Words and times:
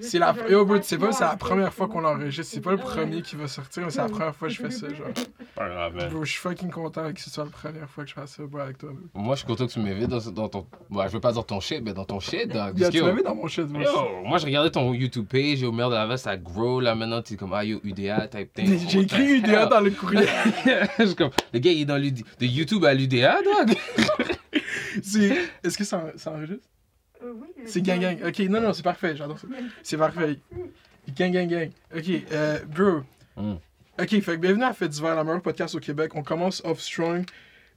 C'est 0.00 0.18
la, 0.18 0.32
le 0.32 0.78
tu 0.80 0.82
sais 0.84 0.98
fasse 0.98 1.06
pas, 1.06 1.12
c'est 1.12 1.24
la 1.24 1.28
moi, 1.30 1.36
première 1.36 1.72
fois 1.74 1.88
qu'on 1.88 1.98
c'est 1.98 2.02
l'enregistre. 2.02 2.52
C'est 2.54 2.60
pas 2.60 2.70
le 2.72 2.76
premier 2.78 3.22
qui 3.22 3.36
va 3.36 3.48
sortir, 3.48 3.84
mais 3.84 3.90
c'est 3.90 4.00
la 4.00 4.08
première 4.08 4.34
fois 4.34 4.48
que 4.48 4.54
je 4.54 4.62
fais 4.62 4.70
ça, 4.70 4.88
genre. 4.88 5.08
Pas 5.54 5.68
grave, 5.68 5.94
man. 5.94 6.08
Bro, 6.10 6.24
je 6.24 6.30
suis 6.32 6.40
fucking 6.40 6.70
content 6.70 7.12
que 7.12 7.20
ce 7.20 7.28
soit 7.30 7.44
la 7.44 7.50
première 7.50 7.88
fois 7.90 8.04
que 8.04 8.10
je 8.10 8.14
fasse 8.14 8.32
ça, 8.36 8.42
bro, 8.44 8.60
avec 8.60 8.78
toi. 8.78 8.90
bro. 8.92 9.22
Moi, 9.22 9.34
je 9.34 9.40
suis 9.40 9.46
content 9.46 9.66
que 9.66 9.72
tu 9.72 9.80
m'invites 9.80 10.08
dans, 10.08 10.30
dans 10.30 10.48
ton. 10.48 10.66
Ouais, 10.90 11.06
je 11.08 11.12
veux 11.12 11.20
pas 11.20 11.32
dire 11.32 11.44
ton 11.44 11.60
shit, 11.60 11.82
mais 11.82 11.92
dans 11.92 12.04
ton 12.04 12.20
shit, 12.20 12.50
Parce 12.52 12.72
que, 12.72 12.90
tu 12.90 13.22
dans 13.22 13.34
mon 13.34 13.46
shit, 13.46 13.66
bro. 13.66 13.80
yo, 13.82 14.22
moi, 14.24 14.38
je 14.38 14.46
regardais 14.46 14.70
ton 14.70 14.94
YouTube 14.94 15.26
page, 15.28 15.60
yo, 15.60 15.70
merde, 15.72 15.92
la 15.92 16.06
veste, 16.06 16.24
ça 16.24 16.36
grow, 16.36 16.80
là, 16.80 16.94
maintenant, 16.94 17.20
t'es 17.22 17.36
comme, 17.36 17.52
ah, 17.52 17.64
yo, 17.64 17.80
UDA, 17.84 18.28
type 18.28 18.52
thing. 18.54 18.78
J'ai 18.88 19.00
écrit 19.00 19.38
UDA 19.38 19.66
dans 19.66 19.80
le 19.80 19.90
courrier. 19.90 20.26
Je 20.98 21.04
suis 21.06 21.14
comme, 21.14 21.30
le 21.52 21.58
gars, 21.58 21.70
il 21.70 21.82
est 21.82 21.84
dans 21.84 21.98
l'UDA. 21.98 22.22
De 22.40 22.46
YouTube 22.46 22.84
à 22.84 22.94
l'UDA, 22.94 23.38
dog. 23.42 23.76
C'est- 25.02 25.36
Est-ce 25.64 25.76
que 25.78 25.84
ça, 25.84 26.04
ça 26.16 26.30
enregistre? 26.32 26.66
Oui, 27.32 27.46
C'est 27.66 27.82
gang 27.82 28.00
gang. 28.00 28.18
Ok, 28.26 28.38
non, 28.40 28.60
non, 28.60 28.72
c'est 28.72 28.82
parfait, 28.82 29.16
j'adore 29.16 29.38
ça. 29.38 29.46
C'est 29.82 29.96
parfait. 29.96 30.38
Gang 31.16 31.32
gang 31.32 31.48
gang. 31.48 31.70
Ok, 31.96 32.04
euh, 32.32 32.58
bro. 32.66 33.02
Mm. 33.36 33.54
Ok, 34.00 34.08
fait 34.08 34.20
que 34.22 34.36
bienvenue 34.36 34.64
à 34.64 34.72
Fête 34.72 34.90
d'hiver, 34.90 35.14
la 35.14 35.24
meilleure 35.24 35.42
podcast 35.42 35.74
au 35.74 35.80
Québec. 35.80 36.12
On 36.14 36.22
commence 36.22 36.62
off 36.64 36.80
strong. 36.80 37.24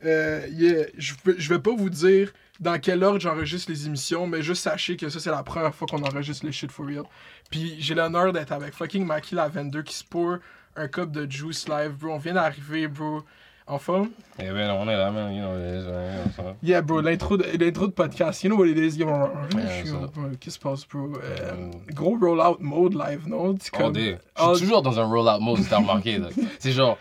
Euh, 0.03 0.45
yeah, 0.51 0.85
je, 0.97 1.13
vais- 1.25 1.35
je 1.37 1.49
vais 1.53 1.59
pas 1.59 1.73
vous 1.75 1.89
dire 1.89 2.31
dans 2.59 2.79
quel 2.79 3.03
ordre 3.03 3.19
j'enregistre 3.19 3.71
les 3.71 3.85
émissions, 3.87 4.27
mais 4.27 4.41
juste 4.41 4.61
sachez 4.63 4.97
que 4.97 5.09
ça, 5.09 5.19
c'est 5.19 5.31
la 5.31 5.43
première 5.43 5.73
fois 5.73 5.87
qu'on 5.87 6.03
enregistre 6.03 6.45
les 6.45 6.51
shit 6.51 6.71
for 6.71 6.85
real. 6.85 7.03
Puis 7.49 7.75
j'ai 7.79 7.95
l'honneur 7.95 8.31
d'être 8.33 8.51
avec 8.51 8.73
fucking 8.73 9.05
Maki 9.05 9.35
la 9.35 9.47
22 9.47 9.81
qui 9.83 9.95
se 9.95 10.03
pour 10.03 10.37
un 10.75 10.87
cup 10.87 11.11
de 11.11 11.29
juice 11.29 11.67
live, 11.67 11.91
bro. 11.93 12.11
On 12.13 12.17
vient 12.17 12.33
d'arriver, 12.33 12.87
bro. 12.87 13.23
En 13.67 13.79
forme? 13.79 14.09
Eh 14.37 14.43
ben, 14.51 14.69
on 14.71 14.87
est 14.87 14.95
là, 14.95 15.09
man, 15.09 15.33
you 15.33 15.41
know, 15.41 15.57
it 15.57 15.81
is, 15.81 15.87
ouais, 15.87 16.09
on 16.27 16.31
s'en 16.31 16.43
va. 16.43 16.55
Yeah, 16.61 16.81
bro, 16.83 17.01
l'intro 17.01 17.35
de, 17.35 17.45
l'intro 17.57 17.87
de 17.87 17.93
podcast. 17.93 18.43
You 18.43 18.49
know 18.51 18.59
what 18.59 18.67
it 18.67 18.77
is? 18.77 18.95
Yo, 18.95 19.07
bro, 19.07 19.27
Qu'est-ce 19.49 20.37
qui 20.37 20.51
se 20.51 20.59
passe, 20.59 20.87
bro? 20.87 21.13
Euh, 21.17 21.35
Euh, 21.39 21.71
gros 21.91 22.15
roll-out 22.19 22.59
mode 22.59 22.93
live, 22.93 23.27
non? 23.27 23.55
C'est 23.59 23.71
comme-. 23.73 23.95
Je 23.95 24.15
all- 24.35 24.55
suis 24.55 24.65
toujours 24.65 24.83
dans 24.83 24.99
un 24.99 25.05
roll-out 25.05 25.41
mode, 25.41 25.57
si 25.57 25.69
t'as 25.69 25.77
remarqué. 25.77 26.19
C'est 26.59 26.73
genre, 26.73 26.97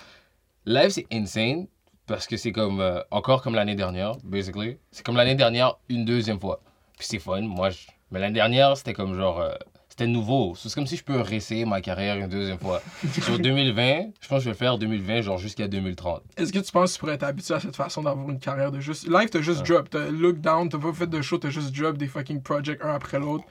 live, 0.65 0.89
c'est 0.89 1.07
insane, 1.13 1.67
parce 2.07 2.27
que 2.27 2.39
c'est 2.39 2.53
comme, 2.53 2.81
euh, 2.81 3.01
encore 3.11 3.43
comme 3.43 3.55
l'année 3.55 3.75
dernière, 3.75 4.13
basically. 4.25 4.79
C'est 4.91 5.05
comme 5.05 5.17
l'année 5.17 5.35
dernière, 5.35 5.77
une 5.91 6.07
deuxième 6.07 6.41
fois. 6.41 6.61
Puis 6.97 7.07
c'est 7.11 7.19
fun, 7.19 7.43
moi, 7.43 7.69
je... 7.71 7.81
mais 8.11 8.21
l'année 8.21 8.33
dernière, 8.35 8.75
c'était 8.79 8.95
comme 8.95 9.15
genre, 9.17 9.39
euh, 9.41 9.53
c'était 9.95 10.09
nouveau. 10.09 10.57
C'est 10.57 10.75
comme 10.75 10.89
si 10.89 10.97
je 10.97 11.05
peux 11.05 11.21
réessayer 11.21 11.65
ma 11.65 11.81
carrière 11.81 12.17
une 12.17 12.27
deuxième 12.27 12.59
fois. 12.59 12.83
Sur 13.23 13.39
2020, 13.39 14.07
je 14.21 14.27
pense 14.27 14.39
que 14.39 14.41
je 14.41 14.45
vais 14.47 14.51
le 14.51 14.57
faire 14.57 14.77
2020, 14.77 15.21
genre 15.21 15.39
jusqu'à 15.39 15.69
2030. 15.69 16.21
Est-ce 16.37 16.53
que 16.53 16.59
tu 16.59 16.73
penses 16.73 16.91
que 16.91 16.95
tu 16.95 17.01
pourrais 17.01 17.15
être 17.15 17.23
habitué 17.23 17.55
à 17.55 17.61
cette 17.61 17.77
façon 17.77 18.03
d'avoir 18.03 18.29
une 18.29 18.41
carrière 18.41 18.73
de 18.73 18.81
juste. 18.81 19.07
Live, 19.07 19.29
t'as 19.31 19.41
juste 19.41 19.63
drop. 19.65 19.89
T'as 19.89 20.11
look 20.11 20.41
down, 20.41 20.69
t'as 20.69 20.79
pas 20.79 20.93
fait 20.93 21.07
de 21.07 21.23
show, 21.23 21.39
t'as 21.39 21.51
juste 21.51 21.71
drop 21.71 21.97
des 21.97 22.09
fucking 22.09 22.43
projects 22.43 22.83
un 22.83 22.93
après 22.93 23.21
l'autre. 23.21 23.45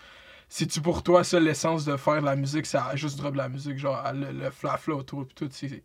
C'est-tu 0.50 0.82
pour 0.82 1.02
toi 1.02 1.24
ça 1.24 1.40
l'essence 1.40 1.86
de 1.86 1.96
faire 1.96 2.20
de 2.20 2.26
la 2.26 2.36
musique, 2.36 2.66
c'est 2.66 2.78
juste 2.96 3.18
drop 3.20 3.32
de 3.32 3.38
la 3.38 3.48
musique, 3.48 3.78
genre 3.78 4.04
le, 4.14 4.34
le 4.34 4.50
flafla 4.50 4.96
autour 4.96 5.26
pis 5.26 5.36
tout, 5.36 5.48
c'est. 5.50 5.82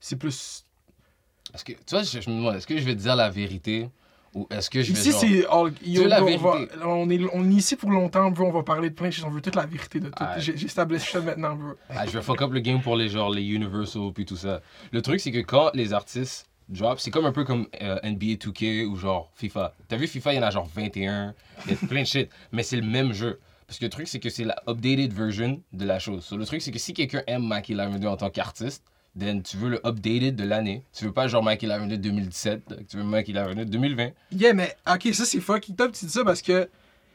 C'est 0.00 0.16
plus. 0.16 0.64
Est-ce 1.54 1.64
que, 1.64 1.74
tu 1.74 1.78
vois, 1.92 2.02
je, 2.02 2.20
je 2.20 2.28
me 2.28 2.38
demande, 2.38 2.56
est-ce 2.56 2.66
que 2.66 2.76
je 2.76 2.82
vais 2.82 2.96
te 2.96 3.00
dire 3.02 3.14
la 3.14 3.30
vérité, 3.30 3.88
ou 4.34 4.46
est-ce 4.50 4.70
que 4.70 4.82
je 4.82 4.92
vais 4.92 4.98
Ici, 4.98 5.10
genre... 5.10 5.20
c'est. 5.20 5.46
all- 5.46 6.08
la 6.08 6.24
on, 6.24 6.36
va- 6.38 6.58
on, 6.86 7.10
est, 7.10 7.20
on 7.34 7.50
est 7.50 7.54
ici 7.54 7.76
pour 7.76 7.90
longtemps, 7.90 8.30
bro. 8.30 8.46
On 8.46 8.52
va 8.52 8.62
parler 8.62 8.90
de 8.90 8.94
plein 8.94 9.08
de 9.08 9.12
choses. 9.12 9.24
On 9.26 9.30
veut 9.30 9.40
toute 9.42 9.56
la 9.56 9.66
vérité 9.66 10.00
de 10.00 10.08
tout. 10.08 10.24
J'ai 10.38 10.68
ça 10.68 10.86
maintenant, 11.20 11.54
bro. 11.54 11.72
Ah, 11.90 12.06
je 12.06 12.12
vais 12.12 12.22
fuck 12.22 12.40
up 12.42 12.50
le 12.52 12.60
game 12.60 12.80
pour 12.80 12.96
les 12.96 13.08
genre 13.08 13.30
les 13.30 13.44
Universal 13.44 14.10
puis 14.14 14.24
tout 14.24 14.36
ça. 14.36 14.60
Le 14.90 15.02
truc 15.02 15.20
c'est 15.20 15.32
que 15.32 15.40
quand 15.40 15.70
les 15.74 15.92
artistes 15.92 16.46
drop, 16.68 16.98
c'est 17.00 17.10
comme 17.10 17.26
un 17.26 17.32
peu 17.32 17.44
comme 17.44 17.66
euh, 17.82 17.98
NBA 18.02 18.34
2K 18.38 18.86
ou 18.86 18.96
genre 18.96 19.30
FIFA. 19.34 19.74
T'as 19.88 19.96
vu 19.96 20.06
FIFA, 20.06 20.32
il 20.32 20.36
y 20.36 20.38
en 20.38 20.42
a 20.44 20.50
genre 20.50 20.68
21, 20.74 21.34
il 21.66 21.72
y 21.72 21.74
a 21.74 21.86
plein 21.86 22.02
de 22.02 22.06
shit, 22.06 22.30
mais 22.52 22.62
c'est 22.62 22.76
le 22.76 22.86
même 22.86 23.12
jeu. 23.12 23.38
Parce 23.66 23.78
que 23.78 23.84
le 23.84 23.90
truc 23.90 24.08
c'est 24.08 24.20
que 24.20 24.30
c'est 24.30 24.44
la 24.44 24.56
updated 24.68 25.12
version 25.12 25.60
de 25.72 25.84
la 25.84 25.98
chose. 25.98 26.24
So, 26.24 26.36
le 26.36 26.46
truc 26.46 26.62
c'est 26.62 26.70
que 26.70 26.78
si 26.78 26.94
quelqu'un 26.94 27.22
aime 27.26 27.46
Mikey 27.46 27.74
Lavender 27.74 28.06
en 28.06 28.16
tant 28.16 28.30
qu'artiste, 28.30 28.82
then 29.18 29.42
tu 29.42 29.56
veux 29.56 29.68
le 29.68 29.86
updated 29.86 30.36
de 30.36 30.44
l'année. 30.44 30.82
Tu 30.92 31.04
veux 31.04 31.12
pas 31.12 31.28
genre 31.28 31.42
Mikey 31.44 31.66
Lavender 31.66 31.98
2017, 31.98 32.86
tu 32.88 32.96
veux 32.96 33.04
Mikey 33.04 33.32
Lavender 33.32 33.64
2020. 33.64 34.10
Yeah, 34.32 34.54
mais 34.54 34.76
ok, 34.92 35.08
ça 35.14 35.24
c'est 35.24 35.40
fucking 35.40 35.76
top, 35.76 35.92
tu 35.92 36.04
dis 36.06 36.12
ça 36.12 36.24
parce 36.24 36.42
que 36.42 36.68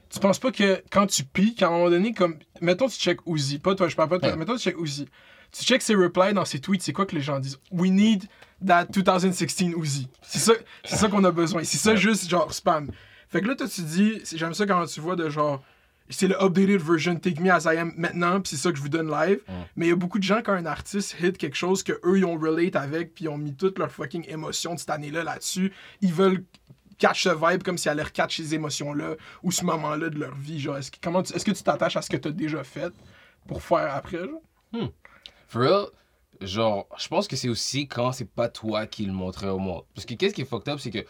tu 0.09 0.19
penses 0.19 0.39
pas 0.39 0.51
que 0.51 0.81
quand 0.89 1.07
tu 1.07 1.23
piques, 1.25 1.61
à 1.63 1.67
un 1.67 1.71
moment 1.71 1.89
donné, 1.89 2.13
comme. 2.13 2.37
Mettons, 2.61 2.87
tu 2.87 2.97
check 2.97 3.19
Uzi, 3.27 3.59
pas 3.59 3.75
toi, 3.75 3.87
je 3.89 3.95
parle 3.95 4.09
pas 4.09 4.15
de 4.17 4.21
toi, 4.21 4.31
Ouais. 4.31 4.37
mettons, 4.37 4.55
tu 4.55 4.61
check 4.61 4.79
Uzi. 4.79 5.05
Tu 5.51 5.63
check 5.65 5.81
ses 5.81 5.95
replies 5.95 6.33
dans 6.33 6.45
ses 6.45 6.59
tweets, 6.59 6.81
c'est 6.81 6.93
quoi 6.93 7.05
que 7.05 7.15
les 7.15 7.21
gens 7.21 7.39
disent? 7.39 7.59
We 7.71 7.89
need 7.91 8.25
that 8.65 8.85
2016 8.85 9.73
Uzi. 9.77 10.07
C'est 10.21 10.39
ça, 10.39 10.53
ça 10.85 11.07
qu'on 11.09 11.23
a 11.23 11.31
besoin. 11.31 11.63
C'est 11.63 11.77
ça 11.77 11.91
Ouais. 11.91 11.97
juste 11.97 12.29
genre 12.29 12.53
spam. 12.53 12.89
Fait 13.29 13.41
que 13.41 13.47
là, 13.47 13.55
toi, 13.55 13.67
tu 13.67 13.81
dis, 13.81 14.21
j'aime 14.35 14.53
ça 14.53 14.65
quand 14.65 14.85
tu 14.85 14.99
vois 15.01 15.15
de 15.17 15.29
genre. 15.29 15.61
C'est 16.09 16.27
le 16.27 16.41
updated 16.41 16.81
version, 16.81 17.15
take 17.17 17.41
me 17.41 17.49
as 17.51 17.65
I 17.65 17.77
am 17.77 17.93
maintenant, 17.97 18.39
puis 18.39 18.51
c'est 18.51 18.61
ça 18.61 18.71
que 18.71 18.77
je 18.77 18.81
vous 18.81 18.89
donne 18.89 19.09
live. 19.11 19.39
Mm. 19.47 19.51
Mais 19.75 19.85
il 19.87 19.89
y 19.89 19.91
a 19.91 19.95
beaucoup 19.95 20.19
de 20.19 20.23
gens 20.23 20.41
quand 20.43 20.53
un 20.53 20.65
artiste 20.65 21.15
hit 21.21 21.37
quelque 21.37 21.57
chose 21.57 21.83
que 21.83 21.93
eux 22.05 22.17
ils 22.17 22.25
ont 22.25 22.37
relate 22.37 22.75
avec, 22.77 23.13
puis 23.13 23.25
ils 23.25 23.29
ont 23.29 23.37
mis 23.37 23.53
toute 23.55 23.77
leur 23.77 23.91
fucking 23.91 24.25
émotion 24.29 24.73
de 24.75 24.79
cette 24.79 24.89
année-là 24.89 25.23
là-dessus. 25.23 25.73
Ils 26.01 26.13
veulent 26.13 26.43
catch 26.97 27.23
ce 27.23 27.29
vibe 27.29 27.61
comme 27.63 27.77
si 27.77 27.89
elle 27.89 27.97
leur 27.97 28.11
catch 28.11 28.37
ces 28.37 28.55
émotions-là 28.55 29.15
ou 29.43 29.51
ce 29.51 29.63
moment-là 29.65 30.09
de 30.09 30.17
leur 30.17 30.33
vie. 30.35 30.59
Genre, 30.59 30.77
est-ce 30.77 30.89
que, 30.91 30.97
comment 31.03 31.21
tu- 31.23 31.33
est-ce 31.33 31.45
que 31.45 31.51
tu 31.51 31.61
t'attaches 31.61 31.97
à 31.97 32.01
ce 32.01 32.09
que 32.09 32.17
tu 32.17 32.29
as 32.29 32.31
déjà 32.31 32.63
fait 32.63 32.91
pour 33.47 33.61
faire 33.61 33.93
après, 33.93 34.19
genre? 34.19 34.91
For 35.47 35.61
real, 35.61 35.85
genre, 36.41 36.87
je 36.97 37.07
pense 37.07 37.27
que 37.27 37.35
c'est 37.35 37.49
aussi 37.49 37.87
quand 37.87 38.11
c'est 38.13 38.29
pas 38.29 38.49
toi 38.49 38.85
qui 38.87 39.05
le 39.05 39.13
montrais 39.13 39.49
au 39.49 39.59
monde. 39.59 39.83
Parce 39.93 40.05
que 40.05 40.13
qu'est-ce 40.13 40.33
qui 40.33 40.41
est 40.41 40.45
fucked 40.45 40.73
up, 40.73 40.79
c'est 40.79 40.91
que 40.91 41.05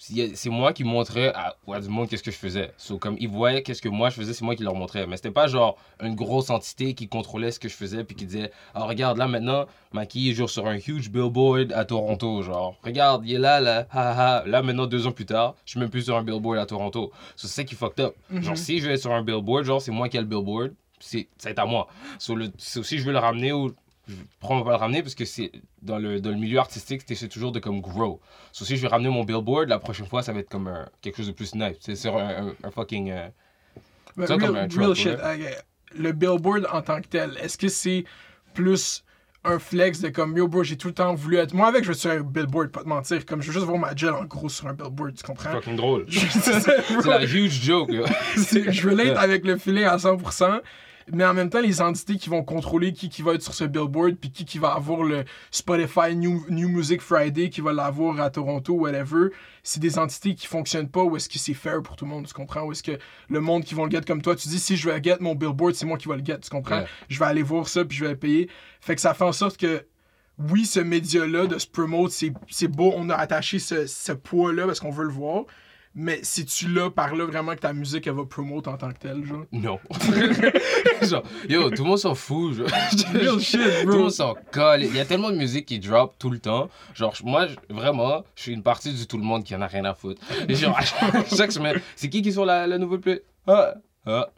c'est 0.00 0.50
moi 0.50 0.72
qui 0.72 0.84
montrais 0.84 1.32
à, 1.34 1.56
à 1.72 1.80
du 1.80 1.88
monde 1.88 2.08
qu'est-ce 2.08 2.22
que 2.22 2.30
je 2.30 2.36
faisais. 2.36 2.72
So, 2.76 2.98
comme 2.98 3.16
ils 3.18 3.28
voyaient 3.28 3.62
qu'est-ce 3.62 3.82
que 3.82 3.88
moi 3.88 4.10
je 4.10 4.14
faisais, 4.14 4.32
c'est 4.32 4.44
moi 4.44 4.54
qui 4.54 4.62
leur 4.62 4.74
montrais. 4.76 5.06
Mais 5.08 5.16
c'était 5.16 5.32
pas 5.32 5.48
genre 5.48 5.76
une 6.00 6.14
grosse 6.14 6.50
entité 6.50 6.94
qui 6.94 7.08
contrôlait 7.08 7.50
ce 7.50 7.58
que 7.58 7.68
je 7.68 7.74
faisais 7.74 8.04
puis 8.04 8.14
qui 8.14 8.24
disait 8.24 8.52
Ah, 8.74 8.84
regarde, 8.84 9.18
là 9.18 9.26
maintenant, 9.26 9.66
Maki 9.92 10.32
joue 10.34 10.46
sur 10.46 10.66
un 10.68 10.76
huge 10.76 11.10
billboard 11.10 11.72
à 11.72 11.84
Toronto. 11.84 12.42
Genre, 12.42 12.76
regarde, 12.82 13.24
il 13.26 13.34
est 13.34 13.38
là, 13.38 13.60
là, 13.60 13.88
ha, 13.90 14.10
ha, 14.10 14.38
ha. 14.38 14.46
Là 14.46 14.62
maintenant, 14.62 14.86
deux 14.86 15.06
ans 15.06 15.12
plus 15.12 15.26
tard, 15.26 15.56
je 15.64 15.72
suis 15.72 15.80
même 15.80 15.90
plus 15.90 16.02
sur 16.02 16.16
un 16.16 16.22
billboard 16.22 16.58
à 16.58 16.66
Toronto. 16.66 17.10
So, 17.34 17.48
c'est 17.48 17.54
ça 17.54 17.64
qui 17.64 17.74
fucked 17.74 18.04
up. 18.04 18.14
Genre, 18.30 18.56
si 18.56 18.78
je 18.78 18.88
vais 18.88 18.96
sur 18.96 19.12
un 19.12 19.22
billboard, 19.22 19.64
genre, 19.64 19.82
c'est 19.82 19.90
moi 19.90 20.08
qui 20.08 20.16
ai 20.16 20.20
le 20.20 20.26
billboard, 20.26 20.74
c'est 21.00 21.26
c'est 21.38 21.58
à 21.58 21.64
moi. 21.66 21.88
So, 22.20 22.36
le, 22.36 22.52
so, 22.56 22.84
si 22.84 22.98
je 22.98 23.04
veux 23.04 23.12
le 23.12 23.18
ramener 23.18 23.52
je 24.08 24.14
prends 24.40 24.62
pas 24.62 24.70
le 24.70 24.76
ramener 24.76 25.02
parce 25.02 25.14
que 25.14 25.24
c'est 25.24 25.52
dans 25.82 25.98
le, 25.98 26.20
dans 26.20 26.30
le 26.30 26.36
milieu 26.36 26.58
artistique, 26.58 27.02
c'est 27.06 27.28
toujours 27.28 27.52
de 27.52 27.58
comme 27.60 27.80
grow. 27.80 28.20
So, 28.52 28.64
si 28.64 28.76
je 28.76 28.82
vais 28.82 28.88
ramener 28.88 29.08
mon 29.10 29.24
billboard, 29.24 29.68
la 29.68 29.78
prochaine 29.78 30.06
fois, 30.06 30.22
ça 30.22 30.32
va 30.32 30.40
être 30.40 30.48
comme 30.48 30.66
un- 30.68 30.88
quelque 31.02 31.18
chose 31.18 31.26
de 31.28 31.32
plus 31.32 31.54
nice. 31.54 31.76
C'est 31.80 31.96
sur 31.96 32.16
un, 32.16 32.48
un, 32.48 32.54
un 32.64 32.70
fucking. 32.70 33.10
euh, 33.10 33.28
Mais 34.16 34.26
Ça, 34.26 34.34
real, 34.36 34.46
comme 34.46 34.56
un 34.56 34.68
real 34.68 34.94
shit. 34.94 35.12
ok. 35.12 35.64
Le 35.96 36.12
billboard 36.12 36.66
en 36.72 36.82
tant 36.82 37.00
que 37.00 37.06
tel, 37.08 37.36
est-ce 37.42 37.56
que 37.58 37.68
c'est 37.68 38.04
plus 38.54 39.04
un 39.44 39.58
flex 39.58 40.00
de 40.00 40.08
comme 40.08 40.36
yo 40.36 40.48
bro, 40.48 40.62
j'ai 40.64 40.76
tout 40.76 40.88
le 40.88 40.94
temps 40.94 41.14
voulu 41.14 41.36
être. 41.36 41.54
Moi 41.54 41.68
avec, 41.68 41.82
je 41.84 41.88
veux 41.88 41.94
sur 41.94 42.10
un 42.10 42.20
billboard, 42.20 42.70
pas 42.70 42.82
te 42.82 42.88
mentir. 42.88 43.24
Comme 43.24 43.40
je 43.40 43.46
veux 43.46 43.52
juste 43.54 43.64
voir 43.64 43.78
ma 43.78 43.94
gel 43.94 44.10
en 44.10 44.24
gros 44.24 44.48
sur 44.48 44.66
un 44.66 44.74
billboard, 44.74 45.14
tu 45.14 45.22
comprends? 45.22 45.52
fucking 45.52 45.76
drôle. 45.76 46.04
C'est 46.10 47.06
la 47.06 47.22
huge 47.24 47.62
joke. 47.62 47.90
je 48.36 48.88
relate 48.88 49.16
avec 49.16 49.44
le 49.46 49.56
feeling 49.56 49.84
à 49.84 49.96
100%. 49.96 50.60
Mais 51.12 51.24
en 51.24 51.34
même 51.34 51.50
temps, 51.50 51.60
les 51.60 51.80
entités 51.80 52.16
qui 52.16 52.28
vont 52.28 52.42
contrôler 52.42 52.92
qui, 52.92 53.08
qui 53.08 53.22
va 53.22 53.34
être 53.34 53.42
sur 53.42 53.54
ce 53.54 53.64
billboard, 53.64 54.16
puis 54.16 54.30
qui, 54.30 54.44
qui 54.44 54.58
va 54.58 54.72
avoir 54.72 55.02
le 55.02 55.24
Spotify 55.50 56.14
New, 56.14 56.44
New 56.48 56.68
Music 56.68 57.00
Friday, 57.00 57.50
qui 57.50 57.60
va 57.60 57.72
l'avoir 57.72 58.20
à 58.20 58.30
Toronto, 58.30 58.74
whatever, 58.74 59.28
c'est 59.62 59.80
des 59.80 59.98
entités 59.98 60.34
qui 60.34 60.46
fonctionnent 60.46 60.88
pas, 60.88 61.02
ou 61.02 61.16
est-ce 61.16 61.28
que 61.28 61.38
c'est 61.38 61.54
fair 61.54 61.82
pour 61.82 61.96
tout 61.96 62.04
le 62.04 62.10
monde, 62.10 62.26
tu 62.26 62.34
comprends? 62.34 62.62
Ou 62.62 62.72
est-ce 62.72 62.82
que 62.82 62.98
le 63.28 63.40
monde 63.40 63.64
qui 63.64 63.74
vont 63.74 63.84
le 63.84 63.90
get 63.90 64.02
comme 64.02 64.22
toi, 64.22 64.36
tu 64.36 64.48
dis 64.48 64.58
si 64.58 64.76
je 64.76 64.88
vais 64.88 65.02
get 65.02 65.16
mon 65.20 65.34
billboard, 65.34 65.74
c'est 65.74 65.86
moi 65.86 65.98
qui 65.98 66.08
vais 66.08 66.16
le 66.16 66.24
get, 66.24 66.38
tu 66.40 66.50
comprends? 66.50 66.80
Ouais. 66.80 66.86
Je 67.08 67.18
vais 67.18 67.26
aller 67.26 67.42
voir 67.42 67.68
ça, 67.68 67.84
puis 67.84 67.96
je 67.96 68.04
vais 68.04 68.10
le 68.10 68.18
payer. 68.18 68.48
Fait 68.80 68.94
que 68.94 69.00
ça 69.00 69.14
fait 69.14 69.24
en 69.24 69.32
sorte 69.32 69.56
que 69.56 69.84
oui, 70.38 70.66
ce 70.66 70.80
média-là 70.80 71.46
de 71.46 71.58
se 71.58 71.66
promote, 71.66 72.12
c'est 72.12 72.32
c'est 72.48 72.68
beau, 72.68 72.92
on 72.94 73.10
a 73.10 73.14
attaché 73.14 73.58
ce, 73.58 73.86
ce 73.86 74.12
poids-là 74.12 74.66
parce 74.66 74.78
qu'on 74.80 74.90
veut 74.90 75.04
le 75.04 75.12
voir. 75.12 75.44
Mais 76.00 76.20
si 76.22 76.44
tu 76.44 76.68
là 76.68 76.90
par 76.90 77.16
là 77.16 77.24
vraiment 77.26 77.54
que 77.56 77.60
ta 77.60 77.72
musique 77.72 78.06
elle 78.06 78.12
va 78.14 78.24
promote 78.24 78.68
en 78.68 78.76
tant 78.76 78.92
que 78.92 78.98
telle, 78.98 79.24
genre? 79.24 79.44
Non. 79.50 79.80
genre, 81.02 81.22
yo, 81.48 81.70
tout 81.70 81.82
le 81.82 81.88
monde 81.88 81.98
s'en 81.98 82.14
fout. 82.14 82.54
genre. 82.54 82.68
Real 83.12 83.40
shit, 83.40 83.58
Tout 83.60 83.66
le 83.80 83.84
bro. 83.86 83.98
monde 84.02 84.10
s'en 84.12 84.34
colle. 84.52 84.84
Il 84.84 84.94
y 84.94 85.00
a 85.00 85.04
tellement 85.04 85.30
de 85.30 85.36
musique 85.36 85.66
qui 85.66 85.80
drop 85.80 86.14
tout 86.18 86.30
le 86.30 86.38
temps. 86.38 86.70
Genre, 86.94 87.12
moi, 87.24 87.48
vraiment, 87.68 88.22
je 88.36 88.42
suis 88.42 88.52
une 88.52 88.62
partie 88.62 88.92
du 88.94 89.06
tout 89.08 89.16
le 89.18 89.24
monde 89.24 89.42
qui 89.42 89.56
en 89.56 89.60
a 89.60 89.66
rien 89.66 89.84
à 89.86 89.94
foutre. 89.94 90.22
Et 90.48 90.54
genre, 90.54 90.78
chaque- 91.36 91.50
semaine, 91.52 91.80
c'est 91.96 92.08
qui 92.08 92.22
qui 92.22 92.32
sur 92.32 92.44
la, 92.44 92.66
la 92.68 92.78
nouvelle 92.78 93.00
play? 93.00 93.22
Ah, 93.48 93.74
ah. 94.06 94.28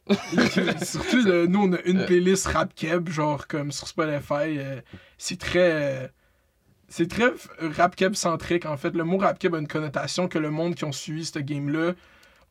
Surtout, 0.83 1.27
euh, 1.27 1.47
nous, 1.47 1.63
on 1.65 1.73
a 1.75 1.81
une 1.85 2.07
playlist 2.07 2.47
rap 2.47 2.75
keb, 2.75 3.09
genre 3.11 3.47
comme 3.47 3.71
sur 3.71 3.87
Spotify. 3.87 4.57
euh, 4.59 4.81
c'est 5.19 5.39
très. 5.39 5.59
euh, 6.05 6.09
c'est 6.91 7.09
très 7.09 7.29
f- 7.29 7.49
rap 7.77 7.95
centrique, 8.15 8.67
en 8.67 8.77
fait. 8.77 8.91
Le 8.95 9.05
mot 9.05 9.17
rap 9.17 9.43
a 9.43 9.59
une 9.59 9.67
connotation 9.69 10.29
que 10.29 10.39
le 10.39 10.51
monde 10.51 10.75
qui 10.75 10.85
ont 10.85 10.93
suivi 10.93 11.25
ce 11.25 11.39
game-là 11.39 11.93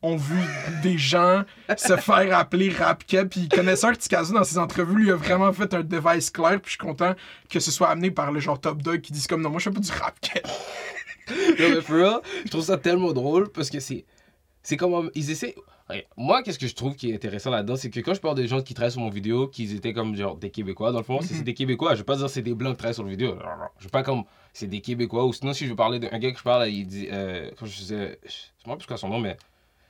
ont 0.02 0.16
vu 0.16 0.38
des 0.82 0.96
gens 0.96 1.44
se 1.76 1.94
faire 1.96 2.36
appeler 2.38 2.70
rap. 2.70 3.04
Puis 3.30 3.48
connaisseur 3.48 3.96
Tikazo, 3.96 4.32
dans 4.34 4.44
ses 4.44 4.56
entrevues, 4.58 5.02
lui 5.02 5.10
a 5.10 5.14
vraiment 5.16 5.52
fait 5.52 5.72
un 5.74 5.82
device 5.82 6.30
clair. 6.30 6.52
Puis 6.60 6.62
je 6.64 6.70
suis 6.70 6.78
content 6.78 7.14
que 7.50 7.60
ce 7.60 7.70
soit 7.70 7.88
amené 7.90 8.10
par 8.10 8.32
le 8.32 8.40
genre 8.40 8.58
Top 8.60 8.82
Dog 8.82 9.02
qui 9.02 9.12
disent 9.12 9.26
comme 9.26 9.42
non, 9.42 9.50
moi 9.50 9.60
je 9.60 9.64
fais 9.68 9.74
pas 9.74 9.80
du 9.80 9.92
rap. 9.92 10.16
Non, 11.28 11.34
mais 11.58 11.80
for 11.80 11.96
real, 11.96 12.20
je 12.44 12.50
trouve 12.50 12.64
ça 12.64 12.76
tellement 12.76 13.12
drôle 13.12 13.50
parce 13.50 13.70
que 13.70 13.78
c'est. 13.78 14.04
C'est 14.62 14.76
comme. 14.76 15.10
Ils 15.14 15.30
essaient. 15.30 15.54
Moi, 16.16 16.42
qu'est-ce 16.42 16.58
que 16.58 16.66
je 16.66 16.74
trouve 16.74 16.94
qui 16.96 17.10
est 17.10 17.14
intéressant 17.14 17.50
là-dedans, 17.50 17.76
c'est 17.76 17.90
que 17.90 18.00
quand 18.00 18.14
je 18.14 18.20
parle 18.20 18.36
des 18.36 18.46
gens 18.46 18.62
qui 18.62 18.74
travaillent 18.74 18.92
sur 18.92 19.00
mon 19.00 19.08
vidéo, 19.10 19.48
qu'ils 19.48 19.74
étaient 19.74 19.92
comme 19.92 20.14
genre 20.16 20.36
des 20.36 20.50
Québécois, 20.50 20.92
dans 20.92 20.98
le 20.98 21.04
fond, 21.04 21.20
c'est- 21.20 21.34
c'est 21.34 21.42
des 21.42 21.54
Québécois. 21.54 21.94
Je 21.94 21.98
vais 22.00 22.04
pas 22.04 22.16
dire 22.16 22.28
c'est 22.30 22.42
des 22.42 22.54
blancs 22.54 22.72
qui 22.74 22.78
travaillent 22.78 22.94
sur 22.94 23.04
le 23.04 23.10
vidéo. 23.10 23.36
Je 23.78 23.84
vais 23.84 23.90
pas 23.90 24.02
comme 24.02 24.24
c'est 24.52 24.66
des 24.68 24.80
Québécois. 24.80 25.24
Ou 25.26 25.32
sinon, 25.32 25.52
si 25.52 25.64
je 25.64 25.70
veux 25.70 25.76
parler 25.76 25.98
d'un 25.98 26.18
gars 26.18 26.32
que 26.32 26.38
je 26.38 26.42
parle, 26.42 26.68
il 26.68 26.86
dit. 26.86 27.08
Euh, 27.10 27.50
quand 27.58 27.66
je 27.66 27.72
faisais. 27.72 28.18
Je 28.24 28.30
sais 28.30 28.38
pas 28.64 28.76
plus 28.76 28.86
quoi 28.86 28.96
son 28.96 29.08
nom, 29.08 29.18
mais. 29.20 29.36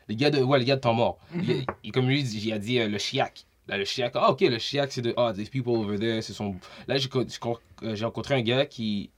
Les 0.09 0.17
gars 0.17 0.31
de. 0.31 0.43
Ouais, 0.43 0.59
les 0.59 0.65
gars 0.65 0.77
de 0.77 0.81
temps 0.81 0.95
mort. 0.95 1.19
il, 1.35 1.65
il- 1.85 1.93
comme 1.93 2.09
lui, 2.09 2.23
il 2.23 2.53
a 2.53 2.59
dit 2.59 2.79
euh, 2.81 2.89
le 2.89 2.99
Chiac. 2.99 3.45
Là, 3.69 3.77
le 3.79 3.85
Chiac. 3.85 4.13
Ah, 4.17 4.31
ok, 4.31 4.41
le 4.41 4.59
Chiac, 4.59 4.91
c'est 4.91 5.03
de. 5.03 5.15
Ah, 5.17 5.33
these 5.35 5.49
people 5.51 5.73
over 5.75 5.99
there, 5.99 6.21
c'est 6.23 6.33
son. 6.33 6.57
Là, 6.89 6.97
j'ai 6.99 7.09
euh, 7.15 7.95
j'ai 7.95 8.05
rencontré 8.05 8.35
un 8.35 8.43
gars 8.43 8.67
qui. 8.67 9.11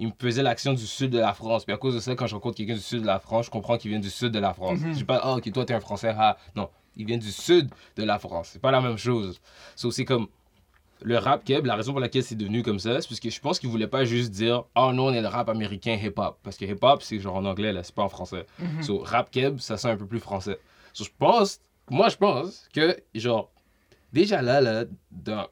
Il 0.00 0.06
me 0.06 0.12
faisait 0.18 0.42
l'action 0.42 0.72
du 0.72 0.86
sud 0.86 1.10
de 1.10 1.18
la 1.18 1.34
France. 1.34 1.66
Puis 1.66 1.74
à 1.74 1.76
cause 1.76 1.94
de 1.94 2.00
ça, 2.00 2.14
quand 2.14 2.26
je 2.26 2.34
rencontre 2.34 2.56
quelqu'un 2.56 2.74
du 2.74 2.80
sud 2.80 3.02
de 3.02 3.06
la 3.06 3.20
France, 3.20 3.46
je 3.46 3.50
comprends 3.50 3.76
qu'il 3.76 3.90
vient 3.90 4.00
du 4.00 4.08
sud 4.08 4.32
de 4.32 4.38
la 4.38 4.54
France. 4.54 4.80
Mhm. 4.80 4.92
Je 4.92 4.96
dis 4.96 5.04
pas, 5.04 5.20
ah, 5.22 5.36
ok, 5.36 5.52
toi, 5.52 5.66
t'es 5.66 5.74
un 5.74 5.80
Français. 5.80 6.14
Ah, 6.18 6.38
non. 6.56 6.70
Il 6.96 7.04
vient 7.04 7.18
du 7.18 7.30
sud 7.30 7.68
de 7.96 8.02
la 8.02 8.18
France. 8.18 8.48
C'est 8.52 8.62
pas 8.62 8.70
la 8.70 8.80
même 8.80 8.96
chose. 8.96 9.40
So, 9.76 9.90
c'est 9.90 10.06
comme. 10.06 10.28
Le 11.02 11.16
rap 11.16 11.44
keb, 11.44 11.64
la 11.64 11.76
raison 11.76 11.92
pour 11.92 12.00
laquelle 12.00 12.22
c'est 12.22 12.34
devenu 12.34 12.62
comme 12.62 12.78
ça, 12.78 13.00
c'est 13.00 13.08
parce 13.08 13.20
que 13.20 13.30
je 13.30 13.40
pense 13.40 13.58
qu'il 13.58 13.70
voulait 13.70 13.86
pas 13.86 14.04
juste 14.04 14.32
dire 14.32 14.64
Oh 14.74 14.90
non, 14.92 15.06
on 15.06 15.12
est 15.12 15.22
le 15.22 15.28
rap 15.28 15.48
américain 15.48 15.98
hip-hop. 16.02 16.38
Parce 16.42 16.56
que 16.56 16.64
hip-hop, 16.64 17.02
c'est 17.02 17.18
genre 17.18 17.36
en 17.36 17.44
anglais, 17.44 17.72
là, 17.72 17.82
c'est 17.82 17.94
pas 17.94 18.02
en 18.02 18.08
français. 18.08 18.46
So, 18.82 18.98
rap 18.98 19.30
keb, 19.30 19.58
ça 19.58 19.76
sent 19.76 19.88
un 19.88 19.96
peu 19.96 20.06
plus 20.06 20.20
français. 20.20 20.58
So, 20.92 21.04
je 21.04 21.10
pense, 21.18 21.60
moi 21.90 22.08
je 22.08 22.16
pense 22.16 22.68
que, 22.74 22.96
genre, 23.14 23.50
déjà 24.12 24.42
là, 24.42 24.60
là, 24.60 24.84
dans 25.10 25.46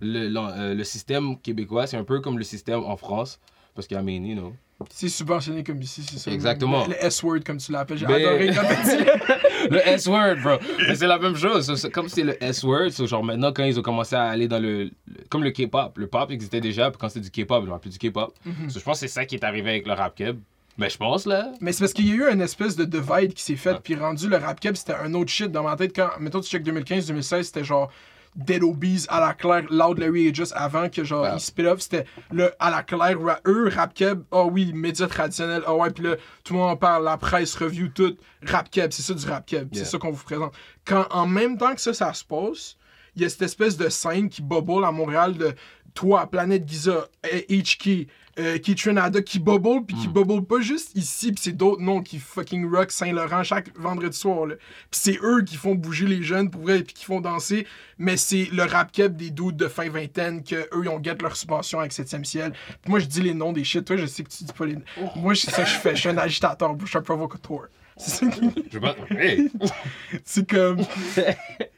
le, 0.00 0.36
euh, 0.36 0.74
le 0.74 0.84
système 0.84 1.40
québécois, 1.40 1.86
c'est 1.86 1.96
un 1.96 2.04
peu 2.04 2.20
comme 2.20 2.38
le 2.38 2.44
système 2.44 2.82
en 2.84 2.96
France. 2.96 3.40
Parce 3.74 3.86
qu'il 3.88 3.96
y 3.96 4.00
a 4.00 4.02
mean, 4.02 4.24
you 4.24 4.36
know. 4.36 4.52
C'est 4.90 5.08
subventionné 5.08 5.64
comme 5.64 5.80
ici, 5.80 6.02
c'est 6.02 6.18
ça. 6.18 6.30
Exactement. 6.30 6.84
Le, 6.84 6.90
le 6.90 7.04
S-word, 7.04 7.40
comme 7.44 7.56
tu 7.58 7.72
l'appelles. 7.72 7.96
J'ai 7.98 8.06
Mais- 8.06 8.14
adoré 8.24 8.48
dit 8.50 8.56
le- 9.70 9.88
S-word, 9.88 10.36
bro. 10.42 10.56
Mais 10.86 10.94
c'est 10.94 11.06
la 11.06 11.18
même 11.18 11.36
chose. 11.36 11.74
C'est- 11.76 11.90
comme 11.90 12.08
c'est 12.08 12.22
le 12.24 12.42
S-word, 12.42 12.90
so, 12.90 13.06
genre 13.06 13.24
maintenant, 13.24 13.52
quand 13.52 13.64
ils 13.64 13.78
ont 13.78 13.82
commencé 13.82 14.14
à 14.14 14.24
aller 14.24 14.46
dans 14.48 14.58
le. 14.60 14.90
comme 15.30 15.42
le 15.44 15.50
K-pop. 15.50 15.96
Le 15.96 16.06
pop 16.06 16.30
existait 16.30 16.60
déjà, 16.60 16.90
puis 16.90 16.98
quand 17.00 17.08
c'était 17.08 17.28
du 17.28 17.30
K-pop, 17.44 17.64
ils 17.66 17.70
ont 17.70 17.74
appelé 17.74 17.90
du 17.96 17.98
K-pop. 17.98 18.34
Mhm. 18.44 18.70
So, 18.70 18.78
je 18.78 18.84
pense 18.84 19.00
que 19.00 19.06
c'est 19.06 19.12
ça 19.14 19.24
qui 19.24 19.36
est 19.36 19.44
arrivé 19.44 19.70
avec 19.70 19.86
le 19.86 19.92
rap 19.94 20.14
keb. 20.14 20.38
Mais 20.76 20.90
je 20.90 20.96
pense, 20.98 21.24
là. 21.24 21.52
Mais 21.60 21.72
c'est 21.72 21.80
parce 21.84 21.92
qu'il 21.92 22.08
y 22.08 22.10
a 22.10 22.14
eu 22.14 22.32
une 22.32 22.40
espèce 22.40 22.74
de 22.74 22.84
divide 22.84 23.32
qui 23.32 23.42
s'est 23.44 23.54
fait, 23.56 23.70
Ouais. 23.74 23.78
puis 23.82 23.94
rendu 23.94 24.28
le 24.28 24.36
rap 24.36 24.58
cap, 24.58 24.76
c'était 24.76 24.94
un 24.94 25.14
autre 25.14 25.30
shit 25.30 25.50
dans 25.52 25.62
ma 25.62 25.76
tête. 25.76 25.94
Quand, 25.94 26.10
mettons, 26.18 26.40
tu 26.40 26.50
check 26.50 26.64
2015-2016, 26.64 27.42
c'était 27.44 27.62
genre 27.64 27.92
Dead 28.36 28.62
Obies, 28.64 29.06
à 29.08 29.20
la 29.20 29.32
claire, 29.34 29.64
Loud 29.70 29.98
Larry 29.98 30.26
et 30.28 30.34
juste 30.34 30.52
avant 30.56 30.88
que 30.88 31.04
genre 31.04 31.22
Ouais. 31.22 31.30
ils 31.34 31.40
split 31.40 31.66
off, 31.66 31.80
c'était 31.80 32.04
le 32.32 32.50
à 32.58 32.70
la 32.70 32.82
claire, 32.82 33.20
ra- 33.20 33.40
eux, 33.46 33.68
rap 33.74 33.94
keb, 33.94 34.22
oh 34.32 34.48
oui, 34.50 34.72
médias 34.72 35.06
traditionnels, 35.06 35.62
oh 35.68 35.74
ouais, 35.82 35.90
puis 35.90 36.04
là, 36.04 36.16
tout 36.42 36.52
le 36.54 36.58
monde 36.58 36.70
en 36.70 36.76
parle, 36.76 37.04
la 37.04 37.16
presse, 37.16 37.54
review, 37.54 37.88
tout, 37.88 38.16
rap 38.46 38.68
keb, 38.70 38.90
c'est 38.92 39.02
ça 39.02 39.14
du 39.14 39.24
rap 39.26 39.46
keb, 39.46 39.68
Yeah. 39.72 39.84
c'est 39.84 39.90
ça 39.92 39.98
qu'on 39.98 40.10
vous 40.10 40.24
présente. 40.24 40.52
Quand 40.84 41.06
en 41.10 41.26
même 41.26 41.56
temps 41.58 41.74
que 41.74 41.80
ça, 41.80 41.94
ça 41.94 42.12
se 42.12 42.24
passe, 42.24 42.76
il 43.14 43.22
y 43.22 43.24
a 43.24 43.28
cette 43.28 43.42
espèce 43.42 43.76
de 43.76 43.88
scène 43.88 44.28
qui 44.28 44.42
bubble 44.42 44.84
à 44.84 44.90
Montréal 44.90 45.34
de 45.36 45.52
toi, 45.94 46.26
Planète 46.28 46.68
Giza, 46.68 47.06
HK, 47.48 48.08
euh, 48.38 48.58
qui 48.58 48.74
Trinada, 48.74 49.22
qui 49.22 49.38
bubble, 49.38 49.84
puis 49.86 49.96
qui 49.96 50.08
Mm. 50.08 50.12
bubble 50.12 50.44
pas 50.44 50.60
juste 50.60 50.90
ici, 50.96 51.32
puis 51.32 51.40
c'est 51.42 51.52
d'autres 51.56 51.80
noms 51.82 52.02
qui 52.02 52.18
fucking 52.18 52.68
rock 52.68 52.90
Saint-Laurent 52.90 53.44
chaque 53.44 53.76
vendredi 53.78 54.16
soir. 54.18 54.46
là. 54.46 54.56
Puis 54.90 55.00
c'est 55.00 55.18
eux 55.22 55.42
qui 55.42 55.56
font 55.56 55.74
bouger 55.74 56.06
les 56.06 56.22
jeunes 56.22 56.50
pour 56.50 56.62
vrai, 56.62 56.82
puis 56.82 56.94
qui 56.94 57.04
font 57.04 57.20
danser, 57.20 57.66
mais 57.98 58.16
c'est 58.16 58.48
le 58.52 58.64
rap 58.64 58.90
cap 58.92 59.14
des 59.14 59.30
doutes 59.30 59.56
de 59.56 59.68
fin 59.68 59.88
vingtaine 59.88 60.42
que 60.42 60.56
eux 60.56 60.82
ils 60.82 60.88
ont 60.88 61.02
get 61.02 61.16
leur 61.22 61.36
subvention 61.36 61.78
avec 61.78 61.92
7e 61.92 62.24
ciel. 62.24 62.52
Puis 62.82 62.90
moi 62.90 62.98
je 62.98 63.06
dis 63.06 63.20
les 63.22 63.34
noms 63.34 63.52
des 63.52 63.62
shit, 63.64 63.84
toi 63.84 63.96
je 63.96 64.06
sais 64.06 64.24
que 64.24 64.30
tu 64.30 64.42
dis 64.44 64.52
pas 64.52 64.66
les 64.66 64.76
Moi 65.16 65.34
c'est 65.34 65.50
ça 65.50 65.62
que 65.62 65.68
je 65.68 65.74
fais, 65.76 65.94
je 65.94 66.00
suis 66.00 66.08
un 66.08 66.18
agitateur, 66.18 66.74
je 66.80 66.86
suis 66.86 66.98
un 66.98 67.02
provocateur. 67.02 67.68
C'est 67.96 68.10
ça 68.10 68.26
qui- 68.26 68.50
Je 68.72 68.78
veux 68.78 68.80
pas. 68.80 68.96
Hey! 69.10 69.48
c'est 70.24 70.50
comme. 70.50 70.78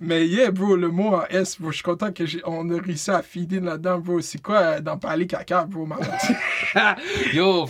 Mais 0.00 0.26
yeah, 0.26 0.50
bro, 0.50 0.76
le 0.76 0.88
mot 0.88 1.14
en 1.14 1.24
S, 1.30 1.60
bro, 1.60 1.70
je 1.70 1.76
suis 1.76 1.82
content 1.84 2.08
qu'on 2.12 2.70
a 2.70 2.80
réussi 2.80 3.10
à 3.10 3.22
feeder 3.22 3.60
là-dedans, 3.60 3.98
bro. 3.98 4.20
C'est 4.20 4.42
quoi 4.42 4.56
euh, 4.58 4.80
d'en 4.80 4.98
parler 4.98 5.26
caca, 5.26 5.64
bro, 5.64 5.86
man? 5.86 5.98
Yo, 7.32 7.66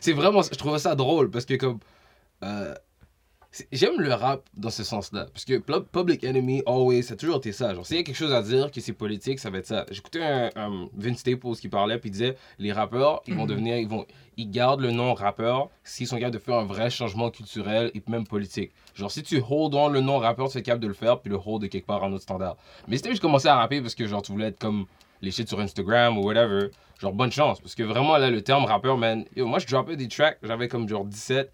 c'est 0.00 0.12
vraiment. 0.12 0.42
Je 0.42 0.50
trouve 0.50 0.76
ça 0.78 0.94
drôle 0.94 1.30
parce 1.30 1.44
que, 1.46 1.54
comme. 1.54 1.78
euh, 2.44 2.74
J'aime 3.70 4.00
le 4.00 4.14
rap 4.14 4.48
dans 4.56 4.70
ce 4.70 4.82
sens-là. 4.82 5.26
Parce 5.32 5.44
que 5.44 5.58
Pub- 5.58 5.84
Public 5.92 6.24
Enemy, 6.24 6.62
always, 6.66 7.02
ça 7.02 7.14
a 7.14 7.16
toujours 7.18 7.36
été 7.36 7.52
ça. 7.52 7.74
Genre, 7.74 7.84
s'il 7.84 7.98
y 7.98 8.00
a 8.00 8.02
quelque 8.02 8.16
chose 8.16 8.32
à 8.32 8.40
dire, 8.40 8.70
que 8.70 8.80
c'est 8.80 8.94
politique, 8.94 9.38
ça 9.38 9.50
va 9.50 9.58
être 9.58 9.66
ça. 9.66 9.84
J'écoutais 9.90 10.22
un, 10.22 10.50
un 10.56 10.88
Vince 10.96 11.18
Staples 11.18 11.56
qui 11.60 11.68
parlait, 11.68 11.98
puis 11.98 12.08
il 12.08 12.12
disait 12.12 12.36
les 12.58 12.72
rappeurs, 12.72 13.22
ils 13.26 13.34
vont 13.34 13.42
Mhm. 13.42 13.48
devenir. 13.48 13.76
Ils, 13.76 13.88
vont, 13.88 14.06
ils 14.38 14.50
gardent 14.50 14.80
le 14.80 14.90
nom 14.90 15.12
rappeur 15.12 15.68
s'ils 15.84 16.06
sont 16.06 16.16
capables 16.16 16.34
de 16.34 16.38
faire 16.40 16.54
un 16.56 16.64
vrai 16.64 16.88
changement 16.88 17.30
culturel 17.30 17.90
et 17.94 18.02
même 18.08 18.26
politique. 18.26 18.72
Genre, 18.94 19.10
si 19.10 19.22
tu 19.22 19.42
hold 19.46 19.74
on 19.74 19.88
le 19.88 20.00
nom 20.00 20.18
rappeur, 20.18 20.48
tu 20.48 20.56
es 20.56 20.62
capable 20.62 20.82
de 20.84 20.88
le 20.88 20.94
faire, 20.94 21.20
puis 21.20 21.30
le 21.30 21.36
hold 21.44 21.60
de 21.60 21.66
quelque 21.66 21.86
part 21.86 22.02
en 22.02 22.10
autre 22.12 22.22
standard. 22.22 22.56
Mais 22.88 22.96
si 22.96 23.02
t'as 23.02 23.10
juste 23.10 23.20
commencé 23.22 23.48
à 23.48 23.56
rapper 23.56 23.82
parce 23.82 23.94
que, 23.94 24.06
genre, 24.06 24.22
tu 24.22 24.32
voulais 24.32 24.46
être 24.48 24.58
comme 24.58 24.86
les 25.20 25.30
shit 25.30 25.46
sur 25.46 25.60
Instagram 25.60 26.16
ou 26.16 26.22
whatever, 26.22 26.70
genre, 26.98 27.12
bonne 27.12 27.30
chance. 27.30 27.60
Parce 27.60 27.74
que 27.74 27.82
vraiment, 27.82 28.16
là, 28.16 28.30
le 28.30 28.40
terme 28.42 28.64
rappeur, 28.64 28.96
man, 28.96 29.26
yo, 29.36 29.46
moi, 29.46 29.58
je 29.58 29.66
droppais 29.66 29.96
des 29.96 30.08
tracks, 30.08 30.38
j'avais 30.42 30.68
comme 30.68 30.88
genre 30.88 31.04
17. 31.04 31.52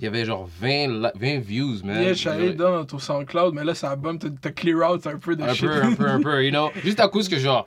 Il 0.00 0.04
y 0.04 0.06
avait 0.06 0.24
genre 0.24 0.48
20, 0.60 0.68
li- 0.88 1.08
20 1.14 1.38
views, 1.40 1.82
man. 1.84 2.00
Yeah, 2.00 2.14
je 2.14 2.30
suis 2.30 2.54
dans 2.56 2.86
ton 2.86 2.98
SoundCloud, 2.98 3.52
mais 3.54 3.64
là, 3.64 3.74
ça 3.74 3.94
t'as 4.40 4.50
clear 4.50 4.90
out 4.90 5.06
un 5.06 5.18
peu 5.18 5.36
de 5.36 5.42
un 5.42 5.52
shit. 5.52 5.66
peu, 5.68 5.82
un 5.82 5.94
peu, 5.94 6.08
un 6.08 6.22
peu, 6.22 6.42
you 6.42 6.50
know. 6.50 6.70
Juste 6.82 7.00
à 7.00 7.08
cause 7.08 7.28
que, 7.28 7.38
genre. 7.38 7.66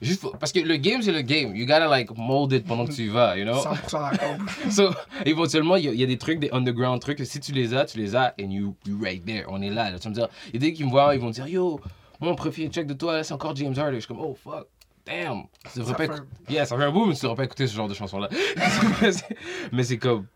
Juste 0.00 0.20
pour- 0.20 0.38
parce 0.38 0.52
que 0.52 0.60
le 0.60 0.76
game, 0.76 1.02
c'est 1.02 1.10
le 1.10 1.22
game. 1.22 1.56
You 1.56 1.66
gotta, 1.66 1.88
like, 1.88 2.16
mold 2.16 2.52
it 2.52 2.64
pendant 2.64 2.86
que 2.86 2.92
tu 2.92 3.06
y 3.06 3.08
vas, 3.08 3.36
you 3.36 3.44
know. 3.44 3.56
100% 3.60 4.10
d'accord. 4.12 4.36
So, 4.70 4.90
éventuellement, 5.26 5.74
il 5.74 5.86
y, 5.86 5.88
a- 5.88 5.92
il 5.94 5.98
y 6.00 6.04
a 6.04 6.06
des 6.06 6.16
trucs, 6.16 6.38
des 6.38 6.50
underground 6.52 7.00
trucs, 7.00 7.18
que 7.18 7.24
si 7.24 7.40
tu 7.40 7.50
les 7.50 7.74
as, 7.74 7.86
tu 7.86 7.98
les 7.98 8.14
as, 8.14 8.34
and 8.40 8.50
you, 8.52 8.76
you 8.86 8.96
right 9.02 9.24
there. 9.26 9.46
On 9.48 9.60
est 9.60 9.70
là, 9.70 9.90
là. 9.90 9.98
Tu 9.98 10.04
vas 10.04 10.10
me 10.10 10.14
dire, 10.14 10.28
il 10.54 10.54
y 10.54 10.56
a 10.58 10.60
des 10.68 10.72
qui 10.72 10.84
me 10.84 10.90
voient, 10.90 11.12
ils 11.16 11.20
vont 11.20 11.26
me 11.26 11.32
dire, 11.32 11.48
yo, 11.48 11.80
mon 12.20 12.36
préféré 12.36 12.68
check 12.68 12.86
de 12.86 12.94
toi, 12.94 13.14
là, 13.14 13.24
c'est 13.24 13.34
encore 13.34 13.56
James 13.56 13.74
Harden. 13.76 13.94
Je 13.94 13.98
suis 13.98 14.06
comme, 14.06 14.20
oh, 14.20 14.36
fuck. 14.40 14.68
Damn, 15.04 15.44
tu 15.72 15.78
devrais 15.80 15.92
Ça 15.92 15.96
pas 15.96 16.04
écouter- 16.04 16.22
Yeah, 16.50 16.66
ça 16.66 16.76
fait 16.76 16.84
un 16.84 16.92
bout, 16.92 17.06
mais 17.06 17.14
tu 17.14 17.22
devrais 17.22 17.34
pas 17.36 17.44
écouter 17.44 17.66
ce 17.66 17.74
genre 17.74 17.88
de 17.88 17.94
c'est- 19.10 19.24
mais 19.72 19.82
c'est 19.82 19.96
comme. 19.98 20.26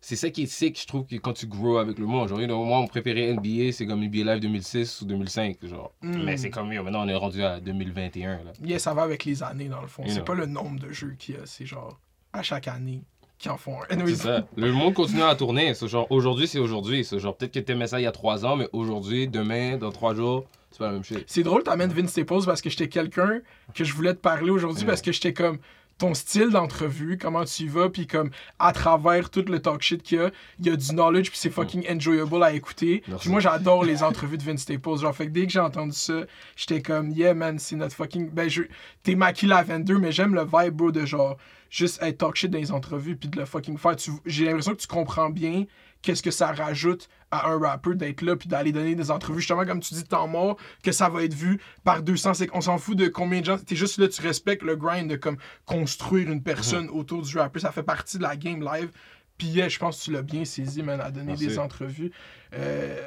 C'est 0.00 0.16
ça 0.16 0.30
qui 0.30 0.44
est 0.44 0.46
sick, 0.46 0.80
je 0.80 0.86
trouve, 0.86 1.06
que 1.06 1.16
quand 1.16 1.32
tu 1.32 1.46
grow 1.46 1.78
avec 1.78 1.98
le 1.98 2.06
monde. 2.06 2.28
Genre, 2.28 2.40
you 2.40 2.46
know, 2.46 2.64
moi, 2.64 2.78
mon 2.80 2.86
préféré 2.86 3.32
NBA, 3.34 3.72
c'est 3.72 3.84
comme 3.86 4.04
NBA 4.04 4.32
Live 4.32 4.40
2006 4.40 5.02
ou 5.02 5.06
2005. 5.06 5.56
Genre. 5.66 5.92
Mm. 6.02 6.22
Mais 6.24 6.36
c'est 6.36 6.50
comme, 6.50 6.72
yo, 6.72 6.82
maintenant, 6.82 7.04
on 7.04 7.08
est 7.08 7.14
rendu 7.16 7.42
à 7.42 7.60
2021. 7.60 8.30
Là. 8.44 8.52
Yeah, 8.64 8.78
ça 8.78 8.94
va 8.94 9.02
avec 9.02 9.24
les 9.24 9.42
années, 9.42 9.68
dans 9.68 9.80
le 9.80 9.88
fond. 9.88 10.04
C'est 10.06 10.24
pas 10.24 10.34
le 10.34 10.46
nombre 10.46 10.78
de 10.78 10.92
jeux 10.92 11.16
qu'il 11.18 11.34
y 11.34 11.38
a, 11.38 11.42
c'est 11.46 11.66
genre 11.66 11.98
à 12.32 12.42
chaque 12.42 12.68
année 12.68 13.02
qui 13.38 13.48
en 13.48 13.56
font 13.56 13.80
un. 13.82 13.86
Anyway, 13.90 14.14
C'est 14.14 14.22
ça. 14.24 14.46
Le 14.56 14.72
monde 14.72 14.94
continue 14.94 15.22
à 15.22 15.34
tourner. 15.34 15.74
C'est 15.74 15.88
genre, 15.88 16.06
aujourd'hui, 16.10 16.46
c'est 16.46 16.58
aujourd'hui. 16.58 17.04
C'est 17.04 17.18
genre, 17.18 17.36
peut-être 17.36 17.52
que 17.52 17.60
t'aimais 17.60 17.86
ça 17.86 18.00
il 18.00 18.04
y 18.04 18.06
a 18.06 18.12
trois 18.12 18.44
ans, 18.46 18.56
mais 18.56 18.68
aujourd'hui, 18.72 19.28
demain, 19.28 19.76
dans 19.78 19.90
trois 19.92 20.14
jours, 20.14 20.44
c'est 20.70 20.78
pas 20.78 20.86
la 20.86 20.92
même 20.92 21.04
chose. 21.04 21.22
C'est 21.26 21.42
drôle, 21.42 21.62
t'amènes 21.62 21.92
Vince 21.92 22.10
Staples 22.10 22.44
parce 22.44 22.60
que 22.60 22.68
j'étais 22.70 22.88
quelqu'un 22.88 23.40
que 23.74 23.84
je 23.84 23.92
voulais 23.94 24.12
te 24.14 24.20
parler 24.20 24.50
aujourd'hui 24.50 24.82
Ouais. 24.82 24.88
parce 24.88 25.02
que 25.02 25.12
j'étais 25.12 25.32
comme 25.32 25.58
ton 25.98 26.14
style 26.14 26.50
d'entrevue, 26.50 27.18
comment 27.20 27.44
tu 27.44 27.64
y 27.64 27.66
vas, 27.68 27.88
puis 27.90 28.06
comme 28.06 28.30
à 28.60 28.72
travers 28.72 29.30
tout 29.30 29.44
le 29.48 29.58
talk 29.60 29.82
shit 29.82 30.02
qu'il 30.02 30.18
y 30.18 30.20
a, 30.20 30.30
il 30.60 30.66
y 30.66 30.70
a 30.70 30.76
du 30.76 30.92
knowledge, 30.92 31.28
puis 31.30 31.38
c'est 31.38 31.50
fucking 31.50 31.84
enjoyable 31.90 32.42
à 32.42 32.52
écouter. 32.52 33.02
Puis 33.18 33.30
moi, 33.30 33.40
j'adore 33.40 33.84
les 33.84 34.02
entrevues 34.04 34.38
de 34.38 34.42
Vince 34.44 34.60
Staples. 34.62 34.98
Genre, 34.98 35.14
fait 35.14 35.26
que 35.26 35.32
dès 35.32 35.46
que 35.46 35.52
j'ai 35.52 35.58
entendu 35.60 35.92
ça, 35.96 36.20
j'étais 36.56 36.82
comme, 36.82 37.10
yeah, 37.10 37.34
man, 37.34 37.58
c'est 37.58 37.74
notre 37.76 37.96
fucking. 37.96 38.30
Ben, 38.30 38.48
je... 38.48 38.62
t'es 39.02 39.16
Maki 39.16 39.46
Lavender, 39.46 39.94
mais 39.94 40.12
j'aime 40.12 40.34
le 40.34 40.44
vibe, 40.44 40.74
bro, 40.74 40.92
de 40.92 41.04
genre, 41.04 41.36
juste 41.68 42.00
être 42.02 42.18
talk 42.18 42.36
shit 42.36 42.50
dans 42.50 42.58
les 42.58 42.70
entrevues, 42.72 43.16
puis 43.16 43.28
de 43.28 43.36
le 43.38 43.44
fucking 43.44 43.76
faire. 43.76 43.96
Tu- 43.96 44.12
J'ai 44.24 44.44
l'impression 44.44 44.72
que 44.74 44.80
tu 44.80 44.86
comprends 44.86 45.30
bien 45.30 45.64
qu'est-ce 46.00 46.22
que 46.22 46.30
ça 46.30 46.52
rajoute 46.52 47.08
à 47.30 47.48
un 47.50 47.58
rappeur 47.58 47.94
d'être 47.94 48.22
là 48.22 48.36
puis 48.36 48.48
d'aller 48.48 48.72
donner 48.72 48.94
des 48.94 49.10
entrevues. 49.10 49.40
Justement 49.40 49.64
comme 49.64 49.80
tu 49.80 49.94
dis 49.94 50.04
temps 50.04 50.28
mort 50.28 50.56
que 50.82 50.92
ça 50.92 51.08
va 51.08 51.24
être 51.24 51.34
vu 51.34 51.60
par 51.84 52.02
200 52.02 52.34
c'est 52.34 52.46
qu'on 52.46 52.60
s'en 52.60 52.78
fout 52.78 52.96
de 52.96 53.08
combien 53.08 53.40
de 53.40 53.46
gens. 53.46 53.58
T'es 53.58 53.76
juste 53.76 53.98
là 53.98 54.08
tu 54.08 54.22
respectes 54.22 54.62
le 54.62 54.76
grind 54.76 55.10
de 55.10 55.16
comme 55.16 55.36
construire 55.66 56.30
une 56.30 56.42
personne 56.42 56.88
autour 56.88 57.22
du 57.22 57.38
rappeur 57.38 57.62
ça 57.62 57.72
fait 57.72 57.82
partie 57.82 58.18
de 58.18 58.22
la 58.22 58.36
game 58.36 58.62
live. 58.62 58.90
Puis 59.36 59.48
yeah, 59.48 59.68
je 59.68 59.78
pense 59.78 59.98
que 59.98 60.04
tu 60.04 60.12
l'as 60.12 60.22
bien 60.22 60.44
saisi 60.44 60.82
man 60.82 61.00
à 61.00 61.10
donner 61.10 61.28
Merci. 61.28 61.46
des 61.46 61.58
entrevues. 61.58 62.12
Euh, 62.54 63.06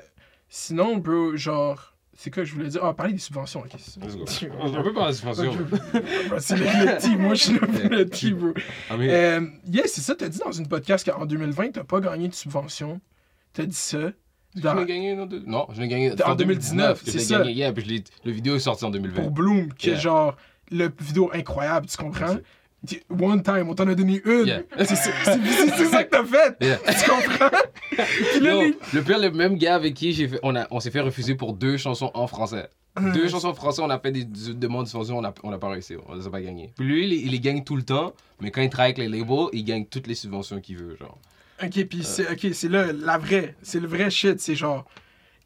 sinon 0.49 0.97
bro 0.97 1.35
genre 1.35 1.91
c'est 2.13 2.29
quoi 2.29 2.43
que 2.43 2.49
je 2.49 2.53
voulais 2.53 2.69
dire? 2.69 2.83
Ah 2.83 2.93
parler 2.93 3.13
des 3.13 3.19
subventions 3.19 3.61
ok. 3.61 3.71
On 4.59 4.83
peut 4.83 4.93
parler 4.93 5.13
de 5.13 5.17
subvention. 5.17 5.51
c'est 6.37 6.57
le, 6.57 6.97
petit 6.97 7.15
moi 7.15 7.33
je 7.33 7.43
suis 7.43 7.53
le 7.53 8.05
petit 8.05 8.33
bro. 8.33 8.53
Euh, 8.91 9.47
yeah, 9.67 9.83
c'est 9.87 10.01
ça, 10.01 10.13
t'as 10.13 10.29
dit 10.29 10.37
dans 10.37 10.51
une 10.51 10.67
podcast 10.67 11.09
qu'en 11.09 11.25
2020, 11.25 11.71
t'as 11.71 11.83
pas 11.83 11.99
gagné 11.99 12.27
de 12.27 12.35
subvention. 12.35 13.01
T'as 13.53 13.65
dit 13.65 13.75
ça? 13.75 14.11
je 14.55 14.61
Dans- 14.61 14.73
l'ai 14.73 14.85
gagné 14.85 15.19
en 15.19 15.25
deux- 15.25 15.43
Non, 15.45 15.67
je 15.73 15.81
l'ai 15.81 15.87
gagné 15.87 16.11
En 16.25 16.35
2019, 16.35 16.99
que 17.03 17.11
je 17.11 17.17
c'est 17.17 17.19
ça. 17.25 17.37
gagné 17.39 17.51
hier, 17.51 17.73
puis 17.73 17.85
je 17.85 18.01
le 18.29 18.31
vidéo 18.31 18.55
est 18.55 18.59
sorti 18.59 18.83
en 18.85 18.89
2020. 18.89 19.21
pour 19.21 19.31
Bloom, 19.31 19.73
qui 19.73 19.89
est 19.89 19.93
Yeah. 19.93 20.01
genre 20.01 20.37
le 20.71 20.89
vidéo 20.99 21.29
incroyable, 21.33 21.87
tu 21.87 21.97
comprends? 21.97 22.35
One 23.09 23.43
time, 23.43 23.67
on 23.69 23.75
t'en 23.75 23.87
a 23.87 23.93
donné 23.95 24.21
une. 24.25 24.47
Yeah. 24.47 24.61
C'est 24.79 24.85
ça 24.87 24.95
c'est- 24.95 25.11
c'est- 25.23 25.69
c'est 25.77 25.85
ça 25.85 26.03
que 26.03 26.09
t'as 26.09 26.23
fait. 26.25 26.57
Yeah. 26.65 26.77
Tu 26.87 27.09
comprends? 27.09 27.57
Yo, 28.41 28.61
les- 28.61 28.75
le 28.93 29.03
pire, 29.03 29.19
le 29.19 29.29
même 29.31 29.55
gars 29.57 29.75
avec 29.75 29.93
qui 29.93 30.13
j'ai 30.13 30.27
fait, 30.27 30.39
on, 30.43 30.55
a, 30.55 30.65
on 30.71 30.79
s'est 30.79 30.89
fait 30.91 31.01
refuser 31.01 31.35
pour 31.35 31.53
deux 31.53 31.77
chansons 31.77 32.09
en 32.15 32.25
français. 32.27 32.69
Deux 33.13 33.27
chansons 33.29 33.49
en 33.49 33.53
français, 33.53 33.81
on 33.83 33.89
a 33.89 33.99
fait 33.99 34.11
des, 34.11 34.25
des 34.25 34.53
demandes 34.55 34.85
de 34.85 34.89
subvention, 34.89 35.17
on 35.19 35.21
n'a 35.21 35.33
on 35.43 35.51
a 35.53 35.57
pas 35.59 35.69
réussi, 35.69 35.93
on 36.09 36.15
les 36.15 36.25
a 36.25 36.29
pas 36.29 36.41
gagnées. 36.41 36.71
Puis 36.75 36.85
lui, 36.87 37.05
il, 37.05 37.13
il 37.25 37.31
les 37.31 37.39
gagne 37.39 37.63
tout 37.63 37.75
le 37.77 37.83
temps, 37.83 38.13
mais 38.41 38.49
quand 38.51 38.61
il 38.61 38.69
travaille 38.69 38.91
avec 38.93 38.97
les 38.97 39.07
labels, 39.19 39.47
il 39.53 39.63
gagne 39.63 39.85
toutes 39.85 40.07
les 40.07 40.15
subventions 40.15 40.59
qu'il 40.59 40.77
veut, 40.77 40.95
genre. 40.97 41.17
Ok, 41.63 41.85
puis 41.85 42.03
c'est 42.03 42.29
ok, 42.31 42.53
c'est 42.53 42.69
là 42.69 42.91
la 42.91 43.17
vraie, 43.17 43.55
c'est 43.61 43.79
le 43.79 43.87
vrai 43.87 44.09
shit, 44.09 44.39
c'est 44.39 44.55
genre 44.55 44.85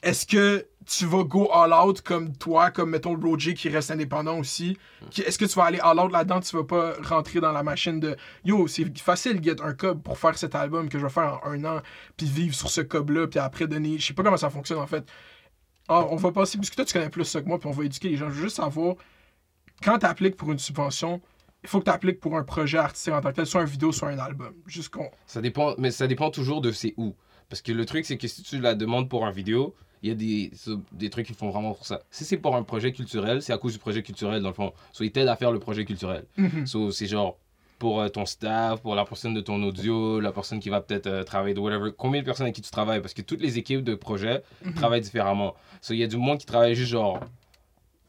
est-ce 0.01 0.25
que 0.25 0.65
tu 0.85 1.05
vas 1.07 1.23
go 1.23 1.49
all 1.51 1.73
out 1.73 2.01
comme 2.01 2.31
toi, 2.37 2.69
comme 2.69 2.91
mettons 2.91 3.19
Roger 3.19 3.55
qui 3.55 3.69
reste 3.69 3.89
indépendant 3.89 4.37
aussi. 4.37 4.77
Qui- 5.09 5.23
Est-ce 5.23 5.39
que 5.39 5.45
tu 5.45 5.55
vas 5.55 5.63
aller 5.65 5.79
all 5.81 5.99
out 5.99 6.11
là-dedans, 6.11 6.41
tu 6.41 6.55
vas 6.55 6.63
pas 6.63 6.93
rentrer 7.01 7.39
dans 7.39 7.51
la 7.51 7.63
machine 7.63 7.99
de 7.99 8.15
yo, 8.43 8.67
c'est 8.67 8.95
facile 8.99 9.43
get 9.43 9.55
un 9.63 9.73
cob 9.73 10.03
pour 10.03 10.19
faire 10.19 10.37
cet 10.37 10.53
album 10.53 10.87
que 10.87 10.99
je 10.99 11.03
vais 11.05 11.11
faire 11.11 11.39
en 11.43 11.49
un 11.51 11.65
an, 11.65 11.81
puis 12.17 12.27
vivre 12.27 12.53
sur 12.53 12.69
ce 12.69 12.81
cob-là, 12.81 13.25
puis 13.27 13.39
après 13.39 13.65
donner. 13.67 13.97
Je 13.97 14.05
sais 14.05 14.13
pas 14.13 14.21
comment 14.21 14.37
ça 14.37 14.51
fonctionne 14.51 14.77
en 14.77 14.85
fait. 14.87 15.03
Ah, 15.87 16.05
on 16.11 16.15
va 16.17 16.31
passer, 16.31 16.57
parce 16.59 16.69
que 16.69 16.75
toi 16.75 16.85
tu 16.85 16.93
connais 16.93 17.09
plus 17.09 17.25
ça 17.25 17.41
que 17.41 17.47
moi, 17.47 17.59
puis 17.59 17.67
on 17.67 17.71
va 17.71 17.83
éduquer 17.83 18.09
les 18.09 18.17
gens. 18.17 18.29
Je 18.29 18.35
veux 18.35 18.43
juste 18.43 18.57
savoir, 18.57 18.95
quand 19.83 19.97
tu 19.97 20.05
appliques 20.05 20.37
pour 20.37 20.51
une 20.51 20.59
subvention, 20.59 21.19
il 21.65 21.69
faut 21.69 21.79
que 21.79 21.85
tu 21.85 21.91
appliques 21.91 22.19
pour 22.19 22.37
un 22.37 22.43
projet 22.43 22.77
artistique 22.77 23.13
en 23.13 23.21
tant 23.21 23.31
que 23.31 23.35
tel, 23.35 23.45
soit 23.45 23.61
une 23.61 23.67
vidéo, 23.67 23.91
soit 23.91 24.09
un 24.09 24.19
album. 24.19 24.53
Juste. 24.67 24.95
Ça 25.25 25.41
dépend, 25.41 25.73
mais 25.77 25.91
ça 25.91 26.07
dépend 26.07 26.29
toujours 26.29 26.61
de 26.61 26.71
c'est 26.71 26.93
où. 26.97 27.15
Parce 27.49 27.61
que 27.61 27.71
le 27.71 27.85
truc, 27.85 28.05
c'est 28.05 28.17
que 28.17 28.27
si 28.27 28.43
tu 28.43 28.59
la 28.59 28.75
demandes 28.75 29.09
pour 29.09 29.25
un 29.25 29.31
vidéo, 29.31 29.75
il 30.03 30.09
y 30.09 30.11
a 30.11 30.15
des, 30.15 30.51
des 30.91 31.09
trucs 31.09 31.25
qui 31.25 31.33
font 31.33 31.49
vraiment 31.49 31.73
pour 31.73 31.85
ça. 31.85 32.01
Si 32.11 32.23
c'est 32.23 32.37
pour 32.37 32.55
un 32.55 32.63
projet 32.63 32.91
culturel, 32.91 33.41
c'est 33.41 33.53
à 33.53 33.57
cause 33.57 33.73
du 33.73 33.79
projet 33.79 34.03
culturel, 34.03 34.41
dans 34.41 34.49
le 34.49 34.53
fond. 34.53 34.73
So, 34.91 35.03
ils 35.03 35.11
t'aident 35.11 35.29
à 35.29 35.35
faire 35.35 35.51
le 35.51 35.59
projet 35.59 35.85
culturel. 35.85 36.25
So, 36.65 36.91
c'est 36.91 37.07
genre 37.07 37.37
pour 37.79 38.01
euh, 38.01 38.09
ton 38.09 38.25
staff, 38.25 38.81
pour 38.81 38.95
la 38.95 39.03
personne 39.03 39.33
de 39.33 39.41
ton 39.41 39.61
audio, 39.63 40.19
la 40.19 40.31
personne 40.31 40.59
qui 40.59 40.69
va 40.69 40.81
peut-être 40.81 41.07
euh, 41.07 41.23
travailler 41.23 41.55
de 41.55 41.59
whatever. 41.59 41.91
Combien 41.97 42.21
de 42.21 42.25
personnes 42.25 42.45
avec 42.45 42.55
qui 42.55 42.61
tu 42.61 42.71
travailles? 42.71 43.01
Parce 43.01 43.13
que 43.13 43.21
toutes 43.21 43.41
les 43.41 43.57
équipes 43.57 43.83
de 43.83 43.95
projet 43.95 44.43
travaillent 44.75 45.01
différemment. 45.01 45.55
So, 45.81 45.93
il 45.93 45.99
y 45.99 46.03
a 46.03 46.07
du 46.07 46.17
monde 46.17 46.37
qui 46.37 46.45
travaille 46.45 46.75
juste 46.75 46.91
genre 46.91 47.19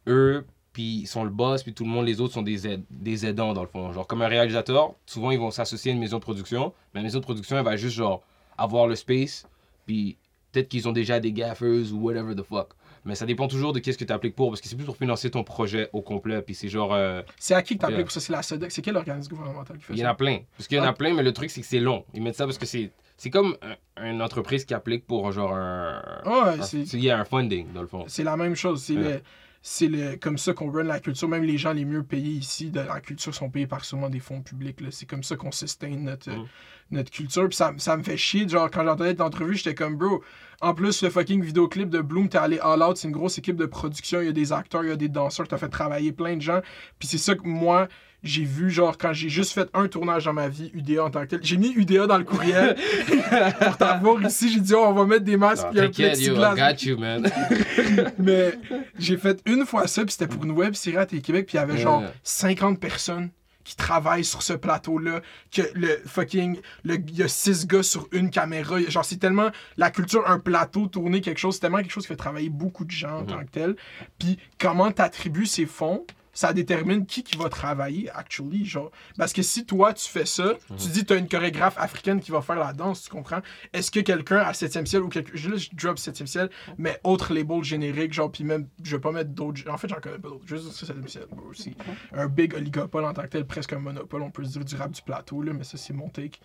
eux, 0.06 0.44
puis 0.76 0.98
ils 1.00 1.06
sont 1.06 1.24
le 1.24 1.30
boss, 1.30 1.62
puis 1.62 1.72
tout 1.72 1.84
le 1.84 1.88
monde, 1.90 2.04
les 2.04 2.20
autres 2.20 2.34
sont 2.34 2.42
des, 2.42 2.58
des 2.90 3.24
aidants 3.24 3.54
dans 3.54 3.62
le 3.62 3.66
fond. 3.66 3.92
Genre 3.94 4.06
comme 4.06 4.20
un 4.20 4.28
réalisateur, 4.28 4.92
souvent 5.06 5.30
ils 5.30 5.38
vont 5.38 5.50
s'associer 5.50 5.90
à 5.90 5.94
une 5.94 6.00
maison 6.00 6.18
de 6.18 6.22
production, 6.22 6.74
mais 6.92 7.00
la 7.00 7.04
maison 7.04 7.18
de 7.18 7.24
production 7.24 7.56
elle 7.56 7.64
va 7.64 7.76
juste 7.76 7.96
genre 7.96 8.22
avoir 8.58 8.86
le 8.86 8.94
space, 8.94 9.46
puis 9.86 10.18
peut-être 10.52 10.68
qu'ils 10.68 10.86
ont 10.86 10.92
déjà 10.92 11.18
des 11.18 11.32
gaffers 11.32 11.90
ou 11.94 11.96
whatever 12.02 12.34
the 12.34 12.42
fuck. 12.42 12.68
Mais 13.06 13.14
ça 13.14 13.24
dépend 13.24 13.46
toujours 13.48 13.72
de 13.72 13.78
qu'est-ce 13.78 13.96
que 13.96 14.04
tu 14.04 14.12
appliques 14.12 14.34
pour, 14.36 14.50
parce 14.50 14.60
que 14.60 14.68
c'est 14.68 14.76
plus 14.76 14.84
pour 14.84 14.96
financer 14.98 15.30
ton 15.30 15.44
projet 15.44 15.88
au 15.94 16.02
complet, 16.02 16.42
puis 16.42 16.54
c'est 16.54 16.68
genre. 16.68 16.92
euh, 16.92 17.22
C'est 17.38 17.54
à 17.54 17.62
qui 17.62 17.76
que 17.76 17.80
t'appliques 17.80 17.96
Yeah. 17.98 18.04
pour 18.04 18.12
ça? 18.12 18.20
C'est 18.20 18.32
la 18.32 18.42
SODEC? 18.42 18.70
C'est 18.70 18.82
quel 18.82 18.96
organisme 18.96 19.30
gouvernemental 19.30 19.78
qui 19.78 19.84
fait 19.84 19.92
il 19.94 19.98
y 19.98 20.02
ça? 20.02 20.08
en 20.08 20.10
a 20.10 20.14
plein. 20.14 20.40
Parce 20.58 20.66
qu'il 20.68 20.76
y 20.76 20.80
en 20.80 20.84
a 20.84 20.88
Ah. 20.88 20.92
plein, 20.92 21.14
mais 21.14 21.22
le 21.22 21.32
truc, 21.32 21.48
c'est 21.50 21.60
que 21.62 21.66
c'est 21.66 21.80
long. 21.80 22.04
Ils 22.14 22.22
mettent 22.22 22.36
ça 22.36 22.44
parce 22.44 22.58
que 22.58 22.66
c'est. 22.66 22.90
C'est 23.16 23.30
comme 23.30 23.56
un- 23.96 24.10
une 24.10 24.20
entreprise 24.20 24.64
qui 24.66 24.74
applique 24.74 25.06
pour 25.06 25.30
genre 25.32 25.54
un. 25.54 26.02
Ouais, 26.26 26.58
un- 26.58 26.62
c'est- 26.62 26.92
Il 26.94 27.02
y 27.04 27.08
a 27.10 27.18
un 27.18 27.24
funding, 27.24 27.72
dans 27.72 27.80
le 27.80 27.86
fond. 27.86 28.04
C'est 28.08 28.24
la 28.24 28.36
même 28.36 28.54
chose. 28.56 28.82
C'est 28.82 28.96
Ouais. 28.96 29.02
le- 29.02 29.22
c'est 29.68 29.88
le, 29.88 30.14
comme 30.14 30.38
ça 30.38 30.52
qu'on 30.52 30.70
run 30.70 30.84
la 30.84 31.00
culture. 31.00 31.28
Même 31.28 31.42
les 31.42 31.58
gens 31.58 31.72
les 31.72 31.84
mieux 31.84 32.04
payés 32.04 32.30
ici 32.34 32.70
de 32.70 32.78
la 32.78 33.00
culture 33.00 33.34
sont 33.34 33.50
payés 33.50 33.66
par 33.66 33.84
souvent 33.84 34.08
des 34.08 34.20
fonds 34.20 34.40
publics. 34.40 34.80
là. 34.80 34.88
C'est 34.92 35.06
comme 35.06 35.24
ça 35.24 35.34
qu'on 35.34 35.50
sustain 35.50 35.88
notre, 35.88 36.30
Mm. 36.30 36.44
notre 36.92 37.10
culture. 37.10 37.48
Puis 37.48 37.56
ça, 37.56 37.72
ça 37.78 37.96
me 37.96 38.04
fait 38.04 38.16
chier. 38.16 38.48
Genre, 38.48 38.70
quand 38.70 38.84
j'entendais 38.84 39.14
l'entrevue, 39.14 39.56
j'étais 39.56 39.74
comme, 39.74 39.96
bro, 39.96 40.22
en 40.60 40.72
plus, 40.72 41.02
le 41.02 41.10
fucking 41.10 41.42
vidéoclip 41.42 41.90
de 41.90 42.00
Bloom, 42.00 42.28
t'es 42.28 42.38
allé 42.38 42.60
all 42.60 42.80
out. 42.80 42.96
C'est 42.96 43.08
une 43.08 43.14
grosse 43.14 43.38
équipe 43.38 43.56
de 43.56 43.66
production. 43.66 44.20
Il 44.20 44.26
y 44.26 44.28
a 44.28 44.32
des 44.32 44.52
acteurs, 44.52 44.84
il 44.84 44.90
y 44.90 44.92
a 44.92 44.96
des 44.96 45.08
danseurs. 45.08 45.48
T'as 45.48 45.58
fait 45.58 45.68
travailler 45.68 46.12
plein 46.12 46.36
de 46.36 46.42
gens. 46.42 46.60
Puis 47.00 47.08
c'est 47.08 47.18
ça 47.18 47.34
que 47.34 47.42
moi, 47.42 47.88
j'ai 48.26 48.44
vu, 48.44 48.70
genre, 48.70 48.98
quand 48.98 49.12
j'ai 49.12 49.28
juste 49.28 49.52
fait 49.52 49.68
un 49.74 49.88
tournage 49.88 50.24
dans 50.26 50.32
ma 50.32 50.48
vie, 50.48 50.70
UDA 50.74 51.04
en 51.04 51.10
tant 51.10 51.22
que 51.22 51.26
tel. 51.30 51.40
J'ai 51.42 51.56
mis 51.56 51.72
UDA 51.74 52.06
dans 52.06 52.18
le 52.18 52.24
courriel 52.24 52.76
pour 53.60 53.76
t'avoir 53.76 54.22
ici. 54.22 54.52
J'ai 54.52 54.60
dit, 54.60 54.74
oh, 54.74 54.84
on 54.88 54.92
va 54.92 55.04
mettre 55.06 55.24
des 55.24 55.36
masques. 55.36 55.64
Non, 55.72 55.80
un 55.82 55.86
T'inquiète, 55.86 56.20
yo, 56.20 56.34
I 56.36 56.54
got 56.56 56.84
you, 56.84 56.98
man. 56.98 57.30
Mais 58.18 58.58
j'ai 58.98 59.16
fait 59.16 59.40
une 59.46 59.64
fois 59.66 59.86
ça, 59.86 60.02
puis 60.04 60.12
c'était 60.12 60.26
pour 60.26 60.44
une 60.44 60.50
web 60.52 60.74
série 60.74 60.96
à 60.98 61.06
Télé-Québec, 61.06 61.46
puis 61.46 61.56
il 61.56 61.60
y 61.60 61.62
avait 61.62 61.78
genre 61.78 62.00
Ouais. 62.02 62.08
50 62.22 62.78
personnes 62.80 63.30
qui 63.64 63.74
travaillent 63.74 64.24
sur 64.24 64.42
ce 64.42 64.52
plateau-là, 64.52 65.22
que 65.52 65.62
le 65.74 66.00
fucking. 66.06 66.58
Il 66.84 67.16
y 67.18 67.22
a 67.24 67.28
6 67.28 67.66
gars 67.66 67.82
sur 67.82 68.06
une 68.12 68.30
caméra. 68.30 68.78
Genre, 68.80 69.04
c'est 69.04 69.16
tellement. 69.16 69.48
La 69.76 69.90
culture, 69.90 70.22
un 70.30 70.38
plateau 70.38 70.86
tourné, 70.86 71.20
quelque 71.20 71.38
chose, 71.38 71.54
c'est 71.54 71.62
tellement 71.62 71.78
quelque 71.78 71.90
chose 71.90 72.04
qui 72.04 72.08
fait 72.08 72.16
travailler 72.16 72.48
beaucoup 72.48 72.84
de 72.84 72.92
gens 72.92 73.18
en 73.18 73.20
Mhm. 73.22 73.26
tant 73.26 73.38
que 73.40 73.50
tel. 73.50 73.76
Puis 74.20 74.38
comment 74.60 74.92
t'attribues 74.92 75.46
ces 75.46 75.66
fonds, 75.66 76.06
ça 76.36 76.52
détermine 76.52 77.06
qui 77.06 77.22
qui 77.22 77.36
va 77.38 77.48
travailler, 77.48 78.10
actually. 78.10 78.66
Genre. 78.66 78.90
Parce 79.16 79.32
que 79.32 79.40
si 79.40 79.64
toi, 79.64 79.94
tu 79.94 80.06
fais 80.06 80.26
ça, 80.26 80.52
tu 80.78 80.88
dis, 80.88 81.04
t'as 81.06 81.16
une 81.16 81.28
chorégraphe 81.28 81.78
africaine 81.78 82.20
qui 82.20 82.30
va 82.30 82.42
faire 82.42 82.56
la 82.56 82.74
danse, 82.74 83.04
tu 83.04 83.10
comprends? 83.10 83.40
Est-ce 83.72 83.90
que 83.90 84.00
quelqu'un 84.00 84.38
à 84.38 84.52
7e 84.52 84.84
ciel 84.84 85.02
ou 85.02 85.08
quelqu'un. 85.08 85.32
Je 85.34 85.56
je 85.56 85.70
drop 85.72 85.96
7e 85.96 86.26
ciel, 86.26 86.50
mais 86.76 87.00
autre 87.02 87.32
label 87.32 87.64
générique, 87.64 88.12
genre, 88.12 88.30
puis 88.30 88.44
même, 88.44 88.68
je 88.82 88.96
vais 88.96 89.00
pas 89.00 89.12
mettre 89.12 89.30
d'autres. 89.30 89.62
En 89.70 89.78
fait, 89.78 89.88
j'en 89.88 89.96
connais 89.96 90.18
pas 90.18 90.28
d'autres. 90.28 90.46
Juste 90.46 90.70
ça, 90.72 90.92
7e 90.92 91.08
ciel, 91.08 91.24
bro, 91.30 91.48
aussi. 91.48 91.74
Un 92.12 92.26
big 92.26 92.54
oligopole 92.54 93.04
en 93.06 93.14
tant 93.14 93.22
que 93.22 93.28
tel, 93.28 93.46
presque 93.46 93.72
un 93.72 93.78
monopole, 93.78 94.20
on 94.22 94.30
peut 94.30 94.44
se 94.44 94.50
dire 94.50 94.64
du 94.64 94.76
rap 94.76 94.90
du 94.90 95.00
plateau, 95.00 95.40
là, 95.40 95.52
mais 95.54 95.64
ça, 95.64 95.78
c'est 95.78 95.94
mon 95.94 96.10
take. 96.10 96.38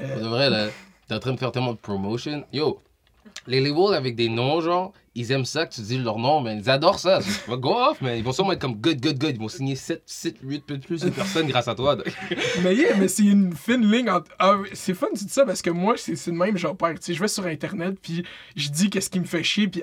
Euh, 0.00 0.20
De 0.20 0.26
vrai, 0.26 0.48
là, 0.48 0.68
t'es 1.06 1.14
en 1.14 1.18
train 1.20 1.32
de 1.34 1.38
faire 1.38 1.52
tellement 1.52 1.72
de 1.74 1.78
promotion. 1.78 2.44
Yo, 2.52 2.80
les 3.46 3.60
labels 3.60 3.94
avec 3.94 4.16
des 4.16 4.28
noms, 4.28 4.60
genre, 4.60 4.92
ils 5.14 5.30
aiment 5.32 5.44
ça 5.44 5.66
que 5.66 5.74
tu 5.74 5.80
dis 5.80 5.98
leur 5.98 6.18
nom, 6.18 6.40
mais 6.40 6.56
ils 6.56 6.68
adorent 6.68 6.98
ça. 6.98 7.20
Go 7.48 7.74
off, 7.74 7.98
mais 8.00 8.18
ils 8.18 8.24
vont 8.24 8.32
sûrement 8.32 8.52
être 8.52 8.60
comme 8.60 8.74
good, 8.74 9.00
good, 9.00 9.18
good. 9.18 9.36
Ils 9.36 9.40
vont 9.40 9.48
signer 9.48 9.76
7, 9.76 10.02
7 10.04 10.36
8, 10.42 10.66
peut-être 10.66 10.86
plus 10.86 11.02
de 11.02 11.10
personnes 11.10 11.46
grâce 11.46 11.68
à 11.68 11.74
toi. 11.74 11.96
mais 12.62 12.74
yeah, 12.74 12.96
mais 12.96 13.08
c'est 13.08 13.24
une 13.24 13.54
fine 13.54 13.90
ligne 13.90 14.10
entre. 14.10 14.30
Ah, 14.38 14.56
c'est 14.72 14.94
fun, 14.94 15.08
tu 15.16 15.24
dis 15.24 15.32
ça, 15.32 15.44
parce 15.44 15.62
que 15.62 15.70
moi, 15.70 15.94
c'est 15.96 16.26
le 16.26 16.32
même, 16.32 16.56
genre, 16.56 16.76
père. 16.76 16.94
Tu 16.94 17.02
sais, 17.02 17.14
je 17.14 17.20
vais 17.20 17.28
sur 17.28 17.46
Internet, 17.46 17.96
puis 18.00 18.24
je 18.56 18.68
dis 18.68 18.90
qu'est-ce 18.90 19.10
qui 19.10 19.20
me 19.20 19.24
fait 19.24 19.42
chier, 19.42 19.68
puis 19.68 19.82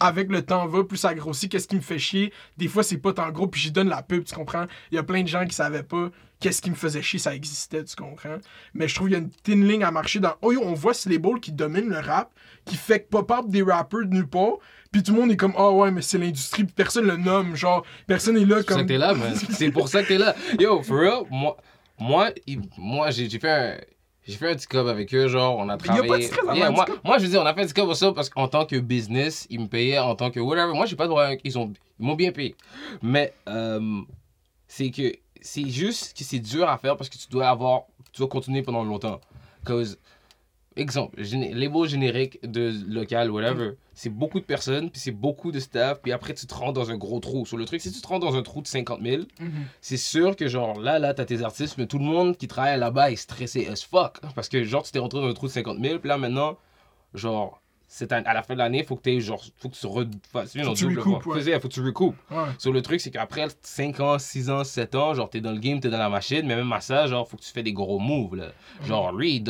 avec 0.00 0.30
le 0.30 0.42
temps 0.42 0.66
va, 0.66 0.84
plus 0.84 0.96
ça 0.96 1.14
grossit, 1.14 1.50
qu'est-ce 1.50 1.68
qui 1.68 1.76
me 1.76 1.80
fait 1.80 1.98
chier. 1.98 2.32
Des 2.56 2.68
fois, 2.68 2.82
c'est 2.82 2.98
pas 2.98 3.12
tant 3.12 3.30
gros, 3.30 3.46
puis 3.46 3.60
j'y 3.60 3.70
donne 3.70 3.88
la 3.88 4.02
pub, 4.02 4.24
tu 4.24 4.34
comprends? 4.34 4.66
Il 4.90 4.96
y 4.96 4.98
a 4.98 5.02
plein 5.02 5.22
de 5.22 5.28
gens 5.28 5.44
qui 5.46 5.54
savaient 5.54 5.84
pas 5.84 6.10
qu'est-ce 6.42 6.60
qui 6.60 6.70
me 6.70 6.74
faisait 6.74 7.00
chier, 7.00 7.18
ça 7.18 7.34
existait, 7.34 7.84
tu 7.84 7.96
comprends? 7.96 8.36
Mais 8.74 8.88
je 8.88 8.94
trouve 8.94 9.08
qu'il 9.08 9.16
y 9.16 9.20
a 9.20 9.22
une 9.22 9.30
thin 9.30 9.66
ligne 9.66 9.84
à 9.84 9.90
marcher 9.90 10.20
dans. 10.20 10.34
Oh 10.42 10.52
yo, 10.52 10.60
on 10.62 10.74
voit 10.74 10.92
les 11.06 11.18
balls 11.18 11.40
qui 11.40 11.52
dominent 11.52 11.88
le 11.88 12.00
rap, 12.00 12.30
qui 12.64 12.76
fait 12.76 13.00
que 13.00 13.08
pop-up 13.08 13.46
des 13.48 13.62
rappers 13.62 14.00
de 14.00 14.14
nulle 14.14 14.26
part, 14.28 14.54
puis 14.90 15.02
tout 15.02 15.14
le 15.14 15.20
monde 15.20 15.30
est 15.32 15.36
comme, 15.36 15.54
oh 15.56 15.70
ouais, 15.82 15.90
mais 15.90 16.02
c'est 16.02 16.18
l'industrie, 16.18 16.64
puis 16.64 16.74
personne 16.74 17.06
le 17.06 17.16
nomme, 17.16 17.56
genre, 17.56 17.84
personne 18.06 18.36
est 18.36 18.44
là 18.44 18.58
C'est 18.58 18.64
pour 18.66 18.68
ça 18.68 18.74
comme. 18.74 18.82
que 18.82 18.92
t'es 18.92 18.98
là, 18.98 19.14
man. 19.14 19.34
C'est 19.50 19.70
pour 19.70 19.88
ça 19.88 20.02
que 20.02 20.08
t'es 20.08 20.18
là. 20.18 20.34
Yo, 20.58 20.82
for 20.82 20.98
real, 20.98 21.22
moi, 21.30 21.56
moi, 21.98 22.30
moi 22.76 23.10
j'ai 23.10 23.28
fait 23.28 23.50
un. 23.50 23.76
J'ai 24.24 24.36
fait 24.36 24.52
un 24.52 24.54
petit 24.54 24.68
cob 24.68 24.86
avec 24.86 25.12
eux, 25.14 25.26
genre, 25.26 25.58
on 25.58 25.68
a 25.68 25.72
y 25.72 25.74
a 25.74 25.76
pas 25.78 25.82
de 25.82 25.86
travaillé. 26.02 26.26
stress 26.26 26.56
Yeah, 26.56 26.70
moi, 26.70 26.86
moi, 27.02 27.18
je 27.18 27.24
veux 27.24 27.28
dire, 27.30 27.42
on 27.42 27.46
a 27.46 27.52
fait 27.54 27.62
un 27.62 27.66
petit 27.66 27.74
pour 27.86 27.96
ça 27.96 28.12
parce 28.12 28.30
qu'en 28.30 28.46
tant 28.46 28.66
que 28.66 28.76
business, 28.76 29.48
ils 29.50 29.58
me 29.58 29.66
payaient 29.66 29.98
en 29.98 30.14
tant 30.14 30.30
que 30.30 30.38
whatever. 30.38 30.72
Moi, 30.74 30.86
j'ai 30.86 30.94
pas 30.94 31.08
de 31.08 31.12
ont- 31.58 31.72
ils 31.98 32.06
m'ont 32.06 32.14
bien 32.14 32.30
payé. 32.30 32.54
Mais, 33.02 33.32
euh, 33.48 34.00
c'est 34.68 34.90
que 34.90 35.12
c'est 35.42 35.68
juste 35.68 36.16
que 36.16 36.24
c'est 36.24 36.38
dur 36.38 36.68
à 36.68 36.78
faire 36.78 36.96
parce 36.96 37.10
que 37.10 37.18
tu 37.18 37.28
dois 37.28 37.48
avoir. 37.48 37.82
Tu 38.12 38.18
dois 38.20 38.28
continuer 38.28 38.62
pendant 38.62 38.82
longtemps. 38.84 39.20
Cause, 39.64 39.98
exemple, 40.76 41.20
les 41.20 41.68
beaux 41.68 41.86
génériques 41.86 42.38
de 42.42 42.72
local, 42.88 43.30
whatever, 43.30 43.72
c'est 43.94 44.08
beaucoup 44.10 44.40
de 44.40 44.44
personnes, 44.44 44.90
puis 44.90 45.00
c'est 45.00 45.10
beaucoup 45.12 45.52
de 45.52 45.60
staff, 45.60 46.00
puis 46.02 46.12
après 46.12 46.34
tu 46.34 46.46
te 46.46 46.54
rends 46.54 46.72
dans 46.72 46.90
un 46.90 46.96
gros 46.96 47.20
trou. 47.20 47.46
Sur 47.46 47.56
le 47.58 47.64
truc, 47.64 47.80
si 47.80 47.92
tu 47.92 48.00
te 48.00 48.06
rends 48.08 48.18
dans 48.18 48.34
un 48.36 48.42
trou 48.42 48.60
de 48.62 48.66
50 48.66 49.00
000, 49.02 49.22
Mhm. 49.38 49.50
c'est 49.80 49.96
sûr 49.96 50.34
que 50.36 50.48
genre 50.48 50.80
là, 50.80 50.98
là, 50.98 51.14
t'as 51.14 51.24
tes 51.26 51.42
artistes, 51.42 51.76
mais 51.78 51.86
tout 51.86 51.98
le 51.98 52.04
monde 52.04 52.36
qui 52.36 52.48
travaille 52.48 52.78
là-bas 52.78 53.10
est 53.10 53.16
stressé 53.16 53.66
as 53.68 53.82
fuck. 53.84 54.18
Parce 54.34 54.48
que 54.48 54.62
genre, 54.64 54.82
tu 54.82 54.92
t'es 54.92 54.98
rentré 54.98 55.20
dans 55.20 55.28
un 55.28 55.34
trou 55.34 55.46
de 55.46 55.52
50 55.52 55.78
000, 55.80 55.98
puis 56.00 56.08
là 56.08 56.18
maintenant, 56.18 56.56
genre, 57.14 57.61
c'est 57.94 58.10
à, 58.10 58.32
la 58.32 58.42
fin 58.42 58.54
de 58.54 58.58
l'année, 58.58 58.84
faut 58.84 58.96
que 58.96 59.20
genre, 59.20 59.44
faut 59.58 59.68
que 59.68 59.76
tu 59.76 59.86
refasses 59.86 60.54
une 60.54 60.66
recoupes, 60.66 61.26
ouais. 61.26 61.34
Faisais, 61.34 61.60
faut 61.60 61.68
que 61.68 61.74
tu 61.74 61.82
recoupes. 61.82 62.16
Ouais. 62.30 62.48
Sur 62.56 62.72
le 62.72 62.80
truc, 62.80 63.02
c'est 63.02 63.10
qu'après 63.10 63.48
5 63.60 64.00
ans, 64.00 64.18
6 64.18 64.48
ans, 64.48 64.64
7 64.64 64.94
ans, 64.94 65.12
genre, 65.12 65.28
t'es 65.28 65.42
dans 65.42 65.52
le 65.52 65.58
game, 65.58 65.78
t'es 65.78 65.90
dans 65.90 65.98
la 65.98 66.08
machine, 66.08 66.46
mais 66.46 66.56
même 66.56 66.72
à 66.72 66.80
ça, 66.80 67.06
genre, 67.06 67.28
faut 67.28 67.36
que 67.36 67.42
tu 67.42 67.52
fais 67.52 67.62
des 67.62 67.74
gros 67.74 67.98
moves, 67.98 68.36
là. 68.36 68.46
Genre, 68.86 69.12
lui, 69.12 69.36
il 69.36 69.44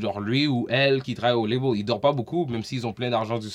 Genre, 0.00 0.20
lui 0.20 0.46
ou 0.46 0.66
elle 0.70 1.02
qui 1.02 1.14
travaille 1.14 1.36
au 1.36 1.46
label, 1.46 1.70
ils 1.76 1.84
dorment 1.84 2.00
pas 2.00 2.12
beaucoup, 2.12 2.46
même 2.46 2.62
s'ils 2.62 2.86
ont 2.86 2.92
plein 2.92 3.10
d'argent 3.10 3.38
du 3.38 3.48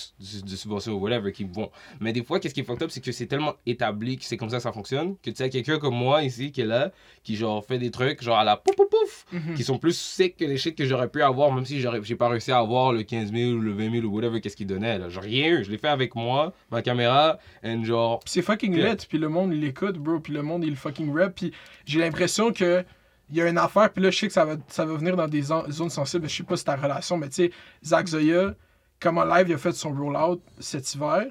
subvention 0.56 0.94
ou 0.94 1.00
whatever, 1.00 1.32
qui 1.32 1.44
vont. 1.46 1.70
Mais 2.00 2.14
des 2.14 2.24
fois, 2.24 2.40
qu'est-ce 2.40 2.54
qui 2.54 2.60
est 2.60 2.64
fucked 2.64 2.84
up, 2.84 2.90
c'est 2.92 3.02
que 3.02 3.12
c'est 3.12 3.26
tellement 3.28 3.56
établi 3.66 4.18
que 4.18 4.24
c'est 4.26 4.38
comme 4.38 4.50
ça 4.50 4.58
que 4.58 4.64
ça 4.64 4.72
fonctionne, 4.72 5.16
que 5.24 5.30
tu 5.30 5.36
sais, 5.38 5.50
quelqu'un 5.50 5.80
comme 5.80 5.96
moi 5.96 6.24
ici, 6.24 6.52
qui 6.52 6.62
est 6.62 6.66
là, 6.66 6.92
qui 7.24 7.36
genre 7.36 7.66
fait 7.66 7.78
des 7.80 7.92
trucs, 7.92 8.22
genre 8.24 8.38
à 8.38 8.44
la 8.44 8.56
pouf 8.58 8.76
pouf 8.76 8.88
pouf, 8.90 9.26
Mhm. 9.34 9.56
qui 9.56 9.64
sont 9.64 9.78
plus 9.78 9.98
sick 9.98 10.38
que 10.38 10.46
les 10.46 10.58
shit 10.58 10.76
que 10.76 10.86
j'aurais 10.86 11.10
pu 11.10 11.22
avoir, 11.22 11.52
même 11.52 11.66
si 11.66 11.80
j'ai 11.82 12.16
pas 12.16 12.30
réussi 12.30 12.52
à 12.52 12.60
avoir 12.60 12.94
le 12.94 13.04
15 13.04 13.32
000 13.34 13.52
ou 13.54 13.60
le 13.60 13.72
20 13.72 13.92
000 13.92 14.06
ou 14.06 14.16
whatever, 14.16 14.40
qu'est-ce 14.42 14.56
qu'ils 14.56 14.68
donnaient, 14.68 14.98
là. 14.98 15.10
J'ai 15.10 15.20
rien 15.20 15.48
eu, 15.50 15.64
je 15.64 15.72
l'ai 15.72 15.78
fait 15.78 15.88
avec 15.88 16.16
moi, 16.16 16.54
ma 16.72 16.82
caméra, 16.82 17.40
and 17.64 17.84
genre. 17.84 18.20
C'est 18.26 18.42
fucking 18.42 18.76
lit, 18.76 19.06
puis 19.10 19.18
le 19.18 19.30
monde 19.30 19.52
il 19.54 19.60
l'écoute, 19.62 19.98
bro, 19.98 20.20
puis 20.20 20.34
le 20.34 20.42
monde 20.44 20.64
il 20.64 20.76
fucking 20.76 21.14
rap, 21.18 21.34
puis 21.36 21.52
j'ai 21.86 22.00
l'impression 22.00 22.52
que 22.52 22.84
il 23.30 23.36
y 23.38 23.42
a 23.42 23.48
une 23.50 23.58
affaire, 23.58 23.92
puis 23.92 24.02
là 24.04 24.10
je 24.12 24.18
sais 24.18 24.28
que 24.28 24.34
ça 24.34 24.46
va, 24.46 24.56
ça 24.68 24.86
va 24.86 24.94
venir 24.96 25.16
dans 25.16 25.28
des 25.28 25.42
zon- 25.42 25.70
zones 25.70 25.90
sensibles, 25.90 26.28
je 26.30 26.36
sais 26.38 26.44
pas 26.44 26.56
si 26.58 26.64
ta 26.66 26.76
relation, 26.76 27.18
mais 27.18 27.30
tu 27.30 27.36
sais, 27.36 27.52
Zach 27.84 28.08
Zoya, 28.08 28.54
comment 29.00 29.26
live 29.26 29.50
il 29.50 29.54
a 29.54 29.58
fait 29.58 29.74
son 29.74 29.92
rollout 29.94 30.42
cet 30.60 30.94
hiver, 30.96 31.26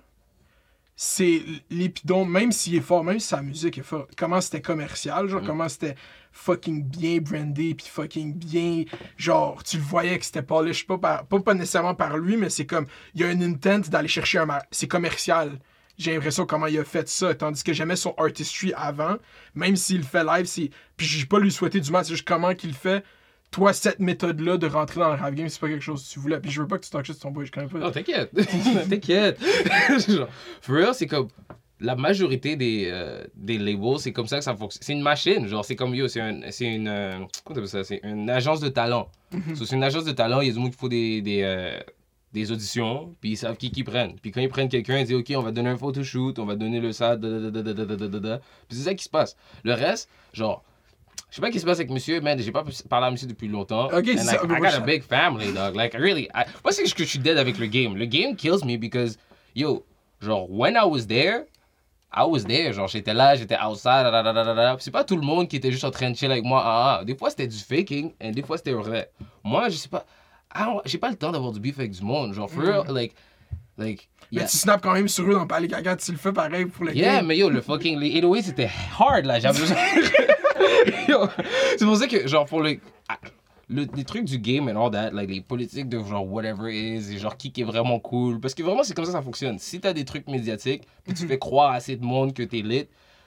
c'est 0.98 1.42
l'épidome, 1.70 2.30
même 2.30 2.52
s'il 2.52 2.76
est 2.76 2.80
fort, 2.80 3.04
même 3.04 3.20
si 3.20 3.28
sa 3.28 3.42
musique 3.42 3.76
est 3.78 3.82
forte, 3.82 4.10
comment 4.16 4.40
c'était 4.40 4.62
commercial, 4.62 5.28
genre 5.28 5.42
Mm. 5.42 5.46
comment 5.46 5.68
c'était 5.68 5.94
fucking 6.32 6.84
bien 6.84 7.18
brandé, 7.18 7.74
puis 7.74 7.86
fucking 7.86 8.34
bien, 8.34 8.84
genre 9.18 9.62
tu 9.62 9.76
le 9.76 9.82
voyais 9.82 10.18
que 10.18 10.24
c'était 10.24 10.42
polish, 10.42 10.86
pas, 10.86 10.96
par, 10.98 11.26
pas, 11.26 11.40
pas 11.40 11.54
nécessairement 11.54 11.94
par 11.94 12.16
lui, 12.16 12.36
mais 12.36 12.48
c'est 12.50 12.66
comme, 12.66 12.86
il 13.14 13.20
y 13.20 13.24
a 13.24 13.30
une 13.30 13.42
intent 13.42 13.80
d'aller 13.90 14.08
chercher 14.08 14.38
un, 14.38 14.48
c'est 14.70 14.88
commercial. 14.88 15.58
J'ai 15.98 16.12
l'impression 16.14 16.44
comment 16.46 16.66
il 16.66 16.78
a 16.78 16.84
fait 16.84 17.08
ça, 17.08 17.34
tandis 17.34 17.62
que 17.64 17.72
j'aimais 17.72 17.96
son 17.96 18.14
artistry 18.18 18.72
avant, 18.76 19.16
même 19.54 19.76
s'il 19.76 20.02
fait 20.02 20.24
live, 20.24 20.44
c'est, 20.46 20.70
puis 20.96 21.06
j'ai 21.06 21.24
pas 21.26 21.38
lui 21.38 21.50
souhaité 21.50 21.80
du 21.80 21.90
mal, 21.90 22.04
c'est 22.04 22.12
juste 22.12 22.26
comment 22.28 22.54
qu'il 22.54 22.74
fait, 22.74 23.02
toi, 23.50 23.72
cette 23.72 24.00
méthode-là 24.00 24.58
de 24.58 24.66
rentrer 24.66 25.00
dans 25.00 25.08
le 25.08 25.14
rap 25.14 25.34
game, 25.34 25.48
c'est 25.48 25.60
pas 25.60 25.68
quelque 25.68 25.82
chose 25.82 26.06
que 26.06 26.12
tu 26.12 26.18
voulais. 26.18 26.38
Puis 26.40 26.50
je 26.50 26.60
veux 26.60 26.68
pas 26.68 26.78
que 26.78 26.84
tu 26.84 26.90
sur 26.90 27.18
ton 27.18 27.30
boy, 27.30 27.46
je 27.46 27.52
connais 27.52 27.68
pas. 27.68 27.78
Non, 27.78 27.90
t'inquiète. 27.90 28.30
t'inquiète. 28.90 29.40
Genre, 30.08 30.28
For 30.60 30.74
real, 30.76 30.94
c'est 30.94 31.06
comme. 31.06 31.28
La 31.78 31.94
majorité 31.94 32.56
des, 32.56 32.88
euh, 32.90 33.22
des 33.34 33.58
labels, 33.58 33.98
c'est 33.98 34.12
comme 34.12 34.26
ça 34.26 34.38
que 34.38 34.44
ça 34.44 34.56
fonctionne. 34.56 34.82
C'est 34.82 34.94
une 34.94 35.02
machine. 35.02 35.46
Genre, 35.46 35.62
c'est 35.62 35.76
comme 35.76 35.94
yo, 35.94 36.08
c'est 36.08 36.22
un, 36.22 36.40
c'est 36.50 36.74
une. 36.74 36.88
euh, 36.88 37.18
comment 37.44 37.66
ça? 37.66 37.84
C'est 37.84 38.00
une 38.02 38.30
agence 38.30 38.60
de 38.60 38.68
talent. 38.68 39.10
So, 39.54 39.66
c'est 39.66 39.76
une 39.76 39.84
agence 39.84 40.04
de 40.04 40.12
talent, 40.12 40.40
il 40.40 40.48
y 40.48 40.50
a 40.50 40.54
du 40.54 40.58
monde 40.58 40.70
qui 40.70 40.78
faut 40.78 40.88
des. 40.88 41.20
des 41.20 41.42
euh, 41.42 41.78
des 42.32 42.52
auditions, 42.52 43.14
puis 43.20 43.30
ils 43.30 43.36
savent 43.36 43.56
qui 43.56 43.70
qui 43.70 43.84
prennent. 43.84 44.14
Puis 44.20 44.30
quand 44.30 44.40
ils 44.40 44.48
prennent 44.48 44.68
quelqu'un, 44.68 44.98
ils 44.98 45.06
disent 45.06 45.16
OK, 45.16 45.32
on 45.36 45.42
va 45.42 45.52
donner 45.52 45.70
un 45.70 45.76
photo 45.76 46.02
shoot, 46.02 46.38
on 46.38 46.44
va 46.44 46.54
donner 46.54 46.80
le 46.80 46.92
ça, 46.92 47.16
da, 47.16 47.50
da, 47.50 47.62
da, 47.62 48.40
Puis 48.68 48.78
c'est 48.78 48.84
ça 48.84 48.94
qui 48.94 49.04
se 49.04 49.08
passe. 49.08 49.36
Le 49.64 49.72
reste, 49.72 50.08
genre, 50.32 50.62
je 51.30 51.36
sais 51.36 51.40
pas 51.40 51.48
ce 51.48 51.52
qui 51.52 51.60
se 51.60 51.64
passe 51.64 51.78
avec 51.78 51.90
monsieur, 51.90 52.20
mais 52.20 52.38
j'ai 52.38 52.52
pas 52.52 52.64
parlé 52.88 53.06
à 53.06 53.10
monsieur 53.10 53.26
depuis 53.26 53.48
longtemps. 53.48 53.86
Ok, 53.86 54.08
And, 54.08 54.24
like, 54.24 54.40
I 54.44 54.60
got 54.60 54.74
a 54.74 54.80
big 54.80 55.02
family, 55.02 55.52
dog. 55.52 55.74
Like, 55.74 55.94
really, 55.94 56.28
I... 56.34 56.44
moi, 56.62 56.72
c'est 56.72 56.82
que 56.84 57.04
je 57.04 57.08
suis 57.08 57.18
dead 57.18 57.38
avec 57.38 57.58
le 57.58 57.66
game. 57.66 57.96
Le 57.96 58.06
game 58.06 58.36
kills 58.36 58.64
me 58.64 58.76
because, 58.76 59.18
yo, 59.54 59.84
genre, 60.20 60.46
when 60.50 60.74
I 60.74 60.84
was 60.84 61.06
there, 61.06 61.46
I 62.12 62.24
was 62.24 62.44
there, 62.44 62.72
genre 62.72 62.88
j'étais 62.88 63.12
là, 63.12 63.36
j'étais 63.36 63.58
outside, 63.58 64.06
c'est 64.80 64.90
pas 64.90 65.04
tout 65.04 65.16
le 65.16 65.22
monde 65.22 65.48
qui 65.48 65.56
était 65.56 65.70
juste 65.70 65.84
en 65.84 65.90
train 65.90 66.10
de 66.10 66.16
chill 66.16 66.30
avec 66.30 66.44
moi, 66.44 66.62
ah, 66.64 66.98
ah. 67.00 67.04
des 67.04 67.14
fois 67.14 67.28
c'était 67.28 67.46
du 67.46 67.58
faking, 67.58 68.12
et 68.20 68.30
des 68.30 68.42
fois 68.42 68.56
c'était 68.56 68.72
vrai. 68.72 69.10
Moi, 69.44 69.68
je 69.68 69.76
sais 69.76 69.88
pas, 69.88 70.06
I 70.58 70.64
don't- 70.64 70.80
J'ai 70.84 70.98
pas 70.98 71.10
le 71.10 71.16
temps 71.16 71.32
d'avoir 71.32 71.52
du 71.52 71.60
beef 71.60 71.78
avec 71.78 71.90
du 71.92 72.02
monde. 72.02 72.32
Genre, 72.32 72.50
for 72.50 72.62
real, 72.62 72.84
like, 72.88 73.14
like, 73.78 74.08
Mais 74.32 74.38
yeah. 74.38 74.46
tu 74.46 74.56
snaps 74.56 74.82
quand 74.82 74.92
même 74.94 75.08
sur 75.08 75.24
eux 75.30 75.34
dans 75.34 75.46
Palais 75.46 75.68
Gaga, 75.68 75.96
tu 75.96 76.12
le 76.12 76.18
fais 76.18 76.32
pareil 76.32 76.66
pour 76.66 76.84
le 76.84 76.94
Yeah, 76.96 77.16
game. 77.16 77.26
mais 77.26 77.36
yo, 77.36 77.50
le 77.50 77.60
fucking. 77.60 77.98
Les 77.98 78.10
808, 78.12 78.42
c'était 78.42 78.70
hard, 78.98 79.26
là. 79.26 79.38
J'avais 79.38 79.58
besoin. 79.60 79.76
Yo, 81.08 81.28
c'est 81.78 81.84
pour 81.84 81.96
ça 81.96 82.06
que, 82.06 82.26
genre, 82.26 82.46
pour 82.46 82.60
le. 82.62 82.78
le- 83.68 83.86
les 83.94 84.04
trucs 84.04 84.24
du 84.24 84.38
game 84.38 84.68
and 84.68 84.76
all 84.86 84.90
that, 84.90 85.10
like, 85.10 85.28
les 85.30 85.40
politiques 85.40 85.88
de 85.88 85.98
genre 86.02 86.26
whatever 86.26 86.70
it 86.72 87.02
is, 87.02 87.14
et 87.14 87.18
genre 87.18 87.36
qui 87.36 87.50
qui 87.52 87.62
est 87.62 87.64
vraiment 87.64 87.98
cool. 87.98 88.40
Parce 88.40 88.54
que 88.54 88.62
vraiment, 88.62 88.82
c'est 88.82 88.94
comme 88.94 89.04
ça 89.04 89.10
que 89.12 89.18
ça 89.18 89.22
fonctionne. 89.22 89.58
Si 89.58 89.80
t'as 89.80 89.92
des 89.92 90.04
trucs 90.04 90.28
médiatiques, 90.28 90.82
puis 91.04 91.14
tu 91.14 91.26
fais 91.26 91.38
croire 91.38 91.72
à 91.72 91.74
assez 91.76 91.96
de 91.96 92.04
monde 92.04 92.32
que 92.32 92.42
t'es 92.42 92.62
lit, 92.62 92.86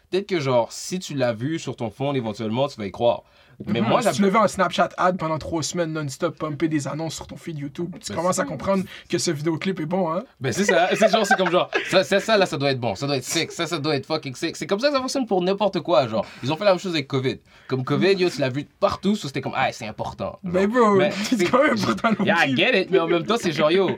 peut-être 0.09 0.27
que, 0.27 0.39
genre, 0.39 0.71
si 0.71 0.99
tu 0.99 1.13
l'as 1.15 1.33
vu 1.33 1.59
sur 1.59 1.75
ton 1.75 1.89
fond, 1.89 2.13
éventuellement, 2.13 2.67
tu 2.67 2.77
vas 2.79 2.85
y 2.85 2.91
croire. 2.91 3.23
Mais 3.67 3.81
moi, 3.81 4.01
si 4.01 4.07
tu 4.07 4.13
j'appelle. 4.13 4.25
le 4.27 4.31
fais 4.31 4.37
en 4.37 4.47
Snapchat 4.47 4.89
ad 4.95 5.17
pendant 5.17 5.37
trois 5.37 5.61
semaines 5.61 5.91
non-stop, 5.91 6.37
pumper 6.39 6.69
des 6.69 6.87
annonces 6.87 7.13
sur 7.15 7.27
ton 7.27 7.35
feed 7.35 7.59
YouTube, 7.59 7.93
tu 7.99 8.09
Ben, 8.13 8.15
commences 8.15 8.39
à 8.39 8.45
comprendre 8.45 8.85
que 9.09 9.17
ce 9.17 9.31
vidéoclip 9.31 9.77
est 9.81 9.85
bon, 9.85 10.09
hein? 10.13 10.23
Ben 10.39 10.53
c'est 10.53 10.63
ça, 10.63 10.87
c'est 10.95 11.11
genre, 11.11 11.25
c'est 11.25 11.35
comme 11.35 11.51
genre, 11.51 11.69
ça, 11.89 12.05
ça, 12.05 12.21
ça, 12.21 12.37
là, 12.37 12.45
ça 12.45 12.55
doit 12.55 12.71
être 12.71 12.79
bon, 12.79 12.95
ça 12.95 13.05
doit 13.05 13.17
être 13.17 13.23
sick, 13.25 13.51
ça, 13.51 13.67
ça 13.67 13.77
doit 13.77 13.97
être 13.97 14.05
fucking 14.05 14.33
sick. 14.33 14.55
C'est 14.55 14.65
comme 14.65 14.79
ça 14.79 14.87
que 14.87 14.93
ça 14.93 15.01
fonctionne 15.01 15.25
pour 15.27 15.41
n'importe 15.43 15.81
quoi, 15.81 16.07
genre. 16.07 16.25
Ils 16.41 16.53
ont 16.53 16.55
fait 16.55 16.63
la 16.63 16.71
même 16.71 16.79
chose 16.79 16.93
avec 16.93 17.09
Covid. 17.09 17.39
Comme 17.67 17.83
Covid, 17.83 18.13
yo, 18.13 18.29
tu 18.29 18.39
l'as 18.39 18.47
vu 18.47 18.65
partout, 18.79 19.17
so 19.17 19.27
c'était 19.27 19.41
comme, 19.41 19.51
ah, 19.57 19.73
c'est 19.73 19.87
important. 19.87 20.39
genre. 20.41 20.53
Mais 20.53 20.65
bro, 20.65 20.97
c'est 21.11 21.43
quand 21.43 21.61
même 21.61 21.73
important 21.73 22.23
Yeah, 22.23 22.45
I 22.47 22.55
get 22.55 22.81
it, 22.83 22.91
mais 22.91 22.99
en 22.99 23.07
même 23.07 23.25
temps, 23.25 23.35
c'est 23.37 23.51
genre, 23.51 23.71
yo, 23.73 23.89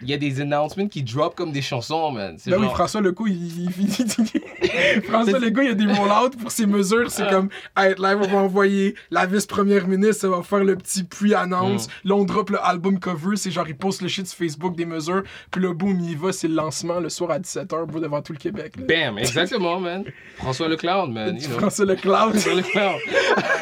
il 0.00 0.08
y 0.08 0.14
a 0.14 0.16
des 0.16 0.40
announcements 0.40 0.88
qui 0.88 1.02
drop 1.02 1.34
comme 1.34 1.52
des 1.52 1.60
chansons, 1.60 2.12
man. 2.12 2.38
Ben 2.46 2.56
oui, 2.58 2.66
François 2.70 3.02
Legault, 3.02 3.26
il, 3.26 3.34
il, 3.34 3.70
il- 3.78 5.02
François 5.02 5.38
Il 5.60 5.68
y 5.68 5.70
a 5.70 5.74
des 5.74 5.86
roll-outs 5.86 6.36
pour 6.40 6.50
ses 6.50 6.66
mesures. 6.66 7.10
C'est 7.10 7.28
comme, 7.28 7.48
hey, 7.76 7.94
live, 7.98 8.18
on 8.22 8.26
va 8.28 8.38
envoyer 8.38 8.94
la 9.10 9.26
vice-première 9.26 9.86
ministre, 9.88 10.24
elle 10.24 10.30
va 10.30 10.42
faire 10.42 10.64
le 10.64 10.76
petit 10.76 11.04
pre-announce. 11.04 11.88
Là, 12.04 12.14
on 12.14 12.24
drop 12.24 12.50
le 12.50 12.64
album 12.64 12.98
cover. 12.98 13.36
C'est 13.36 13.50
genre, 13.50 13.68
il 13.68 13.76
poste 13.76 14.02
le 14.02 14.08
shit 14.08 14.26
sur 14.26 14.38
Facebook 14.38 14.76
des 14.76 14.86
mesures. 14.86 15.22
Puis 15.50 15.60
le 15.60 15.72
boom, 15.72 15.98
il 16.00 16.12
y 16.12 16.14
va, 16.14 16.32
c'est 16.32 16.48
le 16.48 16.54
lancement 16.54 17.00
le 17.00 17.08
soir 17.08 17.30
à 17.32 17.38
17h, 17.38 17.86
bro, 17.86 18.00
devant 18.00 18.22
tout 18.22 18.32
le 18.32 18.38
Québec. 18.38 18.74
là. 18.76 18.84
bam, 18.86 19.18
exactement, 19.18 19.78
man. 19.80 20.04
François 20.36 20.68
le 20.68 20.76
clown, 20.76 21.12
man, 21.12 21.36
you 21.36 21.48
know. 21.48 21.58
François 21.58 21.84
Lecloud. 21.86 22.36
François 22.36 22.94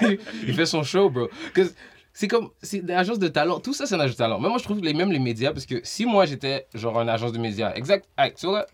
il 0.46 0.54
fait 0.54 0.66
son 0.66 0.82
show, 0.82 1.10
bro. 1.10 1.28
'Cause 1.54 1.74
c'est 2.12 2.28
comme, 2.28 2.50
c'est 2.60 2.78
une 2.78 2.90
agence 2.90 3.18
de 3.18 3.28
talent. 3.28 3.60
Tout 3.60 3.72
ça, 3.72 3.86
c'est 3.86 3.94
une 3.94 4.00
agence 4.00 4.16
de 4.16 4.18
talent. 4.18 4.40
Mais 4.40 4.48
moi, 4.48 4.58
je 4.58 4.64
trouve 4.64 4.80
les, 4.80 4.92
même 4.92 5.12
les 5.12 5.18
médias, 5.20 5.52
parce 5.52 5.64
que 5.64 5.76
si 5.84 6.04
moi, 6.04 6.26
j'étais 6.26 6.66
genre 6.74 7.00
une 7.00 7.08
agence 7.08 7.32
de 7.32 7.38
médias, 7.38 7.72
exact, 7.74 8.06
hey, 8.18 8.32
tu 8.34 8.46
vois, 8.46 8.66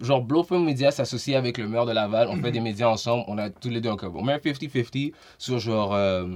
genre 0.00 0.22
Blowfilm 0.22 0.64
Media 0.64 0.90
s'associe 0.90 1.36
avec 1.36 1.58
le 1.58 1.68
maire 1.68 1.84
de 1.86 1.92
Laval, 1.92 2.28
on 2.28 2.40
fait 2.40 2.52
des 2.52 2.60
médias 2.60 2.88
ensemble, 2.88 3.24
on 3.28 3.36
a 3.38 3.50
tous 3.50 3.68
les 3.68 3.80
deux 3.80 3.90
un 3.90 3.96
club. 3.96 4.16
On 4.16 4.22
met 4.22 4.32
un 4.34 4.38
50-50 4.38 5.12
sur 5.38 5.58
genre. 5.58 5.94
Euh, 5.94 6.26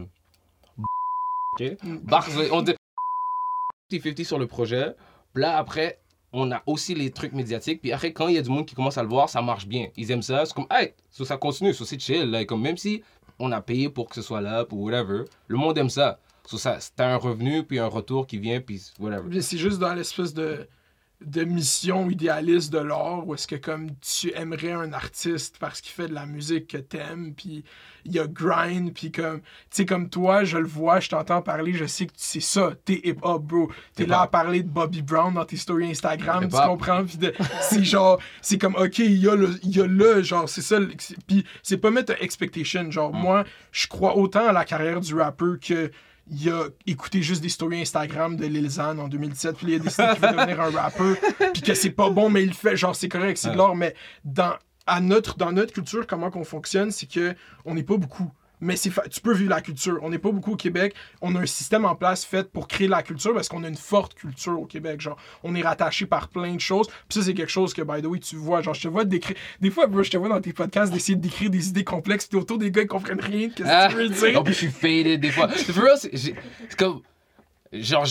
ok? 1.58 1.76
Barz- 2.04 2.48
on 2.52 2.62
dit 2.62 2.74
50-50 3.92 4.24
sur 4.24 4.38
le 4.38 4.46
projet. 4.46 4.94
Là, 5.34 5.56
après, 5.58 5.98
on 6.32 6.50
a 6.52 6.62
aussi 6.66 6.94
les 6.94 7.10
trucs 7.10 7.32
médiatiques. 7.32 7.80
Puis 7.80 7.92
après, 7.92 8.12
quand 8.12 8.28
il 8.28 8.34
y 8.34 8.38
a 8.38 8.42
du 8.42 8.50
monde 8.50 8.66
qui 8.66 8.74
commence 8.74 8.98
à 8.98 9.02
le 9.02 9.08
voir, 9.08 9.28
ça 9.28 9.40
marche 9.40 9.66
bien. 9.66 9.88
Ils 9.96 10.10
aiment 10.10 10.22
ça. 10.22 10.44
C'est 10.44 10.54
comme, 10.54 10.66
hey, 10.70 10.92
so 11.10 11.24
ça 11.24 11.36
continue, 11.36 11.72
so 11.72 11.84
c'est 11.84 11.98
chill. 12.00 12.30
là. 12.30 12.44
Comme 12.44 12.60
même 12.62 12.76
si 12.76 13.02
on 13.38 13.52
a 13.52 13.60
payé 13.60 13.88
pour 13.88 14.08
que 14.08 14.14
ce 14.14 14.22
soit 14.22 14.40
là, 14.40 14.64
pour 14.64 14.80
whatever, 14.80 15.24
le 15.46 15.56
monde 15.56 15.78
aime 15.78 15.90
ça. 15.90 16.18
So 16.44 16.56
ça, 16.58 16.78
t'as 16.96 17.12
un 17.12 17.16
revenu, 17.16 17.62
puis 17.62 17.78
un 17.78 17.86
retour 17.86 18.26
qui 18.26 18.38
vient, 18.38 18.60
puis 18.60 18.82
whatever. 18.98 19.22
Mais 19.28 19.40
C'est 19.42 19.58
juste 19.58 19.78
dans 19.78 19.94
l'espèce 19.94 20.32
de, 20.34 20.66
de 21.24 21.42
mission 21.42 22.08
idéaliste 22.08 22.72
de 22.72 22.78
l'art 22.78 23.26
où 23.26 23.34
est-ce 23.34 23.48
que 23.48 23.56
comme 23.56 23.90
tu 24.00 24.32
aimerais 24.36 24.70
un 24.72 24.92
artiste 24.92 25.56
parce 25.58 25.80
qu'il 25.80 25.92
fait 25.92 26.06
de 26.06 26.14
la 26.14 26.26
musique 26.26 26.68
que 26.68 26.76
t'aimes, 26.76 27.34
puis 27.34 27.64
il 28.04 28.12
y 28.12 28.20
a 28.20 28.26
grind, 28.28 28.94
puis 28.94 29.10
comme, 29.10 29.40
tu 29.40 29.46
sais, 29.70 29.84
comme 29.84 30.08
toi, 30.08 30.44
je 30.44 30.56
le 30.58 30.66
vois, 30.66 31.00
je 31.00 31.08
t'entends 31.08 31.42
parler, 31.42 31.72
je 31.74 31.84
sais 31.86 32.06
que 32.06 32.12
c'est 32.16 32.40
ça, 32.40 32.70
t'es 32.84 33.00
hip-hop, 33.04 33.42
bro. 33.42 33.70
T'es 33.96 34.06
là 34.06 34.22
à 34.22 34.26
parler 34.28 34.62
de 34.62 34.68
Bobby 34.68 35.02
Brown 35.02 35.34
dans 35.34 35.44
tes 35.44 35.56
stories 35.56 35.90
Instagram, 35.90 36.48
tu 36.48 36.56
comprends? 36.56 37.04
Puis 37.04 37.18
c'est 37.62 37.82
genre, 37.84 38.18
c'est 38.40 38.56
comme, 38.56 38.76
ok, 38.76 39.00
il 39.00 39.16
y 39.18 39.28
a 39.28 39.34
le, 39.34 39.50
il 39.64 39.76
y 39.76 39.80
a 39.80 39.86
le, 39.86 40.22
genre, 40.22 40.48
c'est 40.48 40.62
ça, 40.62 40.78
puis 41.26 41.44
c'est 41.62 41.78
pas 41.78 41.90
mettre 41.90 42.14
expectation, 42.22 42.90
genre, 42.90 43.12
Mm. 43.12 43.20
moi, 43.20 43.44
je 43.72 43.86
crois 43.88 44.16
autant 44.16 44.46
à 44.46 44.52
la 44.52 44.64
carrière 44.64 45.00
du 45.00 45.14
rappeur 45.14 45.56
que 45.60 45.90
il 46.30 46.50
a 46.50 46.64
écouté 46.86 47.22
juste 47.22 47.42
des 47.42 47.48
stories 47.48 47.80
Instagram 47.80 48.36
de 48.36 48.46
Lil 48.46 48.66
Xan 48.68 48.98
en 48.98 49.08
2017, 49.08 49.56
puis 49.56 49.66
il 49.68 49.74
a 49.76 49.78
décidé 49.78 50.08
qu'il 50.14 50.20
veut 50.28 50.36
devenir 50.36 50.60
un 50.60 50.70
rappeur, 50.70 51.16
puis 51.52 51.62
que 51.62 51.74
c'est 51.74 51.90
pas 51.90 52.10
bon, 52.10 52.28
mais 52.28 52.42
il 52.42 52.48
le 52.48 52.54
fait, 52.54 52.76
genre 52.76 52.94
c'est 52.94 53.08
correct, 53.08 53.38
c'est 53.38 53.50
de 53.50 53.56
l'art, 53.56 53.74
mais 53.74 53.94
dans, 54.24 54.54
à 54.86 55.00
notre, 55.00 55.36
dans 55.36 55.52
notre 55.52 55.72
culture, 55.72 56.06
comment 56.06 56.30
qu'on 56.30 56.44
fonctionne, 56.44 56.90
c'est 56.90 57.06
que 57.06 57.34
on 57.64 57.74
n'est 57.74 57.82
pas 57.82 57.96
beaucoup. 57.96 58.30
Mais 58.60 58.76
c'est 58.76 58.90
fa- 58.90 59.08
tu 59.08 59.20
peux 59.20 59.34
vivre 59.34 59.50
la 59.50 59.60
culture. 59.60 59.98
On 60.02 60.10
n'est 60.10 60.18
pas 60.18 60.32
beaucoup 60.32 60.52
au 60.52 60.56
Québec. 60.56 60.94
On 61.22 61.34
a 61.36 61.40
un 61.40 61.46
système 61.46 61.84
en 61.84 61.94
place 61.94 62.24
fait 62.24 62.50
pour 62.50 62.66
créer 62.68 62.88
la 62.88 63.02
culture 63.02 63.32
parce 63.34 63.48
qu'on 63.48 63.62
a 63.64 63.68
une 63.68 63.76
forte 63.76 64.14
culture 64.14 64.58
au 64.60 64.66
Québec. 64.66 65.00
Genre, 65.00 65.16
on 65.44 65.54
est 65.54 65.62
rattaché 65.62 66.06
par 66.06 66.28
plein 66.28 66.54
de 66.54 66.60
choses. 66.60 66.88
Puis 67.08 67.18
ça, 67.18 67.22
c'est 67.22 67.34
quelque 67.34 67.50
chose 67.52 67.72
que, 67.74 67.82
by 67.82 68.02
the 68.02 68.06
way, 68.06 68.18
tu 68.18 68.36
vois. 68.36 68.62
Genre, 68.62 68.74
je 68.74 68.82
te 68.82 68.88
vois 68.88 69.04
décrire. 69.04 69.36
Des 69.60 69.70
fois, 69.70 69.86
bro, 69.86 70.02
je 70.02 70.10
te 70.10 70.16
vois 70.16 70.28
dans 70.28 70.40
tes 70.40 70.52
podcasts 70.52 70.92
d'essayer 70.92 71.16
de 71.16 71.20
décrire 71.22 71.50
des 71.50 71.68
idées 71.68 71.84
complexes. 71.84 72.26
Puis 72.26 72.38
autour 72.38 72.58
des 72.58 72.70
gars 72.70 72.82
qui 72.82 72.88
comprennent 72.88 73.20
rien. 73.20 73.48
Qu'est-ce 73.50 73.68
Ah, 73.68 73.88
que 73.88 73.92
tu 73.92 73.98
veux 73.98 74.08
dire? 74.30 74.40
en 74.40 74.42
plus, 74.44 74.54
je 74.54 74.58
suis 74.58 74.70
faded 74.70 75.20
des 75.20 75.30
fois. 75.30 75.48
C'est 75.54 76.34
comme. 76.76 77.00
Genre, 77.72 78.06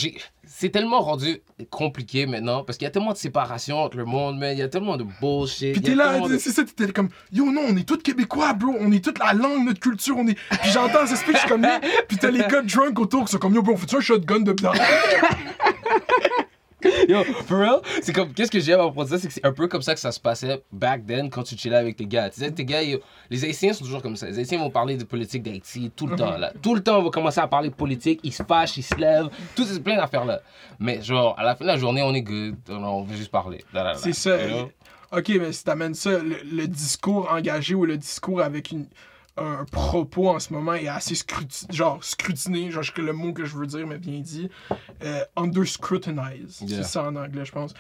c'est 0.46 0.70
tellement 0.70 1.00
rendu 1.02 1.42
compliqué 1.72 2.26
maintenant 2.28 2.64
parce 2.64 2.78
qu'il 2.78 2.86
y 2.86 2.88
a 2.88 2.92
tellement 2.92 3.12
de 3.14 3.18
séparation 3.18 3.80
entre 3.82 3.98
le 3.98 4.06
monde, 4.06 4.38
mais 4.38 4.54
il 4.54 4.60
y 4.60 4.62
a 4.62 4.68
tellement 4.68 4.98
de 4.98 5.06
bullshit. 5.20 5.72
Puis 5.74 5.82
t'es 5.82 5.96
là, 5.96 6.20
de- 6.20 6.38
c'est 6.38 6.52
ça, 6.52 6.64
t'étais 6.64 6.92
comme, 6.94 7.10
yo, 7.32 7.52
non, 7.52 7.62
on 7.70 7.76
est 7.76 7.88
tous 7.88 7.98
québécois, 7.98 8.54
bro, 8.54 8.76
on 8.80 8.92
est 8.92 9.04
toute 9.04 9.18
la 9.18 9.34
langue, 9.34 9.66
notre 9.66 9.80
culture, 9.80 10.16
on 10.18 10.28
est. 10.28 10.36
Puis 10.62 10.72
j'entends 10.72 11.08
ce 11.08 11.16
speech, 11.16 11.44
comme, 11.48 11.62
là, 11.64 11.82
puis 12.08 12.18
t'as 12.18 12.30
les 12.30 12.40
gars 12.40 12.62
drunk 12.62 13.00
autour 13.00 13.26
qui 13.26 13.32
sont 13.32 13.40
comme, 13.40 13.56
yo, 13.56 13.62
bro, 13.64 13.74
on 13.74 13.78
fait 13.78 13.96
un 13.96 14.00
shotgun 14.00 14.42
de 14.42 14.54
bière? 14.54 14.74
Yo, 17.10 17.24
for 17.24 17.58
real, 17.58 17.82
c'est 18.04 18.14
comme, 18.14 18.34
qu'est-ce 18.34 18.52
que 18.52 18.60
j'aime 18.60 18.80
à 18.80 18.84
propos 18.84 19.04
de 19.04 19.10
ça, 19.10 19.18
c'est 19.18 19.28
que 19.28 19.34
c'est 19.34 19.46
un 19.46 19.52
peu 19.52 19.68
comme 19.68 19.82
ça 19.82 19.96
que 19.96 20.00
ça 20.00 20.12
se 20.12 20.20
passait 20.20 20.62
back 20.72 21.08
then 21.08 21.30
quand 21.30 21.42
tu 21.42 21.58
chillais 21.58 21.76
avec 21.76 21.96
tes 21.96 22.06
gars. 22.06 22.30
Tu 22.30 22.40
sais, 22.40 22.52
tes 22.52 22.66
gars, 22.66 22.84
yo, 22.84 23.00
les 23.32 23.44
Haïtiens 23.44 23.74
sont 23.74 23.84
toujours 23.84 24.02
comme 24.02 24.16
ça. 24.16 24.28
Les 24.28 24.38
Haïtiens 24.38 24.60
vont 24.60 24.70
parler 24.70 24.96
de 24.96 25.04
politique 25.04 25.42
d'Haïti 25.42 25.92
tout 25.96 26.06
le 26.06 26.16
temps, 26.16 26.38
là. 26.38 26.54
Tout 26.62 26.76
le 26.76 26.84
temps, 26.84 27.00
on 27.00 27.04
va 27.04 27.10
commencer 27.10 27.40
à 27.40 27.48
parler 27.48 27.70
de 27.70 27.76
politique, 27.76 28.20
ils 28.24 28.34
se 28.34 28.44
fâchent, 28.44 28.78
ils 28.78 28.84
se 28.84 28.96
lèvent, 28.96 29.30
tout 29.56 29.64
c'est 29.64 29.82
plein 29.82 29.96
d'affaires 29.96 30.26
là. 30.26 30.42
Mais 30.80 31.02
genre, 31.02 31.34
à 31.40 31.44
la 31.44 31.56
fin 31.56 31.66
de 31.66 31.70
la 31.70 31.78
journée, 31.78 32.04
on 32.04 32.14
est 32.14 32.22
good, 32.22 32.56
on 32.70 33.04
veut 33.04 33.16
juste 33.16 33.32
parler. 33.32 33.64
C'est 33.96 34.14
ça. 34.14 34.42
You 34.44 34.50
know? 34.50 34.72
Ok, 35.12 35.30
mais 35.30 35.54
si 35.54 35.64
t'amènes 35.64 35.96
ça, 35.96 36.20
le, 36.20 36.36
le 36.44 36.68
discours 36.68 37.32
engagé 37.32 37.74
ou 37.74 37.86
le 37.86 37.98
discours 37.98 38.42
avec 38.42 38.72
une, 38.72 38.86
un 39.38 39.66
propos 39.66 40.30
en 40.30 40.40
ce 40.40 40.54
moment 40.54 40.74
est 40.74 40.88
assez 40.88 41.16
scruti 41.16 41.66
genre 41.70 42.04
scrutiné, 42.04 42.72
genre 42.72 42.84
le 42.98 43.14
mot 43.14 43.34
que 43.34 43.46
je 43.46 43.56
veux 43.56 43.68
dire, 43.68 43.86
mais 43.88 43.98
bien 43.98 44.20
dit. 44.20 44.50
Euh, 45.04 45.24
under 45.36 45.66
scrutinize. 45.66 46.62
Yeah. 46.62 46.78
C'est 46.78 46.90
ça 46.90 47.04
en 47.04 47.16
anglais, 47.16 47.46
je 47.46 47.52
pense. 47.52 47.74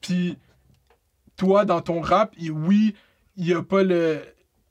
Puis, 0.00 0.38
toi, 1.36 1.64
dans 1.64 1.80
ton 1.80 2.00
rap, 2.00 2.34
et 2.40 2.50
oui, 2.50 2.94
il 3.36 3.46
y 3.46 3.54
a 3.54 3.62
pas 3.62 3.82
le. 3.82 4.22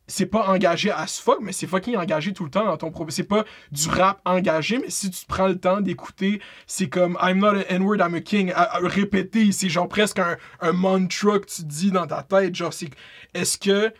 C'est 0.07 0.25
pas 0.25 0.49
engagé 0.49 0.91
as 0.91 1.21
fuck, 1.21 1.39
mais 1.41 1.53
c'est 1.53 1.67
fucking 1.67 1.95
engagé 1.95 2.33
tout 2.33 2.43
le 2.43 2.49
temps 2.49 2.65
dans 2.65 2.75
ton 2.75 2.91
propos. 2.91 3.11
C'est 3.11 3.23
pas 3.23 3.45
du 3.71 3.87
rap 3.87 4.19
engagé, 4.25 4.77
mais 4.77 4.89
si 4.89 5.09
tu 5.09 5.25
prends 5.25 5.47
le 5.47 5.57
temps 5.57 5.79
d'écouter, 5.79 6.41
c'est 6.67 6.89
comme 6.89 7.17
I'm 7.21 7.39
not 7.39 7.55
an 7.55 7.63
N-word, 7.69 7.99
I'm 7.99 8.15
a 8.15 8.19
king. 8.19 8.51
À, 8.51 8.75
à 8.75 8.79
répéter, 8.79 9.53
c'est 9.53 9.69
genre 9.69 9.87
presque 9.87 10.19
un, 10.19 10.35
un 10.59 10.73
mantra 10.73 11.39
que 11.39 11.45
tu 11.45 11.63
dis 11.63 11.91
dans 11.91 12.07
ta 12.07 12.23
tête. 12.23 12.53
Genre, 12.55 12.73
c'est. 12.73 12.89
Est-ce 13.33 13.57
que 13.57 13.93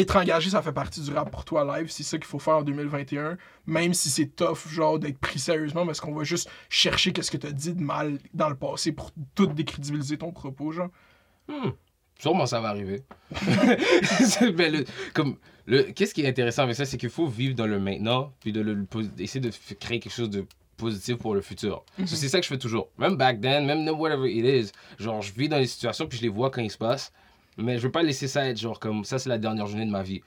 être 0.00 0.16
engagé, 0.16 0.50
ça 0.50 0.62
fait 0.62 0.72
partie 0.72 1.00
du 1.00 1.12
rap 1.12 1.30
pour 1.30 1.44
toi 1.44 1.64
live? 1.78 1.90
C'est 1.90 2.02
ça 2.02 2.16
qu'il 2.18 2.26
faut 2.26 2.38
faire 2.38 2.56
en 2.58 2.62
2021. 2.62 3.36
Même 3.66 3.94
si 3.94 4.10
c'est 4.10 4.26
tough, 4.36 4.68
genre, 4.68 4.98
d'être 4.98 5.18
pris 5.18 5.38
sérieusement, 5.38 5.84
parce 5.86 6.00
qu'on 6.00 6.14
va 6.14 6.24
juste 6.24 6.48
chercher 6.68 7.12
qu'est-ce 7.12 7.30
que 7.30 7.36
t'as 7.36 7.50
dit 7.52 7.74
de 7.74 7.82
mal 7.82 8.18
dans 8.34 8.48
le 8.48 8.56
passé 8.56 8.92
pour 8.92 9.10
tout 9.34 9.46
décrédibiliser 9.46 10.18
ton 10.18 10.32
propos, 10.32 10.72
genre. 10.72 10.88
Sûrement 12.18 12.46
ça 12.46 12.60
va 12.60 12.68
arriver. 12.68 13.02
Mais 14.56 14.70
le- 14.70 14.84
comme, 15.12 15.36
le, 15.66 15.82
qu'est-ce 15.84 16.14
qui 16.14 16.22
est 16.22 16.28
intéressant 16.28 16.62
avec 16.62 16.76
ça, 16.76 16.84
c'est 16.84 16.96
qu'il 16.96 17.10
faut 17.10 17.26
vivre 17.26 17.54
dans 17.54 17.66
le 17.66 17.80
maintenant, 17.80 18.32
puis 18.40 18.52
de 18.52 18.60
le, 18.60 18.86
essayer 19.18 19.40
de 19.40 19.50
créer 19.80 19.98
quelque 19.98 20.12
chose 20.12 20.30
de 20.30 20.46
positif 20.76 21.16
pour 21.16 21.34
le 21.34 21.40
futur. 21.40 21.84
Mhm. 21.98 22.06
So, 22.06 22.16
c'est 22.16 22.28
ça 22.28 22.38
que 22.38 22.44
je 22.44 22.48
fais 22.48 22.58
toujours. 22.58 22.88
Même 22.98 23.16
back 23.16 23.40
then, 23.40 23.66
même 23.66 23.84
no- 23.84 23.94
whatever 23.94 24.28
it 24.30 24.44
is. 24.44 24.72
Genre, 25.02 25.20
je 25.22 25.32
vis 25.32 25.48
dans 25.48 25.58
les 25.58 25.66
situations 25.66 26.06
puis 26.06 26.18
je 26.18 26.22
les 26.22 26.28
vois 26.28 26.50
quand 26.50 26.62
ils 26.62 26.70
se 26.70 26.78
passent. 26.78 27.12
Mais 27.58 27.78
je 27.78 27.82
veux 27.82 27.90
pas 27.92 28.02
laisser 28.02 28.28
ça 28.28 28.46
être 28.48 28.58
genre 28.58 28.78
comme 28.80 29.04
ça, 29.04 29.18
c'est 29.18 29.28
la 29.28 29.38
dernière 29.38 29.66
journée 29.66 29.84
de 29.86 29.90
ma 29.90 30.02
vie. 30.02 30.20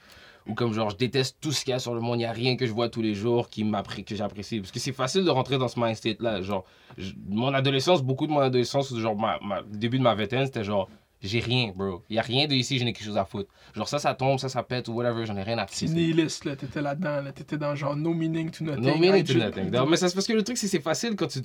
Ou 0.46 0.54
comme 0.54 0.72
genre, 0.72 0.90
je 0.90 0.96
déteste 0.96 1.38
tout 1.40 1.50
ce 1.50 1.64
qu'il 1.64 1.72
y 1.72 1.74
a 1.74 1.80
sur 1.80 1.92
le 1.92 2.00
monde. 2.00 2.16
Il 2.16 2.18
n'y 2.18 2.24
a 2.24 2.30
rien 2.32 2.56
que 2.56 2.66
je 2.66 2.72
vois 2.72 2.88
tous 2.88 3.02
les 3.02 3.14
jours 3.14 3.48
qui 3.48 3.68
que 4.06 4.14
j'apprécie. 4.14 4.60
Parce 4.60 4.70
que 4.70 4.78
c'est 4.78 4.92
facile 4.92 5.24
de 5.24 5.30
rentrer 5.30 5.58
dans 5.58 5.66
ce 5.66 5.78
mind 5.80 5.96
state-là. 5.96 6.40
Genre, 6.42 6.64
je- 6.96 7.12
mon 7.28 7.52
adolescence, 7.52 8.00
beaucoup 8.02 8.28
de 8.28 8.32
mon 8.32 8.38
adolescence, 8.38 8.96
genre, 8.96 9.16
ma, 9.18 9.40
ma- 9.42 9.62
le 9.62 9.76
début 9.76 9.98
de 9.98 10.04
ma 10.04 10.14
vingtaine, 10.14 10.46
c'était 10.46 10.62
genre, 10.62 10.88
j'ai 11.20 11.40
rien, 11.40 11.72
bro. 11.74 12.02
Il 12.08 12.12
n'y 12.12 12.18
a 12.20 12.22
rien 12.22 12.46
de 12.46 12.54
ici, 12.54 12.78
j'en 12.78 12.86
ai 12.86 12.92
quelque 12.92 13.06
chose 13.06 13.16
à 13.16 13.24
foutre. 13.24 13.50
Genre, 13.74 13.88
ça, 13.88 13.98
ça 13.98 14.14
tombe, 14.14 14.38
ça, 14.38 14.48
ça 14.48 14.62
pète 14.62 14.86
ou 14.86 14.92
whatever, 14.92 15.26
j'en 15.26 15.36
ai 15.36 15.42
rien 15.42 15.58
à 15.58 15.66
foutre. 15.66 15.74
nihiliste, 15.92 16.44
là. 16.44 16.54
T'étais 16.54 16.80
là-dedans, 16.80 17.22
là. 17.22 17.32
T'étais 17.32 17.58
dans 17.58 17.74
genre 17.74 17.96
no 17.96 18.14
meaning 18.14 18.48
to 18.50 18.62
nothing. 18.62 18.84
No 18.84 18.96
meaning 18.98 19.24
to 19.24 19.34
nothing. 19.34 19.70
mais 19.88 19.96
ça, 19.96 20.08
c'est 20.08 20.14
parce 20.14 20.28
que 20.28 20.32
le 20.32 20.44
truc, 20.44 20.58
c'est 20.58 20.68
c'est 20.68 20.78
facile 20.80 21.16
quand 21.16 21.26
tu. 21.26 21.40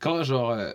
Quand, 0.00 0.22
genre. 0.22 0.50
euh, 0.52 0.72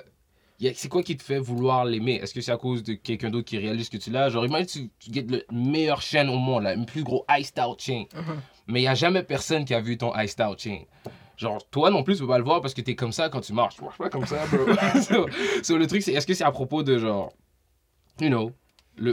c'est 0.75 0.89
quoi 0.89 1.03
qui 1.03 1.17
te 1.17 1.23
fait 1.23 1.39
vouloir 1.39 1.85
l'aimer? 1.85 2.15
Est-ce 2.15 2.33
que 2.33 2.41
c'est 2.41 2.51
à 2.51 2.57
cause 2.57 2.83
de 2.83 2.93
quelqu'un 2.93 3.29
d'autre 3.29 3.45
qui 3.45 3.57
réalise 3.57 3.89
que 3.89 3.97
tu 3.97 4.11
l'as? 4.11 4.29
Genre, 4.29 4.45
imagine 4.45 4.67
tu, 4.67 4.89
tu 4.99 5.13
get 5.13 5.25
le 5.27 5.43
meilleur 5.51 6.01
chaîne 6.01 6.29
au 6.29 6.37
monde, 6.37 6.65
une 6.65 6.85
plus 6.85 7.03
gros 7.03 7.25
iced 7.29 7.59
out 7.59 7.81
chain. 7.81 8.05
Uh-huh. 8.13 8.35
Mais 8.67 8.79
il 8.79 8.83
n'y 8.83 8.87
a 8.87 8.95
jamais 8.95 9.23
personne 9.23 9.65
qui 9.65 9.73
a 9.73 9.81
vu 9.81 9.97
ton 9.97 10.13
iced 10.15 10.39
out 10.41 10.59
chain. 10.59 10.83
Genre, 11.37 11.67
toi 11.69 11.89
non 11.89 12.03
plus, 12.03 12.15
tu 12.15 12.21
peux 12.21 12.27
pas 12.27 12.37
le 12.37 12.43
voir 12.43 12.61
parce 12.61 12.75
que 12.75 12.81
t'es 12.81 12.95
comme 12.95 13.11
ça 13.11 13.29
quand 13.29 13.41
tu 13.41 13.53
marches. 13.53 13.75
Tu 13.75 13.83
marches 13.83 13.97
pas 13.97 14.09
comme 14.09 14.27
ça, 14.27 14.45
bro. 14.51 14.65
so, 15.01 15.27
so, 15.63 15.77
le 15.77 15.87
truc, 15.87 16.03
c'est 16.03 16.13
est-ce 16.13 16.27
que 16.27 16.35
c'est 16.35 16.43
à 16.43 16.51
propos 16.51 16.83
de 16.83 16.97
genre. 16.97 17.33
You 18.19 18.29
know. 18.29 18.51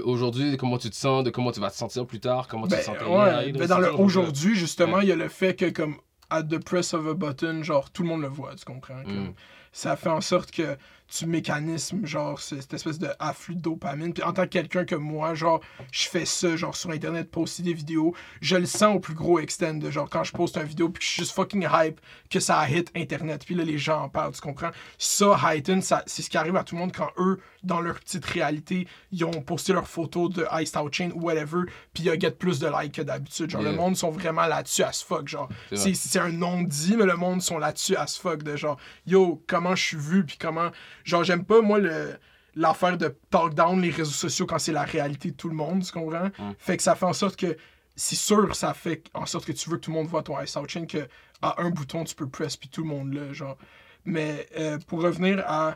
Aujourd'hui, 0.05 0.51
de 0.51 0.57
comment 0.57 0.77
tu 0.77 0.91
te 0.91 0.97
sens, 0.97 1.25
de 1.25 1.31
comment 1.31 1.53
tu 1.53 1.61
vas 1.61 1.71
te 1.71 1.77
sentir 1.77 2.05
plus 2.05 2.21
tard, 2.21 2.49
comment 2.49 2.65
tu 2.65 2.71
Ben, 2.71 2.81
te 2.81 2.85
sentais 2.85 3.05
ouais, 3.05 3.11
hier, 3.11 3.43
you 3.45 3.53
know, 3.53 3.61
ben, 3.61 3.67
dans 3.69 3.79
le 3.79 3.95
aujourd'hui, 3.95 4.55
justement, 4.55 5.01
il 5.01 5.09
y 5.09 5.13
a 5.13 5.17
le 5.17 5.29
fait 5.29 5.55
que, 5.55 5.71
comme, 5.71 5.97
at 6.29 6.43
the 6.43 6.59
press 6.59 6.93
of 6.93 7.07
a 7.07 7.15
button, 7.15 7.63
genre, 7.63 7.91
tout 7.91 8.03
le 8.03 8.09
monde 8.09 8.23
le 8.23 8.29
voit, 8.29 8.55
tu 8.57 8.65
comprends? 8.65 9.03
Comme, 9.05 9.29
Mm. 9.29 9.35
Ça 9.73 9.97
fait 9.97 10.09
en 10.09 10.21
sorte 10.21 10.51
que 10.51 10.77
tu 11.11 11.27
mécanismes, 11.27 12.05
genre, 12.05 12.39
ce- 12.39 12.61
cette 12.61 12.75
espèce 12.75 12.99
de 12.99 13.09
afflux 13.19 13.55
de 13.55 13.61
dopamine. 13.63 14.13
Puis 14.13 14.23
en 14.23 14.33
tant 14.33 14.43
que 14.45 14.49
quelqu'un 14.49 14.85
comme 14.85 15.03
moi, 15.03 15.35
genre, 15.35 15.61
je 15.91 16.07
fais 16.09 16.25
ça, 16.27 16.55
genre, 16.57 16.77
sur 16.77 16.91
Internet, 16.91 17.31
poster 17.31 17.63
des 17.63 17.73
vidéos, 17.73 18.15
je 18.43 18.57
le 18.57 18.67
sens 18.67 18.97
au 18.97 19.01
plus 19.01 19.15
gros 19.15 19.39
extent, 19.39 19.79
de, 19.79 19.91
genre, 19.91 20.09
quand 20.11 20.25
je 20.25 20.33
poste 20.33 20.57
une 20.57 20.65
vidéo, 20.65 20.89
puis 20.91 21.01
que 21.01 21.05
je 21.07 21.11
suis 21.13 21.23
juste 21.23 21.35
fucking 21.35 21.67
hype, 21.73 22.01
que 22.31 22.41
ça 22.41 22.59
a 22.59 22.69
hit 22.69 22.91
Internet, 22.95 23.45
puis 23.47 23.55
là, 23.55 23.65
les 23.65 23.79
gens 23.79 24.03
en 24.03 24.09
parlent, 24.09 24.33
tu 24.33 24.41
comprends? 24.41 24.71
Ça, 24.99 25.39
heighten, 25.45 25.81
ça, 25.81 26.03
c'est 26.07 26.23
ce 26.23 26.29
qui 26.31 26.37
arrive 26.37 26.57
à 26.57 26.65
tout 26.65 26.75
le 26.75 26.81
monde 26.83 26.93
quand 26.95 27.11
eux, 27.17 27.39
dans 27.63 27.81
leur 27.81 27.99
petite 28.01 28.25
réalité, 28.27 28.87
ils 29.11 29.25
ont 29.25 29.31
posté 29.43 29.73
leur 29.73 29.89
photo 29.89 30.29
de 30.29 30.47
Iced 30.61 30.77
Out 30.77 30.93
Chain 30.95 31.11
ou 31.15 31.23
whatever, 31.23 31.63
puis 31.95 32.05
ils 32.05 32.21
get 32.21 32.33
plus 32.33 32.59
de 32.59 32.69
likes 32.69 32.95
que 32.97 33.03
d'habitude. 33.03 33.51
Genre, 33.51 33.63
Yeah. 33.63 33.71
le 33.73 33.77
monde 33.77 33.97
sont 33.97 34.11
vraiment 34.11 34.47
là-dessus 34.47 34.83
as 34.83 35.03
fuck, 35.03 35.27
genre. 35.29 35.49
C'est. 35.73 35.95
C'est 35.95 36.19
un 36.21 36.31
nom 36.33 36.63
dit, 36.63 36.97
mais 36.97 37.05
le 37.07 37.17
monde 37.17 37.43
sont 37.43 37.59
là-dessus 37.59 37.97
as 37.97 38.17
fuck, 38.19 38.43
de 38.43 38.57
genre, 38.57 38.79
yo, 39.07 39.43
comment 39.47 39.75
je 39.75 39.85
suis 39.85 39.97
vu, 39.97 40.25
puis 40.25 40.37
comment. 40.39 40.71
Genre, 41.09 41.25
j'aime 41.25 41.45
pas, 41.45 41.61
moi, 41.61 41.79
le 41.79 42.19
l'affaire 42.55 42.99
de 42.99 43.17
talk 43.31 43.55
down 43.55 43.81
les 43.81 43.91
réseaux 43.91 44.11
sociaux 44.11 44.45
quand 44.45 44.59
c'est 44.59 44.73
la 44.73 44.83
réalité 44.83 45.31
de 45.31 45.37
tout 45.37 45.49
le 45.49 45.55
monde, 45.55 45.85
tu 45.85 45.93
comprends? 45.93 46.27
Mm. 46.27 46.55
Fait 46.59 46.77
que 46.77 46.83
ça 46.83 46.95
fait 46.97 47.07
en 47.07 47.13
sorte 47.13 47.37
que, 47.37 47.57
c'est 47.95 48.17
sûr, 48.17 48.55
ça 48.55 48.75
fait 48.75 49.05
en 49.15 49.27
sorte 49.27 49.47
que 49.47 49.53
tu 49.53 49.71
veux 49.71 49.77
que 49.77 49.83
tout 49.83 49.91
le 49.91 49.97
monde 49.97 50.09
voit 50.09 50.23
ton 50.23 50.41
Ice 50.43 50.57
Out 50.57 50.69
Chain, 50.69 50.87
que 50.87 51.07
à 51.41 51.63
un 51.63 51.71
bouton, 51.71 52.05
tu 52.05 52.15
peux 52.15 52.29
press, 52.29 52.57
puis 52.57 52.69
tout 52.69 52.83
le 52.83 52.89
monde 52.89 53.15
là, 53.15 53.33
genre. 53.33 53.57
Mais 54.05 54.49
euh, 54.59 54.79
pour 54.87 55.03
revenir 55.03 55.43
à. 55.47 55.75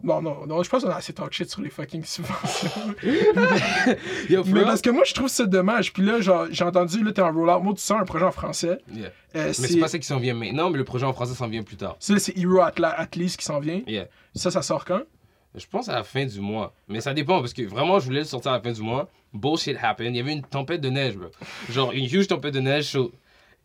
Bon, 0.00 0.22
non, 0.22 0.46
non, 0.46 0.62
je 0.62 0.70
pense 0.70 0.84
qu'on 0.84 0.90
a 0.90 0.94
assez 0.94 1.12
talk 1.12 1.32
shit 1.32 1.50
sur 1.50 1.60
les 1.60 1.70
fucking 1.70 2.04
subventions. 2.04 2.94
Yo, 4.30 4.44
Mais 4.46 4.62
parce 4.62 4.80
que 4.80 4.90
moi, 4.90 5.02
je 5.04 5.12
trouve 5.12 5.28
ça 5.28 5.44
dommage. 5.44 5.92
Puis 5.92 6.04
là, 6.04 6.20
j'ai 6.50 6.64
entendu, 6.64 7.02
là, 7.02 7.12
t'es 7.12 7.20
en 7.22 7.32
rollout 7.32 7.60
mode, 7.60 7.76
tu 7.76 7.82
sens 7.82 8.00
un 8.00 8.04
projet 8.04 8.24
en 8.24 8.30
français. 8.30 8.78
Yeah. 8.92 9.06
Euh, 9.08 9.10
Mais 9.48 9.52
c'est 9.52 9.66
c'est 9.66 9.80
pas 9.80 9.88
ça 9.88 9.98
qui 9.98 10.06
s'en 10.06 10.18
vient 10.18 10.34
maintenant, 10.34 10.70
mais 10.70 10.78
le 10.78 10.84
projet 10.84 11.04
en 11.04 11.12
français 11.12 11.34
s'en 11.34 11.48
vient 11.48 11.62
plus 11.64 11.76
tard. 11.76 11.96
ça, 11.98 12.16
c'est 12.18 12.36
Hero 12.38 12.60
Atla 12.60 12.90
Atlas 12.90 13.36
qui 13.36 13.44
s'en 13.44 13.58
vient. 13.58 13.82
Yeah. 13.88 14.06
Ça, 14.34 14.50
ça 14.52 14.62
sort 14.62 14.84
quand? 14.84 15.00
Je 15.56 15.66
pense 15.66 15.88
à 15.88 15.94
la 15.94 16.04
fin 16.04 16.24
du 16.26 16.40
mois. 16.40 16.74
Mais 16.88 17.00
ça 17.00 17.12
dépend 17.14 17.40
parce 17.40 17.52
que 17.52 17.62
vraiment, 17.62 17.98
je 17.98 18.04
voulais 18.04 18.20
le 18.20 18.24
sortir 18.26 18.52
à 18.52 18.56
la 18.56 18.60
fin 18.62 18.70
du 18.70 18.82
mois. 18.82 19.08
Bullshit 19.34 19.76
happened. 19.82 20.14
Il 20.14 20.18
y 20.18 20.20
avait 20.20 20.32
une 20.34 20.42
tempête 20.42 20.80
de 20.80 20.90
neige, 20.90 21.16
bro. 21.16 21.28
Genre, 21.70 21.90
une 21.92 22.04
huge 22.04 22.28
tempête 22.28 22.54
de 22.54 22.60
neige. 22.60 22.84
so- 22.84 23.10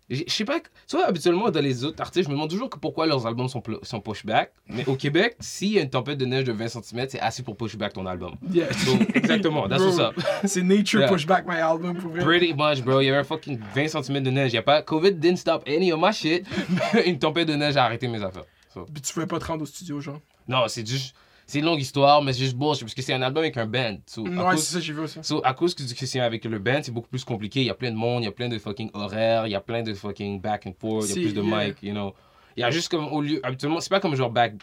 Je 0.10 0.24
sais 0.28 0.46
pas, 0.46 0.60
tu 0.60 0.98
vois, 0.98 1.06
habituellement, 1.06 1.50
dans 1.50 1.62
les 1.62 1.84
autres 1.86 2.02
artistes, 2.02 2.26
je 2.26 2.30
me 2.30 2.36
demande 2.36 2.50
toujours 2.50 2.70
que 2.70 2.78
pourquoi 2.78 3.06
leurs 3.06 3.26
albums 3.26 3.48
sont, 3.48 3.64
sont 3.84 4.02
pushback. 4.02 4.52
Mais 4.68 4.86
au 4.88 4.96
Québec, 4.96 5.36
s'il 5.40 5.74
y 5.74 5.80
a 5.80 5.82
une 5.82 5.90
tempête 5.90 6.18
de 6.18 6.26
neige 6.26 6.44
de 6.44 6.52
20 6.52 6.68
cm, 6.68 7.08
c'est 7.10 7.20
assez 7.20 7.42
pour 7.42 7.56
pushback 7.56 7.94
ton 7.94 8.06
album. 8.06 8.36
Yeah. 8.52 8.68
Exactement, 9.16 9.68
that's 9.68 9.82
what's 9.82 10.00
up. 10.00 10.14
c'est 10.44 10.62
Nature 10.62 11.04
Yeah. 11.04 11.12
Push 11.12 11.26
Back 11.26 11.46
My 11.48 11.56
Album 11.56 11.98
pour 11.98 12.12
vrai. 12.12 12.24
Pretty 12.24 12.54
much, 12.54 12.84
bro. 12.84 13.02
Il 13.02 13.06
y 13.06 13.10
avait 13.10 13.20
un 13.20 13.24
fucking 13.24 13.60
20 13.76 13.88
cm 13.88 14.24
de 14.24 14.30
neige. 14.30 14.52
Il 14.52 14.56
y 14.56 14.60
a 14.60 14.62
pas. 14.62 14.82
COVID 14.82 15.14
didn't 15.14 15.38
stop 15.38 15.64
any 15.68 15.92
of 15.92 16.00
my 16.02 16.14
shit. 16.14 16.46
une 17.06 17.20
tempête 17.20 17.48
de 17.48 17.56
neige 17.56 17.78
a 17.78 17.86
arrêté 17.86 18.08
mes 18.08 18.24
affaires. 18.24 18.46
So. 18.74 18.86
Puis 18.92 19.02
tu 19.02 19.14
pouvais 19.14 19.28
pas 19.28 19.40
te 19.40 19.46
rendre 19.46 19.64
au 19.64 19.66
studio, 19.66 20.00
genre. 20.00 20.20
Non, 20.48 20.64
c'est 20.68 20.88
juste. 20.88 21.16
C'est 21.46 21.60
une 21.60 21.66
longue 21.66 21.82
histoire, 21.82 22.22
mais 22.22 22.34
c'est 22.34 22.40
juste 22.40 22.56
bullshit 22.56 22.84
parce 22.84 22.94
que 22.94 23.02
c'est 23.02 23.14
un 23.14 23.22
album 23.22 23.44
avec 23.44 23.58
un 23.58 23.66
band. 23.66 23.98
So, 24.06 24.26
à 24.26 24.30
Ouais, 24.30 24.52
cause- 24.52 24.64
c'est 24.64 24.74
ça, 24.76 24.80
j'ai 24.80 24.94
vu 24.94 25.02
aussi. 25.02 25.20
So, 25.22 25.42
à 25.44 25.54
cause 25.54 25.76
que 25.76 26.06
c'est 26.06 26.20
avec 26.20 26.46
le 26.46 26.60
band, 26.60 26.80
c'est 26.84 26.92
beaucoup 26.92 27.10
plus 27.10 27.24
compliqué. 27.24 27.62
Il 27.62 27.68
y 27.68 27.70
a 27.70 27.74
plein 27.76 27.92
de 27.92 27.98
monde, 27.98 28.24
il 28.24 28.26
y 28.26 28.30
a 28.30 28.32
plein 28.32 28.50
de 28.50 28.58
fucking 28.58 28.90
horaires, 28.94 29.46
il 29.48 29.52
y 29.52 29.56
a 29.56 29.62
plein 29.62 29.84
de 29.84 29.94
fucking 29.94 30.40
back 30.42 30.66
and 30.68 30.74
forth, 30.80 31.10
il 31.10 31.10
y 31.10 31.12
a 31.12 31.22
plus 31.30 31.34
de 31.34 31.42
yeah. 31.42 31.68
mic, 31.68 31.84
you 31.84 31.92
know. 31.92 32.14
Il 32.56 32.62
y 32.62 32.64
a 32.64 32.72
juste 32.72 32.90
comme 32.90 33.08
au 33.08 33.22
lieu. 33.22 33.40
Habituellement, 33.44 33.80
c'est 33.80 33.90
pas 33.90 34.00
comme 34.00 34.16
genre 34.16 34.30
back. 34.30 34.54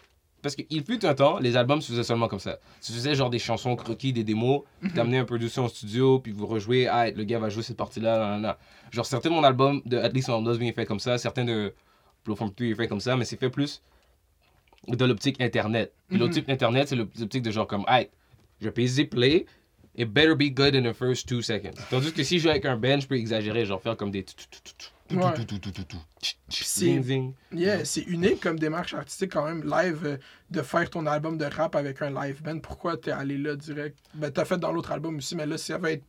Parce 0.42 0.56
qu'il 0.56 0.82
fut 0.84 1.04
un 1.04 1.14
temps, 1.14 1.38
les 1.38 1.54
albums 1.54 1.82
se 1.82 1.92
faisaient 1.92 2.02
seulement 2.02 2.28
comme 2.28 2.38
ça. 2.38 2.58
Tu 2.80 2.92
faisais 2.92 3.14
genre 3.14 3.28
des 3.28 3.38
chansons 3.38 3.76
croquis, 3.76 4.12
des 4.14 4.24
démos, 4.24 4.62
puis 4.80 4.90
t'amenais 4.90 5.18
un 5.18 5.26
producer 5.26 5.60
en 5.60 5.68
studio, 5.68 6.18
puis 6.18 6.32
vous 6.32 6.46
rejouez, 6.46 6.86
ah, 6.88 7.10
le 7.10 7.24
gars 7.24 7.38
va 7.38 7.50
jouer 7.50 7.62
cette 7.62 7.76
partie-là, 7.76 8.18
là, 8.18 8.30
là, 8.30 8.38
là. 8.38 8.58
Genre, 8.90 9.04
certains 9.04 9.28
de 9.28 9.34
mon 9.34 9.44
album 9.44 9.82
de 9.84 9.98
At 9.98 10.08
Least 10.08 10.30
On 10.30 10.40
Does 10.40 10.56
bien 10.56 10.72
fait 10.72 10.86
comme 10.86 10.98
ça, 11.00 11.18
certains 11.18 11.44
de 11.44 11.74
Blow 12.24 12.36
From 12.36 12.54
3 12.54 12.68
est 12.68 12.74
fait 12.74 12.88
comme 12.88 13.00
ça, 13.00 13.16
mais 13.16 13.26
c'est 13.26 13.38
fait 13.38 13.50
plus 13.50 13.82
de 14.88 15.04
l'optique 15.04 15.40
internet. 15.40 15.92
Puis 16.08 16.16
Mhm. 16.16 16.22
l'optique 16.24 16.48
internet, 16.48 16.88
c'est 16.88 16.96
l'optique 16.96 17.42
de 17.42 17.50
genre 17.50 17.66
comme, 17.66 17.84
hey, 17.88 18.08
je 18.60 18.66
vais 18.66 18.72
payer 18.72 19.04
play, 19.04 19.46
it 19.96 20.08
better 20.08 20.34
be 20.34 20.50
good 20.52 20.74
in 20.74 20.82
the 20.82 20.94
first 20.94 21.28
two 21.28 21.42
seconds. 21.42 21.74
Tandis 21.90 22.12
que 22.12 22.22
si 22.22 22.38
je 22.38 22.44
joue 22.44 22.50
avec 22.50 22.64
un 22.64 22.76
band, 22.76 23.00
je 23.00 23.06
peux 23.06 23.16
exagérer, 23.16 23.64
genre 23.66 23.80
faire 23.82 23.96
comme 23.96 24.10
des. 24.10 24.24
Yeah, 27.52 27.84
c'est 27.84 28.02
unique 28.02 28.40
comme 28.40 28.58
démarche 28.58 28.94
artistique 28.94 29.32
quand 29.32 29.44
même, 29.44 29.62
live, 29.68 30.00
euh, 30.04 30.16
de 30.50 30.62
faire 30.62 30.88
ton 30.88 31.06
album 31.06 31.36
de 31.36 31.44
rap 31.44 31.74
avec 31.74 32.00
un 32.02 32.10
live 32.10 32.42
band. 32.42 32.60
Pourquoi 32.60 32.96
t'es 32.96 33.10
allé 33.10 33.36
là 33.36 33.56
direct? 33.56 33.98
Ben, 34.14 34.30
t'as 34.30 34.44
fait 34.44 34.58
dans 34.58 34.70
l'autre 34.72 34.92
album 34.92 35.16
aussi, 35.16 35.34
mais 35.34 35.46
là, 35.46 35.58
ça 35.58 35.78
va 35.78 35.92
être. 35.92 36.04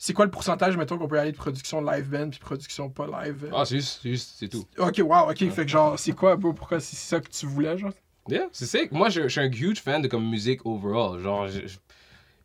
C'est 0.00 0.12
quoi 0.12 0.24
le 0.24 0.30
pourcentage, 0.30 0.76
mettons, 0.76 0.96
qu'on 0.96 1.08
peut 1.08 1.18
aller 1.18 1.32
de 1.32 1.36
production 1.36 1.82
live 1.82 2.08
band 2.08 2.30
puis 2.30 2.38
production 2.38 2.88
pas 2.88 3.06
live? 3.24 3.50
Ah, 3.52 3.64
c'est 3.64 3.76
juste, 3.76 3.98
c'est 4.00 4.10
juste, 4.10 4.34
c'est 4.38 4.48
tout. 4.48 4.64
Ok, 4.78 5.00
wow, 5.04 5.30
ok. 5.30 5.50
Fait 5.50 5.64
que 5.64 5.68
genre, 5.68 5.98
c'est 5.98 6.12
quoi, 6.12 6.36
bro? 6.36 6.52
Pourquoi 6.52 6.78
c'est 6.78 6.96
ça 6.96 7.20
que 7.20 7.28
tu 7.28 7.46
voulais, 7.46 7.76
genre? 7.76 7.92
Yeah, 8.28 8.46
c'est 8.52 8.66
ça. 8.66 8.78
Moi, 8.92 9.08
je, 9.08 9.22
je 9.22 9.28
suis 9.28 9.40
un 9.40 9.50
huge 9.50 9.80
fan 9.80 10.00
de 10.00 10.06
comme 10.06 10.28
musique 10.28 10.64
overall. 10.64 11.18
Genre, 11.18 11.48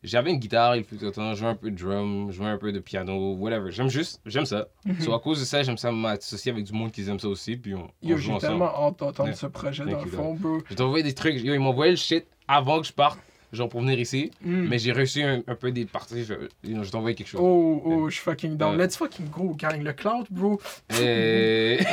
j'avais 0.02 0.30
une 0.32 0.38
guitare, 0.38 0.76
il 0.76 0.84
fut 0.84 1.02
un 1.04 1.10
temps, 1.10 1.32
je 1.32 1.38
jouais 1.40 1.48
un 1.48 1.54
peu 1.54 1.70
de 1.70 1.76
drum, 1.76 2.26
je 2.30 2.36
jouais 2.36 2.48
un 2.48 2.58
peu 2.58 2.72
de 2.72 2.80
piano, 2.80 3.34
whatever. 3.34 3.70
J'aime 3.70 3.88
juste, 3.88 4.20
j'aime 4.26 4.46
ça. 4.46 4.66
So, 5.00 5.14
à 5.14 5.20
cause 5.20 5.38
de 5.40 5.44
ça, 5.44 5.62
j'aime 5.62 5.78
ça 5.78 5.92
m'associer 5.92 6.52
avec 6.52 6.64
du 6.64 6.72
monde 6.72 6.90
qui 6.90 7.08
aime 7.08 7.20
ça 7.20 7.28
aussi, 7.28 7.56
puis 7.56 7.74
on, 7.74 7.88
Yo, 8.02 8.16
j'ai 8.16 8.36
tellement 8.38 8.66
hâte 8.74 8.98
d'entendre 8.98 9.28
Yeah. 9.28 9.36
ce 9.36 9.46
projet 9.46 9.84
Thank 9.84 9.92
dans 9.92 10.04
le 10.04 10.10
you, 10.10 10.16
fond, 10.16 10.34
bro. 10.34 10.58
Je 10.68 10.82
envoyé 10.82 11.04
des 11.04 11.14
trucs. 11.14 11.36
Yo, 11.36 11.54
ils 11.54 11.58
envoyé 11.60 11.92
le 11.92 11.96
shit 11.96 12.26
avant 12.48 12.80
que 12.80 12.86
je 12.86 12.92
parte, 12.92 13.18
genre 13.54 13.68
pour 13.68 13.80
venir 13.80 13.98
ici. 13.98 14.30
Mm. 14.44 14.66
Mais 14.68 14.78
j'ai 14.78 14.92
reçu 14.92 15.22
un, 15.22 15.42
un 15.46 15.54
peu 15.54 15.70
des 15.72 15.84
parties. 15.84 16.24
Je, 16.24 16.34
je 16.64 16.90
t'ai 16.90 16.96
envoyé 16.96 17.14
quelque 17.14 17.28
chose. 17.28 17.40
Oh, 17.42 17.82
oh, 17.84 18.08
je 18.10 18.14
suis 18.14 18.22
fucking 18.22 18.56
down. 18.56 18.76
Ouais. 18.76 18.84
Let's 18.84 18.96
fucking 18.96 19.28
go, 19.30 19.54
gang. 19.58 19.82
Le 19.82 19.92
cloud, 19.92 20.26
bro. 20.30 20.60
Et... 21.00 21.78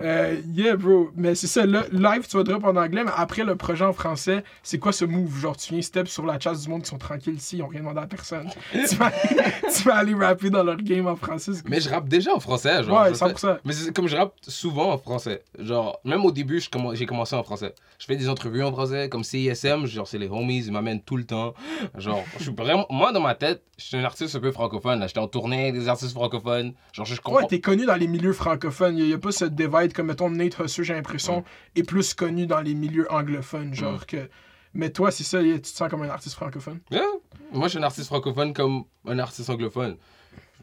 Euh, 0.00 0.36
yeah, 0.54 0.76
bro. 0.76 1.10
Mais 1.16 1.34
c'est 1.34 1.46
ça, 1.46 1.66
là, 1.66 1.84
live, 1.92 2.26
tu 2.28 2.36
vas 2.36 2.42
drop 2.42 2.64
en 2.64 2.76
anglais, 2.76 3.04
mais 3.04 3.10
après 3.14 3.44
le 3.44 3.56
projet 3.56 3.84
en 3.84 3.92
français, 3.92 4.44
c'est 4.62 4.78
quoi 4.78 4.92
ce 4.92 5.04
move? 5.04 5.38
Genre, 5.38 5.56
tu 5.56 5.72
viens 5.72 5.82
step 5.82 6.08
sur 6.08 6.24
la 6.26 6.38
chasse 6.38 6.62
du 6.62 6.68
monde 6.70 6.82
qui 6.82 6.88
sont 6.90 6.98
tranquilles 6.98 7.34
ici, 7.34 7.58
ils 7.58 7.62
ont 7.62 7.66
rien 7.68 7.80
demandé 7.80 8.00
à 8.00 8.06
personne. 8.06 8.48
tu, 8.72 8.94
vas, 8.96 9.10
tu 9.10 9.82
vas 9.84 9.96
aller 9.96 10.14
rapper 10.14 10.50
dans 10.50 10.62
leur 10.62 10.76
game 10.76 11.06
en 11.06 11.16
français. 11.16 11.52
mais 11.66 11.80
je 11.80 11.88
rappe 11.88 12.08
déjà 12.08 12.34
en 12.34 12.40
français. 12.40 12.82
Genre, 12.82 13.02
ouais, 13.02 13.10
je 13.10 13.14
fais- 13.14 13.24
100%. 13.26 13.58
Mais 13.64 13.72
c'est 13.72 13.94
comme 13.94 14.08
je 14.08 14.16
rappe 14.16 14.34
souvent 14.42 14.92
en 14.92 14.98
français. 14.98 15.42
Genre, 15.58 16.00
même 16.04 16.24
au 16.24 16.30
début, 16.32 16.60
j'ai 16.94 17.06
commencé 17.06 17.34
en 17.34 17.42
français. 17.42 17.74
Je 17.98 18.06
fais 18.06 18.16
des 18.16 18.28
entrevues 18.28 18.62
en 18.62 18.72
français, 18.72 19.08
comme 19.08 19.24
Genre, 19.86 20.06
c'est 20.06 20.18
les 20.18 20.28
homies, 20.28 20.64
ils 20.64 20.72
m'amènent 20.72 21.02
tout 21.02 21.16
le 21.16 21.24
temps. 21.24 21.54
Genre, 21.96 22.24
je 22.38 22.44
suis 22.44 22.52
vraiment. 22.54 22.86
Moi, 22.90 23.12
dans 23.12 23.20
ma 23.20 23.34
tête, 23.34 23.62
je 23.78 23.84
suis 23.84 23.96
un 23.96 24.04
artiste 24.04 24.34
un 24.36 24.40
peu 24.40 24.52
francophone. 24.52 25.00
là. 25.00 25.06
J'étais 25.06 25.20
en 25.20 25.28
tournée 25.28 25.62
avec 25.68 25.74
des 25.74 25.88
artistes 25.88 26.12
francophones. 26.12 26.74
Genre, 26.92 27.06
je 27.06 27.20
comprends. 27.20 27.40
Ouais, 27.40 27.46
t'es 27.46 27.60
connu 27.60 27.86
dans 27.86 27.96
les 27.96 28.06
milieux 28.06 28.32
francophones. 28.32 28.96
Il 28.98 29.06
n'y 29.06 29.12
a, 29.12 29.18
pas 29.18 29.32
ce 29.32 29.44
divide 29.44 29.92
comme, 29.92 30.06
mettons, 30.06 30.30
Nate 30.30 30.58
Hussey, 30.58 30.84
j'ai 30.84 30.94
l'impression, 30.94 31.44
est 31.76 31.82
plus 31.82 32.14
connu 32.14 32.46
dans 32.46 32.60
les 32.60 32.74
milieux 32.74 33.10
anglophones. 33.12 33.74
Genre 33.74 34.06
que. 34.06 34.28
Mais 34.74 34.90
toi, 34.90 35.10
c'est 35.10 35.24
ça, 35.24 35.42
tu 35.42 35.60
te 35.60 35.66
sens 35.66 35.88
comme 35.90 36.02
un 36.02 36.08
artiste 36.10 36.36
francophone? 36.36 36.78
Yeah. 36.92 37.02
Moi, 37.52 37.66
je 37.66 37.70
suis 37.70 37.78
un 37.78 37.82
artiste 37.82 38.06
francophone 38.06 38.52
comme 38.52 38.84
un 39.06 39.18
artiste 39.18 39.50
anglophone. 39.50 39.96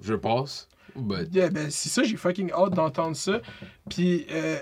Je 0.01 0.13
pense. 0.13 0.69
But... 0.95 1.27
Yeah, 1.33 1.49
ben 1.49 1.69
c'est 1.69 1.89
ça, 1.89 2.03
j'ai 2.03 2.15
fucking 2.15 2.51
hâte 2.53 2.73
d'entendre 2.73 3.15
ça. 3.17 3.41
Puis, 3.89 4.25
euh, 4.31 4.57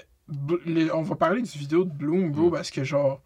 les- 0.65 0.91
on 0.91 1.03
va 1.03 1.15
parler 1.15 1.41
du 1.43 1.57
vidéo 1.59 1.83
de 1.83 1.91
Bloom, 1.91 2.31
bro, 2.31 2.47
Mm. 2.47 2.51
parce 2.53 2.71
que 2.71 2.83
genre, 2.83 3.21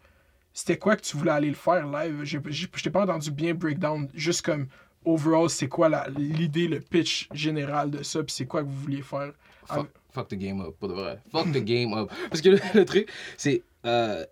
c'était 0.52 0.78
quoi 0.78 0.96
que 0.96 1.02
tu 1.02 1.16
voulais 1.16 1.30
aller 1.30 1.48
le 1.48 1.54
faire 1.54 1.86
live? 1.86 2.20
Je 2.24 2.66
t'ai 2.82 2.90
pas 2.90 3.02
entendu 3.02 3.30
bien 3.30 3.54
breakdown, 3.54 4.08
juste 4.14 4.42
comme, 4.42 4.66
overall, 5.04 5.48
c'est 5.48 5.68
quoi 5.68 5.88
la- 5.88 6.08
l'idée, 6.16 6.68
le 6.68 6.80
pitch 6.80 7.28
général 7.32 7.90
de 7.90 8.02
ça, 8.02 8.22
puis 8.22 8.34
c'est 8.34 8.46
quoi 8.46 8.62
que 8.62 8.68
vous 8.68 8.80
vouliez 8.80 9.02
faire? 9.02 9.32
Fuck, 9.66 9.88
fuck 10.12 10.28
the 10.28 10.34
game 10.34 10.60
up, 10.60 10.74
pour 10.78 10.88
de 10.88 10.94
vrai. 10.94 11.18
Fuck 11.30 11.52
the 11.52 11.62
game 11.64 11.92
up. 11.94 12.10
Parce 12.30 12.40
que 12.40 12.48
le, 12.50 12.60
le 12.74 12.84
truc, 12.84 13.08
c'est. 13.36 13.62
euh, 13.84 14.24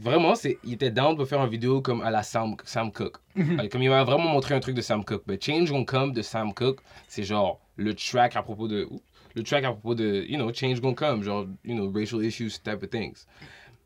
vraiment, 0.00 0.34
c'est, 0.34 0.58
il 0.64 0.74
était 0.74 0.90
down 0.90 1.16
pour 1.16 1.26
faire 1.28 1.42
une 1.42 1.50
vidéo 1.50 1.80
comme 1.80 2.02
à 2.02 2.10
la 2.10 2.22
Sam, 2.22 2.56
Sam 2.64 2.90
Cooke. 2.92 3.16
Mhm. 3.36 3.68
Comme 3.68 3.82
il 3.82 3.90
m'a 3.90 4.04
vraiment 4.04 4.28
montré 4.30 4.54
un 4.54 4.60
truc 4.60 4.74
de 4.74 4.80
Sam 4.82 5.04
Cooke. 5.04 5.22
Mais 5.26 5.38
Change 5.40 5.70
Gonna 5.70 5.84
Come 5.84 6.12
de 6.12 6.22
Sam 6.22 6.52
Cooke, 6.54 6.80
c'est 7.08 7.22
genre 7.22 7.60
le 7.76 7.94
track 7.94 8.36
à 8.36 8.42
propos 8.42 8.68
de. 8.68 8.88
Le 9.36 9.42
track 9.42 9.64
à 9.64 9.72
propos 9.72 9.96
de, 9.96 10.24
you 10.28 10.36
know, 10.36 10.52
Change 10.54 10.80
Gonna 10.80 10.94
Come, 10.94 11.22
genre, 11.24 11.46
you 11.64 11.74
know, 11.74 11.90
racial 11.92 12.24
issues 12.24 12.50
type 12.62 12.82
of 12.84 12.90
things. 12.90 13.26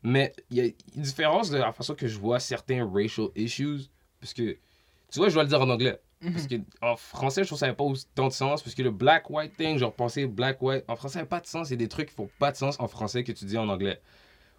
Mais 0.03 0.33
il 0.49 0.57
y 0.57 0.61
a 0.61 0.65
une 0.65 1.01
différence 1.01 1.49
de 1.49 1.57
la 1.57 1.73
façon 1.73 1.93
que 1.93 2.07
je 2.07 2.17
vois 2.17 2.39
certains 2.39 2.89
racial 2.89 3.27
issues. 3.35 3.89
Parce 4.19 4.33
que, 4.33 4.57
tu 5.11 5.19
vois, 5.19 5.29
je 5.29 5.33
dois 5.33 5.43
le 5.43 5.49
dire 5.49 5.61
en 5.61 5.69
anglais. 5.69 5.99
Parce 6.21 6.47
que 6.47 6.55
en 6.81 6.95
français, 6.97 7.43
je 7.43 7.47
trouve 7.47 7.57
que 7.57 7.61
ça 7.61 7.67
n'a 7.67 7.73
pas 7.73 7.83
autant 7.83 8.27
de 8.27 8.33
sens. 8.33 8.61
Parce 8.61 8.75
que 8.75 8.81
le 8.81 8.91
black-white 8.91 9.55
thing, 9.57 9.77
genre 9.77 9.93
penser 9.93 10.25
black-white, 10.25 10.83
en 10.87 10.95
français, 10.95 11.15
ça 11.15 11.19
n'a 11.19 11.25
pas 11.25 11.39
de 11.39 11.47
sens. 11.47 11.69
Il 11.69 11.71
y 11.71 11.73
a 11.75 11.77
des 11.77 11.87
trucs 11.87 12.09
qui 12.09 12.15
font 12.15 12.29
pas 12.39 12.51
de 12.51 12.57
sens 12.57 12.79
en 12.79 12.87
français 12.87 13.23
que 13.23 13.31
tu 13.31 13.45
dis 13.45 13.57
en 13.57 13.69
anglais. 13.69 14.01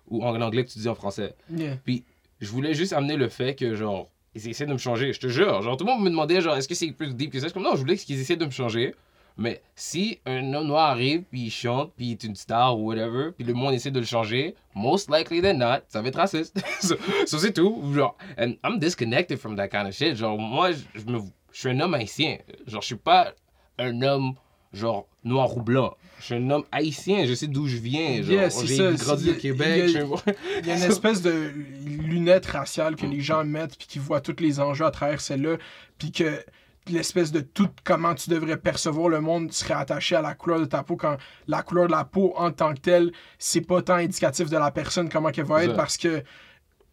Ou 0.08 0.24
en 0.24 0.40
anglais 0.40 0.64
que 0.64 0.70
tu 0.70 0.78
dis 0.78 0.88
en 0.88 0.94
français. 0.94 1.34
Yeah. 1.50 1.76
Puis, 1.84 2.04
je 2.40 2.50
voulais 2.50 2.74
juste 2.74 2.92
amener 2.92 3.16
le 3.16 3.28
fait 3.28 3.54
que, 3.54 3.74
genre, 3.74 4.10
ils 4.34 4.48
essaient 4.48 4.66
de 4.66 4.72
me 4.72 4.78
changer. 4.78 5.12
Je 5.12 5.20
te 5.20 5.28
jure. 5.28 5.62
Genre, 5.62 5.76
tout 5.76 5.84
le 5.84 5.92
monde 5.92 6.02
me 6.02 6.10
demandait, 6.10 6.40
genre, 6.40 6.56
est-ce 6.56 6.68
que 6.68 6.74
c'est 6.74 6.90
plus 6.92 7.14
deep 7.14 7.30
que 7.32 7.38
ça? 7.38 7.46
Je 7.46 7.48
suis 7.50 7.54
comme, 7.54 7.62
non, 7.62 7.76
je 7.76 7.80
voulais 7.80 7.96
qu'ils 7.96 8.20
essaient 8.20 8.36
de 8.36 8.46
me 8.46 8.50
changer. 8.50 8.94
Mais 9.42 9.62
si 9.74 10.20
un 10.26 10.52
homme 10.52 10.66
noir 10.66 10.90
arrive, 10.90 11.22
puis 11.22 11.44
il 11.46 11.50
chante, 11.50 11.92
puis 11.96 12.08
il 12.08 12.12
est 12.12 12.24
une 12.24 12.36
star 12.36 12.78
ou 12.78 12.84
whatever, 12.88 13.30
puis 13.34 13.46
le 13.46 13.54
monde 13.54 13.72
essaie 13.72 13.90
de 13.90 13.98
le 13.98 14.04
changer, 14.04 14.54
most 14.74 15.10
likely 15.10 15.40
than 15.40 15.54
not, 15.54 15.78
ça 15.88 16.02
va 16.02 16.08
être 16.08 16.16
raciste. 16.16 16.60
so, 16.82 16.94
so 17.26 17.38
c'est 17.38 17.54
tout. 17.54 17.82
Genre, 17.94 18.14
and 18.38 18.52
I'm 18.62 18.78
disconnected 18.78 19.38
from 19.38 19.56
that 19.56 19.68
kind 19.68 19.86
of 19.88 19.94
shit. 19.94 20.14
Genre, 20.14 20.36
moi, 20.38 20.72
je, 20.72 21.10
me, 21.10 21.20
je 21.52 21.58
suis 21.58 21.70
un 21.70 21.80
homme 21.80 21.94
haïtien. 21.94 22.36
Genre, 22.66 22.82
je 22.82 22.86
suis 22.86 22.96
pas 22.96 23.32
un 23.78 24.02
homme, 24.02 24.34
genre, 24.74 25.08
noir 25.24 25.56
ou 25.56 25.62
blanc. 25.62 25.96
Je 26.18 26.24
suis 26.26 26.34
un 26.34 26.50
homme 26.50 26.64
haïtien. 26.70 27.24
Je 27.24 27.32
sais 27.32 27.46
d'où 27.46 27.66
je 27.66 27.78
viens. 27.78 28.20
Genre, 28.20 28.30
Yeah, 28.32 28.50
c'est 28.50 28.66
j'ai 28.66 28.94
grandi 28.96 29.30
au 29.30 29.34
Québec. 29.36 29.68
il 29.74 29.78
y 29.78 29.82
a- 29.82 29.86
je 29.86 30.06
suis- 30.06 30.34
Il 30.60 30.66
y 30.66 30.70
a 30.70 30.76
une 30.76 30.82
espèce 30.82 31.22
de 31.22 31.50
lunette 31.86 32.44
raciale 32.44 32.94
que 32.94 33.06
les 33.06 33.22
gens 33.22 33.42
mettent 33.44 33.78
puis 33.78 33.86
qui 33.88 33.98
voient 33.98 34.20
tous 34.20 34.36
les 34.38 34.60
enjeux 34.60 34.84
à 34.84 34.90
travers 34.90 35.22
celle-là 35.22 35.56
puis 35.98 36.12
que 36.12 36.44
l'espèce 36.88 37.30
de 37.30 37.40
tout 37.40 37.68
comment 37.84 38.14
tu 38.14 38.30
devrais 38.30 38.56
percevoir 38.56 39.08
le 39.08 39.20
monde 39.20 39.52
serait 39.52 39.74
attaché 39.74 40.16
à 40.16 40.22
la 40.22 40.34
couleur 40.34 40.60
de 40.60 40.64
ta 40.64 40.82
peau 40.82 40.96
quand 40.96 41.16
la 41.46 41.62
couleur 41.62 41.86
de 41.86 41.92
la 41.92 42.04
peau 42.04 42.32
en 42.36 42.50
tant 42.50 42.74
que 42.74 42.80
telle 42.80 43.12
c'est 43.38 43.60
pas 43.60 43.82
tant 43.82 43.94
indicatif 43.94 44.48
de 44.48 44.56
la 44.56 44.70
personne 44.70 45.08
comment 45.08 45.30
qu'elle 45.30 45.44
va 45.44 45.64
être 45.64 45.76
parce 45.76 45.96
que 45.96 46.22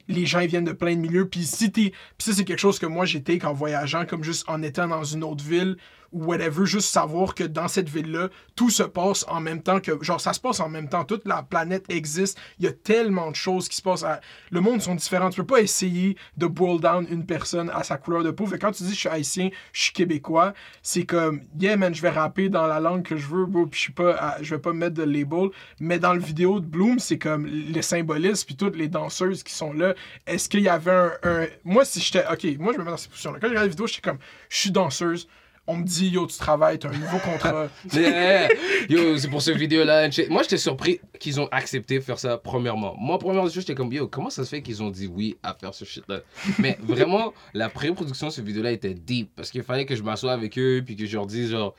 les 0.08 0.26
gens 0.26 0.39
ils 0.39 0.47
viennent 0.47 0.63
de 0.63 0.71
plein 0.71 0.95
de 0.95 1.02
milieux. 1.02 1.28
Puis 1.28 1.45
si 1.45 1.71
t'es 1.71 1.91
puis 2.17 2.26
ça 2.26 2.34
c'est 2.34 2.45
quelque 2.45 2.60
chose 2.60 2.80
que 2.80 2.86
moi 2.86 3.06
j'ai 3.06 3.21
take 3.23 3.45
en 3.45 3.54
voyageant 3.54 4.06
comme 4.06 4.23
juste 4.23 4.47
en 4.47 4.62
étant 4.62 4.88
dans 4.88 5.04
une 5.04 5.23
autre 5.23 5.43
ville 5.43 5.78
ou 6.12 6.26
whatever 6.26 6.65
juste 6.65 6.89
savoir 6.89 7.36
que 7.36 7.43
dans 7.43 7.67
cette 7.67 7.89
ville 7.89 8.12
là 8.12 8.30
tout 8.56 8.70
se 8.70 8.84
passe 8.84 9.26
en 9.28 9.39
même 9.39 9.62
temps 9.62 9.80
que 9.80 10.04
genre 10.04 10.22
ça 10.22 10.34
se 10.34 10.39
passe 10.39 10.60
en 10.60 10.70
même 10.70 10.89
temps. 10.89 11.04
Toute 11.04 11.26
la 11.28 11.43
planète 11.43 11.86
existe. 11.89 12.39
Il 12.60 12.65
y 12.65 12.67
a 12.67 12.72
tellement 12.72 13.32
de 13.32 13.36
choses 13.36 13.70
qui 13.70 13.78
se 13.78 13.82
passent 13.82 14.06
le 14.52 14.62
monde 14.62 14.82
sont 14.82 14.96
différents. 14.96 15.30
Tu 15.30 15.41
peux 15.41 15.46
pas 15.46 15.62
essayer 15.62 16.17
de 16.38 16.48
boil 16.48 16.80
down 16.80 17.06
une 17.10 17.26
personne 17.26 17.70
à 17.74 17.84
sa 17.84 17.98
couleur 17.98 18.24
de 18.24 18.32
peau. 18.32 18.46
Fait 18.46 18.60
quand 18.60 18.72
tu 18.72 18.84
dis 18.84 18.93
je 18.93 19.00
suis 19.00 19.10
haïtien 19.10 19.50
je 19.74 19.82
suis 19.84 19.93
québécois 19.93 20.54
c'est 20.82 21.06
comme 21.06 21.41
yeah 21.60 21.78
man 21.78 21.93
je 21.93 22.02
vais 22.02 22.10
rapper 22.10 22.50
dans 22.50 22.67
la 22.67 22.80
langue 22.80 23.04
que 23.04 23.17
je 23.17 23.28
veux 23.28 23.46
bro 23.46 23.65
puis 23.67 23.80
je 23.80 23.84
suis 23.84 24.52
vais 24.52 24.60
pas 24.60 24.74
mettre 24.74 24.96
de 24.96 25.04
label. 25.04 25.50
Mais 25.80 26.00
dans 26.00 26.13
le 26.13 26.20
vidéo 26.20 26.60
de 26.60 26.65
Bloom 26.65 27.00
c'est 27.00 27.17
comme 27.17 27.46
le 27.46 27.82
symbolisme 27.82 28.46
puis 28.46 28.56
toutes 28.56 28.76
les 28.76 28.88
danseuses 28.88 29.43
qui 29.43 29.54
sont 29.54 29.74
là. 29.74 29.93
Est-ce 30.26 30.50
qu'il 30.50 30.62
y 30.62 30.70
avait 30.70 31.12
un, 31.24 31.48
moi 31.63 31.86
si 31.86 32.00
j'étais 32.00 32.26
ok 32.32 32.60
moi 32.60 32.74
je 32.74 32.80
me 32.80 32.86
mets 32.86 32.91
dans 32.91 32.98
cette 32.98 33.12
position 33.12 33.32
là 33.32 33.39
quand 33.39 33.48
je 33.48 33.52
regarde 33.52 33.65
la 33.65 33.70
vidéo 33.70 33.88
j'étais 33.88 34.02
comme 34.02 34.20
je 34.50 34.58
suis 34.58 34.72
danseuse 34.72 35.28
on 35.67 35.77
me 35.77 35.84
dit 35.84 36.10
yo 36.10 36.25
tu 36.25 36.38
travailles 36.38 36.80
t'as 36.80 36.89
un 36.89 36.97
nouveau 36.97 37.19
contrat. 37.19 37.67
Yo, 38.89 39.17
c'est 39.17 39.27
pour 39.30 39.41
vidéo-là. 39.41 40.08
and 40.08 40.12
shit. 40.12 40.30
Moi, 40.30 40.43
j'étais 40.43 40.58
surpris 40.58 40.99
qu'ils 41.19 41.39
ont 41.39 41.47
accepté 41.51 41.99
de 41.99 42.03
faire 42.03 42.19
ça, 42.19 42.38
premièrement. 42.38 42.95
Moi, 42.97 43.19
premièrement, 43.19 43.49
j'étais 43.49 43.75
comme, 43.75 43.91
yo, 43.91 44.08
comment 44.08 44.30
ça 44.30 44.43
se 44.45 44.49
fait 44.49 44.62
qu'ils 44.62 44.82
ont 44.82 44.89
dit 44.89 45.08
oui 45.08 45.38
à 45.43 45.53
faire 45.53 45.73
ce 45.73 45.86
shit-là? 45.86 46.21
Mais 46.60 46.77
vraiment, 46.82 47.34
la 47.53 47.69
pré-production 47.69 48.27
de 48.27 48.32
cette 48.32 48.45
vidéo-là 48.45 48.71
était 48.71 48.93
deep. 48.93 49.32
Parce 49.36 49.51
qu'il 49.51 49.63
fallait 49.63 49.86
que 49.86 49.95
je 49.95 50.03
m'assoie 50.03 50.32
avec 50.32 50.58
eux, 50.58 50.82
puis 50.86 50.95
que 50.95 51.06
je 51.06 51.15
leur 51.17 51.25
dise, 51.25 51.49
genre, 51.51 51.75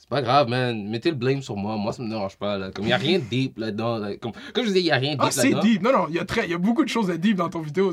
c'est 0.00 0.08
pas 0.08 0.22
grave, 0.22 0.48
man, 0.48 0.88
mettez 0.88 1.10
le 1.10 1.16
blame 1.16 1.42
sur 1.42 1.56
moi. 1.56 1.76
Moi, 1.76 1.92
ça 1.92 2.02
me 2.02 2.08
dérange 2.08 2.36
pas. 2.38 2.56
Là. 2.56 2.70
Comme, 2.70 2.86
il 2.86 2.88
y 2.88 2.92
a 2.94 2.96
rien 2.96 3.18
de 3.18 3.24
deep 3.24 3.58
là-dedans. 3.58 3.98
là. 3.98 4.16
Comme, 4.16 4.32
comme 4.54 4.64
je 4.64 4.68
disais, 4.68 4.80
il 4.80 4.86
y 4.86 4.90
a 4.90 4.96
rien 4.96 5.10
de 5.14 5.20
deep 5.20 5.26
ah 5.26 5.30
c'est 5.30 5.54
deep 5.60 5.82
non 5.82 5.92
non 5.92 6.06
il 6.08 6.14
y 6.14 6.18
a 6.18 6.24
très 6.24 6.48
y 6.48 6.54
a 6.54 6.58
beaucoup 6.58 6.84
de 6.84 6.88
choses 6.88 7.08
de 7.08 7.16
deep 7.16 7.36
dans 7.36 7.50
ton 7.50 7.60
vidéo 7.60 7.92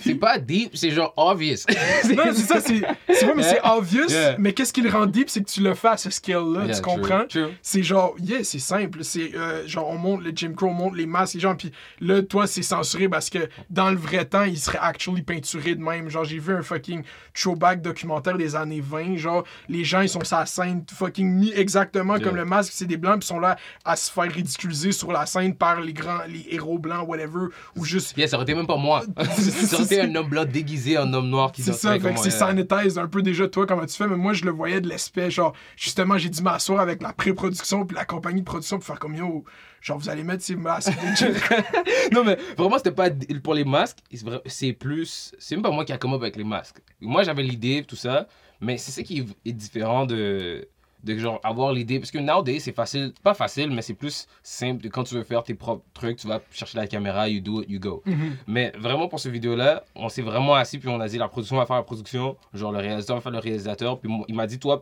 c'est 0.00 0.14
pas 0.14 0.38
deep, 0.38 0.70
c'est 0.74 0.90
genre 0.90 1.12
obvious. 1.16 1.66
non, 2.16 2.24
c'est 2.32 2.42
ça, 2.42 2.60
c'est 2.60 2.80
c'est 3.08 3.26
vrai, 3.26 3.34
mais 3.36 3.42
c'est 3.42 3.60
obvious, 3.64 4.08
Yeah. 4.08 4.36
mais 4.38 4.52
qu'est-ce 4.52 4.72
qui 4.72 4.80
le 4.80 4.90
rend 4.90 5.06
deep, 5.06 5.28
c'est 5.30 5.40
que 5.42 5.50
tu 5.50 5.62
le 5.62 5.74
fais 5.74 5.88
à 5.88 5.96
ce 5.96 6.08
Yeah, 6.26 6.74
tu 6.74 6.82
comprends? 6.82 7.24
C'est 7.62 7.82
genre, 7.82 8.14
yeah, 8.18 8.44
c'est 8.44 8.58
simple, 8.58 9.04
c'est 9.04 9.34
euh, 9.34 9.66
genre, 9.66 9.88
on 9.88 9.98
monte 9.98 10.22
le 10.22 10.32
Jim 10.34 10.52
Crow, 10.56 10.68
on 10.68 10.72
monte 10.72 10.96
les 10.96 11.06
masques, 11.06 11.34
les 11.34 11.40
gens, 11.40 11.54
puis 11.54 11.72
là, 12.00 12.22
toi, 12.22 12.46
c'est 12.46 12.62
censuré 12.62 13.08
parce 13.08 13.28
que 13.30 13.48
dans 13.70 13.90
le 13.90 13.96
vrai 13.96 14.24
temps, 14.24 14.44
il 14.44 14.58
serait 14.58 14.78
actually 14.80 15.22
peinturé 15.22 15.74
de 15.74 15.80
même. 15.82 16.08
Genre, 16.08 16.24
j'ai 16.24 16.38
vu 16.38 16.54
un 16.54 16.62
fucking 16.62 17.02
throwback 17.34 17.82
documentaire 17.82 18.36
des 18.36 18.54
années 18.56 18.80
20, 18.82 19.16
genre, 19.16 19.44
les 19.68 19.84
gens, 19.84 20.00
ils 20.00 20.08
sont 20.08 20.22
sur 20.24 20.38
la 20.38 20.46
scène 20.46 20.84
fucking 20.92 21.41
mis 21.42 21.52
exactement 21.52 22.18
comme 22.18 22.36
le 22.36 22.44
masque, 22.44 22.72
c'est 22.74 22.86
des 22.86 22.96
blancs, 22.96 23.20
puis 23.20 23.26
sont 23.26 23.40
là 23.40 23.56
à 23.84 23.96
se 23.96 24.10
faire 24.10 24.30
ridiculiser 24.30 24.92
sur 24.92 25.12
la 25.12 25.26
scène 25.26 25.54
par 25.54 25.80
les 25.80 25.92
grands, 25.92 26.24
les 26.28 26.46
héros 26.50 26.78
blancs, 26.78 27.08
whatever, 27.08 27.46
ou 27.76 27.84
juste 27.84 28.16
Yeah, 28.16 28.28
ça 28.28 28.36
aurait 28.36 28.44
été 28.44 28.54
même 28.54 28.66
pas 28.66 28.76
moi. 28.76 29.02
ça 29.32 29.76
aurait 29.76 29.84
été 29.84 30.00
un 30.00 30.14
homme 30.14 30.28
blanc 30.28 30.44
déguisé 30.44 30.98
en 30.98 31.12
homme 31.12 31.28
noir 31.28 31.52
qui 31.52 31.62
C'est 31.62 31.72
ça, 31.72 31.98
fait 31.98 32.12
que 32.12 32.18
c'est 32.18 32.30
yeah. 32.30 32.38
sanitize 32.38 32.98
un 32.98 33.08
peu 33.08 33.22
déjà 33.22 33.48
toi 33.48 33.66
comment 33.66 33.86
tu 33.86 33.96
fais, 33.96 34.06
mais 34.06 34.16
moi 34.16 34.32
je 34.32 34.44
le 34.44 34.50
voyais 34.50 34.80
de 34.80 34.88
l'aspect, 34.88 35.30
genre 35.30 35.54
justement 35.76 36.18
j'ai 36.18 36.28
dû 36.28 36.42
m'asseoir 36.42 36.80
avec 36.80 37.02
la 37.02 37.12
pré-production 37.12 37.86
puis 37.86 37.96
la 37.96 38.04
compagnie 38.04 38.40
de 38.40 38.46
production 38.46 38.76
pour 38.76 38.86
faire 38.86 38.98
comme 38.98 39.14
yo, 39.14 39.44
genre 39.80 39.98
vous 39.98 40.08
allez 40.08 40.24
mettre 40.24 40.42
ces 40.42 40.56
masques 40.56 40.92
non, 42.12 42.24
mais 42.24 42.36
vraiment, 42.56 42.76
c'était 42.76 42.92
pas 42.92 43.08
pour 43.42 43.54
les 43.54 43.64
masques. 43.64 43.98
c'est 44.46 44.72
plus. 44.72 45.34
C'est 45.38 45.56
même 45.56 45.62
pas 45.62 45.70
moi 45.70 45.84
qui 45.84 45.92
a 45.92 45.98
come 45.98 46.14
up 46.14 46.22
avec 46.22 46.36
les 46.36 46.44
masques. 46.44 46.78
Moi, 47.00 47.22
j'avais 47.22 47.42
l'idée, 47.42 47.84
tout 47.86 47.96
ça. 47.96 48.28
Mais 48.60 48.78
c'est 48.78 48.92
ça 48.92 49.02
qui 49.02 49.26
est 49.44 49.52
différent 49.52 50.06
de. 50.06 50.68
De 51.02 51.18
genre 51.18 51.40
avoir 51.42 51.72
l'idée. 51.72 51.98
Parce 51.98 52.10
que 52.10 52.18
nowadays, 52.18 52.60
c'est 52.60 52.72
facile. 52.72 53.12
Pas 53.22 53.34
facile, 53.34 53.70
mais 53.70 53.82
c'est 53.82 53.94
plus 53.94 54.26
simple. 54.42 54.88
Quand 54.88 55.04
tu 55.04 55.14
veux 55.14 55.24
faire 55.24 55.42
tes 55.42 55.54
propres 55.54 55.84
trucs, 55.94 56.18
tu 56.18 56.28
vas 56.28 56.40
chercher 56.50 56.78
la 56.78 56.86
caméra, 56.86 57.28
you 57.28 57.40
do 57.40 57.62
it, 57.62 57.70
you 57.70 57.80
go. 57.80 58.02
Mais 58.46 58.72
vraiment, 58.78 59.08
pour 59.08 59.18
cette 59.20 59.32
vidéo-là, 59.32 59.84
on 59.94 60.08
s'est 60.08 60.22
vraiment 60.22 60.54
assis, 60.54 60.78
puis 60.78 60.88
on 60.88 61.00
a 61.00 61.08
dit 61.08 61.18
la 61.18 61.28
production 61.28 61.56
va 61.56 61.66
faire 61.66 61.76
la 61.76 61.82
production. 61.82 62.36
Genre, 62.54 62.72
le 62.72 62.78
réalisateur 62.78 63.16
va 63.16 63.22
faire 63.22 63.32
le 63.32 63.38
réalisateur. 63.38 63.98
Puis 63.98 64.10
il 64.28 64.34
m'a 64.34 64.46
dit, 64.46 64.58
toi, 64.58 64.80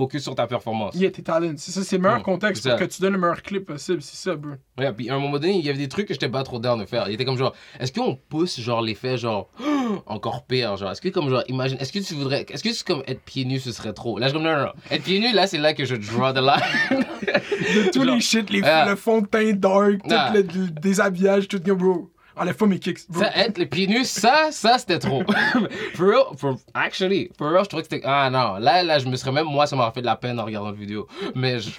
focus 0.00 0.22
sur 0.22 0.34
ta 0.34 0.46
performance. 0.46 0.94
Yeah, 0.94 1.10
tes 1.10 1.22
talents, 1.22 1.52
c'est 1.56 1.72
ça, 1.72 1.82
c'est 1.82 1.96
le 1.96 2.02
meilleur 2.02 2.20
Mm, 2.20 2.22
contexte 2.22 2.68
pour 2.68 2.78
que 2.78 2.84
tu 2.84 3.02
donnes 3.02 3.12
le 3.12 3.18
meilleur 3.18 3.42
clip 3.42 3.66
possible, 3.66 4.00
c'est 4.02 4.16
ça, 4.16 4.34
bro. 4.34 4.52
Ouais, 4.78 4.92
puis 4.92 5.10
à 5.10 5.14
un 5.14 5.18
moment 5.18 5.38
donné, 5.38 5.58
il 5.58 5.64
y 5.64 5.68
avait 5.68 5.78
des 5.78 5.88
trucs 5.88 6.06
que 6.08 6.14
j'étais 6.14 6.28
pas 6.28 6.42
trop 6.42 6.58
down 6.58 6.80
de 6.80 6.86
faire. 6.86 7.08
Il 7.08 7.14
était 7.14 7.24
comme 7.24 7.36
genre, 7.36 7.54
est-ce 7.78 7.92
qu'on 7.92 8.16
pousse 8.28 8.58
genre 8.60 8.80
l'effet 8.80 9.18
genre 9.18 9.48
encore 10.06 10.44
pire, 10.46 10.76
genre, 10.76 10.90
est-ce 10.92 11.00
que 11.00 11.08
comme 11.10 11.28
genre, 11.28 11.42
imagine, 11.48 11.76
est-ce 11.80 11.92
que 11.92 11.98
tu 11.98 12.14
voudrais, 12.14 12.46
est-ce 12.48 12.62
que 12.64 12.72
c'est 12.72 12.86
comme 12.86 13.02
être 13.06 13.20
pieds 13.22 13.44
nus 13.44 13.60
ce 13.60 13.72
serait 13.72 13.92
trop? 13.92 14.18
Là, 14.18 14.26
je 14.28 14.30
suis 14.32 14.38
comme 14.38 14.50
non, 14.50 14.56
non, 14.58 14.64
non. 14.66 14.72
Être 14.90 15.02
pieds 15.04 15.20
nus, 15.20 15.32
là, 15.34 15.46
c'est 15.46 15.58
là 15.58 15.74
que 15.74 15.84
je 15.84 15.96
draw 15.96 16.32
the 16.32 16.36
line. 16.36 17.04
De 17.20 17.90
tous 17.90 18.04
Genre, 18.04 18.14
les 18.14 18.20
shit, 18.20 18.50
les, 18.50 18.62
ah. 18.64 18.86
le 18.88 18.96
fond 18.96 19.20
de 19.20 19.26
teint 19.26 19.52
dark, 19.52 19.98
tout 20.02 20.08
Ah. 20.10 20.32
le, 20.34 20.40
le 20.42 20.70
déshabillage, 20.70 21.46
tout, 21.46 21.60
yo, 21.66 21.76
bro. 21.76 22.10
Enlève 22.40 22.56
pas 22.56 22.66
mes 22.66 22.78
kicks, 22.78 23.00
bro. 23.10 23.20
ça, 23.20 23.36
être 23.36 23.58
les 23.58 23.66
pieds 23.66 23.86
nus, 23.86 24.06
ça, 24.06 24.48
ça, 24.50 24.78
c'était 24.78 24.98
trop. 24.98 25.22
for 25.94 26.06
real, 26.06 26.24
for, 26.38 26.56
actually, 26.72 27.30
for 27.36 27.50
real, 27.50 27.64
je 27.64 27.68
trouvais 27.68 27.82
que 27.82 27.88
c'était, 27.90 28.06
ah 28.06 28.30
non, 28.30 28.54
là, 28.54 28.82
là, 28.82 28.98
je 28.98 29.06
me 29.08 29.16
serais 29.16 29.30
même, 29.30 29.44
moi, 29.44 29.66
ça 29.66 29.76
m'aurait 29.76 29.92
fait 29.92 30.00
de 30.00 30.06
la 30.06 30.16
peine 30.16 30.40
en 30.40 30.46
regardant 30.46 30.70
la 30.70 30.76
vidéo. 30.76 31.06
Mais 31.34 31.60
je, 31.60 31.70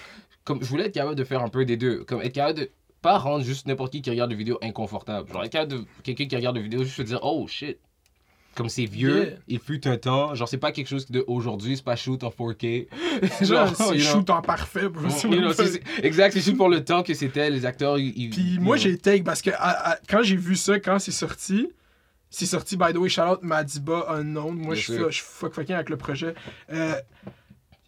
comme, 0.44 0.62
je 0.62 0.68
voulais 0.68 0.86
être 0.86 0.94
capable 0.94 1.16
de 1.16 1.24
faire 1.24 1.42
un 1.42 1.50
peu 1.50 1.66
des 1.66 1.78
deux. 1.78 2.04
Comme 2.04 2.22
être 2.22 2.34
capable 2.34 2.60
de, 2.60 2.70
pas 3.02 3.18
rendre 3.18 3.44
juste 3.44 3.66
n'importe 3.66 3.92
qui 3.92 4.04
qui 4.04 4.12
regarde 4.12 4.30
la 4.30 4.38
vidéo 4.38 4.60
inconfortable. 4.62 5.32
Genre, 5.34 5.44
être 5.44 5.52
capable 5.52 5.72
de, 5.72 5.86
quelqu'un 6.04 6.28
qui 6.28 6.36
regarde 6.36 6.56
la 6.56 6.62
vidéo, 6.62 6.84
juste 6.84 6.98
se 6.98 7.02
dire, 7.02 7.20
oh 7.24 7.48
shit. 7.48 7.80
Comme 8.56 8.68
c'est 8.68 8.86
vieux, 8.86 9.24
Yeah. 9.24 9.38
il 9.48 9.60
fut 9.60 9.88
un 9.88 9.98
temps. 9.98 10.36
Genre, 10.36 10.48
c'est 10.48 10.58
pas 10.58 10.72
quelque 10.74 10.88
chose 10.88 11.10
de 11.10 11.24
aujourd'hui, 11.28 11.78
c'est 11.78 11.86
pas 11.86 11.96
shoot 11.96 12.22
en 12.24 12.30
4K. 12.30 12.88
Genre, 13.42 13.74
c'est 13.76 14.00
shoot 14.00 14.30
en 14.30 14.42
parfait, 14.42 14.90
bro. 14.90 15.08
You 15.24 15.40
know, 15.40 15.54
c'est- 15.54 15.82
exact, 16.04 16.34
c'est 16.34 16.42
juste 16.42 16.58
pour 16.58 16.68
le 16.70 16.84
temps 16.84 17.02
que 17.02 17.14
c'était, 17.14 17.50
les 17.50 17.66
acteurs, 17.66 17.98
ils. 17.98 18.30
Puis 18.30 18.60
moi, 18.60 18.76
j'ai 18.76 18.98
take 18.98 19.24
parce 19.24 19.42
que 19.42 19.52
à- 19.52 19.92
à- 19.94 19.98
quand 20.10 20.22
j'ai 20.24 20.36
vu 20.36 20.56
ça, 20.58 20.80
quand 20.80 21.00
c'est 21.00 21.12
sorti, 21.12 21.70
c'est 22.30 22.46
sorti, 22.46 22.76
by 22.78 22.92
the 22.94 22.98
way, 22.98 23.08
shout 23.10 23.22
out 23.22 23.40
Madiba 23.42 24.06
Unknown. 24.10 24.54
Moi, 24.56 24.76
je 24.76 24.82
suis 25.10 25.24
fuck 25.24 25.54
fucking 25.54 25.76
avec 25.76 25.90
le 25.90 25.98
projet. 25.98 26.34
Euh, 26.74 26.96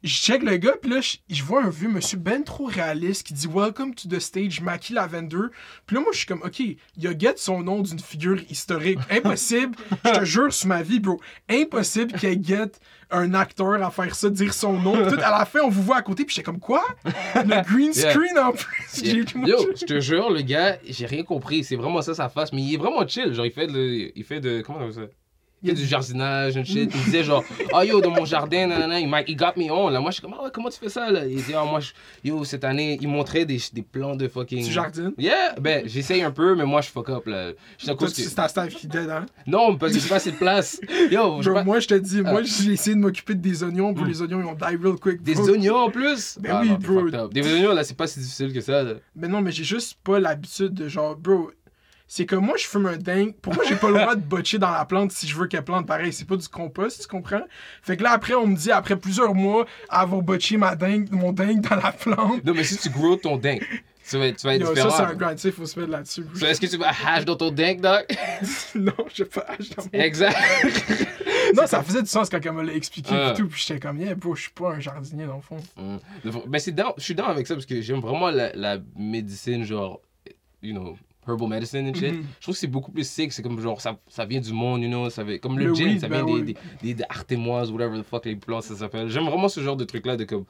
je 0.04 0.16
check 0.16 0.44
le 0.44 0.58
gars, 0.58 0.74
puis 0.82 0.92
là, 0.92 1.00
je, 1.02 1.44
vois 1.44 1.64
un 1.64 1.70
vieux 1.70 1.88
monsieur 1.88 2.18
ben 2.18 2.44
trop 2.44 2.66
réaliste 2.66 3.26
qui 3.28 3.34
dit 3.34 3.48
Welcome 3.48 3.96
to 3.96 4.10
the 4.10 4.20
stage, 4.20 4.60
Mackie 4.60 4.94
Lavender. 4.94 5.48
Puis 5.86 5.96
là, 5.96 6.02
moi, 6.02 6.10
je 6.12 6.18
suis 6.18 6.28
comme, 6.28 6.42
OK, 6.44 6.60
il 6.60 7.08
a 7.08 7.18
get 7.18 7.36
son 7.38 7.64
nom 7.64 7.82
d'une 7.82 8.00
figure 8.00 8.42
historique. 8.50 9.00
Impossible, 9.10 9.76
je 10.04 10.12
te 10.12 10.26
jure 10.26 10.54
sur 10.54 10.68
ma 10.68 10.82
vie, 10.82 11.00
bro. 11.00 11.22
Impossible 11.50 12.20
qu'il 12.20 12.44
get 12.44 12.72
un 13.12 13.34
acteur 13.34 13.82
à 13.82 13.92
faire 13.92 14.14
ça, 14.14 14.30
dire 14.30 14.54
son 14.54 14.74
nom. 14.74 14.94
Tout 15.08 15.20
à 15.24 15.38
la 15.38 15.46
fin, 15.46 15.60
on 15.64 15.70
vous 15.70 15.84
voit 15.84 15.98
à 15.98 16.02
côté, 16.02 16.26
puis 16.26 16.36
j'étais 16.36 16.46
comme, 16.46 16.60
quoi? 16.60 16.84
Le 17.06 17.64
green 17.64 17.92
Yeah. 17.94 18.12
screen 18.12 18.40
en 18.40 18.52
plus. 18.52 19.02
Yeah. 19.04 19.24
Moi, 19.36 19.50
Yo, 19.50 19.58
je 19.76 19.86
te 19.86 20.00
jure, 20.00 20.32
le 20.32 20.42
gars, 20.42 20.78
j'ai 20.84 21.06
rien 21.06 21.24
compris. 21.24 21.64
C'est 21.64 21.76
vraiment 21.76 22.02
ça 22.02 22.14
sa 22.14 22.28
face. 22.28 22.52
Mais 22.52 22.62
il 22.62 22.74
est 22.74 22.78
vraiment 22.78 23.08
chill. 23.08 23.34
Genre, 23.34 23.46
il 23.46 23.52
fait 23.52 23.68
de. 23.68 24.12
Il 24.16 24.24
fait 24.24 24.40
de 24.40 24.62
comment 24.62 24.80
on 24.80 24.82
appelle 24.82 24.94
ça? 24.94 25.02
Il 25.64 25.70
y 25.70 25.72
a 25.72 25.76
du 25.76 25.86
jardinage, 25.86 26.58
un 26.58 26.64
shit. 26.64 26.92
Il 26.94 27.04
disait 27.06 27.24
genre, 27.24 27.44
oh 27.74 27.82
yo, 27.82 28.02
dans 28.02 28.12
mon 28.12 28.26
jardin, 28.26 28.68
nanana, 28.68 29.00
il, 29.00 29.10
il 29.30 29.36
got 29.38 29.54
me 29.56 29.72
on. 29.72 29.90
Là, 29.90 30.00
moi, 30.02 30.12
je 30.12 30.16
suis 30.16 30.22
comme, 30.22 30.36
ah 30.38 30.44
ouais, 30.44 30.50
comment 30.54 30.70
tu 30.70 30.78
fais 30.78 30.90
ça, 30.90 31.10
là? 31.10 31.26
Il 31.26 31.38
dit, 31.42 31.54
ah, 31.56 31.64
moi, 31.64 31.80
je- 31.80 31.92
yo, 32.24 32.44
cette 32.44 32.64
année, 32.66 32.98
il 33.02 33.08
montrait 33.08 33.46
des, 33.46 33.60
des 33.72 33.82
plans 33.82 34.16
de 34.16 34.28
fucking. 34.28 34.66
Tu 34.66 34.72
jardines? 34.72 35.14
Yeah, 35.18 35.56
ben, 35.60 35.84
j'essaye 35.88 36.22
un 36.22 36.32
peu, 36.32 36.54
mais 36.56 36.66
moi, 36.66 36.82
je 36.82 36.90
fuck 36.90 37.10
up, 37.10 37.26
là. 37.28 37.52
Je 37.78 37.86
Toi, 37.86 37.96
que- 37.96 38.08
c'est 38.10 38.36
ta 38.36 38.48
staff 38.48 38.74
qui 38.76 38.88
t'aide, 38.90 39.10
hein? 39.10 39.26
Non, 39.48 39.78
parce 39.78 39.94
que 39.94 40.00
j'ai 40.00 40.10
pas 40.10 40.16
assez 40.16 40.32
de 40.32 40.38
place. 40.38 40.80
Yo, 41.10 41.40
Bro, 41.40 41.54
pas- 41.54 41.64
moi, 41.64 41.80
je 41.80 41.88
te 41.88 41.94
dis, 41.96 42.22
moi, 42.22 42.42
Ah. 42.42 42.44
j'ai 42.44 42.74
essayé 42.74 42.96
de 42.96 43.02
m'occuper 43.02 43.34
de 43.36 43.40
des 43.42 43.64
oignons, 43.64 43.94
pour 43.94 44.06
Mm. 44.06 44.10
les 44.10 44.22
oignons, 44.22 44.40
ils 44.42 44.46
ont 44.46 44.54
die 44.56 44.76
real 44.84 44.96
quick. 45.00 45.24
Des 45.24 45.34
bro. 45.36 45.50
oignons 45.50 45.78
en 45.78 45.90
plus? 45.90 46.38
Ben 46.42 46.52
Ah, 46.56 46.60
oui, 46.62 46.70
non, 46.72 46.76
bro. 46.78 47.28
Des 47.30 47.54
oignons, 47.54 47.74
là, 47.74 47.84
c'est 47.84 47.96
pas 47.98 48.08
si 48.08 48.20
difficile 48.20 48.52
que 48.52 48.62
ça, 48.62 48.84
là. 48.84 48.94
Mais 49.16 49.28
non, 49.30 49.42
mais 49.42 49.52
j'ai 49.52 49.64
juste 49.64 49.98
pas 50.04 50.20
l'habitude 50.20 50.74
de 50.74 50.88
genre, 50.90 51.16
bro. 51.16 51.52
C'est 52.16 52.28
que 52.28 52.36
moi, 52.36 52.54
je 52.60 52.68
fume 52.68 52.86
un 52.86 52.98
dingue. 52.98 53.34
Pourquoi 53.42 53.64
j'ai 53.68 53.76
pas 53.76 53.90
le 53.90 53.98
droit 53.98 54.14
de 54.14 54.22
botcher 54.22 54.60
dans 54.60 54.70
la 54.70 54.86
plante 54.86 55.12
si 55.12 55.28
je 55.28 55.36
veux 55.36 55.48
qu'elle 55.48 55.64
plante 55.64 55.88
pareil? 55.88 56.14
C'est 56.14 56.28
pas 56.28 56.36
du 56.36 56.48
compost, 56.48 57.02
tu 57.02 57.08
comprends? 57.08 57.42
Fait 57.82 57.98
que 57.98 58.04
là, 58.04 58.12
après, 58.12 58.36
on 58.36 58.46
me 58.46 58.56
dit, 58.56 58.70
après 58.72 58.96
plusieurs 58.98 59.34
mois, 59.34 59.66
avoir 59.90 60.22
botché 60.22 60.58
ma 60.58 60.76
dingue, 60.76 61.08
mon 61.10 61.32
dingue 61.32 61.62
dans 61.68 61.76
la 61.76 61.92
plante. 61.92 62.46
Non, 62.46 62.54
mais 62.54 62.66
si 62.66 62.78
tu 62.78 62.92
grow 62.92 63.16
ton 63.16 63.36
dingue, 63.38 63.64
tu 64.08 64.20
vas, 64.20 64.32
tu 64.32 64.46
vas 64.46 64.54
être 64.54 64.62
Yo, 64.62 64.68
ça, 64.68 64.74
différent. 64.76 64.90
c'est 64.96 65.02
un 65.02 65.14
grind, 65.16 65.40
sais, 65.40 65.52
faut 65.52 65.66
se 65.66 65.80
mettre 65.80 65.92
là-dessus. 65.92 66.24
So, 66.36 66.46
Est-ce 66.46 66.62
que 66.62 66.68
tu 66.68 66.78
vas 66.78 66.92
hash 67.04 67.26
dans 67.26 67.36
ton 67.36 67.50
dingue, 67.50 67.82
doc? 67.82 68.06
non, 68.76 68.94
je 69.10 69.16
sais 69.16 69.26
pas. 69.26 69.48
je 69.60 69.70
t'en- 69.74 69.82
exact. 69.92 70.38
Non, 71.56 71.66
ça 71.66 71.82
faisait 71.82 72.04
du 72.04 72.10
sens 72.10 72.30
quand 72.30 72.40
elle 72.46 72.52
me 72.52 72.62
l'a 72.62 72.74
expliqué 72.76 73.10
Ah. 73.12 73.32
et 73.32 73.38
tout. 73.38 73.48
Puis 73.48 73.64
j'étais 73.68 73.80
comme, 73.80 74.00
yeah, 74.00 74.14
bro, 74.14 74.36
je 74.36 74.44
suis 74.44 74.52
pas 74.52 74.70
un 74.74 74.80
jardinier 74.80 75.26
dans 75.26 75.38
le 75.38 75.42
fond. 75.42 75.58
Mm. 75.78 75.98
Ben, 76.48 76.60
c'est 76.60 76.76
je 76.98 77.04
suis 77.04 77.16
down 77.16 77.32
avec 77.32 77.48
ça 77.48 77.56
parce 77.56 77.66
que 77.66 77.82
j'aime 77.82 78.02
vraiment 78.02 78.30
la, 78.30 78.54
la 78.54 78.78
médecine, 78.96 79.64
genre, 79.64 80.00
you 80.62 80.74
know, 80.74 80.96
herbal 81.28 81.48
medicine 81.48 81.88
and 81.88 81.94
shit. 81.94 82.14
Mhm. 82.14 82.24
Je 82.40 82.42
trouve 82.42 82.56
que 82.56 82.60
c'est 82.60 82.68
beaucoup 82.68 82.92
plus 82.92 83.08
sick. 83.08 83.32
C'est 83.34 83.42
comme, 83.42 83.60
genre, 83.60 83.82
ça, 83.82 83.98
ça 84.08 84.26
vient 84.26 84.42
du 84.42 84.54
monde, 84.54 84.82
you 84.82 84.90
know, 84.90 85.10
ça 85.10 85.24
comme 85.42 85.60
le, 85.60 85.68
Le 85.68 85.74
gin, 85.74 86.00
ça 86.00 86.08
ben 86.08 86.26
vient 86.26 86.36
oui. 86.36 86.44
des, 86.44 86.54
des, 86.54 86.60
des, 86.82 86.94
des 86.96 87.04
artémoises, 87.10 87.72
whatever 87.72 88.00
the 88.00 88.04
fuck 88.04 88.26
les 88.26 88.36
plantes 88.36 88.64
ça 88.64 88.76
s'appelle. 88.76 89.10
J'aime 89.10 89.26
vraiment 89.26 89.50
ce 89.50 89.62
genre 89.62 89.78
de 89.78 89.84
truc-là, 89.86 90.18
de 90.18 90.24
comme, 90.26 90.46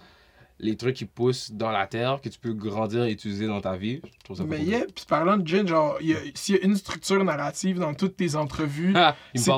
les 0.60 0.78
trucs 0.78 0.96
qui 0.96 1.06
poussent 1.06 1.52
dans 1.52 1.72
la 1.72 1.88
terre, 1.88 2.20
que 2.22 2.30
tu 2.30 2.40
peux 2.40 2.54
grandir 2.54 3.04
et 3.04 3.12
utiliser 3.12 3.48
dans 3.48 3.62
ta 3.62 3.76
vie. 3.76 4.02
Je 4.04 4.24
trouve 4.24 4.38
ça 4.38 4.44
Mais 4.48 4.62
yeah, 4.62 4.86
puis 4.86 5.06
parlant 5.08 5.38
de 5.38 5.48
gin, 5.48 5.68
genre, 5.68 5.98
s'il 6.36 6.56
y 6.56 6.58
a 6.58 6.64
une 6.64 6.76
structure 6.76 7.24
narrative 7.24 7.80
dans 7.80 7.94
toutes 7.94 8.16
tes 8.16 8.36
entrevues. 8.36 8.94
Ah, 8.96 9.16
c'est 9.36 9.52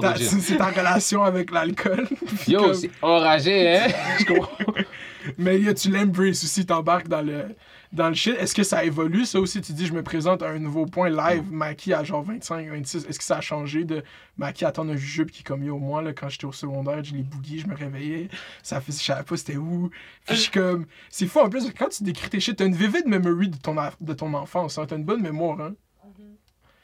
ta, 0.58 0.69
relation 0.71 1.23
avec 1.23 1.51
l'alcool. 1.51 2.08
Yo, 2.47 2.62
comme- 2.62 2.73
c'est 2.73 2.91
enragé, 3.01 3.78
hein? 3.78 3.88
je 4.19 4.25
comprends. 4.25 4.73
Mais 5.38 5.58
là, 5.58 5.73
tu 5.73 5.89
l'embraces 5.89 6.43
aussi, 6.43 6.65
t'embarques 6.65 7.08
dans 7.08 7.21
le, 7.21 7.47
dans 7.93 8.10
le 8.10 8.15
shit. 8.15 8.36
Est-ce 8.39 8.54
que 8.56 8.63
ça 8.63 8.84
évolue, 8.84 9.26
ça 9.26 9.39
aussi? 9.39 9.62
Tu 9.62 9.74
dis, 9.74 9.86
je 9.86 9.93
me 9.93 10.04
présente 10.04 10.41
à 10.43 10.50
un 10.50 10.60
nouveau 10.60 10.86
point 10.86 11.10
live, 11.10 11.43
Maki 11.52 11.93
à 11.93 12.04
genre 12.04 12.24
25, 12.24 12.69
26. 12.69 13.06
Est-ce 13.06 13.17
que 13.19 13.24
ça 13.26 13.38
a 13.38 13.41
changé 13.41 13.84
de 13.84 14.04
Maki 14.38 14.65
attendre 14.65 14.91
un 14.93 14.95
jupe 14.98 15.32
qui 15.32 15.41
est 15.41 15.43
comme 15.43 15.63
yo, 15.63 15.78
moi, 15.78 16.02
là, 16.02 16.13
quand 16.13 16.30
j'étais 16.30 16.45
au 16.45 16.52
secondaire, 16.52 17.04
j'ai 17.04 17.15
les 17.15 17.24
boogies, 17.24 17.60
je 17.60 17.67
me 17.67 17.76
réveillais, 17.76 18.30
ça 18.63 18.82
fait, 18.82 18.91
je 18.91 18.98
savais 19.04 19.24
pas 19.24 19.38
c'était 19.38 19.58
où. 19.58 19.89
Puis 20.26 20.36
je 20.36 20.41
suis 20.41 20.52
comme, 20.52 20.86
c'est 21.10 21.28
fou 21.28 21.39
en 21.39 21.50
plus, 21.50 21.71
quand 21.78 21.89
tu 21.89 22.04
décris 22.04 22.30
tes 22.30 22.39
shit, 22.39 22.56
t'as 22.58 22.65
une 22.65 22.76
vivid 22.76 23.06
memory 23.08 23.50
de 23.50 23.58
ton, 23.58 23.76
de 24.02 24.13
ton 24.13 24.34
enfance, 24.34 24.78
hein. 24.78 24.86
t'as 24.88 24.95
une 24.98 25.06
bonne 25.06 25.21
mémoire, 25.21 25.60
hein. 25.62 25.74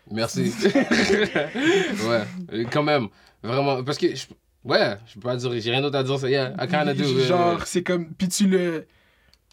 Merci. 0.09 0.51
ouais, 0.65 2.23
euh, 2.53 2.65
quand 2.71 2.83
même. 2.83 3.07
Vraiment. 3.43 3.83
Parce 3.83 3.97
que, 3.97 4.13
je- 4.15 4.25
ouais, 4.65 4.97
je 5.07 5.13
peux 5.15 5.19
pas 5.21 5.35
dire, 5.35 5.51
j'ai 5.59 5.71
rien 5.71 5.81
d'autre 5.81 5.97
à 5.97 6.03
dire. 6.03 6.19
Ça, 6.19 6.29
yeah, 6.29 6.53
I 6.59 6.67
kinda 6.67 6.93
do. 6.93 7.03
euh, 7.03 7.25
Genre, 7.27 7.65
c'est 7.65 7.83
comme. 7.83 8.09
Puis 8.13 8.27
tu 8.27 8.47
le. 8.47 8.87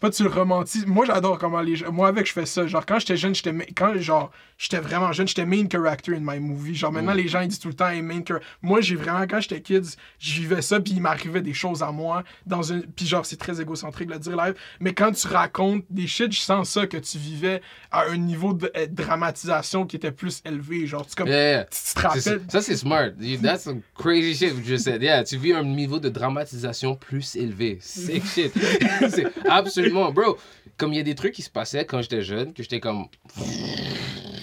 Pas 0.01 0.09
tu 0.09 0.23
le 0.23 0.29
romantises. 0.29 0.85
Moi, 0.85 1.05
j'adore 1.05 1.37
comment 1.37 1.59
les 1.61 1.75
gens. 1.75 1.91
Moi, 1.91 2.07
avec, 2.07 2.25
je 2.27 2.31
fais 2.33 2.45
ça. 2.45 2.65
Genre, 2.67 2.85
quand 2.85 2.99
j'étais 2.99 3.17
jeune, 3.17 3.35
j'étais. 3.35 3.53
Quand, 3.75 3.97
genre, 3.97 4.31
j'étais 4.57 4.79
vraiment 4.79 5.11
jeune, 5.11 5.27
j'étais 5.27 5.45
main 5.45 5.65
character 5.69 6.15
in 6.15 6.21
my 6.21 6.39
movie. 6.39 6.73
Genre, 6.75 6.91
maintenant, 6.91 7.13
Mm. 7.13 7.17
les 7.17 7.27
gens, 7.27 7.41
ils 7.41 7.47
disent 7.49 7.59
tout 7.59 7.67
le 7.67 7.73
temps, 7.73 7.89
hey, 7.89 8.01
main 8.01 8.21
character. 8.25 8.47
Moi, 8.61 8.79
j'ai 8.81 8.95
vraiment. 8.95 9.21
Quand 9.27 9.41
j'étais 9.41 9.59
kids, 9.61 9.95
je 10.19 10.33
vivais 10.41 10.61
ça, 10.61 10.79
puis 10.79 10.93
il 10.93 11.01
m'arrivait 11.01 11.41
des 11.41 11.53
choses 11.53 11.83
à 11.83 11.91
moi. 11.91 12.23
dans 12.45 12.61
une 12.63 12.83
Puis, 12.83 13.05
genre, 13.05 13.25
c'est 13.25 13.35
très 13.37 13.59
égocentrique 13.61 14.07
de 14.07 14.13
le 14.13 14.19
dire 14.19 14.37
live. 14.37 14.55
Mais 14.79 14.93
quand 14.93 15.11
tu 15.11 15.27
racontes 15.27 15.83
des 15.89 16.07
shit, 16.07 16.31
je 16.31 16.39
sens 16.39 16.69
ça, 16.69 16.87
que 16.87 16.97
tu 16.97 17.17
vivais 17.17 17.61
à 17.91 18.05
un 18.09 18.17
niveau 18.17 18.53
de 18.53 18.71
euh, 18.77 18.87
dramatisation 18.87 19.85
qui 19.85 19.95
était 19.97 20.11
plus 20.11 20.41
élevé. 20.45 20.87
Genre, 20.87 21.05
tu, 21.05 21.15
comme, 21.15 21.27
Yeah, 21.27 21.51
yeah. 21.51 21.63
tu 21.65 21.69
te 21.71 21.75
C'est- 21.75 21.99
rappelles. 21.99 22.41
Ça, 22.49 22.61
c'est 22.61 22.77
smart. 22.77 23.09
That's 23.41 23.63
some 23.63 23.81
crazy 23.95 24.33
shit 24.33 24.53
you 24.55 24.63
just 24.63 24.85
said. 24.85 25.01
Yeah, 25.01 25.23
tu 25.23 25.37
vis 25.37 25.53
un 25.53 25.63
niveau 25.63 25.99
de 25.99 26.09
dramatisation 26.09 26.95
plus 26.95 27.35
élevé. 27.35 27.77
Sick 27.81 28.25
shit. 28.25 28.53
c'est 29.09 29.27
absolument, 29.47 29.88
bro. 29.89 30.37
Comme 30.77 30.93
il 30.93 30.97
y 30.97 30.99
a 30.99 31.03
des 31.03 31.15
trucs 31.15 31.33
qui 31.33 31.41
se 31.41 31.49
passaient 31.49 31.85
quand 31.85 32.01
j'étais 32.01 32.21
jeune, 32.21 32.53
que 32.53 32.63
j'étais 32.63 32.79
comme. 32.79 33.05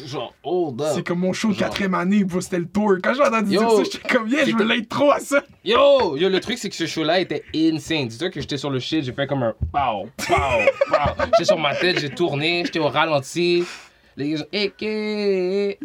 Genre, 0.04 0.32
hold 0.44 0.80
up. 0.80 0.88
C'est 0.94 1.04
comme 1.04 1.18
mon 1.20 1.32
show 1.32 1.48
de 1.48 1.54
Genre. 1.54 1.68
quatrième 1.68 1.94
année, 1.94 2.22
bro, 2.22 2.40
c'était 2.40 2.58
le 2.58 2.68
tour. 2.68 2.96
Quand 3.02 3.14
j'ai 3.14 3.22
entendu 3.22 3.48
dire 3.48 3.62
Yo, 3.62 3.76
ça, 3.78 3.82
j'étais 3.84 4.08
comme, 4.08 4.28
yeah, 4.28 4.44
je 4.44 4.54
veux 4.54 4.64
l'être 4.64 4.88
trop 4.88 5.10
à 5.10 5.18
ça. 5.18 5.42
Yo, 5.64 6.16
yo, 6.16 6.28
le 6.28 6.38
truc, 6.40 6.58
c'est 6.58 6.68
que 6.68 6.76
ce 6.76 6.86
show-là 6.86 7.18
était 7.20 7.42
insane. 7.54 8.06
Dis-toi 8.06 8.30
que 8.30 8.40
j'étais 8.40 8.56
sur 8.56 8.70
le 8.70 8.78
shit, 8.78 9.02
j'ai 9.02 9.12
fait 9.12 9.26
comme 9.26 9.42
un 9.42 9.54
pow, 9.72 10.08
pow, 10.16 10.34
pow. 10.88 11.24
J'étais 11.32 11.44
sur 11.44 11.58
ma 11.58 11.74
tête, 11.74 11.98
j'ai 11.98 12.10
tourné, 12.10 12.62
j'étais 12.64 12.78
au 12.78 12.88
ralenti. 12.88 13.64
Les 14.16 14.30
gars, 14.30 14.46
Eke. 14.52 15.78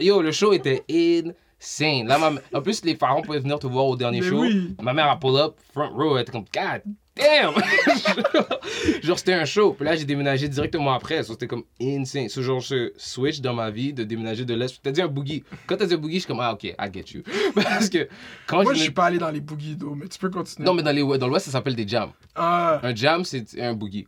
Yo, 0.00 0.20
le 0.20 0.32
show 0.32 0.52
était 0.52 0.82
insane. 0.90 1.34
Là, 1.80 2.18
ma- 2.18 2.40
En 2.58 2.62
plus, 2.62 2.84
les 2.84 2.94
parents 2.94 3.22
pouvaient 3.22 3.38
venir 3.40 3.58
te 3.58 3.66
voir 3.66 3.86
au 3.86 3.96
dernier 3.96 4.20
Mais 4.20 4.28
show. 4.28 4.40
oui. 4.42 4.74
Ma 4.82 4.92
mère 4.92 5.10
a 5.10 5.18
pull 5.18 5.36
up, 5.36 5.54
front 5.72 5.88
row, 5.90 6.16
elle 6.16 6.22
était 6.22 6.32
comme, 6.32 6.44
God 6.54 6.82
damn! 7.16 7.54
genre, 9.02 9.18
c'était 9.18 9.34
un 9.34 9.44
show. 9.44 9.72
Puis 9.72 9.84
là, 9.84 9.96
j'ai 9.96 10.04
déménagé 10.04 10.48
directement 10.48 10.92
après. 10.92 11.22
So, 11.22 11.32
c'était 11.32 11.46
comme 11.46 11.64
insane. 11.80 12.28
Ce 12.28 12.40
genre, 12.42 12.60
je 12.60 12.92
switch 12.96 13.40
dans 13.40 13.54
ma 13.54 13.70
vie 13.70 13.92
de 13.92 14.04
déménager 14.04 14.44
de 14.44 14.54
l'Est. 14.54 14.80
T'as 14.82 14.90
dit 14.90 15.00
un 15.02 15.08
boogie. 15.08 15.44
Quand 15.66 15.76
t'as 15.76 15.86
dit 15.86 15.94
un 15.94 15.98
boogie, 15.98 16.14
je 16.16 16.20
suis 16.20 16.26
comme, 16.28 16.40
ah, 16.40 16.52
ok, 16.52 16.64
I 16.64 16.74
get 16.92 17.04
you. 17.14 17.22
Parce 17.54 17.88
que 17.88 18.08
quand 18.46 18.62
Moi, 18.62 18.74
je 18.74 18.80
suis 18.80 18.90
pas 18.90 19.06
allé 19.06 19.18
dans 19.18 19.30
les 19.30 19.40
boogies 19.40 19.76
d'eau, 19.76 19.94
mais 19.94 20.08
tu 20.08 20.18
peux 20.18 20.30
continuer. 20.30 20.66
non, 20.66 20.74
mais 20.74 20.82
dans 20.82 20.92
les- 20.92 21.18
dans 21.18 21.28
l'Ouest, 21.28 21.46
ça 21.46 21.52
s'appelle 21.52 21.76
des 21.76 21.86
jams. 21.86 22.10
Ah, 22.34 22.80
Un 22.82 22.94
jam, 22.94 23.24
c'est 23.24 23.60
un 23.60 23.74
boogie. 23.74 24.06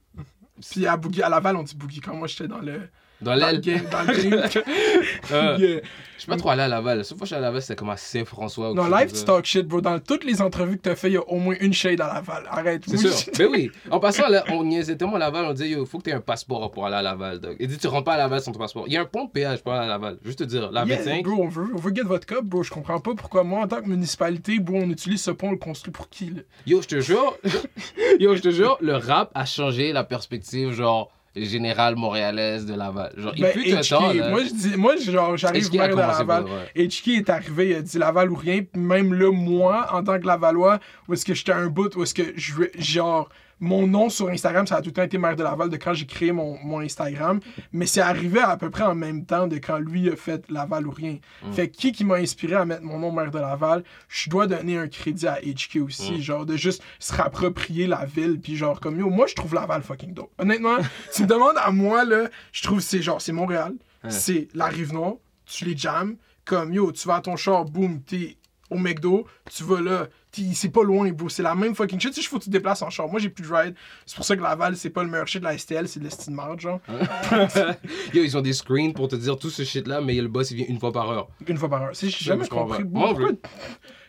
puis 0.73 0.87
à, 0.87 0.97
boogie, 0.97 1.23
à 1.23 1.29
Laval, 1.29 1.57
on 1.57 1.63
dit 1.63 1.75
boogie. 1.77 2.01
Quand 2.01 2.15
moi, 2.15 2.27
j'étais 2.29 2.49
dans 2.49 2.59
le, 2.59 2.81
Dans 3.21 3.31
dans 3.31 3.35
le 3.35 3.41
l'aile. 3.41 3.61
Dans 3.91 4.03
le 4.03 4.23
game. 4.23 4.65
Euh. 5.33 5.81
Je 6.17 6.23
suis 6.23 6.31
pas 6.31 6.37
trop 6.37 6.49
allé 6.49 6.63
à 6.63 6.69
Laval. 6.69 6.99
La 6.99 7.05
seule 7.05 7.19
fois 7.19 7.27
que 7.27 7.29
je 7.29 7.35
suis 7.35 7.37
à 7.37 7.41
Laval, 7.41 7.61
c'était 7.61 7.77
comme 7.77 7.91
à 7.91 7.97
Saint-François. 7.99 8.73
Non, 8.73 8.89
live, 8.89 9.13
tu 9.13 9.23
talk 9.25 9.45
shit, 9.45 9.67
bro. 9.67 9.83
Dans 9.83 9.99
toutes 9.99 10.25
les 10.25 10.41
entrevues 10.41 10.79
que 10.79 10.83
t'as 10.83 10.97
fait, 10.97 11.09
il 11.09 11.15
y 11.15 11.17
a 11.19 11.29
au 11.29 11.37
moins 11.37 11.57
une 11.61 11.75
shade 11.75 12.01
à 12.01 12.07
Laval. 12.15 12.45
Arrête. 12.51 12.85
C'est 12.87 12.97
sûr. 12.97 13.33
Ben 13.37 13.49
oui. 13.51 13.71
En 13.91 14.01
passant, 14.01 14.29
là, 14.29 14.43
on 14.51 14.65
niaisait 14.65 14.97
tellement 14.97 15.17
à 15.17 15.19
Laval, 15.19 15.45
on 15.45 15.53
disait, 15.53 15.69
yo, 15.69 15.85
faut 15.85 15.99
que 15.99 16.05
tu 16.05 16.11
aies 16.11 16.15
un 16.15 16.21
passeport 16.21 16.71
pour 16.71 16.87
aller 16.87 16.97
à 16.97 17.03
Laval. 17.03 17.39
dog. 17.39 17.57
Il 17.61 17.69
dit, 17.69 17.77
tu 17.77 17.87
rentres 17.87 18.05
pas 18.05 18.15
à 18.15 18.17
Laval 18.17 18.41
sans 18.41 18.53
ton 18.53 18.59
passeport. 18.59 18.85
Il 18.87 18.95
y 18.95 18.97
a 18.97 19.03
un 19.03 19.05
pont 19.05 19.27
de 19.27 19.31
péage 19.31 19.63
pour 19.63 19.73
aller 19.73 19.85
à 19.85 19.89
Laval. 19.89 20.19
Juste 20.25 20.39
te 20.39 20.45
dire, 20.45 20.71
la 20.73 20.87
Yeah, 20.87 20.97
25. 20.97 21.25
bro, 21.25 21.43
on 21.43 21.49
veut, 21.49 21.69
on 21.75 21.79
veut 21.79 21.95
get 21.95 22.03
votre 22.03 22.27
cop, 22.27 22.45
bro. 22.45 22.63
Je 22.63 22.71
comprends 22.71 22.99
pas 23.01 23.15
pourquoi 23.15 23.45
moi, 23.45 23.61
en 23.65 23.69
tant 23.69 23.83
que 23.83 23.89
municipalité, 23.89 24.59
bro, 24.59 24.77
on 24.77 24.89
utilise 24.91 25.23
ce 25.23 25.31
pont, 25.33 25.49
on 25.49 25.53
le 25.53 25.59
construit 25.59 25.93
pour 25.93 26.09
qui, 26.09 26.31
là? 26.31 26.43
Yo, 26.67 26.81
je 26.81 26.89
te 26.89 27.01
jure, 27.01 27.37
yo, 28.21 28.35
je 28.35 28.41
te 28.41 28.51
jure, 28.51 28.79
le 28.81 28.95
rap 28.97 29.31
a 29.35 29.45
changé 29.45 29.93
la 29.93 30.03
perspective, 30.05 30.73
genre, 30.73 31.11
générale 31.37 31.97
montréalaise 31.97 32.67
de 32.67 32.75
Laval. 32.75 33.13
Genre, 33.17 33.33
il 33.37 33.43
Ben, 33.43 33.53
fut 33.53 33.73
un 33.73 33.81
HK, 33.81 33.89
temps, 33.89 34.13
là. 34.13 34.31
Moi, 34.31 34.41
je 34.45 34.53
dis, 34.55 34.77
moi, 34.77 34.97
genre, 34.97 35.37
j'arrive 35.37 35.71
maire 35.75 35.89
de 35.91 35.95
Laval. 35.97 36.27
par- 36.27 36.45
ouais. 36.45 36.71
Est 36.75 37.31
arrivé, 37.31 37.71
il 37.71 37.75
a 37.77 37.83
dit 37.83 37.99
Laval 37.99 38.31
ou 38.31 38.37
rien. 38.37 38.63
Même 38.75 39.15
là, 39.15 39.31
moi, 39.33 39.87
en 39.93 40.03
tant 40.03 40.19
que 40.19 40.27
Lavalois, 40.27 40.79
où 41.09 41.15
est-ce 41.15 41.25
que 41.25 41.35
j'étais 41.35 41.53
un 41.53 41.67
bout, 41.67 41.95
où 41.97 42.03
est-ce 42.03 42.15
que 42.15 42.23
je 42.37 42.53
veux- 42.55 42.71
genre, 42.79 43.29
mon 43.59 43.87
nom 43.87 44.11
sur 44.11 44.29
Instagram, 44.29 44.67
ça 44.67 44.77
a 44.77 44.83
tout 44.83 44.91
le 44.91 44.93
temps 44.93 45.03
été 45.03 45.19
maire 45.19 45.37
de 45.37 45.43
Laval 45.43 45.71
de 45.71 45.77
quand 45.77 45.95
j'ai 45.95 46.07
créé 46.07 46.33
mon, 46.33 46.59
mon 46.63 46.81
Instagram. 46.81 47.41
Mais 47.73 47.87
c'est 47.87 48.01
arrivé 48.01 48.41
à 48.41 48.57
peu 48.57 48.71
près 48.71 48.85
en 48.85 48.95
même 48.95 49.25
temps 49.25 49.47
de 49.47 49.57
quand 49.57 49.79
lui 49.79 50.11
a 50.11 50.17
fait 50.17 50.45
Laval 50.51 50.87
ou 50.87 50.91
rien. 50.91 51.19
Mm. 51.43 51.53
Fait 51.53 51.69
que 51.69 51.77
qui 51.77 51.93
qui 51.93 52.05
m'a 52.05 52.17
inspiré 52.17 52.55
à 52.55 52.65
mettre 52.65 52.83
mon 52.83 52.99
nom 52.99 53.13
maire 53.13 53.31
de 53.31 53.39
Laval, 53.39 53.83
je 54.09 54.29
dois 54.29 54.47
donner 54.47 54.77
un 54.77 54.89
crédit 54.89 55.27
à 55.27 55.39
HK 55.41 55.77
aussi. 55.83 56.13
Mm. 56.13 56.21
Genre, 56.21 56.47
de 56.47 56.57
juste 56.57 56.83
se 56.99 57.15
rapproprier 57.15 57.87
la 57.87 58.05
ville. 58.05 58.39
Puis 58.41 58.57
genre, 58.57 58.81
comme 58.81 58.99
yo, 58.99 59.09
moi, 59.09 59.27
je 59.27 59.35
trouve 59.35 59.55
Laval 59.55 59.83
fucking 59.83 60.13
dope. 60.13 60.33
Honnêtement, 60.39 60.77
tu 61.15 61.23
me 61.23 61.27
demandes 61.27 61.57
à 61.57 61.71
moi, 61.71 62.05
là, 62.05 62.29
je 62.53 62.63
trouve 62.63 62.81
c'est 62.81 63.03
genre, 63.03 63.21
c'est 63.21 63.33
Montréal, 63.33 63.75
c'est 64.09 64.49
la 64.55 64.67
Rive-Nord, 64.67 65.19
tu 65.47 65.65
les 65.65 65.77
jams, 65.77 66.17
comme 66.45 66.73
yo, 66.73 66.93
tu 66.93 67.09
vas 67.09 67.17
à 67.17 67.21
ton 67.21 67.37
char, 67.37 67.65
boum, 67.65 68.01
t'es 68.03 68.37
au 68.71 68.79
McDo, 68.79 69.27
tu 69.51 69.65
vas 69.65 69.81
là, 69.81 70.09
c'est 70.55 70.69
pas 70.71 70.83
loin, 70.83 71.11
bro, 71.13 71.29
c'est 71.29 71.43
la 71.43 71.55
même 71.55 71.75
fucking 71.75 71.99
shit, 72.01 72.13
tu 72.13 72.23
sais, 72.23 72.29
faut 72.29 72.39
que 72.39 72.45
tu 72.45 72.51
te 72.51 72.53
déplaces 72.53 72.83
en 72.83 72.91
char. 72.91 73.09
Moi, 73.09 73.21
j'ai 73.21 73.29
plus 73.31 73.47
de 73.49 73.53
ride, 73.55 73.75
c'est 74.05 74.17
pour 74.17 74.25
ça 74.25 74.37
que 74.37 74.43
Laval, 74.43 74.77
c'est 74.77 74.91
pas 74.91 75.03
le 75.03 75.11
meilleur 75.11 75.27
shit 75.27 75.41
de 75.41 75.47
la 75.47 75.57
STL, 75.57 75.89
c'est 75.89 76.01
de 76.01 76.05
l'estime 76.05 76.35
marge, 76.35 76.61
genre, 76.63 76.81
Yo, 78.15 78.23
ils 78.23 78.37
ont 78.37 78.41
des 78.43 78.53
screens 78.53 78.93
pour 78.93 79.09
te 79.09 79.17
dire 79.17 79.39
tout 79.39 79.51
ce 79.51 79.65
shit-là, 79.65 80.01
mais 80.01 80.15
le 80.15 80.29
boss, 80.29 80.51
il 80.51 80.57
vient 80.59 80.67
une 80.69 80.79
fois 80.79 80.93
par 80.93 81.11
heure. 81.11 81.29
une 81.47 81.57
fois 81.59 81.69
par 81.69 81.83
heure. 81.83 81.91
C'est- 81.95 82.09
J'ai 82.09 82.25
jamais 82.25 82.45
je 82.45 82.51
compris. 82.51 82.85
pourquoi- 82.85 83.31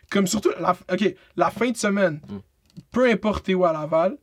Comme 0.09 0.27
surtout, 0.27 0.51
la, 0.59 0.75
ok, 0.91 1.15
la 1.35 1.49
fin 1.51 1.69
de 1.71 1.77
semaine, 1.77 2.21
Mm. 2.27 2.37
peu 2.91 3.09
importe 3.09 3.49
où 3.49 3.65
à 3.65 3.73
Laval, 3.73 4.17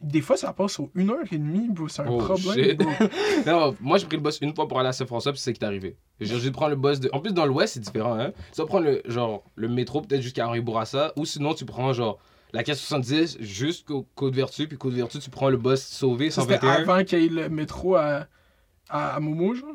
des 0.00 0.20
fois, 0.20 0.36
ça 0.36 0.52
passe 0.52 0.78
aux 0.80 0.90
1h30, 0.94 1.70
bro, 1.72 1.88
c'est 1.88 2.02
un 2.02 2.06
Oh, 2.10 2.18
problème, 2.18 2.76
bro. 2.76 2.90
Non, 3.46 3.76
moi 3.80 3.98
j'ai 3.98 4.06
pris 4.06 4.16
le 4.16 4.22
bus 4.22 4.38
une 4.40 4.54
fois 4.54 4.68
pour 4.68 4.78
aller 4.80 4.88
à 4.88 4.92
Saint-François, 4.92 5.32
puis 5.32 5.40
c'est 5.40 5.52
ce 5.52 5.58
qui 5.58 5.64
est 5.64 5.66
arrivé. 5.66 5.96
J'ai 6.20 6.38
dû 6.38 6.50
prendre 6.52 6.70
le 6.70 6.76
bus 6.76 7.00
de. 7.00 7.10
En 7.12 7.20
plus, 7.20 7.32
dans 7.32 7.46
l'ouest, 7.46 7.74
c'est 7.74 7.80
différent, 7.80 8.18
hein. 8.18 8.32
Tu 8.54 8.60
vas 8.60 8.66
prendre 8.66 8.86
le, 8.86 9.02
genre, 9.06 9.44
le 9.54 9.68
métro 9.68 10.00
peut-être 10.00 10.22
jusqu'à 10.22 10.46
Henri 10.48 10.60
Bourassa, 10.60 11.12
ou 11.16 11.24
sinon 11.24 11.54
tu 11.54 11.64
prends 11.64 11.92
genre 11.92 12.18
la 12.52 12.62
470 12.64 13.38
jusqu'au 13.40 14.06
Côte-Vertu, 14.14 14.68
puis 14.68 14.78
Côte-Vertu, 14.78 15.18
tu 15.18 15.30
prends 15.30 15.50
le 15.50 15.56
bus 15.58 15.80
sauvé 15.80 16.30
Ça, 16.30 16.42
c'était 16.42 16.54
121. 16.60 16.72
avant 16.72 17.04
qu'il 17.04 17.20
y 17.22 17.26
ait 17.26 17.28
le 17.28 17.48
métro 17.48 17.96
à, 17.96 18.26
à, 18.88 19.14
à 19.16 19.20
Momo, 19.20 19.54
genre? 19.54 19.74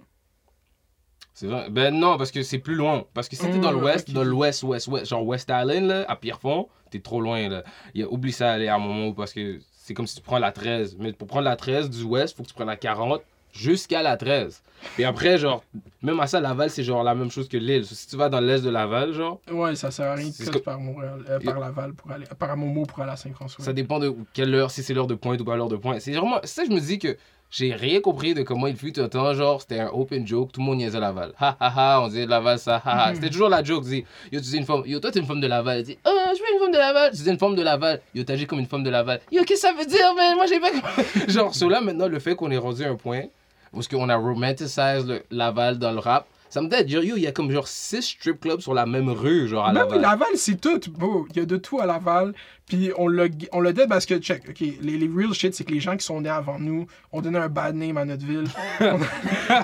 C'est 1.35 1.47
vrai. 1.47 1.69
Ben 1.69 1.93
non, 1.97 2.17
parce 2.17 2.31
que 2.31 2.43
c'est 2.43 2.59
plus 2.59 2.75
loin. 2.75 3.05
Parce 3.13 3.27
que 3.27 3.35
si 3.35 3.49
t'es 3.49 3.57
dans 3.57 3.71
Mm, 3.71 3.79
l'ouest, 3.79 4.07
ok. 4.09 4.13
dans 4.15 4.23
l'ouest, 4.23 4.61
ouest, 4.63 4.87
ouest, 4.87 5.05
genre 5.07 5.25
West 5.25 5.49
Island, 5.51 5.87
là, 5.87 6.05
à 6.07 6.15
Pierrefonds, 6.15 6.67
t'es 6.91 6.99
trop 6.99 7.21
loin, 7.21 7.49
là. 7.49 7.63
Il 7.95 8.03
a- 8.03 8.07
oublie 8.11 8.31
ça, 8.31 8.51
aller 8.51 8.67
à 8.67 8.75
un 8.75 8.79
moment 8.79 9.11
parce 9.13 9.33
que 9.33 9.59
c'est 9.85 9.93
comme 9.93 10.07
si 10.07 10.15
tu 10.15 10.21
prends 10.21 10.39
la 10.39 10.53
13. 10.53 10.95
Mais 10.97 11.11
pour 11.11 11.27
prendre 11.27 11.43
la 11.43 11.57
13 11.57 11.89
du 11.89 12.03
ouest, 12.03 12.37
faut 12.37 12.43
que 12.43 12.47
tu 12.47 12.53
prennes 12.53 12.67
la 12.67 12.77
40 12.77 13.21
jusqu'à 13.51 14.01
la 14.01 14.15
13. 14.15 14.63
Et 14.97 15.03
après, 15.05 15.37
genre, 15.37 15.61
même 16.01 16.19
à 16.21 16.27
ça, 16.27 16.39
Laval, 16.39 16.69
c'est 16.69 16.83
genre 16.83 17.03
la 17.03 17.13
même 17.15 17.29
chose 17.29 17.47
que 17.49 17.57
l'île. 17.57 17.85
Si 17.85 18.07
tu 18.07 18.15
vas 18.15 18.29
dans 18.29 18.39
l'est 18.39 18.61
de 18.63 18.69
Laval, 18.69 19.11
genre, 19.13 19.41
Ouais, 19.51 19.75
ça 19.75 19.91
sert 19.91 20.07
à 20.07 20.15
rien 20.15 20.29
que- 20.31 20.57
par, 20.59 20.79
Montréal, 20.79 21.23
euh, 21.29 21.39
par 21.39 21.59
Laval 21.59 21.93
pour 21.93 22.11
aller, 22.11 22.25
par 22.39 22.55
Momo 22.57 22.85
pour 22.85 22.99
aller 23.01 23.11
à 23.11 23.15
Saint-François. 23.17 23.63
Ça 23.63 23.73
dépend 23.73 23.99
de 23.99 24.13
quelle 24.33 24.55
heure, 24.55 24.71
si 24.71 24.81
c'est 24.83 24.93
l'heure 24.93 25.07
de 25.07 25.15
pointe 25.15 25.39
ou 25.41 25.45
pas 25.45 25.55
l'heure 25.57 25.67
de 25.69 25.75
pointe. 25.75 25.99
C'est 26.01 26.13
vraiment 26.13 26.39
ça, 26.43 26.63
je 26.65 26.71
me 26.71 26.79
dis 26.79 26.97
que 26.97 27.15
j'ai 27.55 27.75
rien 27.75 28.01
compris 28.01 28.33
de 28.33 28.41
comment 28.41 28.65
il 28.65 28.75
fut 28.75 28.99
un 28.99 29.07
temps. 29.07 29.31
Genre, 29.33 29.61
c'était 29.61 29.79
un 29.79 29.89
open 29.89 30.25
joke, 30.25 30.51
tout 30.51 30.59
le 30.59 30.65
monde 30.65 30.77
niaisait 30.77 30.99
Laval. 30.99 31.33
Ha 31.39 31.55
ha 31.59 31.73
ha, 31.75 32.01
on 32.01 32.07
disait 32.07 32.25
Laval 32.25 32.57
ça, 32.57 32.81
ha 32.83 33.09
ha. 33.09 33.15
C'était 33.15 33.29
toujours 33.29 33.49
la 33.49 33.63
joke. 33.63 33.83
Dit, 33.83 34.05
yo, 34.31 34.39
tu 34.39 34.49
dis 34.49 34.57
une 34.57 34.65
femme, 34.65 34.81
yo, 34.87 34.99
toi 34.99 35.11
t'es 35.11 35.19
une 35.19 35.27
femme 35.27 35.39
de 35.39 35.45
Laval. 35.47 35.77
Elle 35.77 35.83
dit, 35.83 35.97
oh, 36.03 36.09
je 36.35 36.39
veux 36.39 36.53
une 36.55 36.59
femme 36.59 36.71
de 36.71 36.77
Laval. 36.77 37.11
Tu 37.11 37.21
dis 37.21 37.29
une 37.29 37.37
femme 37.37 37.55
de 37.55 37.61
Laval. 37.61 38.01
Yo, 38.15 38.23
t'agis 38.23 38.47
comme 38.47 38.59
une 38.59 38.65
femme 38.65 38.83
de 38.83 38.89
Laval. 38.89 39.21
Yo, 39.31 39.43
qu'est-ce 39.43 39.61
que 39.61 39.67
ça 39.67 39.73
veut 39.73 39.85
dire, 39.85 40.15
man? 40.15 40.35
Moi, 40.35 40.47
j'ai 40.47 40.59
pas. 40.59 40.71
genre, 41.27 41.53
là, 41.69 41.81
maintenant, 41.81 42.07
le 42.07 42.17
fait 42.17 42.35
qu'on 42.35 42.49
est 42.49 42.57
rendu 42.57 42.83
un 42.83 42.95
point 42.95 43.25
est-ce 43.79 43.89
qu'on 43.89 44.09
a 44.09 44.15
romanticized 44.15 45.07
le 45.07 45.23
Laval 45.31 45.79
dans 45.79 45.91
le 45.91 45.99
rap, 45.99 46.27
ça 46.49 46.61
me 46.61 46.83
dit, 46.83 46.93
yo, 46.93 47.01
il 47.01 47.23
y 47.23 47.27
a 47.27 47.31
comme 47.31 47.51
genre 47.51 47.67
six 47.67 48.03
strip 48.03 48.39
clubs 48.39 48.59
sur 48.59 48.75
la 48.75 48.85
même 48.85 49.09
rue, 49.09 49.47
genre 49.47 49.65
à 49.65 49.73
Laval. 49.73 49.97
oui, 49.97 50.01
Laval, 50.01 50.27
c'est 50.35 50.61
tout. 50.61 50.79
bro. 50.91 51.25
Il 51.31 51.37
y 51.37 51.39
a 51.41 51.45
de 51.45 51.57
tout 51.57 51.79
à 51.79 51.85
Laval. 51.85 52.33
Puis 52.67 52.91
on 52.97 53.07
l'a 53.07 53.25
on 53.51 53.61
dit 53.63 53.81
parce 53.89 54.05
que, 54.05 54.17
check, 54.19 54.43
OK, 54.49 54.59
les, 54.59 54.97
les 54.97 55.09
real 55.13 55.33
shit, 55.33 55.53
c'est 55.53 55.63
que 55.63 55.71
les 55.73 55.79
gens 55.81 55.97
qui 55.97 56.05
sont 56.05 56.21
nés 56.21 56.29
avant 56.29 56.59
nous 56.59 56.87
ont 57.11 57.21
donné 57.21 57.37
un 57.37 57.49
bad 57.49 57.75
name 57.75 57.97
à 57.97 58.05
notre 58.05 58.25
ville. 58.25 58.45
on, 58.81 58.99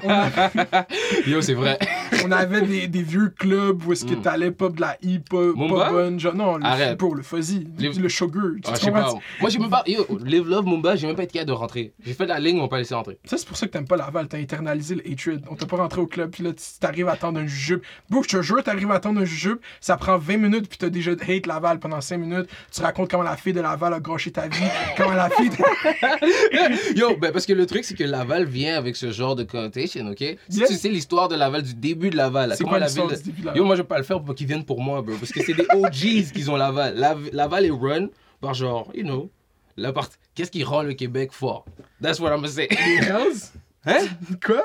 on 0.03 0.09
a- 0.09 0.85
Yo, 1.25 1.41
c'est 1.41 1.53
vrai. 1.53 1.77
on 2.25 2.31
avait 2.31 2.61
des, 2.61 2.87
des 2.87 3.01
vieux 3.01 3.29
clubs 3.29 3.83
où 3.85 3.93
est-ce 3.93 4.05
que 4.05 4.15
Mm. 4.15 4.21
t'allais 4.21 4.51
pas 4.51 4.69
de 4.69 4.81
la 4.81 4.97
hip-hop, 5.01 5.55
Mumba? 5.55 5.75
pas 5.85 5.91
bonne. 5.91 6.19
Genre, 6.19 6.35
non, 6.35 6.57
le, 6.57 6.95
bro, 6.95 7.13
le 7.13 7.21
fuzzy, 7.23 7.67
le, 7.79 8.09
sugar. 8.09 8.43
Tu 8.63 8.69
Ah, 8.71 8.75
sais 8.75 8.91
pas. 8.91 9.13
Moi, 9.39 9.49
j'ai 9.49 9.59
même 9.59 9.69
pas. 9.69 9.83
Yo, 9.87 10.05
Live 10.25 10.47
Love 10.47 10.65
Mumba, 10.65 10.95
j'ai 10.95 11.07
même 11.07 11.15
pas 11.15 11.23
été 11.23 11.33
capable 11.33 11.49
de 11.49 11.53
rentrer. 11.55 11.93
J'ai 12.05 12.13
fait 12.13 12.25
la 12.25 12.39
ligne, 12.39 12.57
ils 12.57 12.59
m'ont 12.59 12.67
pas 12.67 12.77
laissé 12.79 12.93
entrer. 12.95 13.17
Ça, 13.25 13.37
c'est 13.37 13.47
pour 13.47 13.55
ça 13.57 13.65
que 13.67 13.71
t'aimes 13.71 13.87
pas 13.87 13.97
Laval. 13.97 14.27
T'as 14.27 14.37
internalisé 14.39 14.95
le 14.95 15.03
hatred. 15.09 15.43
On 15.49 15.55
t'a 15.55 15.65
pas 15.65 15.77
rentré 15.77 16.01
au 16.01 16.07
club, 16.07 16.31
puis 16.31 16.43
là, 16.43 16.51
t'arrives 16.79 17.07
à 17.07 17.13
attendre 17.13 17.39
un 17.39 17.47
jujube. 17.47 17.81
Bro, 18.09 18.23
je 18.23 18.29
te 18.37 18.41
jure, 18.41 18.61
t'arrives 18.63 18.91
à 18.91 18.95
attendre 18.95 19.21
un 19.21 19.25
jujube, 19.25 19.57
ça 19.81 19.95
prend 19.97 20.17
20 20.17 20.37
minutes, 20.37 20.67
puis 20.67 20.77
t'as 20.77 20.89
déjà 20.89 21.11
hate 21.11 21.45
Laval 21.47 21.79
pendant 21.79 22.01
5 22.01 22.17
minutes. 22.17 22.47
Tu 22.71 22.81
racontes 22.89 23.09
comment 23.11 23.23
la 23.23 23.37
fille 23.37 23.53
de 23.53 23.61
Laval 23.61 23.93
a 23.93 23.99
gâché 23.99 24.31
ta 24.31 24.47
vie, 24.47 24.57
comment 24.97 25.13
la 25.13 25.29
fille. 25.29 25.49
Yo, 26.95 27.15
ben 27.17 27.31
parce 27.31 27.45
que 27.45 27.53
le 27.53 27.65
truc, 27.65 27.83
c'est 27.85 27.93
que 27.95 28.03
Laval 28.03 28.45
vient 28.45 28.75
avec 28.77 28.95
ce 28.95 29.11
genre 29.11 29.35
de 29.35 29.43
connotation, 29.43 30.07
ok? 30.07 30.23
Si 30.49 30.59
tu 30.67 30.73
sais 30.75 30.89
l'histoire 30.89 31.27
de 31.27 31.35
Laval, 31.35 31.61
du 31.63 31.73
début 31.75 32.09
de 32.09 32.17
Laval, 32.17 32.53
C'est 32.57 32.63
quoi 32.63 32.79
la 32.79 32.87
ville. 32.87 33.03
du 33.07 33.23
début 33.23 33.41
de 33.41 33.45
Laval? 33.45 33.57
Yo, 33.57 33.65
moi, 33.65 33.75
je 33.75 33.81
vais 33.81 33.87
pas 33.87 33.97
le 33.97 34.03
faire 34.03 34.21
pour 34.21 34.33
qu'ils 34.35 34.47
viennent 34.47 34.65
pour 34.65 34.81
moi, 34.81 35.01
bro. 35.01 35.15
Parce 35.17 35.31
que 35.31 35.43
c'est 35.43 35.53
des 35.53 35.65
OGs 35.73 36.31
qui 36.33 36.49
ont 36.49 36.55
Laval. 36.57 36.95
La- 36.95 37.15
Laval 37.31 37.65
est 37.65 37.71
run 37.71 38.07
par 38.41 38.53
genre, 38.53 38.91
you 38.95 39.03
know, 39.03 39.29
la 39.77 39.93
part... 39.93 40.09
Qu'est-ce 40.35 40.51
qui 40.51 40.63
rend 40.63 40.81
le 40.83 40.93
Québec 40.93 41.31
fort? 41.31 41.65
That's 42.01 42.19
what 42.19 42.29
I'm 42.29 42.37
gonna 42.37 42.47
say. 42.47 42.67
Les 42.69 43.05
Hells? 43.07 43.51
Hein? 43.85 44.07
Quoi? 44.45 44.63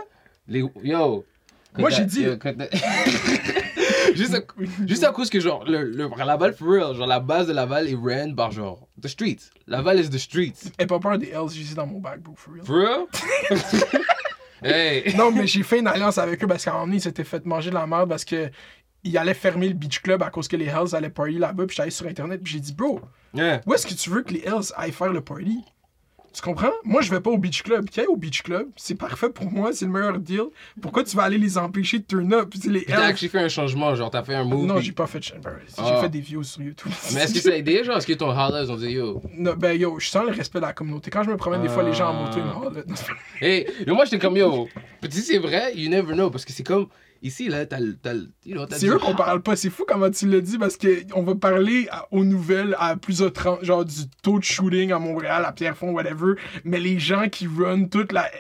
Les... 0.49 0.65
Yo. 0.83 1.25
Moi, 1.77 1.91
j'ai 1.91 2.05
dit- 2.05 2.23
yo, 2.23 2.37
juste, 4.17 4.35
à... 4.35 4.41
juste 4.87 5.05
à 5.05 5.13
cause 5.13 5.31
que, 5.31 5.41
genre, 5.41 5.65
le, 5.65 5.85
le 5.85 6.09
Laval, 6.25 6.55
for 6.55 6.69
real, 6.69 6.95
genre, 6.95 7.07
la 7.07 7.21
base 7.21 7.47
de 7.47 7.53
Laval 7.53 7.89
est 7.89 7.95
ran 7.95 8.35
par, 8.35 8.51
genre, 8.53 8.89
the 9.01 9.09
streets. 9.09 9.51
Laval 9.67 10.01
is 10.01 10.11
the 10.11 10.19
streets. 10.19 10.71
Aie 10.79 10.87
pas 10.87 10.99
peur 10.99 11.19
des 11.19 11.29
Hells, 11.29 11.51
j'ai 11.51 11.63
dit 11.63 11.75
dans 11.75 11.87
mon 11.87 12.01
bag, 12.01 12.21
bro, 12.21 12.35
for 12.37 12.55
real. 12.55 12.65
For 12.65 12.77
real? 12.77 13.07
hey. 14.63 15.15
Non, 15.17 15.31
mais 15.31 15.47
j'ai 15.47 15.63
fait 15.63 15.81
une 15.81 15.87
alliance 15.87 16.19
avec 16.19 16.43
eux 16.43 16.47
parce 16.47 16.65
qu'à 16.65 16.71
un 16.71 16.75
moment 16.75 16.87
donné, 16.87 16.97
ils 16.99 17.03
s'étaient 17.03 17.25
fait 17.25 17.45
manger 17.45 17.71
de 17.71 17.75
la 17.75 17.87
merde 17.87 18.09
parce 18.09 18.25
que. 18.25 18.51
Ils 19.07 19.19
allaient 19.19 19.35
fermer 19.35 19.69
le 19.69 19.75
beach 19.75 20.01
club 20.01 20.23
à 20.23 20.31
cause 20.31 20.49
que 20.49 20.57
les 20.57 20.65
Hells 20.65 20.95
allaient 20.95 21.11
party 21.11 21.37
là-bas. 21.37 21.67
Puis 21.67 21.77
j'allais 21.77 21.91
sur 21.91 22.07
internet. 22.07 22.41
Puis 22.43 22.55
j'ai 22.55 22.61
dit, 22.61 22.73
bro, 22.73 23.03
Yeah. 23.35 23.61
Où 23.67 23.75
est-ce 23.75 23.87
que 23.87 23.95
tu 23.95 24.11
veux 24.11 24.23
que 24.23 24.33
les 24.33 24.45
Hells 24.45 24.73
aillent 24.77 24.93
faire 24.93 25.13
le 25.13 25.21
party? 25.21 25.65
Tu 26.35 26.43
comprends? 26.43 26.73
Moi, 26.83 27.01
je 27.01 27.11
vais 27.11 27.21
pas 27.21 27.31
au 27.31 27.39
beach 27.39 27.63
club. 27.63 27.89
Qui 27.89 28.01
est 28.01 28.07
au 28.07 28.17
beach 28.17 28.43
club? 28.43 28.67
C'est 28.77 28.97
parfait 28.97 29.29
pour 29.31 29.51
moi, 29.53 29.73
c'est 29.73 29.85
le 29.85 29.93
meilleur 29.93 30.19
deal. 30.19 30.43
Pourquoi 30.83 31.05
tu 31.05 31.17
vas 31.17 31.23
aller 31.23 31.39
les 31.39 31.57
empêcher 31.57 32.01
de 32.01 32.05
turn 32.05 32.33
up? 32.35 32.53
C'est 32.61 32.71
les 32.71 32.85
T'as 32.85 33.05
actually 33.05 33.31
fait 33.31 33.39
un 33.39 33.49
changement, 33.49 33.95
genre, 33.95 34.11
t'as 34.11 34.25
fait 34.25 34.35
un 34.35 34.43
move. 34.43 34.67
Non, 34.67 34.75
puis- 34.77 34.87
j'ai 34.87 34.93
pas 34.93 35.07
fait 35.07 35.21
de 35.21 35.25
J'ai 35.25 35.35
Ah. 35.79 36.01
fait 36.01 36.09
des 36.09 36.19
views 36.21 36.43
sur 36.43 36.61
YouTube. 36.63 36.91
Mais 37.15 37.21
est-ce 37.23 37.35
que 37.35 37.41
ça 37.41 37.51
a 37.51 37.55
aidé, 37.55 37.85
genre? 37.85 37.99
Est-ce 37.99 38.07
que 38.09 38.15
ton 38.15 38.31
holla, 38.31 38.65
ils 38.65 38.71
ont 38.73 38.77
dit, 38.77 38.91
yo? 38.91 39.23
Non, 39.39 39.55
ben 39.57 39.79
yo, 39.79 40.01
je 40.01 40.09
sens 40.09 40.25
le 40.27 40.33
respect 40.33 40.59
de 40.59 40.65
la 40.67 40.73
communauté. 40.73 41.09
Quand 41.11 41.23
je 41.23 41.31
me 41.31 41.37
promène 41.37 41.63
des 41.63 41.69
fois, 41.69 41.85
les 41.85 41.93
gens 41.93 42.09
en 42.11 42.15
moto, 42.25 42.39
ils 42.39 42.43
me 42.43 42.49
Ah. 42.51 42.83
pas- 42.85 43.45
Hey, 43.47 43.67
moi, 43.87 44.05
j'étais 44.05 44.19
comme, 44.19 44.37
yo. 44.37 44.69
Petit, 45.01 45.21
c'est 45.21 45.39
vrai, 45.39 45.73
you 45.77 45.89
never 45.89 46.15
know. 46.15 46.31
Parce 46.31 46.45
que 46.45 46.53
c'est 46.53 46.65
comme, 46.65 46.89
ici, 47.25 47.49
là, 47.49 47.67
t'as 47.67 47.81
le. 47.81 47.97
C'est 48.71 48.87
eux 48.87 48.99
qu'on 48.99 49.15
parle 49.17 49.43
pas. 49.43 49.57
C'est 49.57 49.71
fou 49.71 49.85
comment 49.89 50.11
tu 50.11 50.29
l'as 50.29 50.41
dit 50.41 50.59
parce 50.59 50.77
que 50.77 51.03
on 51.15 51.23
va 51.23 51.35
parler 51.35 51.89
à- 51.91 52.07
aux 52.13 52.25
nouvelles 52.25 52.77
à 52.79 52.95
plusieurs 52.97 53.33
tranches, 53.33 53.65
genre 53.65 53.85
du 53.85 54.07
taux 54.23 54.39
de 54.39 54.45
shooting 54.45 54.93
à 54.93 54.99
Montréal, 54.99 55.45
à 55.45 55.53
Pierrefonds, 55.53 55.91
whatever. 55.91 56.35
Mais 56.65 56.79
les 56.79 56.99
gens 56.99 57.29
qui 57.29 57.47
run 57.49 57.85
toute 57.87 58.13
la, 58.13 58.31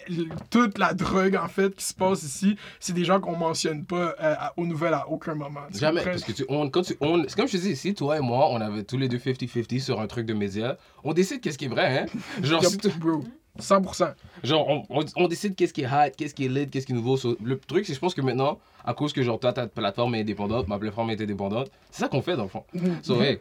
toute 0.50 0.78
la 0.78 0.94
drogue, 0.94 1.36
en 1.36 1.48
fait, 1.48 1.74
qui 1.74 1.84
se 1.84 1.94
passe 1.94 2.22
ici, 2.22 2.56
c'est 2.78 2.92
des 2.92 3.04
gens 3.04 3.20
qu'on 3.20 3.36
mentionne 3.36 3.84
pas 3.84 4.14
euh, 4.22 4.34
aux 4.56 4.66
nouvelles 4.66 4.94
à 4.94 5.08
aucun 5.08 5.34
moment. 5.34 5.60
Jamais, 5.74 6.02
parce 6.02 6.22
que 6.22 6.32
tu 6.32 6.44
on, 6.48 6.68
quand 6.70 6.82
tu 6.82 6.94
on, 7.00 7.24
c'est 7.26 7.34
comme 7.36 7.48
je 7.48 7.52
te 7.52 7.56
dis, 7.62 7.74
si 7.76 7.94
toi 7.94 8.18
et 8.18 8.20
moi, 8.20 8.48
on 8.50 8.60
avait 8.60 8.84
tous 8.84 8.98
les 8.98 9.08
deux 9.08 9.18
50-50 9.18 9.80
sur 9.80 10.00
un 10.00 10.06
truc 10.06 10.26
de 10.26 10.34
médias, 10.34 10.76
on 11.02 11.12
décide 11.12 11.40
qu'est-ce 11.40 11.58
qui 11.58 11.64
est 11.64 11.68
vrai, 11.68 11.98
hein? 11.98 12.06
Genre, 12.42 12.64
si 12.64 12.78
tu- 12.78 12.88
bro. 12.90 13.24
100%. 13.60 14.14
genre 14.42 14.68
on, 14.68 14.82
on, 14.90 15.04
on 15.16 15.28
décide 15.28 15.54
qu'est-ce 15.54 15.72
qui 15.72 15.82
est 15.82 15.86
hot, 15.86 16.12
qu'est-ce 16.16 16.34
qui 16.34 16.46
est 16.46 16.48
lit, 16.48 16.68
qu'est-ce 16.68 16.86
qui 16.86 16.92
est 16.92 16.96
nouveau. 16.96 17.16
So, 17.16 17.36
le 17.42 17.58
truc, 17.58 17.86
c'est 17.86 17.92
que 17.92 17.96
je 17.96 18.00
pense 18.00 18.14
que 18.14 18.20
maintenant, 18.20 18.58
à 18.84 18.94
cause 18.94 19.12
que 19.12 19.22
genre 19.22 19.38
toi, 19.38 19.52
ta 19.52 19.66
plateforme 19.66 20.16
est 20.16 20.20
indépendante, 20.20 20.66
ma 20.68 20.78
plateforme 20.78 21.10
est 21.10 21.20
indépendante, 21.20 21.70
c'est 21.90 22.00
ça 22.02 22.08
qu'on 22.08 22.22
fait 22.22 22.36
dans 22.36 22.42
le 22.42 22.48
fond. 22.48 22.64
So, 23.02 23.20
hey, 23.22 23.38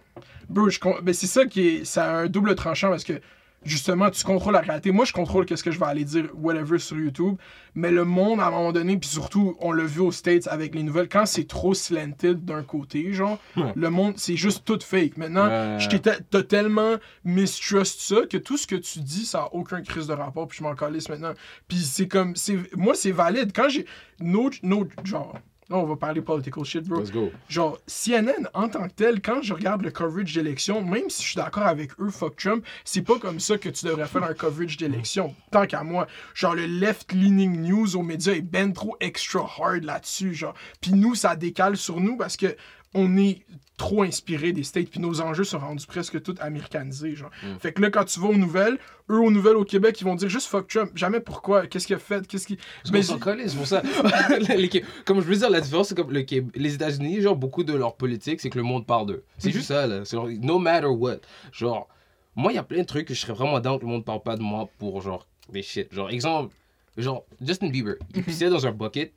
Bro, 0.50 0.70
je 0.70 0.80
ben, 1.02 1.14
c'est 1.14 1.28
ça 1.28 1.46
qui 1.46 1.68
est. 1.68 1.86
Ça 1.86 2.06
a 2.06 2.14
un 2.22 2.28
double 2.28 2.56
tranchant 2.56 2.90
parce 2.90 3.04
que 3.04 3.20
justement, 3.66 4.10
tu 4.10 4.24
contrôles 4.24 4.54
la 4.54 4.60
réalité. 4.62 4.92
Moi, 4.92 5.06
je 5.06 5.14
contrôle 5.14 5.46
qu'est-ce 5.46 5.64
que 5.64 5.72
je 5.72 5.80
vais 5.80 5.86
aller 5.86 6.06
dire, 6.06 6.30
whatever, 6.36 6.80
sur 6.80 6.98
YouTube. 6.98 7.36
Mais 7.76 7.90
le 7.92 8.06
monde, 8.06 8.40
à 8.40 8.48
un 8.48 8.52
moment 8.52 8.72
donné, 8.72 8.98
puis 8.98 9.10
surtout, 9.10 9.56
on 9.60 9.72
l'a 9.72 9.84
vu 9.84 10.00
aux 10.02 10.12
States 10.12 10.48
avec 10.48 10.76
les 10.76 10.84
nouvelles, 10.84 11.10
quand 11.10 11.26
c'est 11.26 11.48
trop 11.48 11.74
slanted 11.74 12.46
d'un 12.46 12.62
côté, 12.64 13.14
genre, 13.14 13.40
Ouais. 13.58 13.72
le 13.76 13.90
monde, 13.90 14.14
c'est 14.18 14.36
juste 14.36 14.64
tout 14.66 14.80
fake. 14.82 15.18
Maintenant, 15.18 15.48
Ouais. 15.48 15.78
je 15.80 15.98
t'as 15.98 16.44
tellement 16.44 16.96
mistrust 17.24 18.00
ça 18.02 18.26
que 18.30 18.38
tout 18.38 18.58
ce 18.58 18.68
que 18.68 18.76
tu 18.76 19.00
dis, 19.00 19.26
ça 19.26 19.44
a 19.44 19.50
aucun 19.54 19.82
crise 19.82 20.08
de 20.08 20.14
rapport, 20.14 20.48
puis 20.48 20.58
je 20.60 20.64
m'en 20.64 20.76
calisse 20.76 21.10
maintenant. 21.10 21.34
Puis 21.68 21.78
c'est 21.80 22.08
comme. 22.08 22.36
c'est 22.36 22.58
Moi, 22.76 22.94
c'est 22.96 23.12
valide. 23.12 23.52
Quand 23.56 23.70
j'ai. 23.70 23.86
No, 24.20 24.50
no, 24.62 24.88
genre. 25.04 25.40
Là, 25.70 25.78
on 25.78 25.86
va 25.86 25.96
parler 25.96 26.22
political 26.22 26.64
shit, 26.64 26.84
bro. 26.88 27.00
let's 27.00 27.12
go. 27.12 27.32
Genre, 27.50 27.78
CNN, 27.88 28.48
en 28.54 28.70
tant 28.70 28.88
que 28.88 28.94
tel, 28.94 29.22
quand 29.22 29.42
je 29.42 29.54
regarde 29.54 29.82
le 29.82 29.92
coverage 29.92 30.34
d'élection, 30.34 30.84
même 30.84 31.10
si 31.10 31.24
je 31.24 31.28
suis 31.30 31.38
d'accord 31.38 31.68
avec 31.68 31.92
eux, 32.00 32.10
fuck 32.10 32.36
Trump, 32.36 32.66
c'est 32.84 33.02
pas 33.02 33.18
comme 33.20 33.40
ça 33.40 33.58
que 33.58 33.70
tu 33.70 33.86
devrais 33.86 34.08
faire 34.08 34.24
un 34.24 34.34
coverage 34.34 34.78
d'élection. 34.78 35.34
Tant 35.52 35.66
qu'à 35.66 35.84
moi, 35.84 36.08
genre, 36.34 36.56
le 36.56 36.66
left-leaning 36.66 37.62
news 37.62 37.96
aux 37.96 38.04
médias 38.04 38.34
est 38.34 38.42
ben 38.42 38.74
trop 38.74 38.98
extra 39.00 39.50
hard 39.58 39.84
là-dessus, 39.84 40.34
genre. 40.34 40.54
Puis 40.82 40.94
nous, 40.94 41.16
ça 41.16 41.36
décale 41.36 41.78
sur 41.78 42.00
nous 42.00 42.18
parce 42.18 42.38
que 42.38 42.56
on 42.94 43.18
est 43.18 43.44
trop 43.78 44.04
inspiré 44.04 44.52
des 44.52 44.64
States, 44.64 44.90
puis 44.90 45.00
nos 45.00 45.20
enjeux 45.22 45.44
sont 45.44 45.58
rendus 45.58 45.86
presque 45.88 46.22
tout 46.22 46.36
américanisés, 46.40 47.16
genre. 47.16 47.32
Mm. 47.44 47.58
Fait 47.60 47.74
que 47.74 47.82
là, 47.82 47.90
quand 47.90 48.06
tu 48.06 48.20
vas 48.20 48.28
aux 48.28 48.38
nouvelles, 48.38 48.78
eux, 49.10 49.20
aux 49.20 49.32
nouvelles 49.32 49.56
au 49.56 49.66
Québec, 49.66 50.00
ils 50.00 50.04
vont 50.04 50.16
dire 50.16 50.30
juste 50.30 50.48
fuck 50.48 50.68
Trump. 50.68 50.92
Jamais 50.96 51.20
pourquoi, 51.20 51.66
qu'est-ce 51.66 51.88
qu'il 51.88 51.96
a 51.96 52.00
fait, 52.00 52.26
qu'est-ce 52.28 52.48
qu'il... 52.48 52.58
Mais 52.92 53.02
s'en 53.02 53.18
colle, 53.18 53.42
c'est 53.46 53.58
pour 53.58 53.68
ça. 53.68 53.82
Comme 55.06 55.22
je 55.22 55.26
veux 55.26 55.36
dire, 55.36 55.50
la 55.50 55.60
différence, 55.60 55.90
c'est 55.90 55.96
comme 55.96 56.12
le 56.12 56.24
les 56.56 56.76
États-Unis, 56.76 57.22
genre, 57.22 57.36
beaucoup 57.36 57.64
de 57.64 57.74
leur 57.74 57.96
politique, 57.96 58.40
c'est 58.42 58.50
que 58.50 58.58
le 58.58 58.64
monde 58.64 58.86
parle 58.86 59.08
d'eux. 59.08 59.24
C'est 59.38 59.52
juste 59.52 59.68
ça, 59.68 59.88
là. 59.88 60.06
C'est 60.06 60.16
genre, 60.16 60.30
no 60.42 60.60
matter 60.60 60.88
what. 60.88 61.18
Genre, 61.52 61.88
moi, 62.36 62.52
il 62.52 62.56
y 62.56 62.60
a 62.60 62.64
plein 62.64 62.80
de 62.80 62.88
trucs 62.88 63.08
que 63.08 63.14
je 63.14 63.20
serais 63.20 63.34
vraiment 63.34 63.60
down 63.60 63.80
que 63.80 63.86
le 63.86 63.92
monde 63.92 64.06
parle 64.06 64.22
pas 64.22 64.36
de 64.36 64.42
moi 64.42 64.70
pour, 64.78 65.02
genre, 65.02 65.28
des 65.52 65.62
shit. 65.62 65.94
Genre, 65.94 66.10
exemple, 66.10 66.54
genre, 66.96 67.26
Justin 67.42 67.70
Bieber, 67.70 67.96
il 68.16 68.24
pissait 68.24 68.50
dans 68.50 68.66
un 68.66 68.72
bucket, 68.72 69.14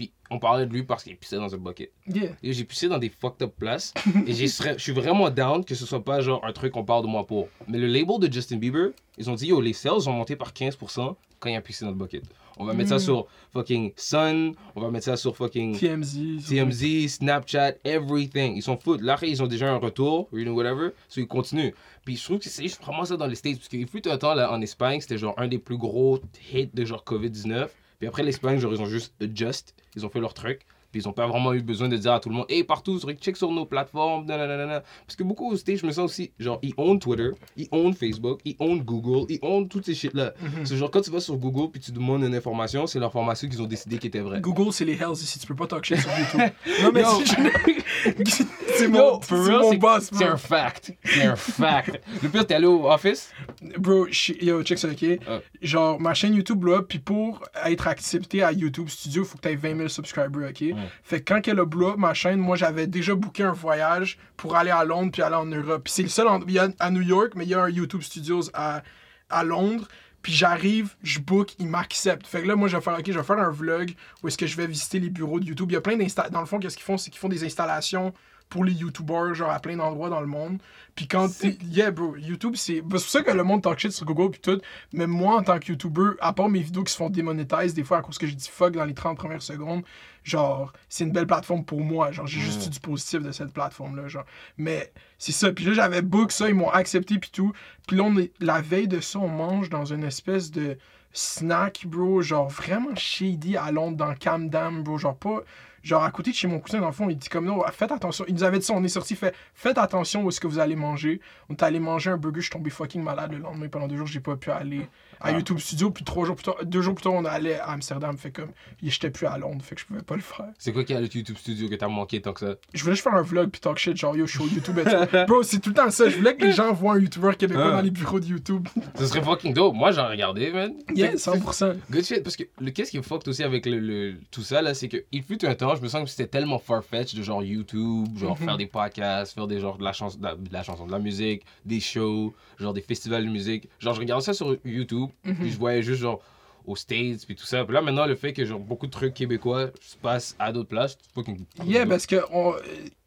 puis 0.00 0.12
on 0.30 0.38
parlait 0.38 0.64
de 0.64 0.72
lui 0.72 0.82
parce 0.82 1.04
qu'il 1.04 1.14
pissait 1.14 1.36
dans 1.36 1.54
un 1.54 1.58
bucket. 1.58 1.92
Yeah. 2.06 2.30
Et 2.42 2.54
j'ai 2.54 2.64
pissé 2.64 2.88
dans 2.88 2.96
des 2.96 3.10
fucked 3.10 3.42
up 3.42 3.52
places. 3.58 3.92
et 4.26 4.32
je 4.32 4.46
suis 4.78 4.92
vraiment 4.92 5.28
down 5.28 5.62
que 5.62 5.74
ce 5.74 5.84
soit 5.84 6.02
pas 6.02 6.22
genre 6.22 6.42
un 6.42 6.52
truc 6.54 6.72
qu'on 6.72 6.84
parle 6.84 7.02
de 7.02 7.08
moi 7.08 7.26
pour. 7.26 7.48
Mais 7.68 7.76
le 7.76 7.86
label 7.86 8.18
de 8.18 8.32
Justin 8.32 8.56
Bieber, 8.56 8.92
ils 9.18 9.28
ont 9.28 9.34
dit 9.34 9.48
yo, 9.48 9.60
les 9.60 9.74
sales 9.74 10.08
ont 10.08 10.12
monté 10.12 10.36
par 10.36 10.54
15% 10.54 11.14
quand 11.38 11.50
il 11.50 11.54
a 11.54 11.60
pissé 11.60 11.84
dans 11.84 11.90
le 11.90 11.96
bucket. 11.98 12.22
On 12.56 12.64
va 12.64 12.72
mettre 12.72 12.88
ça 12.90 12.96
Mm. 12.96 13.00
sur 13.00 13.26
fucking 13.52 13.92
Sun, 13.96 14.52
on 14.74 14.80
va 14.80 14.90
mettre 14.90 15.04
ça 15.04 15.16
sur 15.18 15.36
fucking 15.36 15.78
TMZ. 15.78 16.46
TMZ, 16.48 17.08
Snapchat, 17.08 17.74
everything. 17.84 18.54
Ils 18.56 18.62
sont 18.62 18.78
fous. 18.78 18.96
Là, 18.98 19.18
ils 19.22 19.42
ont 19.42 19.46
déjà 19.46 19.70
un 19.70 19.76
retour, 19.76 20.28
you 20.32 20.44
know, 20.44 20.54
whatever. 20.54 20.90
So, 21.08 21.20
ils 21.20 21.26
continuent. 21.26 21.72
Puis 22.06 22.16
je 22.16 22.24
trouve 22.24 22.38
que 22.38 22.48
c'est 22.48 22.66
vraiment 22.82 23.04
ça 23.04 23.16
dans 23.18 23.26
les 23.26 23.34
States. 23.34 23.56
Parce 23.58 23.68
qu'il 23.68 23.86
fut 23.86 24.08
un 24.08 24.16
temps, 24.16 24.32
là, 24.34 24.50
en 24.50 24.60
Espagne, 24.62 25.00
c'était 25.00 25.18
genre 25.18 25.34
un 25.38 25.48
des 25.48 25.58
plus 25.58 25.76
gros 25.78 26.18
hits 26.54 26.70
de 26.72 26.84
genre 26.86 27.04
COVID-19. 27.06 27.68
Puis 28.00 28.08
après 28.08 28.22
l'Espagne, 28.22 28.58
genre, 28.58 28.72
ils 28.72 28.80
ont 28.80 28.86
juste 28.86 29.12
adjust. 29.20 29.74
Ils 29.94 30.06
ont 30.06 30.08
fait 30.08 30.20
leur 30.20 30.32
truc. 30.32 30.62
Puis 30.90 31.02
ils 31.02 31.08
ont 31.08 31.12
pas 31.12 31.26
vraiment 31.26 31.52
eu 31.52 31.62
besoin 31.62 31.88
de 31.88 31.96
dire 31.96 32.12
à 32.12 32.20
tout 32.20 32.28
le 32.28 32.34
monde, 32.34 32.46
hey, 32.48 32.64
partout, 32.64 32.98
check 33.20 33.36
sur 33.36 33.50
nos 33.52 33.64
plateformes, 33.64 34.26
nanana. 34.26 34.82
Parce 35.06 35.16
que 35.16 35.22
beaucoup 35.22 35.50
au 35.50 35.56
stage, 35.56 35.78
je 35.78 35.86
me 35.86 35.92
sens 35.92 36.10
aussi, 36.10 36.32
genre, 36.38 36.58
ils 36.62 36.74
own 36.76 36.98
Twitter, 36.98 37.30
ils 37.56 37.68
own 37.70 37.94
Facebook, 37.94 38.40
ils 38.44 38.56
own 38.58 38.80
Google, 38.80 39.26
ils 39.28 39.38
own 39.42 39.68
toutes 39.68 39.86
ces 39.86 39.94
shit-là. 39.94 40.34
Mhm. 40.40 40.66
C'est 40.66 40.76
genre, 40.76 40.90
quand 40.90 41.00
tu 41.00 41.10
vas 41.10 41.20
sur 41.20 41.36
Google 41.36 41.70
puis 41.70 41.80
tu 41.80 41.92
demandes 41.92 42.22
une 42.22 42.34
information, 42.34 42.86
c'est 42.86 42.98
l'information 42.98 43.48
qu'ils 43.48 43.62
ont 43.62 43.66
décidé 43.66 43.98
qui 43.98 44.08
était 44.08 44.20
vraie. 44.20 44.40
Google, 44.40 44.72
c'est 44.72 44.84
les 44.84 44.94
hells 44.94 45.12
ici. 45.12 45.38
Tu 45.38 45.46
peux 45.46 45.54
pas 45.54 45.66
talk 45.66 45.84
shit 45.84 45.98
sur 45.98 46.10
YouTube. 46.18 46.40
non, 46.82 46.90
mais 46.92 47.02
c'est 48.76 48.88
mon, 48.88 49.20
mon 49.30 49.74
boss, 49.74 50.10
C'est 50.12 50.24
un 50.24 50.36
fact. 50.36 50.92
C'est 51.04 51.22
un 51.22 51.36
fact. 51.36 52.00
Le 52.22 52.28
pire, 52.28 52.46
t'es 52.46 52.54
allé 52.54 52.66
au 52.66 52.90
office? 52.90 53.30
Bro, 53.78 54.06
yo, 54.40 54.62
check 54.62 54.78
ça, 54.78 54.88
ok? 54.88 55.04
Ah. 55.26 55.40
Genre, 55.60 56.00
ma 56.00 56.14
chaîne 56.14 56.34
YouTube, 56.34 56.64
là, 56.64 56.82
puis 56.82 56.98
pour 56.98 57.42
être 57.64 57.86
accepté 57.86 58.42
à 58.42 58.52
YouTube 58.52 58.88
Studio, 58.88 59.24
faut 59.24 59.36
que 59.36 59.42
t'aies 59.42 59.56
20 59.56 59.76
000 59.76 59.88
subscribers, 59.88 60.50
ok? 60.50 60.74
Fait 61.02 61.20
que 61.20 61.32
quand 61.32 61.48
elle 61.48 61.60
a 61.60 61.64
blow 61.64 61.90
up 61.90 61.96
ma 61.96 62.14
chaîne, 62.14 62.38
moi, 62.38 62.56
j'avais 62.56 62.86
déjà 62.86 63.14
booké 63.14 63.42
un 63.42 63.52
voyage 63.52 64.18
pour 64.36 64.56
aller 64.56 64.70
à 64.70 64.84
Londres 64.84 65.10
puis 65.12 65.22
aller 65.22 65.36
en 65.36 65.46
Europe. 65.46 65.82
Puis 65.84 65.92
c'est 65.92 66.02
le 66.02 66.08
seul, 66.08 66.26
il 66.46 66.54
y 66.54 66.58
a 66.58 66.68
à 66.78 66.90
New 66.90 67.02
York, 67.02 67.32
mais 67.36 67.44
il 67.44 67.50
y 67.50 67.54
a 67.54 67.62
un 67.62 67.68
YouTube 67.68 68.02
Studios 68.02 68.50
à, 68.54 68.82
à 69.28 69.44
Londres. 69.44 69.86
Puis 70.22 70.32
j'arrive, 70.32 70.96
je 71.02 71.18
book, 71.18 71.54
il 71.58 71.66
m'accepte. 71.66 72.26
Fait 72.26 72.42
que 72.42 72.46
là, 72.46 72.54
moi, 72.54 72.68
je 72.68 72.76
vais 72.76 72.82
faire, 72.82 72.98
ok, 72.98 73.06
je 73.06 73.18
vais 73.18 73.24
faire 73.24 73.38
un 73.38 73.50
vlog 73.50 73.94
où 74.22 74.28
est-ce 74.28 74.36
que 74.36 74.46
je 74.46 74.56
vais 74.56 74.66
visiter 74.66 75.00
les 75.00 75.08
bureaux 75.08 75.40
de 75.40 75.46
YouTube. 75.46 75.70
Il 75.70 75.74
y 75.74 75.76
a 75.76 75.80
plein 75.80 75.96
d'installations. 75.96 76.34
Dans 76.34 76.40
le 76.40 76.46
fond, 76.46 76.58
qu'est-ce 76.58 76.76
qu'ils 76.76 76.84
font? 76.84 76.98
C'est 76.98 77.10
qu'ils 77.10 77.20
font 77.20 77.28
des 77.28 77.44
installations 77.44 78.12
pour 78.50 78.64
les 78.64 78.72
YouTubers, 78.72 79.34
genre 79.34 79.50
à 79.50 79.60
plein 79.60 79.76
d'endroits 79.76 80.10
dans 80.10 80.20
le 80.20 80.26
monde. 80.26 80.58
Puis 80.94 81.06
quand 81.06 81.28
t'es. 81.28 81.56
Yeah, 81.70 81.92
bro, 81.92 82.16
YouTube, 82.16 82.54
c'est. 82.56 82.82
bah, 82.82 82.98
C'est 82.98 83.04
pour 83.04 83.10
ça 83.10 83.22
que 83.22 83.30
le 83.30 83.44
monde 83.44 83.62
talk 83.62 83.78
shit 83.78 83.92
sur 83.92 84.04
Google 84.04 84.32
puis 84.32 84.40
tout. 84.40 84.60
Mais 84.92 85.06
moi, 85.06 85.36
en 85.36 85.42
tant 85.42 85.58
que 85.58 85.68
YouTuber, 85.68 86.10
à 86.20 86.32
part 86.32 86.48
mes 86.48 86.60
vidéos 86.60 86.82
qui 86.84 86.92
se 86.92 86.98
font 86.98 87.08
démonétiser 87.08 87.72
des 87.72 87.84
fois 87.84 87.98
à 87.98 88.02
cause 88.02 88.18
que 88.18 88.26
je 88.26 88.34
dis 88.34 88.48
fuck 88.50 88.74
dans 88.74 88.84
les 88.84 88.92
30 88.92 89.16
premières 89.16 89.40
secondes, 89.40 89.82
genre, 90.24 90.72
c'est 90.88 91.04
une 91.04 91.12
belle 91.12 91.28
plateforme 91.28 91.64
pour 91.64 91.80
moi. 91.80 92.10
Genre, 92.12 92.26
j'ai 92.26 92.40
juste 92.40 92.66
eu 92.66 92.70
du 92.70 92.80
positif 92.80 93.22
de 93.22 93.30
cette 93.30 93.52
plateforme-là, 93.52 94.08
genre. 94.08 94.26
Mais 94.58 94.92
c'est 95.16 95.32
ça. 95.32 95.52
Puis 95.52 95.64
là, 95.64 95.72
j'avais 95.72 96.02
book 96.02 96.32
ça, 96.32 96.48
ils 96.48 96.54
m'ont 96.54 96.70
accepté 96.70 97.18
puis 97.18 97.30
tout. 97.30 97.52
Puis 97.86 97.96
là, 97.96 98.02
on 98.02 98.16
est... 98.18 98.32
la 98.40 98.60
veille 98.60 98.88
de 98.88 99.00
ça, 99.00 99.20
on 99.20 99.28
mange 99.28 99.70
dans 99.70 99.84
une 99.84 100.04
espèce 100.04 100.50
de 100.50 100.76
snack, 101.12 101.86
bro, 101.86 102.20
genre 102.20 102.48
vraiment 102.48 102.94
shady 102.96 103.56
à 103.56 103.70
Londres, 103.70 103.96
dans 103.96 104.14
Camden, 104.14 104.82
bro. 104.82 104.98
Genre 104.98 105.16
pas. 105.16 105.42
Genre 105.82 106.02
à 106.02 106.10
côté 106.10 106.30
de 106.30 106.36
chez 106.36 106.46
mon 106.46 106.58
cousin, 106.60 106.80
dans 106.80 106.86
le 106.86 106.92
fond, 106.92 107.08
il 107.08 107.16
dit 107.16 107.28
comme 107.28 107.46
non, 107.46 107.62
faites 107.72 107.92
attention. 107.92 108.24
Il 108.28 108.34
nous 108.34 108.44
avait 108.44 108.58
dit 108.58 108.66
ça, 108.66 108.74
on 108.74 108.84
est 108.84 108.88
sorti, 108.88 109.16
fait 109.16 109.34
faites 109.54 109.78
attention 109.78 110.24
où 110.24 110.28
est-ce 110.28 110.40
que 110.40 110.46
vous 110.46 110.58
allez 110.58 110.76
manger. 110.76 111.20
On 111.48 111.54
est 111.54 111.62
allé 111.62 111.80
manger 111.80 112.10
un 112.10 112.16
burger, 112.16 112.40
je 112.40 112.46
suis 112.46 112.50
tombé 112.50 112.70
fucking 112.70 113.02
malade 113.02 113.32
le 113.32 113.38
lendemain. 113.38 113.68
Pendant 113.68 113.88
deux 113.88 113.96
jours, 113.96 114.06
j'ai 114.06 114.20
pas 114.20 114.36
pu 114.36 114.50
aller 114.50 114.88
à 115.20 115.28
Ah. 115.28 115.32
YouTube 115.32 115.58
Studio. 115.58 115.90
Puis 115.90 116.04
trois 116.04 116.24
jours 116.26 116.36
plus 116.36 116.44
tard, 116.44 116.56
deux 116.64 116.80
jours 116.82 116.94
plus 116.94 117.02
tard, 117.02 117.12
on 117.14 117.24
allait 117.24 117.58
à 117.58 117.70
Amsterdam. 117.70 118.16
Fait 118.16 118.30
comme, 118.30 118.50
j'étais 118.82 119.10
plus 119.10 119.26
à 119.26 119.36
Londres, 119.38 119.62
fait 119.64 119.74
que 119.74 119.80
je 119.80 119.86
pouvais 119.86 120.02
pas 120.02 120.14
le 120.16 120.22
faire. 120.22 120.46
C'est 120.58 120.72
quoi 120.72 120.84
qu'il 120.84 120.94
y 120.94 120.98
a 120.98 121.00
le 121.00 121.08
YouTube 121.14 121.36
Studio 121.36 121.68
que 121.68 121.74
t'as 121.74 121.88
manqué 121.88 122.20
tant 122.20 122.32
que 122.32 122.40
ça? 122.40 122.54
Je 122.74 122.82
voulais 122.82 122.94
juste 122.94 123.04
faire 123.04 123.14
un 123.14 123.22
vlog 123.22 123.50
puis 123.50 123.60
talk 123.60 123.78
shit, 123.78 123.96
genre 123.96 124.16
yo, 124.16 124.26
je 124.26 124.32
suis 124.38 124.44
au 124.44 124.48
YouTube 124.48 124.78
et 124.78 124.84
tout. 124.84 125.26
Bro, 125.26 125.42
c'est 125.42 125.58
tout 125.60 125.70
le 125.70 125.74
temps 125.76 125.90
ça. 125.90 126.08
Je 126.08 126.16
voulais 126.16 126.36
que 126.36 126.44
les 126.44 126.52
gens 126.52 126.72
voient 126.72 126.94
un 126.94 126.98
YouTuber 126.98 127.32
québécois 127.38 127.66
Ah. 127.68 127.76
dans 127.76 127.80
les 127.82 127.90
bureaux 127.90 128.20
de 128.20 128.26
YouTube. 128.26 128.66
Ce 128.96 129.06
serait 129.06 129.22
fucking 129.22 129.52
dope. 129.54 129.74
Moi, 129.74 129.90
j'en 129.92 130.08
regardé, 130.08 130.50
man. 130.52 130.72
Yeah, 130.94 131.10
Fait- 131.12 131.18
100%. 131.18 131.72
Good 131.90 132.04
shit, 132.04 132.22
parce 132.22 132.36
que 132.36 132.44
le 132.60 132.70
qu'est-ce 132.70 132.90
qui 132.90 133.02
fucked 133.02 133.28
aussi 133.28 133.42
avec 133.42 133.66
le, 133.66 133.78
le- 133.78 134.14
tout 134.30 134.42
ça 134.42 134.62
là, 134.62 134.74
c'est 134.74 134.88
que 134.88 135.04
il 135.12 135.22
fut 135.22 135.44
un 135.44 135.54
temps, 135.54 135.74
je 135.74 135.82
me 135.82 135.88
sens 135.88 136.04
que 136.04 136.10
c'était 136.10 136.26
tellement 136.26 136.58
farfetch 136.58 137.14
de 137.14 137.22
genre 137.22 137.42
YouTube, 137.42 138.06
genre 138.16 138.38
Mhm. 138.38 138.46
faire 138.46 138.56
des 138.56 138.66
podcasts, 138.66 139.34
faire 139.34 139.46
des 139.46 139.60
genre 139.60 139.78
de 139.78 139.84
la 139.84 139.92
chanson, 139.92 140.18
de 140.18 140.24
la, 140.24 140.34
de 140.34 140.52
la 140.52 140.62
chanson, 140.62 140.86
de 140.86 140.92
la 140.92 140.98
musique, 140.98 141.42
des 141.64 141.80
shows, 141.80 142.34
genre 142.58 142.72
des 142.74 142.80
festivals 142.80 143.24
de 143.24 143.30
musique. 143.30 143.68
Genre 143.78 143.94
je 143.94 144.00
regardais 144.00 144.24
ça 144.24 144.32
sur 144.34 144.56
YouTube, 144.64 145.09
Mhm. 145.24 145.34
puis 145.36 145.50
je 145.50 145.58
voyais 145.58 145.82
juste 145.82 146.00
genre 146.02 146.20
aux 146.66 146.76
States 146.76 147.24
puis 147.26 147.34
tout 147.34 147.44
ça. 147.46 147.64
Puis 147.64 147.72
là 147.74 147.80
maintenant 147.80 148.06
le 148.06 148.14
fait 148.14 148.32
que 148.32 148.44
genre 148.44 148.60
beaucoup 148.60 148.86
de 148.86 148.92
trucs 148.92 149.14
québécois 149.14 149.70
se 149.80 149.96
passent 149.96 150.36
à 150.38 150.52
d'autres 150.52 150.68
places, 150.68 150.96
c'est 151.00 151.12
fucking 151.14 151.44
Yeah, 151.64 151.86
parce 151.86 152.06
que 152.06 152.16
on- 152.32 152.52
euh, 152.54 152.58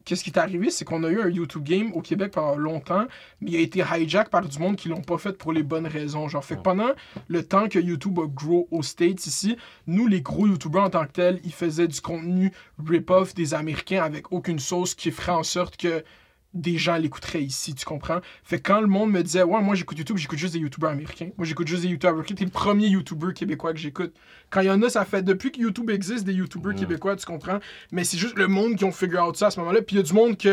qu'est-ce 0.04 0.24
qui 0.24 0.30
est 0.30 0.38
arrivé, 0.38 0.70
c'est 0.70 0.84
qu'on 0.84 1.02
a 1.04 1.08
eu 1.08 1.20
un 1.22 1.28
YouTube 1.30 1.62
game 1.62 1.92
au 1.94 2.02
Québec 2.02 2.32
pendant 2.32 2.56
longtemps, 2.56 3.06
mais 3.40 3.52
il 3.52 3.56
a 3.56 3.60
été 3.60 3.82
hijack 3.96 4.28
par 4.28 4.46
du 4.46 4.58
monde 4.58 4.74
qui 4.76 4.88
l'ont 4.88 5.00
pas 5.02 5.16
fait 5.18 5.32
pour 5.38 5.52
les 5.52 5.62
bonnes 5.62 5.86
raisons. 5.86 6.28
Genre, 6.28 6.44
fait 6.44 6.56
que 6.56 6.62
pendant 6.62 6.90
le 7.28 7.42
temps 7.46 7.68
que 7.68 7.78
YouTube 7.78 8.18
a 8.18 8.26
grow 8.26 8.66
aux 8.72 8.82
States 8.82 9.24
ici, 9.26 9.56
nous, 9.86 10.08
les 10.08 10.20
gros 10.20 10.46
YouTubers 10.48 10.82
en 10.82 10.90
tant 10.90 11.06
que 11.06 11.12
tels, 11.12 11.40
ils 11.44 11.52
faisaient 11.54 11.88
du 11.88 12.00
contenu 12.00 12.52
rip-off 12.84 13.34
des 13.34 13.54
Américains 13.54 14.02
avec 14.02 14.30
aucune 14.32 14.58
sauce 14.58 14.94
qui 14.94 15.10
ferait 15.12 15.32
en 15.32 15.44
sorte 15.44 15.76
que 15.78 16.04
des 16.54 16.78
gens 16.78 16.96
l'écouteraient 16.96 17.42
ici, 17.42 17.74
tu 17.74 17.84
comprends? 17.84 18.20
Fait 18.44 18.58
que 18.60 18.68
quand 18.72 18.80
le 18.80 18.86
monde 18.86 19.10
me 19.10 19.22
disait, 19.22 19.42
ouais, 19.42 19.60
moi 19.60 19.74
j'écoute 19.74 19.98
YouTube, 19.98 20.16
j'écoute 20.16 20.38
juste 20.38 20.54
des 20.54 20.60
YouTubers 20.60 20.90
américains. 20.90 21.30
Moi 21.36 21.46
j'écoute 21.46 21.66
juste 21.66 21.82
des 21.82 21.88
YouTubers 21.88 22.10
américains. 22.12 22.36
T'es 22.36 22.44
le 22.44 22.50
premier 22.50 22.86
YouTuber 22.86 23.32
québécois 23.34 23.72
que 23.72 23.78
j'écoute. 23.80 24.14
Quand 24.50 24.60
il 24.60 24.66
y 24.66 24.70
en 24.70 24.80
a, 24.82 24.88
ça 24.88 25.04
fait 25.04 25.22
depuis 25.22 25.50
que 25.50 25.60
YouTube 25.60 25.90
existe 25.90 26.24
des 26.24 26.32
YouTubers 26.32 26.74
québécois, 26.76 27.16
tu 27.16 27.26
comprends? 27.26 27.58
Mais 27.90 28.04
c'est 28.04 28.18
juste 28.18 28.36
le 28.38 28.46
monde 28.46 28.76
qui 28.76 28.84
ont 28.84 28.92
figure 28.92 29.26
out 29.26 29.36
ça 29.36 29.48
à 29.48 29.50
ce 29.50 29.58
moment-là. 29.60 29.82
Puis 29.82 29.96
il 29.96 29.98
y 29.98 30.00
a 30.00 30.04
du 30.04 30.12
monde 30.12 30.36
qui 30.36 30.48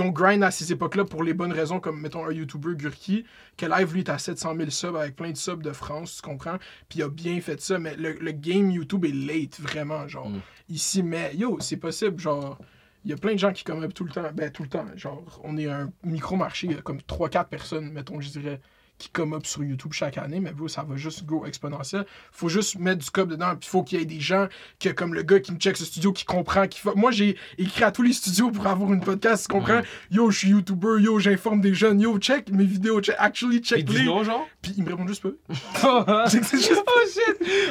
ont 0.00 0.08
grind 0.10 0.42
à 0.42 0.50
ces 0.50 0.72
époques-là 0.72 1.04
pour 1.06 1.22
les 1.22 1.32
bonnes 1.32 1.52
raisons, 1.52 1.80
comme 1.80 2.00
mettons 2.00 2.26
un 2.26 2.32
YouTuber 2.32 2.74
Gurki, 2.76 3.24
que 3.56 3.64
live 3.64 3.94
lui 3.94 4.00
est 4.00 4.10
à 4.10 4.18
700 4.18 4.54
000 4.56 4.68
subs 4.70 4.96
avec 4.96 5.16
plein 5.16 5.30
de 5.30 5.36
subs 5.38 5.62
de 5.62 5.72
France, 5.72 6.16
tu 6.16 6.22
comprends? 6.28 6.58
Puis 6.90 6.98
il 6.98 7.02
a 7.02 7.08
bien 7.08 7.40
fait 7.40 7.60
ça, 7.62 7.78
mais 7.78 7.96
le, 7.96 8.12
le 8.20 8.32
game 8.32 8.70
YouTube 8.70 9.06
est 9.06 9.12
late, 9.14 9.58
vraiment, 9.58 10.06
genre, 10.06 10.28
Mm. 10.28 10.40
ici. 10.68 11.02
Mais 11.02 11.34
yo, 11.34 11.56
c'est 11.60 11.76
possible, 11.78 12.20
genre. 12.20 12.58
Il 13.06 13.10
y 13.10 13.12
a 13.12 13.16
plein 13.16 13.34
de 13.34 13.38
gens 13.38 13.52
qui 13.52 13.62
up 13.84 13.94
tout 13.94 14.02
le 14.02 14.10
temps. 14.10 14.32
Ben, 14.34 14.50
tout 14.50 14.64
le 14.64 14.68
temps. 14.68 14.84
Genre, 14.96 15.40
on 15.44 15.56
est 15.56 15.70
un 15.70 15.92
micro-marché. 16.02 16.66
Il 16.66 16.72
y 16.72 16.76
a 16.76 16.82
comme 16.82 16.98
3-4 16.98 17.46
personnes, 17.46 17.92
mettons, 17.92 18.20
je 18.20 18.30
dirais, 18.30 18.60
qui 18.98 19.08
come 19.10 19.34
up 19.34 19.44
sur 19.46 19.62
YouTube 19.62 19.92
chaque 19.92 20.16
année. 20.18 20.40
Mais 20.40 20.52
bro, 20.52 20.68
ça 20.68 20.82
va 20.82 20.96
juste 20.96 21.24
go 21.26 21.44
exponentiel. 21.46 22.06
Faut 22.32 22.48
juste 22.48 22.78
mettre 22.78 23.04
du 23.04 23.10
cop 23.10 23.28
dedans. 23.28 23.54
Puis 23.58 23.68
faut 23.68 23.82
qu'il 23.82 23.98
y 23.98 24.02
ait 24.02 24.06
des 24.06 24.20
gens, 24.20 24.46
que, 24.80 24.88
comme 24.90 25.12
le 25.14 25.22
gars 25.22 25.40
qui 25.40 25.52
me 25.52 25.58
check 25.58 25.76
ce 25.76 25.84
studio, 25.84 26.12
qui 26.12 26.24
comprend. 26.24 26.66
Qui 26.66 26.80
fa- 26.80 26.94
Moi, 26.94 27.10
j'ai 27.10 27.36
écrit 27.58 27.84
à 27.84 27.92
tous 27.92 28.02
les 28.02 28.12
studios 28.12 28.50
pour 28.50 28.66
avoir 28.66 28.92
une 28.92 29.00
podcast. 29.00 29.46
Tu 29.48 29.52
comprends? 29.54 29.82
Yo, 30.10 30.30
je 30.30 30.38
suis 30.38 30.48
YouTuber. 30.48 31.00
Yo, 31.00 31.18
j'informe 31.18 31.60
des 31.60 31.74
jeunes. 31.74 32.00
Yo, 32.00 32.18
check 32.18 32.50
mes 32.50 32.64
vidéos. 32.64 33.00
Check. 33.00 33.16
Actually, 33.18 33.60
check 33.60 33.88
les. 33.90 34.04
non 34.04 34.24
genre? 34.24 34.46
Puis 34.62 34.74
ils 34.76 34.82
me 34.84 34.88
répondent 34.90 35.08
juste 35.08 35.22
pas. 35.22 35.28
Oh 35.84 36.04
C'est 36.28 36.42
shit. 36.58 36.72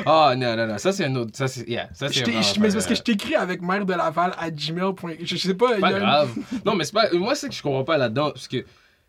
Oh 0.06 0.32
non 0.38 0.56
non 0.56 0.68
non, 0.68 0.78
ça 0.78 0.92
c'est 0.92 1.06
un 1.06 1.16
autre 1.16 1.32
ça 1.34 1.48
c'est 1.48 1.68
yeah, 1.68 1.90
ça 1.94 2.08
c'est 2.10 2.26
mais 2.28 2.42
c'est 2.70 2.76
parce 2.76 2.86
que 2.88 2.96
je 2.96 3.02
t'écris 3.02 3.36
avec 3.36 3.62
mère 3.62 3.86
de 3.86 3.94
Laval 3.94 4.34
à 4.38 4.50
gmail.com. 4.50 5.12
Je, 5.20 5.26
je 5.26 5.36
sais 5.38 5.54
pas. 5.54 5.78
pas 5.80 5.94
grave. 5.94 6.32
non, 6.66 6.76
mais 6.76 6.84
c'est 6.84 6.94
pas. 6.94 7.10
Moi, 7.14 7.36
c'est 7.36 7.50
que 7.50 7.56
je 7.56 7.62
comprends 7.62 7.84
pas 7.84 7.98
là-dedans. 7.98 8.32
Parce 8.32 8.48
que. 8.48 8.66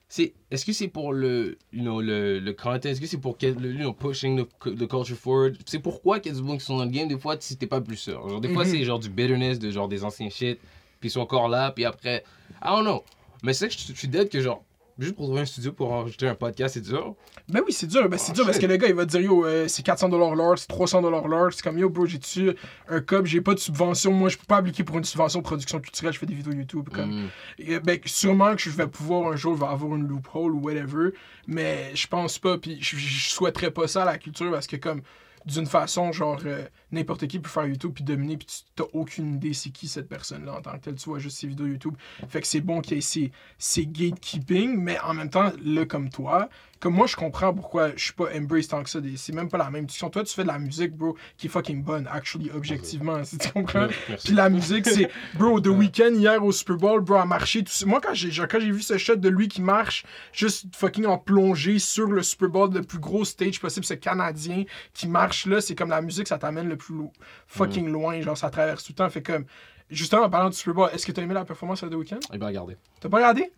C'est 0.08 0.34
Est-ce 0.50 0.64
que 0.64 0.72
c'est 0.72 0.88
pour 0.88 1.12
le, 1.12 1.58
you 1.72 1.82
know, 1.82 2.00
le, 2.00 2.38
le 2.38 2.52
content? 2.52 2.88
Est-ce 2.88 3.00
que 3.00 3.06
c'est 3.06 3.18
pour 3.18 3.36
le, 3.42 3.72
you 3.72 3.78
know, 3.78 3.92
pushing 3.92 4.44
the, 4.44 4.48
the 4.76 4.86
culture 4.86 5.16
forward? 5.16 5.56
C'est 5.66 5.80
pourquoi 5.80 6.20
qu'il 6.20 6.32
y 6.32 6.34
a 6.34 6.38
du 6.38 6.44
monde 6.44 6.58
qui 6.58 6.64
sont 6.64 6.76
dans 6.76 6.84
le 6.84 6.90
game 6.90 7.08
Des 7.08 7.18
fois, 7.18 7.36
t'es 7.36 7.66
pas 7.66 7.80
plus 7.80 7.96
sûr. 7.96 8.28
Genre, 8.28 8.40
des 8.40 8.52
fois, 8.52 8.64
Mhm. 8.64 8.70
c'est 8.70 8.84
genre 8.84 8.98
du 8.98 9.08
bitterness 9.10 9.58
de 9.58 9.70
genre 9.70 9.88
des 9.88 10.04
anciens 10.04 10.30
shit. 10.30 10.58
Puis 11.00 11.08
ils 11.08 11.10
sont 11.10 11.20
encore 11.20 11.48
là. 11.48 11.72
Puis 11.72 11.84
après. 11.84 12.22
I 12.62 12.66
don't 12.68 12.82
know. 12.84 13.02
Mais 13.42 13.52
c'est 13.52 13.68
que 13.68 13.74
je 13.74 13.92
suis 13.92 14.08
dead 14.08 14.28
que 14.28 14.40
genre. 14.40 14.64
Juste 14.98 15.14
pour 15.14 15.26
trouver 15.26 15.42
un 15.42 15.44
studio 15.44 15.72
pour 15.72 15.92
enregistrer 15.92 16.28
un 16.28 16.34
podcast, 16.34 16.74
c'est 16.74 16.80
dur. 16.80 17.14
Ben 17.48 17.60
oui, 17.66 17.72
c'est 17.72 17.86
dur. 17.86 18.08
Ben 18.08 18.18
c'est 18.18 18.32
Oh, 18.32 18.34
dur 18.36 18.46
parce 18.46 18.58
que 18.58 18.64
le 18.66 18.76
gars, 18.76 18.88
il 18.88 18.94
va 18.94 19.04
te 19.04 19.10
dire, 19.10 19.20
yo, 19.20 19.44
euh, 19.44 19.68
c'est 19.68 19.84
400$ 19.84 20.34
l'heure, 20.34 20.58
c'est 20.58 20.70
300$ 20.70 21.28
l'heure. 21.28 21.52
C'est 21.52 21.62
comme, 21.62 21.78
yo, 21.78 21.90
bro, 21.90 22.06
j'ai-tu 22.06 22.52
un 22.88 23.00
cop, 23.00 23.26
j'ai 23.26 23.42
pas 23.42 23.52
de 23.54 23.58
subvention. 23.58 24.10
Moi, 24.12 24.30
je 24.30 24.38
peux 24.38 24.46
pas 24.46 24.56
appliquer 24.56 24.84
pour 24.84 24.96
une 24.96 25.04
subvention 25.04 25.40
de 25.40 25.44
production 25.44 25.80
culturelle, 25.80 26.14
je 26.14 26.18
fais 26.18 26.26
des 26.26 26.34
vidéos 26.34 26.52
YouTube. 26.52 26.88
Comme, 26.92 27.06
Mm. 27.06 27.28
Et, 27.58 27.80
ben, 27.80 27.98
sûrement 28.06 28.54
que 28.56 28.62
je 28.62 28.70
vais 28.70 28.86
pouvoir 28.86 29.32
un 29.32 29.36
jour 29.36 29.54
va 29.54 29.70
avoir 29.70 29.94
une 29.94 30.06
loophole 30.08 30.52
ou 30.52 30.60
whatever, 30.60 31.10
mais 31.46 31.94
je 31.94 32.06
pense 32.06 32.38
pas, 32.38 32.58
puis 32.58 32.78
je 32.80 32.96
souhaiterais 33.30 33.70
pas 33.70 33.86
ça 33.88 34.02
à 34.02 34.06
la 34.06 34.18
culture 34.18 34.50
parce 34.50 34.66
que 34.66 34.76
comme 34.76 35.02
d'une 35.46 35.66
façon, 35.66 36.12
genre 36.12 36.40
euh, 36.44 36.64
n'importe 36.90 37.26
qui 37.28 37.38
peut 37.38 37.48
faire 37.48 37.66
YouTube 37.66 37.92
puis 37.94 38.04
dominer 38.04 38.36
puis 38.36 38.46
tu 38.46 38.56
t'as 38.74 38.84
aucune 38.92 39.36
idée 39.36 39.54
c'est 39.54 39.70
qui 39.70 39.86
cette 39.86 40.08
personne-là 40.08 40.54
en 40.54 40.60
tant 40.60 40.72
que 40.72 40.84
tel, 40.84 40.96
tu 40.96 41.08
vois 41.08 41.20
juste 41.20 41.38
ses 41.38 41.46
vidéos 41.46 41.66
YouTube. 41.66 41.94
Fait 42.28 42.40
que 42.40 42.46
c'est 42.46 42.60
bon 42.60 42.80
qu'il 42.80 42.96
y 42.96 42.98
ait 42.98 43.00
ces, 43.00 43.30
ces 43.58 43.86
gatekeeping, 43.86 44.76
mais 44.76 44.98
en 45.00 45.14
même 45.14 45.30
temps, 45.30 45.52
là 45.64 45.86
comme 45.86 46.10
toi, 46.10 46.48
comme 46.80 46.94
moi 46.94 47.06
je 47.06 47.16
comprends 47.16 47.52
pourquoi 47.54 47.90
je 47.96 48.04
suis 48.04 48.12
pas 48.12 48.26
embrace 48.36 48.68
tant 48.68 48.82
que 48.82 48.90
ça, 48.90 48.98
c'est 49.16 49.34
même 49.34 49.48
pas 49.48 49.58
la 49.58 49.70
même 49.70 49.86
discussion. 49.86 50.10
Toi 50.10 50.24
tu 50.24 50.34
fais 50.34 50.42
de 50.42 50.48
la 50.48 50.58
musique, 50.58 50.92
bro, 50.92 51.16
qui 51.36 51.46
est 51.46 51.50
fucking 51.50 51.82
bonne, 51.82 52.08
actually, 52.10 52.50
objectivement, 52.54 53.24
si 53.24 53.38
tu 53.38 53.50
comprends. 53.50 53.88
Puis 54.24 54.34
la 54.34 54.48
musique, 54.48 54.86
c'est. 54.86 55.10
Bro, 55.34 55.60
The 55.60 55.68
Weeknd 55.68 56.14
hier 56.16 56.44
au 56.44 56.52
Super 56.52 56.76
Bowl, 56.76 57.00
bro, 57.00 57.16
a 57.16 57.24
marché. 57.24 57.64
Tout... 57.64 57.72
Moi, 57.86 58.00
quand 58.00 58.14
j'ai 58.14 58.30
quand 58.46 58.60
j'ai 58.60 58.70
vu 58.70 58.82
ce 58.82 58.98
shot 58.98 59.16
de 59.16 59.28
lui 59.28 59.48
qui 59.48 59.62
marche, 59.62 60.04
juste 60.32 60.74
fucking 60.74 61.06
en 61.06 61.18
plongée 61.18 61.78
sur 61.78 62.06
le 62.06 62.22
Super 62.22 62.48
Bowl, 62.48 62.72
le 62.72 62.82
plus 62.82 62.98
gros 62.98 63.24
stage 63.24 63.60
possible, 63.60 63.86
ce 63.86 63.94
Canadien 63.94 64.64
qui 64.92 65.08
marche 65.08 65.46
là, 65.46 65.60
c'est 65.60 65.74
comme 65.74 65.90
la 65.90 66.02
musique, 66.02 66.28
ça 66.28 66.38
t'amène 66.38 66.68
le 66.68 66.76
plus 66.76 66.94
lo- 66.94 67.12
fucking 67.46 67.88
loin. 67.90 68.20
Genre, 68.20 68.36
ça 68.36 68.50
traverse 68.50 68.84
tout 68.84 68.92
le 68.92 68.96
temps. 68.96 69.10
Fait 69.10 69.22
comme. 69.22 69.44
Justement, 69.88 70.22
en 70.22 70.30
parlant 70.30 70.50
du 70.50 70.56
Super 70.56 70.74
Bowl, 70.74 70.90
est-ce 70.92 71.06
que 71.06 71.12
t'as 71.12 71.22
aimé 71.22 71.34
la 71.34 71.44
performance 71.44 71.82
de 71.84 71.88
The 71.88 71.94
Weeknd? 71.94 72.18
J'ai 72.32 72.38
pas 72.38 72.46
regardé. 72.46 72.76
T'as 73.00 73.08
pas 73.08 73.16
regardé? 73.18 73.52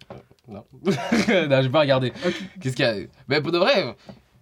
Non. 0.47 0.65
non, 0.85 1.63
j'ai 1.63 1.69
pas 1.71 1.81
regardé. 1.81 2.13
Qu'est-ce 2.61 2.77
qu'il 2.77 2.85
y 2.85 2.89
a? 2.89 2.95
Ben 3.27 3.43
pour 3.43 3.51
de 3.53 3.59
vrai. 3.59 3.97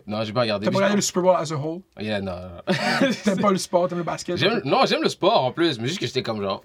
Non, 0.07 0.23
j'ai 0.25 0.33
pas 0.33 0.41
regardé. 0.43 0.65
T'as 0.67 0.71
pas 0.71 0.79
Mais 0.79 0.85
regardé 0.85 0.97
le 0.97 1.03
Super 1.03 1.23
Bowl 1.23 1.37
as 1.37 1.53
a 1.53 1.57
whole? 1.57 1.81
Yeah, 2.01 2.21
non. 2.21 2.33
non. 2.33 3.09
T'aimes 3.25 3.41
pas 3.41 3.51
le 3.51 3.59
sport, 3.59 3.89
t'aimes 3.89 3.99
le 3.99 4.05
basket? 4.05 4.37
J'aime- 4.37 4.63
non, 4.65 4.85
j'aime 4.87 5.03
le 5.03 5.09
sport 5.09 5.45
en 5.45 5.53
plus, 5.53 5.79
mais 5.79 5.87
juste 5.89 6.01
que 6.01 6.07
j'étais 6.07 6.23
comme 6.23 6.41
genre, 6.43 6.63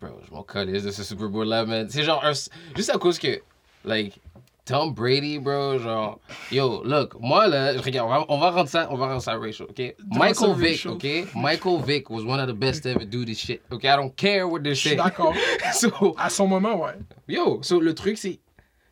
bro, 0.00 0.10
je 0.26 0.30
m'en 0.32 0.42
calisse 0.42 0.82
de 0.84 0.90
ce 0.90 1.02
Super 1.02 1.28
Bowl 1.28 1.46
là, 1.46 1.64
man. 1.64 1.86
C'est 1.90 2.02
genre, 2.02 2.22
un- 2.24 2.32
juste 2.32 2.90
à 2.90 2.98
cause 2.98 3.18
que, 3.18 3.40
like, 3.84 4.20
Tom 4.66 4.92
Brady, 4.94 5.38
bro, 5.38 5.78
genre, 5.78 6.18
yo, 6.50 6.82
look, 6.84 7.14
moi 7.20 7.46
là, 7.46 7.72
regarde, 7.80 8.08
on 8.10 8.12
va, 8.12 8.24
on 8.28 8.38
va 8.38 8.50
rendre 8.50 8.68
ça, 8.68 8.88
on 8.90 8.96
va 8.96 9.06
rendre 9.06 9.22
ça 9.22 9.38
racial, 9.38 9.68
ok? 9.70 9.94
Michael 10.10 10.54
Vick, 10.56 10.68
racial. 10.70 10.92
ok? 10.94 11.34
Michael 11.36 11.78
Vick 11.86 12.10
was 12.10 12.24
one 12.24 12.40
of 12.40 12.48
the 12.48 12.52
best 12.52 12.82
to 12.82 12.90
ever 12.90 13.04
do 13.06 13.24
this 13.24 13.38
shit, 13.38 13.62
ok? 13.70 13.84
I 13.84 13.94
don't 13.96 14.16
care 14.16 14.44
what 14.48 14.62
they 14.64 14.74
say. 14.74 14.96
d'accord. 14.96 15.34
So, 15.72 16.16
À 16.18 16.28
son 16.30 16.48
moment, 16.48 16.80
ouais. 16.80 16.94
Yo, 17.28 17.60
so 17.62 17.78
le 17.80 17.94
truc 17.94 18.18
c'est. 18.18 18.40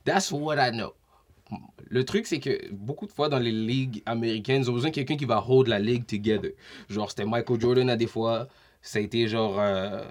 That's 0.05 0.31
what 0.31 0.59
I 0.59 0.70
know. 0.70 0.93
Le 1.91 2.05
truc 2.05 2.27
c'est 2.27 2.39
que 2.41 2.70
beaucoup 2.72 3.07
de 3.07 3.12
fois 3.12 3.29
dans 3.29 3.39
les 3.41 3.51
ligues 3.53 4.01
américaines, 4.07 4.62
ils 4.62 4.70
ont 4.70 4.75
besoin 4.75 4.91
de 4.91 4.95
quelqu'un 4.95 5.16
qui 5.16 5.25
va 5.25 5.45
hold 5.47 5.66
la 5.68 5.79
ligue 5.81 6.07
together. 6.07 6.53
Genre, 6.89 7.11
c'était 7.11 7.25
Michael 7.25 7.61
Jordan 7.61 7.91
à 7.91 7.97
des 7.97 8.07
fois. 8.07 8.47
Ça 8.81 8.99
a 8.99 9.03
été 9.03 9.27
genre. 9.29 9.59
euh, 9.59 10.03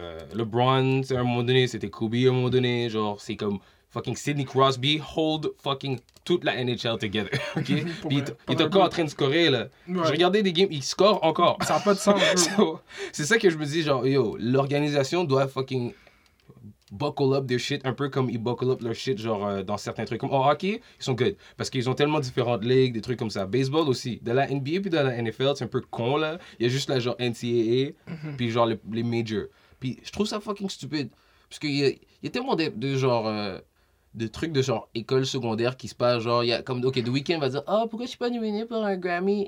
euh, 0.00 0.18
LeBron, 0.34 1.00
à 1.10 1.14
un 1.14 1.22
moment 1.22 1.42
donné. 1.42 1.66
C'était 1.68 1.88
Kobe 1.90 2.14
à 2.14 2.28
un 2.28 2.32
moment 2.32 2.50
donné. 2.50 2.88
Genre, 2.90 3.20
c'est 3.20 3.36
comme 3.36 3.58
fucking 3.94 4.16
Sidney 4.16 4.44
Crosby 4.44 5.00
hold 5.16 5.50
fucking 5.62 5.98
toute 6.26 6.44
la 6.44 6.62
NHL 6.62 6.98
together. 6.98 7.30
Ok? 7.56 7.64
Puis 7.64 7.84
Pour 8.02 8.12
il 8.12 8.18
est- 8.18 8.36
il 8.50 8.62
encore 8.62 8.82
en 8.84 8.88
train 8.90 9.04
de 9.04 9.10
scorer 9.10 9.48
là. 9.50 9.68
Ouais. 9.88 10.04
Je 10.04 10.10
regardais 10.10 10.42
des 10.42 10.52
games, 10.52 10.68
il 10.70 10.82
score 10.82 11.22
encore. 11.24 11.56
Ça 11.62 11.74
n'a 11.74 11.80
pas 11.80 11.94
de 11.94 11.98
sens. 11.98 12.20
So, 12.36 12.80
c'est 13.12 13.24
ça 13.24 13.38
que 13.38 13.48
je 13.48 13.56
me 13.56 13.64
dis, 13.64 13.82
genre, 13.82 14.06
yo, 14.06 14.36
l'organisation 14.38 15.24
doit 15.24 15.48
fucking 15.48 15.92
buckle 16.92 17.34
up 17.34 17.46
their 17.46 17.58
shit, 17.58 17.84
un 17.84 17.92
peu 17.92 18.08
comme 18.08 18.30
ils 18.30 18.38
buckle 18.38 18.70
up 18.70 18.80
leur 18.82 18.94
shit, 18.94 19.18
genre, 19.18 19.44
euh, 19.46 19.62
dans 19.62 19.76
certains 19.76 20.04
trucs. 20.04 20.20
Comme 20.20 20.30
au 20.32 20.44
hockey, 20.44 20.80
ils 21.00 21.02
sont 21.04 21.14
good. 21.14 21.36
Parce 21.56 21.70
qu'ils 21.70 21.88
ont 21.90 21.94
tellement 21.94 22.20
différentes 22.20 22.64
ligues, 22.64 22.92
des 22.94 23.00
trucs 23.00 23.18
comme 23.18 23.30
ça. 23.30 23.46
Baseball 23.46 23.88
aussi. 23.88 24.20
De 24.22 24.32
la 24.32 24.46
NBA 24.48 24.80
puis 24.80 24.90
de 24.90 24.96
la 24.98 25.20
NFL, 25.20 25.52
c'est 25.56 25.64
un 25.64 25.68
peu 25.68 25.80
con, 25.80 26.16
là. 26.16 26.38
Il 26.58 26.64
y 26.64 26.66
a 26.66 26.68
juste 26.72 26.88
la, 26.88 27.00
genre, 27.00 27.16
NCAA, 27.18 27.92
puis 28.36 28.50
genre, 28.50 28.66
les, 28.66 28.78
les 28.92 29.02
majors. 29.02 29.46
Puis 29.80 29.98
je 30.04 30.10
trouve 30.12 30.26
ça 30.26 30.40
fucking 30.40 30.68
stupide. 30.70 31.10
Parce 31.48 31.58
qu'il 31.58 31.74
y 31.74 32.00
y 32.22 32.26
a 32.26 32.30
tellement 32.30 32.54
de, 32.56 32.68
de 32.74 32.96
genre. 32.96 33.26
euh, 33.28 33.58
de 34.14 34.26
trucs 34.26 34.52
de 34.52 34.62
genre 34.62 34.88
école 34.94 35.26
secondaire 35.26 35.76
qui 35.76 35.88
se 35.88 35.94
passent 35.94 36.22
genre 36.22 36.44
il 36.44 36.48
y 36.48 36.52
a 36.52 36.62
comme 36.62 36.84
ok 36.84 37.02
The 37.02 37.08
Weeknd 37.08 37.38
va 37.38 37.48
dire 37.48 37.62
ah 37.66 37.84
pourquoi 37.88 38.06
je 38.06 38.10
suis 38.10 38.18
pas 38.18 38.30
nominé 38.30 38.64
pour 38.64 38.84
un 38.84 38.96
Grammy 38.96 39.46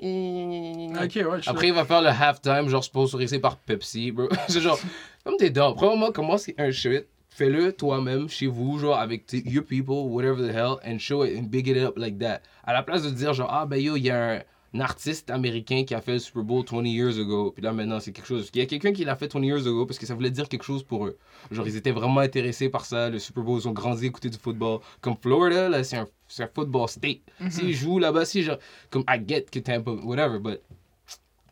Ok, 1.01 1.15
ouais, 1.15 1.39
après, 1.45 1.67
il 1.67 1.73
va 1.73 1.85
faire 1.85 2.01
le 2.01 2.09
halftime, 2.09 2.69
genre 2.69 2.83
sponsorisé 2.83 3.39
par 3.39 3.57
Pepsi, 3.57 4.11
bro. 4.11 4.27
c'est 4.47 4.61
genre, 4.61 4.79
comme 5.23 5.35
t'es 5.37 5.49
dents. 5.49 5.73
Premièrement, 5.73 6.11
commence 6.11 6.49
un 6.57 6.71
shit, 6.71 7.05
fais-le 7.29 7.71
toi-même, 7.73 8.29
chez 8.29 8.47
vous, 8.47 8.79
genre, 8.79 8.97
avec 8.97 9.31
your 9.45 9.63
people, 9.63 10.07
whatever 10.09 10.41
the 10.41 10.53
hell, 10.53 10.77
and 10.85 10.99
show 10.99 11.23
it 11.23 11.37
and 11.37 11.43
big 11.49 11.67
it 11.67 11.77
up 11.77 11.97
like 11.97 12.17
that. 12.19 12.41
À 12.63 12.73
la 12.73 12.83
place 12.83 13.03
de 13.03 13.09
dire, 13.09 13.33
genre, 13.33 13.49
ah, 13.51 13.65
ben 13.65 13.77
yo, 13.77 13.95
il 13.95 14.03
y 14.03 14.09
a 14.09 14.35
un, 14.35 14.39
un 14.73 14.79
artiste 14.79 15.29
américain 15.29 15.83
qui 15.85 15.95
a 15.95 16.01
fait 16.01 16.13
le 16.13 16.19
Super 16.19 16.43
Bowl 16.43 16.63
20 16.69 16.83
years 16.85 17.17
ago, 17.17 17.51
puis 17.51 17.63
là, 17.63 17.73
maintenant, 17.73 17.99
c'est 17.99 18.11
quelque 18.11 18.25
chose. 18.27 18.49
Il 18.53 18.59
y 18.59 18.61
a 18.61 18.65
quelqu'un 18.65 18.91
qui 18.91 19.05
l'a 19.05 19.15
fait 19.15 19.31
20 19.31 19.43
years 19.43 19.67
ago 19.67 19.85
parce 19.85 19.97
que 19.99 20.05
ça 20.05 20.13
voulait 20.13 20.31
dire 20.31 20.49
quelque 20.49 20.63
chose 20.63 20.83
pour 20.83 21.05
eux. 21.05 21.17
Genre, 21.51 21.67
ils 21.67 21.75
étaient 21.75 21.91
vraiment 21.91 22.19
intéressés 22.19 22.69
par 22.69 22.85
ça. 22.85 23.09
Le 23.09 23.19
Super 23.19 23.43
Bowl, 23.43 23.59
ils 23.59 23.67
ont 23.67 23.71
grandi 23.73 24.05
à 24.05 24.07
écouter 24.07 24.29
du 24.29 24.37
football. 24.37 24.79
Comme 25.01 25.15
Florida, 25.21 25.69
là, 25.69 25.83
c'est 25.83 25.97
un, 25.97 26.07
c'est 26.27 26.43
un 26.43 26.49
football 26.53 26.89
state. 26.89 27.21
S'ils 27.49 27.73
jouent 27.75 27.99
là-bas, 27.99 28.25
si, 28.25 28.43
genre, 28.43 28.57
comme, 28.89 29.03
I 29.09 29.21
get 29.25 29.45
que 29.51 29.59
Tampa, 29.59 29.91
whatever, 29.91 30.39
but. 30.39 30.59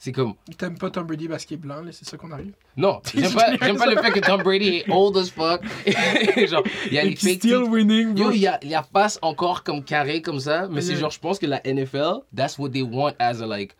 C'est 0.06 0.12
comme, 0.12 0.36
T'aimes 0.56 0.78
pas 0.78 0.92
Tom 0.92 1.08
Brady 1.08 1.28
parce 1.28 1.46
qu'il 1.46 1.56
est 1.56 1.60
blanc, 1.60 1.82
c'est 1.92 2.06
ça 2.08 2.16
qu'on 2.16 2.30
arrive? 2.30 2.54
non, 2.78 3.02
j'aime 3.16 3.34
pas, 3.34 3.58
pas 3.58 3.88
le 3.88 4.00
fait 4.00 4.12
que 4.12 4.20
Tom 4.20 4.44
Brady 4.44 4.68
est 4.86 4.92
old 4.92 5.18
as 5.18 5.32
fuck. 5.32 5.64
genre, 6.48 6.62
il 6.86 6.94
y 6.94 7.00
a 7.00 7.04
les 7.04 7.16
fake 7.16 7.40
still 7.40 7.64
winning, 7.64 8.16
Yo, 8.16 8.30
il 8.30 8.38
y 8.42 8.46
a, 8.46 8.60
il 8.62 8.70
y 8.70 8.76
a 8.76 8.84
face 8.84 9.18
encore 9.24 9.64
comme 9.64 9.84
carré 9.84 10.22
comme 10.22 10.40
ça, 10.40 10.68
mais 10.70 10.82
c'est 10.82 10.96
genre, 10.96 11.10
je 11.10 11.18
pense 11.20 11.40
que 11.40 11.48
la 11.48 11.60
NFL, 11.66 12.20
that's 12.36 12.60
what 12.60 12.70
they 12.70 12.84
want 12.84 13.14
as 13.18 13.42
a 13.42 13.48
like. 13.48 13.76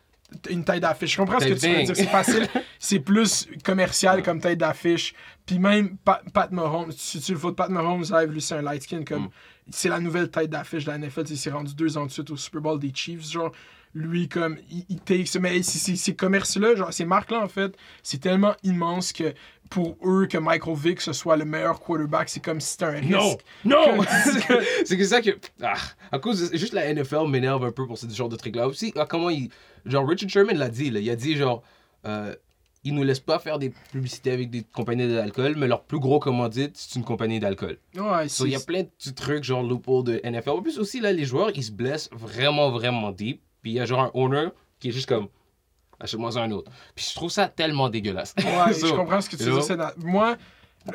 une 0.50 0.64
tête 0.64 0.80
d'affiche. 0.80 1.12
Je 1.12 1.16
comprends 1.18 1.38
ce 1.38 1.46
que 1.46 1.54
tu 1.54 1.68
veux 1.68 1.84
dire. 1.84 1.94
C'est 1.94 2.06
facile. 2.06 2.48
C'est 2.80 2.98
plus 2.98 3.46
commercial 3.64 4.24
comme 4.24 4.40
tête 4.40 4.58
d'affiche. 4.58 5.14
Puis 5.46 5.60
même 5.60 5.96
Pat, 6.04 6.22
Pat 6.34 6.50
Mahomes, 6.50 6.90
si 6.90 7.20
tu 7.20 7.34
le 7.34 7.38
faut 7.38 7.50
de 7.52 7.54
Pat 7.54 7.70
Mahomes 7.70 8.04
live, 8.10 8.32
lui 8.32 8.40
c'est 8.40 8.56
un 8.56 8.62
light 8.62 8.82
skin 8.82 9.04
comme 9.04 9.26
Mm. 9.26 9.30
c'est 9.70 9.88
la 9.88 10.00
nouvelle 10.00 10.28
tête 10.28 10.50
d'affiche 10.50 10.84
de 10.84 10.90
la 10.90 10.98
NFL. 10.98 11.24
Il 11.30 11.38
s'est 11.38 11.50
rendu 11.50 11.72
deux 11.74 11.96
ans 11.96 12.06
de 12.06 12.10
suite 12.10 12.30
au 12.32 12.36
Super 12.36 12.60
Bowl 12.60 12.80
des 12.80 12.92
Chiefs. 12.92 13.30
Genre, 13.30 13.52
lui 13.96 14.28
comme 14.28 14.58
il, 14.70 14.84
il. 14.88 15.40
Mais 15.40 15.62
ces 15.62 16.14
commerces-là, 16.14 16.74
genre 16.74 16.92
ces 16.92 17.04
marques-là 17.04 17.42
en 17.42 17.48
fait, 17.48 17.74
c'est 18.02 18.20
tellement 18.20 18.54
immense 18.62 19.12
que 19.12 19.34
pour 19.70 19.96
eux 20.04 20.26
que 20.26 20.38
Michael 20.38 20.76
Vick 20.76 21.00
ce 21.00 21.12
soit 21.12 21.36
le 21.36 21.44
meilleur 21.44 21.80
quarterback, 21.80 22.28
c'est 22.28 22.44
comme 22.44 22.60
si 22.60 22.72
c'était 22.72 22.84
un 22.84 23.00
risque. 23.00 23.44
Non! 23.64 23.96
Non! 23.96 24.04
c'est 24.84 24.96
que 24.96 25.04
ça 25.04 25.20
que. 25.20 25.30
Ah, 25.62 25.74
à 26.12 26.18
cause 26.18 26.50
de. 26.50 26.56
Juste 26.56 26.74
la 26.74 26.92
NFL 26.92 27.28
m'énerve 27.28 27.64
un 27.64 27.72
peu 27.72 27.86
pour 27.86 27.98
ce 27.98 28.08
genre 28.08 28.28
de 28.28 28.36
trucs-là. 28.36 28.68
Aussi, 28.68 28.92
ah, 28.96 29.06
comment 29.08 29.30
il. 29.30 29.48
Genre, 29.86 30.06
Richard 30.06 30.28
Sherman 30.28 30.56
l'a 30.56 30.68
dit, 30.68 30.90
là. 30.90 31.00
Il 31.00 31.10
a 31.10 31.16
dit, 31.16 31.36
genre. 31.36 31.62
Euh, 32.06 32.34
ils 32.84 32.94
nous 32.94 33.02
laissent 33.02 33.18
pas 33.18 33.40
faire 33.40 33.58
des 33.58 33.72
publicités 33.90 34.30
avec 34.30 34.48
des 34.48 34.62
compagnies 34.62 35.12
d'alcool, 35.12 35.56
mais 35.56 35.66
leur 35.66 35.82
plus 35.82 35.98
gros 35.98 36.20
commandite, 36.20 36.76
c'est 36.76 36.94
une 36.94 37.04
compagnie 37.04 37.40
d'alcool. 37.40 37.78
Ouais, 37.96 38.28
So, 38.28 38.46
il 38.46 38.52
y 38.52 38.54
a 38.54 38.60
plein 38.60 38.82
de 38.82 38.88
petits 38.88 39.12
trucs, 39.12 39.42
genre 39.42 39.64
loophole 39.64 40.04
de 40.04 40.20
NFL. 40.22 40.50
En 40.50 40.62
plus, 40.62 40.78
aussi, 40.78 41.00
là, 41.00 41.12
les 41.12 41.24
joueurs, 41.24 41.50
ils 41.52 41.64
se 41.64 41.72
blessent 41.72 42.08
vraiment, 42.12 42.70
vraiment 42.70 43.10
deep. 43.10 43.42
Puis 43.66 43.72
il 43.72 43.78
y 43.78 43.80
a 43.80 43.84
genre 43.84 43.98
un 44.00 44.10
owner 44.14 44.50
qui 44.78 44.90
est 44.90 44.92
juste 44.92 45.08
comme. 45.08 45.26
Achète-moi 45.98 46.38
un 46.38 46.52
autre. 46.52 46.70
Puis 46.94 47.04
je 47.10 47.16
trouve 47.16 47.32
ça 47.32 47.48
tellement 47.48 47.88
dégueulasse. 47.88 48.32
Ouais, 48.38 48.72
So, 48.72 48.86
je 48.86 48.92
comprends 48.92 49.20
ce 49.20 49.28
que 49.28 49.34
tu 49.34 49.42
dans- 49.76 49.90
Moi, 49.96 50.36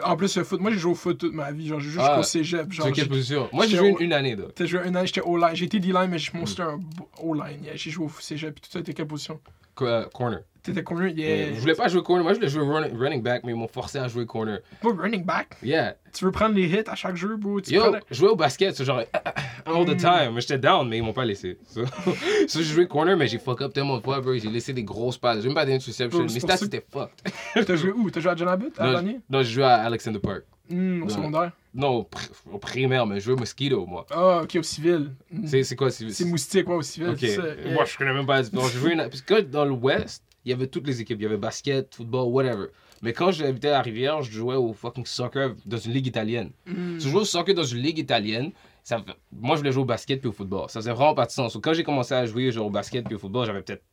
en 0.05 0.15
plus, 0.15 0.37
le 0.37 0.45
foot, 0.45 0.61
moi 0.61 0.71
j'ai 0.71 0.77
joué 0.77 0.93
au 0.93 0.95
foot 0.95 1.17
toute 1.17 1.33
ma 1.33 1.51
vie. 1.51 1.67
Genre, 1.67 1.81
j'ai 1.81 1.89
joué 1.89 2.01
Ah, 2.01 2.15
jusqu'au 2.15 2.23
cégep. 2.23 2.71
Genre, 2.71 2.89
quelle 2.93 3.09
position 3.09 3.49
Moi, 3.51 3.65
j'ai 3.65 3.71
j'étais 3.71 3.79
joué 3.83 3.91
au- 3.93 3.99
une, 3.99 4.05
une 4.05 4.13
année. 4.13 4.37
T'as 4.55 4.63
joué 4.63 4.79
un 4.85 4.95
an, 4.95 5.05
j'étais 5.05 5.19
O-line. 5.19 5.53
J'ai 5.53 5.65
été 5.65 5.79
D-line, 5.81 6.07
mais 6.09 6.17
je- 6.17 6.31
moi 6.33 6.47
c'était 6.47 6.61
un 6.61 6.79
O-line. 7.21 7.61
Yeah, 7.65 7.75
J'ai 7.75 7.91
joué 7.91 8.05
au 8.05 8.11
cégep. 8.21 8.53
Puis 8.55 8.61
tout 8.61 8.69
ça, 8.71 8.79
t'étais 8.79 8.93
quelle 8.93 9.07
position? 9.07 9.37
Quoi, 9.75 10.09
corner. 10.13 10.41
T'étais 10.63 10.83
Euh, 10.91 11.09
Yeah. 11.09 11.55
Je 11.55 11.59
voulais 11.59 11.73
pas 11.73 11.87
jouer 11.87 12.03
corner, 12.03 12.23
moi 12.23 12.33
je 12.33 12.37
voulais 12.37 12.49
jouer 12.49 12.61
running, 12.63 12.95
running 12.95 13.21
back, 13.23 13.41
mais 13.43 13.51
ils 13.51 13.55
m'ont 13.57 13.67
forcé 13.67 13.97
à 13.97 14.07
jouer 14.07 14.27
corner. 14.27 14.59
Moi, 14.83 14.93
running 14.95 15.25
back? 15.25 15.55
Yeah. 15.63 15.95
Tu 16.13 16.23
veux 16.23 16.29
prendre 16.31 16.53
les 16.53 16.67
hits 16.67 16.83
à 16.85 16.93
chaque 16.93 17.15
jeu, 17.15 17.35
bro? 17.35 17.59
Tu 17.61 17.73
Yo, 17.73 17.81
prends 17.81 17.97
jouer 18.11 18.29
au 18.29 18.35
basket, 18.35 18.75
c'est 18.75 18.85
genre 18.85 18.99
all 19.65 19.85
the 19.85 19.97
time. 19.97 20.39
J'étais 20.39 20.59
down, 20.59 20.87
mais 20.87 20.97
ils 20.99 21.03
m'ont 21.03 21.13
pas 21.13 21.25
laissé. 21.25 21.57
So, 21.67 21.83
so, 22.47 22.59
j'ai 22.59 22.63
joué 22.63 22.87
corner, 22.87 23.17
mais 23.17 23.25
j'ai 23.27 23.39
fuck 23.39 23.59
up 23.61 23.73
tellement 23.73 23.97
de 23.97 24.03
fois, 24.03 24.21
bro. 24.21 24.35
J'ai 24.35 24.49
laissé 24.49 24.71
des 24.71 24.83
grosses 24.83 25.17
passes. 25.17 25.39
J'ai 25.41 25.47
même 25.47 25.55
pas 25.55 25.65
Mes 25.65 26.39
pour 26.39 26.41
stats 26.41 26.57
ça- 26.57 26.65
c'était 26.65 26.85
fucked. 26.93 27.65
T'as 27.65 27.75
joué 27.75 27.91
où? 27.91 28.11
T'as 28.11 28.19
joué 28.19 28.31
à 28.31 28.35
John 28.35 28.47
Abbott 28.49 28.73
à 28.79 28.97
je- 28.97 29.01
non, 29.31 29.41
j'ai 29.41 29.51
joué 29.53 29.63
à 29.63 29.77
Alexander 29.81 30.19
Park. 30.19 30.43
Hmm, 30.69 31.03
Au 31.03 31.09
secondaire. 31.09 31.51
Non, 31.73 31.89
au, 31.89 32.01
pr- 32.03 32.29
au 32.51 32.57
primaire, 32.57 33.05
mais 33.05 33.19
je 33.19 33.25
jouais 33.25 33.33
au 33.33 33.37
Mosquito, 33.37 33.85
moi. 33.85 34.05
Ah, 34.11 34.41
ok, 34.43 34.57
au 34.59 34.63
civil. 34.63 35.11
Hmm. 35.31 35.45
C'est 35.47 35.75
quoi 35.75 35.89
c'est- 35.89 36.09
C'est 36.09 36.25
moustique, 36.25 36.67
ouais, 36.67 36.75
au 36.75 36.81
civil. 36.81 37.09
Ok. 37.09 37.21
yeah. 37.21 37.37
Moi, 37.73 37.85
je 37.85 37.97
connais 37.97 38.13
même 38.13 38.25
pas. 38.25 38.43
J'ai 38.43 38.51
joué 38.79 38.91
une- 38.93 38.97
Parce 39.09 39.21
que 39.21 39.39
dans 39.41 39.63
l'Ouest, 39.63 40.23
il 40.43 40.49
y 40.49 40.53
avait 40.53 40.67
toutes 40.67 40.85
les 40.87 40.99
équipes. 40.99 41.19
Il 41.19 41.23
y 41.23 41.25
avait 41.27 41.37
basket, 41.37 41.95
football, 41.95 42.27
whatever. 42.29 42.67
Mais 43.01 43.13
quand 43.13 43.31
j'habitais 43.31 43.69
à 43.69 43.81
Rivière, 43.81 44.21
je 44.21 44.31
jouais 44.31 44.55
au 44.55 44.73
fucking 44.73 45.05
soccer 45.05 45.55
dans 45.65 45.77
une 45.77 45.93
ligue 45.93 46.07
italienne. 46.07 46.51
Hmm. 46.67 46.99
Si 46.99 47.05
je 47.05 47.11
jouais 47.11 47.21
au 47.21 47.25
soccer 47.25 47.55
dans 47.55 47.63
une 47.63 47.79
ligue 47.79 47.97
italienne, 47.99 48.51
ça, 48.83 49.03
moi, 49.31 49.55
je 49.55 49.61
voulais 49.61 49.71
jouer 49.71 49.83
au 49.83 49.85
basket 49.85 50.19
puis 50.19 50.29
au 50.29 50.33
football. 50.33 50.65
Ça 50.69 50.81
faisait 50.81 50.91
vraiment 50.91 51.13
pas 51.15 51.25
de 51.25 51.31
sens. 51.31 51.53
Donc, 51.53 51.63
quand 51.63 51.73
j'ai 51.73 51.83
commencé 51.83 52.13
à 52.13 52.25
jouer 52.25 52.51
genre, 52.51 52.67
au 52.67 52.69
basket 52.69 53.05
puis 53.05 53.15
au 53.15 53.19
football, 53.19 53.45
j'avais 53.45 53.61
peut-être 53.61 53.83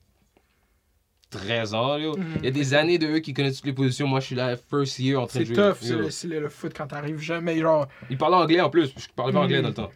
13 1.30 1.74
ans. 1.74 1.96
yo. 1.98 2.16
Mhm. 2.16 2.24
Il 2.38 2.44
y 2.44 2.48
a 2.48 2.50
des 2.50 2.74
années 2.74 2.98
de 2.98 3.06
eux 3.06 3.18
qui 3.20 3.34
connaissent 3.34 3.56
toutes 3.56 3.66
les 3.66 3.72
positions. 3.72 4.06
Moi, 4.06 4.20
je 4.20 4.26
suis 4.26 4.34
là, 4.34 4.56
first 4.56 4.98
year, 4.98 5.20
en 5.20 5.26
train 5.26 5.40
de 5.40 5.44
C'est 5.44 5.54
jouer. 5.54 5.62
tough, 5.70 5.76
c'est 5.80 5.96
le, 5.96 6.10
c'est 6.10 6.28
le- 6.28 6.40
le 6.40 6.48
foot 6.48 6.72
quand 6.76 6.86
t'arrives 6.86 7.18
jamais. 7.20 7.58
Genre, 7.58 7.86
Ils 8.10 8.16
parlaient 8.18 8.36
anglais 8.36 8.60
en 8.60 8.70
plus. 8.70 8.92
Je 8.96 9.06
parlais 9.14 9.32
pas 9.32 9.38
Mhm. 9.40 9.44
anglais 9.44 9.62
dans 9.62 9.68
le 9.68 9.74
temps. 9.74 9.90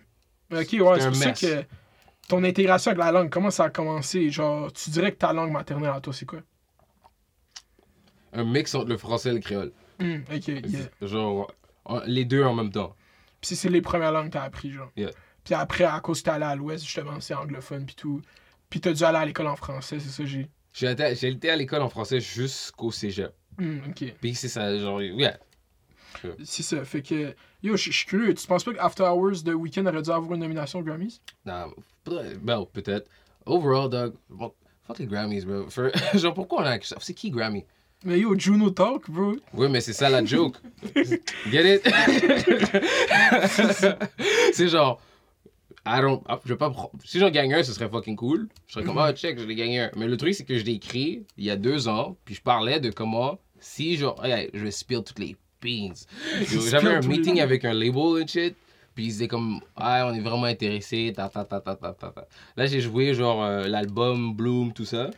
ok, 0.52 0.58
ouais, 0.58 1.00
c'est 1.00 1.06
pour 1.08 1.16
ça 1.16 1.32
que 1.32 1.64
ton 2.28 2.44
intégration 2.44 2.90
avec 2.90 3.02
la 3.02 3.12
langue, 3.12 3.30
comment 3.30 3.50
ça 3.50 3.64
a 3.64 3.70
commencé? 3.70 4.28
Genre, 4.30 4.72
tu 4.72 4.90
dirais 4.90 5.12
que 5.12 5.18
ta 5.18 5.32
langue 5.32 5.50
maternelle 5.52 5.90
à 5.94 6.00
toi, 6.00 6.12
c'est 6.12 6.26
quoi? 6.26 6.40
Un 8.32 8.44
mix 8.44 8.74
entre 8.74 8.88
le 8.88 8.96
français 8.96 9.30
et 9.30 9.34
le 9.34 9.40
créole. 9.40 9.72
Hmm, 9.98 10.20
ok, 10.34 10.48
yeah. 10.48 10.80
Genre, 11.02 11.52
en- 11.84 12.00
les 12.06 12.24
deux 12.24 12.42
en 12.44 12.54
même 12.54 12.70
temps. 12.70 12.94
Puis 13.40 13.56
c'est 13.56 13.68
les 13.68 13.82
premières 13.82 14.12
langues 14.12 14.26
que 14.28 14.32
t'as 14.34 14.42
appris, 14.42 14.70
genre. 14.70 14.90
Yeah. 14.96 15.10
Puis 15.44 15.54
après, 15.54 15.84
à 15.84 15.98
cause 16.00 16.20
que 16.20 16.24
t'es 16.26 16.30
allé 16.30 16.44
à 16.44 16.54
l'ouest, 16.56 16.84
justement, 16.84 17.20
c'est 17.20 17.34
anglophone, 17.34 17.84
puis 17.84 17.94
tout. 17.96 18.22
Puis 18.70 18.80
t'as 18.80 18.92
dû 18.92 19.02
aller 19.04 19.18
à 19.18 19.24
l'école 19.26 19.48
en 19.48 19.56
français, 19.56 19.98
c'est 19.98 20.08
ça, 20.08 20.24
j'ai. 20.24 20.48
J'ai 20.72 20.90
été, 20.90 21.14
j'ai 21.14 21.28
été 21.28 21.50
à 21.50 21.56
l'école 21.56 21.82
en 21.82 21.88
français 21.88 22.20
jusqu'au 22.20 22.90
cégep. 22.90 23.32
Hmm, 23.58 23.78
ok. 23.90 24.14
Puis 24.20 24.34
c'est 24.34 24.48
ça, 24.48 24.76
genre, 24.78 25.02
yeah. 25.02 25.38
C'est 26.44 26.62
ça, 26.62 26.84
fait 26.84 27.02
que. 27.02 27.34
Yo, 27.62 27.76
je 27.76 27.90
je 27.90 27.96
suis 27.96 28.06
curieux, 28.06 28.34
tu 28.34 28.46
penses 28.46 28.64
pas 28.64 28.74
qu'After 28.74 29.04
Hours 29.04 29.42
de 29.44 29.54
Weekend 29.54 29.86
aurait 29.86 30.02
dû 30.02 30.10
avoir 30.10 30.32
une 30.34 30.40
nomination 30.40 30.80
aux 30.80 30.82
Grammys? 30.82 31.20
Non, 31.44 31.72
ben, 32.06 32.64
peut-être. 32.72 33.08
Overall, 33.46 33.88
dog, 33.90 34.14
bon, 34.28 34.52
fuck 34.86 34.98
les 34.98 35.06
Grammys, 35.06 35.44
bro. 35.44 35.68
For- 35.68 35.90
genre, 36.14 36.34
pourquoi 36.34 36.62
on 36.62 36.66
a. 36.66 36.78
C'est 37.00 37.14
qui 37.14 37.30
Grammy? 37.30 37.64
Mais 38.04 38.18
yo, 38.20 38.36
Juno 38.38 38.70
Talk, 38.70 39.10
bro. 39.10 39.36
Oui, 39.54 39.68
mais 39.70 39.80
c'est 39.80 39.92
ça 39.92 40.10
la 40.10 40.24
joke. 40.24 40.56
Get 41.50 41.76
it? 41.76 41.82
c'est 44.52 44.68
genre. 44.68 45.00
I 45.84 46.00
don't. 46.00 46.22
ah, 46.28 46.40
Je 46.44 46.50
vais 46.52 46.56
pas. 46.58 46.72
Si 47.04 47.18
j'en 47.18 47.30
gagne 47.30 47.54
un, 47.54 47.62
ce 47.62 47.72
serait 47.72 47.88
fucking 47.88 48.16
cool. 48.16 48.48
Je 48.66 48.74
serais 48.74 48.84
comme, 48.84 48.98
ah, 48.98 49.12
check, 49.12 49.38
je 49.38 49.44
l'ai 49.44 49.54
gagné 49.54 49.80
un. 49.80 49.90
Mais 49.96 50.06
le 50.06 50.16
truc, 50.16 50.34
c'est 50.34 50.44
que 50.44 50.56
je 50.58 50.64
l'ai 50.64 50.74
écrit 50.74 51.24
il 51.36 51.44
y 51.44 51.50
a 51.50 51.56
deux 51.56 51.88
ans, 51.88 52.16
puis 52.24 52.34
je 52.34 52.42
parlais 52.42 52.78
de 52.80 52.90
comment, 52.90 53.38
si 53.58 53.96
genre, 53.96 54.24
hey, 54.24 54.48
je 54.54 54.62
vais 54.64 54.70
spill 54.70 55.02
toutes 55.04 55.18
les 55.18 55.36
beans. 55.60 55.94
J'avais 56.70 56.88
un 56.94 57.00
les 57.00 57.08
meeting 57.08 57.40
avec 57.40 57.64
un 57.64 57.72
label 57.74 58.22
et 58.22 58.26
shit. 58.26 58.54
Puis 58.94 59.04
ils 59.04 59.08
disaient 59.08 59.28
comme, 59.28 59.60
ah, 59.76 60.06
on 60.10 60.14
est 60.14 60.20
vraiment 60.20 60.44
intéressé, 60.44 61.12
ta 61.16 61.28
ta 61.28 61.44
ta 61.44 61.60
ta 61.60 61.74
ta 61.76 61.92
ta. 61.94 62.10
ta. 62.10 62.28
Là, 62.56 62.66
j'ai 62.66 62.80
joué 62.80 63.14
genre 63.14 63.42
euh, 63.42 63.66
l'album 63.66 64.34
Bloom, 64.34 64.72
tout 64.72 64.84
ça. 64.84 65.10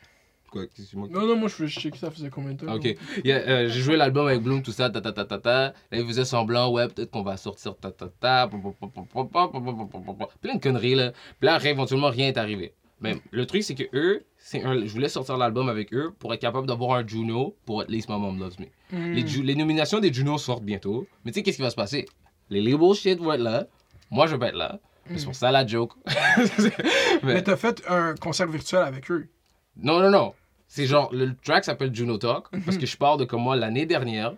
Non, 1.11 1.26
non, 1.26 1.36
moi 1.36 1.48
je 1.48 1.66
sais 1.66 1.90
que 1.90 1.96
ça 1.96 2.11
faisait 2.11 2.30
combien 2.30 2.52
de 2.52 2.64
temps. 2.64 2.74
Ok. 2.74 2.96
Yeah, 3.24 3.38
euh, 3.48 3.68
J'ai 3.68 3.80
joué 3.80 3.96
l'album 3.96 4.26
avec 4.26 4.42
Bloom, 4.42 4.62
tout 4.62 4.72
ça, 4.72 4.90
ta 4.90 5.00
ta 5.00 5.12
ta 5.12 5.24
ta 5.24 5.38
ta. 5.38 5.50
Là, 5.50 5.74
il 5.92 6.07
faisait 6.07 6.24
semblant, 6.24 6.70
ouais, 6.70 6.88
peut-être 6.88 7.11
qu'on 7.11 7.22
va 7.22 7.36
sortir 7.36 7.76
ta 7.76 7.90
ta 7.90 8.09
ta. 8.09 8.48
Plein 10.40 10.55
de 10.55 10.61
conneries, 10.61 10.94
là. 10.94 11.12
Puis 11.40 11.46
là, 11.46 11.59
éventuellement, 11.64 12.11
rien 12.11 12.26
n'est 12.26 12.38
arrivé. 12.38 12.74
Mais 13.00 13.16
le 13.32 13.46
truc, 13.46 13.62
c'est 13.62 13.74
que 13.74 13.84
eux, 13.92 14.24
un, 14.55 14.86
je 14.86 14.92
voulais 14.92 15.09
sortir 15.09 15.36
l'album 15.36 15.68
avec 15.68 15.92
eux 15.92 16.14
pour 16.18 16.32
être 16.32 16.40
capable 16.40 16.66
d'avoir 16.66 16.96
un 16.96 17.07
Juno 17.07 17.55
pour 17.66 17.82
At 17.82 17.86
least 17.88 18.09
My 18.09 18.18
Mom 18.18 18.38
Loves 18.38 18.59
Me. 18.59 18.66
Les, 19.42 19.55
nominations 19.55 20.00
des 20.00 20.12
Juno 20.12 20.38
sortent 20.38 20.64
bientôt. 20.64 21.07
Mais 21.24 21.32
tu 21.32 21.36
sais, 21.36 21.42
qu'est-ce 21.42 21.57
qui 21.57 21.62
va 21.62 21.70
se 21.70 21.76
passer? 21.76 22.07
Les 22.50 22.62
labels 22.62 22.94
shit 22.94 23.18
vont 23.18 23.32
être 23.32 23.40
là. 23.40 23.66
Moi, 24.11 24.26
je 24.26 24.36
vais 24.36 24.48
être 24.48 24.57
là. 24.57 24.78
Mm. 25.11 25.18
C'est 25.18 25.24
pour 25.24 25.34
ça 25.34 25.50
la 25.50 25.66
joke. 25.66 25.92
mais, 26.07 26.70
mais 27.22 27.42
t'as 27.42 27.57
fait 27.57 27.82
un 27.88 28.14
concert 28.14 28.46
virtuel 28.46 28.82
avec 28.82 29.11
eux. 29.11 29.28
Non, 29.76 30.00
non, 30.00 30.11
non. 30.11 30.34
C'est 30.77 30.87
genre, 30.87 31.09
le 31.14 31.37
track 31.37 31.64
s'appelle 31.64 31.95
Juno 31.95 32.18
Talk 32.18 32.47
parce 32.64 32.79
que 32.79 32.85
je 32.85 32.97
parle 32.97 33.20
de 33.20 33.25
comment 33.25 33.55
l'année 33.55 33.87
dernière, 33.87 34.35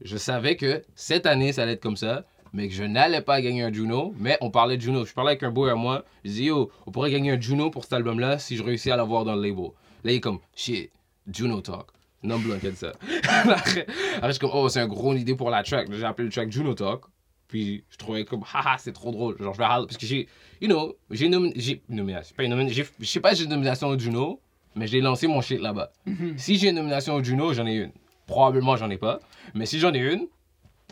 je 0.00 0.16
savais 0.16 0.56
que 0.56 0.82
cette 0.96 1.26
année, 1.26 1.52
ça 1.52 1.62
allait 1.62 1.74
être 1.74 1.80
comme 1.82 1.96
ça, 1.96 2.24
mais 2.52 2.66
que 2.66 2.74
je 2.74 2.82
n'allais 2.82 3.20
pas 3.20 3.40
gagner 3.40 3.62
un 3.62 3.72
Juno. 3.72 4.12
Mais 4.18 4.36
on 4.40 4.50
parlait 4.50 4.76
de 4.78 4.82
Juno. 4.82 5.04
Je 5.04 5.14
parlais 5.14 5.30
avec 5.30 5.44
un 5.44 5.52
boy 5.52 5.70
à 5.70 5.76
moi. 5.76 6.04
Je 6.24 6.30
dis, 6.32 6.44
yo, 6.46 6.72
on 6.86 6.90
pourrait 6.90 7.12
gagner 7.12 7.30
un 7.30 7.40
Juno 7.40 7.70
pour 7.70 7.84
cet 7.84 7.92
album-là 7.92 8.40
si 8.40 8.56
je 8.56 8.64
réussis 8.64 8.90
à 8.90 8.96
l'avoir 8.96 9.24
dans 9.24 9.36
le 9.36 9.42
label. 9.48 9.66
Là, 10.02 10.10
il 10.10 10.16
est 10.16 10.20
comme, 10.20 10.40
shit, 10.56 10.90
Juno 11.32 11.60
Talk. 11.60 11.86
Non, 12.24 12.40
blanc, 12.40 12.56
dit 12.60 12.74
ça. 12.74 12.92
après, 13.28 13.86
je 14.24 14.30
suis 14.32 14.40
comme, 14.40 14.50
oh, 14.54 14.68
c'est 14.68 14.80
un 14.80 14.88
gros 14.88 15.14
idée 15.14 15.36
pour 15.36 15.50
la 15.50 15.62
track. 15.62 15.86
J'ai 15.92 16.02
appelé 16.02 16.26
le 16.26 16.32
track 16.32 16.50
Juno 16.50 16.74
Talk. 16.74 17.02
Puis 17.46 17.84
je 17.90 17.96
trouvais 17.96 18.24
comme, 18.24 18.42
haha, 18.52 18.76
c'est 18.78 18.92
trop 18.92 19.12
drôle. 19.12 19.36
Genre, 19.40 19.52
je 19.54 19.58
vais 19.58 19.64
râler. 19.64 19.86
Parce 19.86 19.98
que 19.98 20.06
j'ai, 20.06 20.26
you 20.60 20.66
know, 20.66 20.96
j'ai 21.12 21.26
une 21.26 21.36
nomi- 21.36 21.52
j'ai 21.54 21.80
une 21.88 21.94
nomination. 21.94 22.34
Pas 22.36 22.42
une 22.42 22.50
nomination. 22.50 22.82
j'ai- 22.82 23.04
Je 23.04 23.08
sais 23.08 23.20
pas 23.20 23.30
si 23.34 23.38
j'ai 23.38 23.44
une 23.44 23.50
nomination 23.50 23.86
au 23.86 23.96
Juno, 23.96 24.40
mais 24.76 24.86
j'ai 24.86 25.00
lancé 25.00 25.26
mon 25.26 25.40
shit 25.40 25.60
là-bas. 25.60 25.90
Si 26.36 26.56
j'ai 26.56 26.68
une 26.68 26.76
nomination 26.76 27.14
au 27.14 27.22
Juno, 27.24 27.52
j'en 27.52 27.66
ai 27.66 27.74
une. 27.74 27.92
Probablement, 28.26 28.76
j'en 28.76 28.90
ai 28.90 28.98
pas. 28.98 29.18
Mais 29.54 29.66
si 29.66 29.78
j'en 29.80 29.92
ai 29.94 29.98
une, 29.98 30.26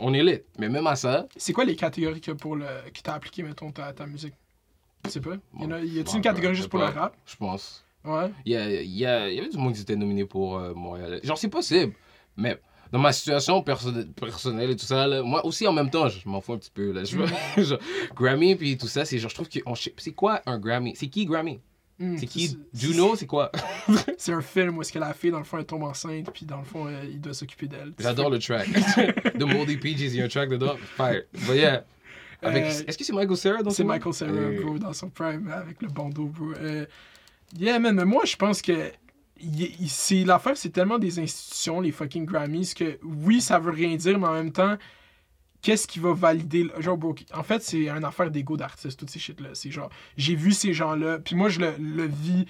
on 0.00 0.12
est 0.14 0.22
lit. 0.22 0.40
Mais 0.58 0.68
même 0.68 0.86
à 0.86 0.96
ça, 0.96 1.26
C'est 1.36 1.52
quoi 1.52 1.64
les 1.64 1.76
catégories 1.76 2.20
que 2.20 2.32
pour 2.32 2.56
le... 2.56 2.66
qui 2.92 3.02
t'a 3.02 3.14
appliqué, 3.14 3.42
mettons, 3.42 3.70
ta, 3.70 3.92
ta 3.92 4.06
musique? 4.06 4.34
Je 5.04 5.10
sais 5.10 5.20
pas. 5.20 5.34
Y, 5.60 5.64
en 5.64 5.70
a... 5.70 5.78
y 5.80 5.82
a-t-il 6.00 6.04
Bon, 6.04 6.12
une 6.14 6.22
catégorie 6.22 6.54
je 6.54 6.60
juste 6.60 6.70
pour 6.70 6.80
le 6.80 6.86
pas. 6.86 7.00
rap? 7.00 7.16
Je 7.26 7.36
pense. 7.36 7.84
Ouais. 8.04 8.30
Il 8.44 8.52
y, 8.52 8.56
a, 8.56 8.68
il 8.82 8.90
y, 8.90 9.06
a- 9.06 9.28
il 9.28 9.34
y 9.34 9.38
avait 9.40 9.48
du 9.48 9.56
monde 9.56 9.72
qui 9.74 9.80
était 9.82 9.96
nominé 9.96 10.24
pour 10.24 10.58
euh, 10.58 10.74
Montréal. 10.74 11.20
Genre, 11.22 11.38
c'est 11.38 11.48
possible. 11.48 11.92
Mais 12.36 12.58
dans 12.92 12.98
ma 12.98 13.12
situation 13.12 13.62
perso- 13.62 13.92
personnelle 14.14 14.70
et 14.70 14.76
tout 14.76 14.84
ça, 14.86 15.06
là, 15.06 15.22
moi 15.22 15.44
aussi 15.44 15.66
en 15.66 15.72
même 15.72 15.90
temps, 15.90 16.08
je 16.08 16.26
m'en 16.28 16.40
fous 16.40 16.52
un 16.54 16.58
petit 16.58 16.70
peu. 16.72 16.92
Là. 16.92 17.02
Je, 17.04 17.62
genre, 17.62 17.78
Grammy 18.14 18.54
puis 18.56 18.76
tout 18.78 18.86
ça, 18.88 19.04
c'est 19.04 19.18
genre, 19.18 19.30
je 19.30 19.34
trouve 19.34 19.48
que. 19.48 19.58
on- 19.66 19.74
C'est 19.74 20.12
quoi 20.12 20.40
un 20.46 20.58
Grammy? 20.58 20.94
C'est 20.96 21.08
qui 21.08 21.24
Grammy? 21.26 21.60
Hmm, 21.98 22.16
C'est 22.18 22.26
qui? 22.26 22.58
Juno 22.74 23.14
C'est 23.16 23.26
quoi? 23.26 23.52
C'est 24.18 24.32
un 24.32 24.40
film 24.42 24.76
où 24.78 24.82
est-ce 24.82 24.92
que 24.92 24.98
la 24.98 25.14
fille, 25.14 25.30
dans 25.30 25.38
le 25.38 25.44
fond, 25.44 25.58
elle 25.58 25.64
tombe 25.64 25.84
enceinte, 25.84 26.28
puis 26.34 26.44
dans 26.44 26.58
le 26.58 26.64
fond, 26.64 26.86
euh, 26.88 27.04
il 27.08 27.20
doit 27.20 27.34
s'occuper 27.34 27.68
d'elle. 27.68 27.92
J'adore 28.00 28.30
le 28.30 28.38
track. 28.40 28.68
de 29.38 29.44
Moldy 29.44 29.76
Peaches, 29.76 30.00
il 30.00 30.16
y 30.16 30.20
a 30.20 30.24
un 30.24 30.28
track 30.28 30.48
dedans. 30.48 30.74
Fire. 30.96 31.22
But 31.32 31.54
yeah. 31.54 31.84
Avec- 32.42 32.64
Euh, 32.64 32.82
Est-ce 32.88 32.98
que 32.98 33.04
c'est 33.04 33.12
Michael 33.12 33.36
Cera 33.36 33.62
dans 33.62 33.70
ce 33.70 33.76
C'est? 33.76 33.84
Michael 33.84 34.12
Cera, 34.12 34.30
Euh, 34.30 34.60
bro, 34.60 34.78
dans 34.78 34.92
son 34.92 35.08
prime, 35.08 35.48
avec 35.52 35.80
le 35.80 35.88
bandeau, 35.88 36.26
bro. 36.26 36.52
Euh, 36.60 36.84
yeah, 37.56 37.78
man, 37.78 37.94
mais 37.94 38.04
moi, 38.04 38.24
je 38.24 38.34
pense 38.36 38.60
que 38.60 38.90
l'affaire, 40.24 40.56
c'est 40.56 40.70
tellement 40.70 40.98
des 40.98 41.18
institutions, 41.18 41.80
les 41.80 41.92
fucking 41.92 42.24
Grammys, 42.26 42.74
que 42.74 42.98
oui, 43.02 43.40
ça 43.40 43.58
veut 43.58 43.70
rien 43.72 43.94
dire, 43.96 44.18
mais 44.18 44.26
en 44.26 44.32
même 44.34 44.52
temps, 44.52 44.76
qu'est-ce 45.64 45.88
qui 45.88 45.98
va 45.98 46.12
valider 46.12 46.64
le- 46.64 46.80
genre 46.82 46.96
bro, 46.98 47.14
en 47.32 47.42
fait 47.42 47.62
c'est 47.62 47.88
une 47.88 48.04
affaire 48.04 48.30
d'ego 48.30 48.56
d'artiste 48.56 48.98
toutes 49.00 49.10
ces 49.10 49.18
shit 49.18 49.40
là 49.40 49.48
c'est 49.54 49.70
genre 49.70 49.88
j'ai 50.16 50.34
vu 50.34 50.52
ces 50.52 50.72
gens 50.74 50.94
là 50.94 51.18
puis 51.18 51.34
moi 51.34 51.48
je 51.48 51.58
le, 51.60 51.74
le 51.78 52.04
vis 52.06 52.44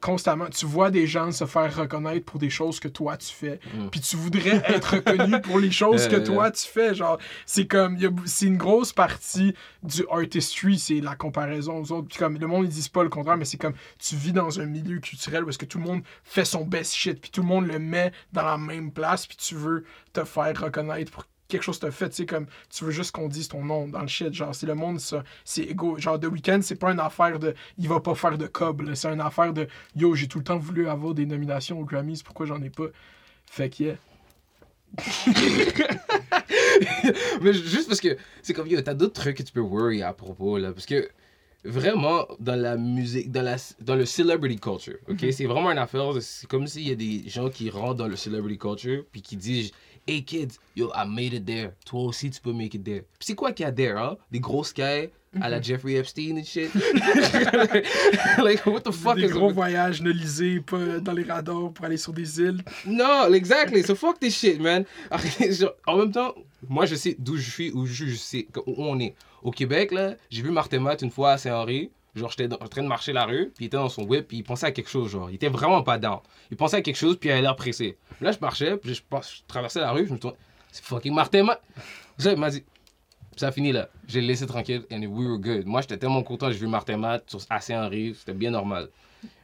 constamment 0.00 0.48
tu 0.48 0.66
vois 0.66 0.90
des 0.90 1.06
gens 1.06 1.30
se 1.32 1.46
faire 1.46 1.74
reconnaître 1.74 2.24
pour 2.26 2.38
des 2.38 2.50
choses 2.50 2.80
que 2.80 2.88
toi 2.88 3.16
tu 3.16 3.32
fais 3.32 3.60
Mm. 3.74 3.88
puis 3.90 4.00
tu 4.00 4.16
voudrais 4.16 4.56
être 4.66 4.96
reconnu 4.96 5.40
pour 5.40 5.58
les 5.58 5.70
choses 5.82 6.08
que 6.08 6.16
Euh. 6.16 6.24
toi 6.26 6.50
tu 6.50 6.66
fais 6.66 6.94
genre 6.94 7.18
c'est 7.46 7.66
comme 7.66 7.96
c'est 8.26 8.46
une 8.46 8.56
grosse 8.56 8.92
partie 8.92 9.54
du 9.82 10.02
artistry 10.10 10.78
c'est 10.78 11.00
la 11.00 11.14
comparaison 11.14 11.78
aux 11.80 11.92
autres 11.92 12.08
puis 12.08 12.18
comme 12.18 12.36
le 12.36 12.46
monde 12.46 12.64
ils 12.64 12.70
disent 12.70 12.88
pas 12.88 13.02
le 13.04 13.08
contraire 13.10 13.36
mais 13.36 13.44
c'est 13.44 13.58
comme 13.58 13.74
tu 13.98 14.16
vis 14.16 14.32
dans 14.32 14.60
un 14.60 14.66
milieu 14.66 14.98
culturel 14.98 15.44
où 15.44 15.48
est-ce 15.50 15.58
que 15.58 15.66
tout 15.66 15.78
le 15.78 15.84
monde 15.84 16.02
fait 16.24 16.44
son 16.44 16.64
best 16.64 16.94
shit 16.94 17.20
puis 17.20 17.30
tout 17.30 17.42
le 17.42 17.48
monde 17.48 17.66
le 17.66 17.78
met 17.78 18.12
dans 18.32 18.44
la 18.44 18.58
même 18.58 18.90
place 18.92 19.26
puis 19.26 19.36
tu 19.36 19.54
veux 19.54 19.84
te 20.12 20.24
faire 20.24 20.60
reconnaître 20.60 21.12
pour 21.12 21.24
quelque 21.50 21.62
chose 21.62 21.78
t'as 21.78 21.90
fait, 21.90 22.08
tu 22.08 22.16
sais, 22.16 22.26
comme 22.26 22.46
tu 22.70 22.84
veux 22.84 22.90
juste 22.90 23.12
qu'on 23.12 23.28
dise 23.28 23.48
ton 23.48 23.64
nom 23.64 23.88
dans 23.88 24.00
le 24.00 24.08
shit, 24.08 24.32
genre 24.32 24.54
c'est 24.54 24.66
le 24.66 24.74
monde, 24.74 25.00
ça, 25.00 25.22
c'est 25.44 25.62
égo. 25.62 25.98
Genre 25.98 26.18
The 26.18 26.26
Weeknd, 26.26 26.60
c'est 26.62 26.76
pas 26.76 26.92
une 26.92 27.00
affaire 27.00 27.38
de 27.38 27.54
il 27.78 27.88
va 27.88 28.00
pas 28.00 28.14
faire 28.14 28.38
de 28.38 28.46
cob, 28.46 28.94
c'est 28.94 29.08
une 29.08 29.20
affaire 29.20 29.52
de 29.52 29.66
yo, 29.96 30.14
j'ai 30.14 30.28
tout 30.28 30.38
le 30.38 30.44
temps 30.44 30.58
voulu 30.58 30.88
avoir 30.88 31.14
des 31.14 31.26
nominations 31.26 31.78
aux 31.78 31.84
Grammys, 31.84 32.22
pourquoi 32.24 32.46
j'en 32.46 32.62
ai 32.62 32.70
pas? 32.70 32.86
Fait 33.46 33.68
que 33.68 33.84
yeah. 33.84 33.94
Mais 37.40 37.52
ju- 37.52 37.68
juste 37.68 37.88
parce 37.88 38.00
que 38.00 38.16
c'est 38.42 38.54
comme, 38.54 38.66
yo, 38.66 38.80
t'as 38.80 38.94
d'autres 38.94 39.20
trucs 39.20 39.36
que 39.36 39.42
tu 39.42 39.52
peux 39.52 39.60
worry 39.60 40.02
à 40.02 40.12
propos, 40.12 40.58
là. 40.58 40.72
Parce 40.72 40.86
que 40.86 41.08
vraiment, 41.64 42.26
dans 42.38 42.60
la 42.60 42.76
musique, 42.76 43.30
dans, 43.30 43.42
la, 43.42 43.56
dans 43.80 43.94
le 43.94 44.06
celebrity 44.06 44.58
culture, 44.58 44.96
ok? 45.08 45.22
Mhm. 45.22 45.32
C'est 45.32 45.46
vraiment 45.46 45.70
une 45.70 45.78
affaire, 45.78 46.10
c'est 46.20 46.48
comme 46.48 46.66
s'il 46.66 46.88
y 46.88 46.90
a 46.90 46.94
des 46.94 47.28
gens 47.28 47.50
qui 47.50 47.70
rentrent 47.70 47.96
dans 47.96 48.08
le 48.08 48.16
celebrity 48.16 48.58
culture, 48.58 49.04
puis 49.12 49.22
qui 49.22 49.36
disent, 49.36 49.70
hey 50.10 50.22
kids, 50.22 50.58
yo, 50.74 50.90
I 50.94 51.04
made 51.04 51.32
it 51.32 51.46
there. 51.46 51.72
Toi 51.84 52.02
aussi, 52.02 52.30
tu 52.30 52.40
peux 52.40 52.52
make 52.52 52.74
it 52.74 52.84
there. 52.84 53.02
Puis 53.18 53.26
c'est 53.26 53.34
quoi 53.34 53.52
qu'il 53.52 53.64
y 53.64 53.68
a 53.68 53.72
there, 53.72 53.96
hein? 53.96 54.16
Des 54.30 54.40
gros 54.40 54.64
skies 54.64 55.10
à 55.40 55.48
la 55.48 55.60
Jeffrey 55.60 55.94
Epstein 55.94 56.36
et 56.36 56.44
shit? 56.44 56.70
like, 58.38 58.66
what 58.66 58.80
the 58.80 58.90
fuck 58.90 59.16
des 59.16 59.26
is 59.26 59.28
gros 59.28 59.50
voyages 59.50 60.02
nolisés 60.02 60.60
pas 60.60 60.98
dans 60.98 61.12
les 61.12 61.22
radars 61.22 61.72
pour 61.72 61.84
aller 61.84 61.96
sur 61.96 62.12
des 62.12 62.40
îles. 62.40 62.62
non, 62.86 63.32
exactly. 63.32 63.84
So 63.84 63.94
fuck 63.94 64.18
this 64.18 64.36
shit, 64.36 64.60
man. 64.60 64.84
En 65.86 65.96
même 65.98 66.10
temps, 66.10 66.34
moi, 66.68 66.86
je 66.86 66.96
sais 66.96 67.16
d'où 67.18 67.36
je 67.36 67.50
suis, 67.50 67.70
où 67.72 67.86
je, 67.86 68.06
je 68.06 68.16
sais 68.16 68.48
où 68.66 68.74
on 68.78 68.98
est. 68.98 69.14
Au 69.42 69.50
Québec, 69.50 69.92
là, 69.92 70.16
j'ai 70.30 70.42
vu 70.42 70.50
Martin 70.50 70.80
Matt 70.80 71.02
une 71.02 71.10
fois 71.10 71.32
à 71.32 71.38
Saint-Henri. 71.38 71.90
Genre, 72.14 72.30
j'étais 72.36 72.52
en 72.52 72.68
train 72.68 72.82
de 72.82 72.88
marcher 72.88 73.12
la 73.12 73.24
rue, 73.24 73.52
puis 73.54 73.64
il 73.64 73.66
était 73.66 73.76
dans 73.76 73.88
son 73.88 74.02
whip, 74.02 74.28
puis 74.28 74.38
il 74.38 74.42
pensait 74.42 74.66
à 74.66 74.72
quelque 74.72 74.88
chose, 74.88 75.10
genre. 75.10 75.30
Il 75.30 75.36
était 75.36 75.48
vraiment 75.48 75.82
pas 75.82 75.98
down. 75.98 76.18
Il 76.50 76.56
pensait 76.56 76.76
à 76.76 76.82
quelque 76.82 76.96
chose, 76.96 77.16
puis 77.16 77.28
il 77.28 77.32
avait 77.32 77.42
l'air 77.42 77.56
pressé. 77.56 77.96
Là, 78.20 78.32
je 78.32 78.38
marchais, 78.40 78.76
puis 78.76 78.94
je, 78.94 79.02
traversais 79.46 79.80
la 79.80 79.92
rue, 79.92 80.06
je 80.06 80.12
me 80.12 80.18
tourne. 80.18 80.34
C'est 80.72 80.84
fucking 80.84 81.14
Martin 81.14 81.44
Matt. 81.44 81.62
Ça, 82.18 82.32
il 82.32 82.38
m'a 82.38 82.50
dit. 82.50 82.64
Ça 83.36 83.48
a 83.48 83.52
fini 83.52 83.72
là. 83.72 83.88
J'ai 84.06 84.20
laissé 84.20 84.46
tranquille, 84.46 84.84
and 84.92 85.02
we 85.02 85.26
were 85.26 85.38
good. 85.38 85.66
Moi, 85.66 85.80
j'étais 85.80 85.96
tellement 85.96 86.22
content, 86.22 86.50
j'ai 86.50 86.58
vu 86.58 86.66
Martin 86.66 86.96
Matt 86.96 87.30
sur, 87.30 87.40
à 87.48 87.60
Saint-Henri, 87.60 88.14
c'était 88.18 88.34
bien 88.34 88.50
normal. 88.50 88.90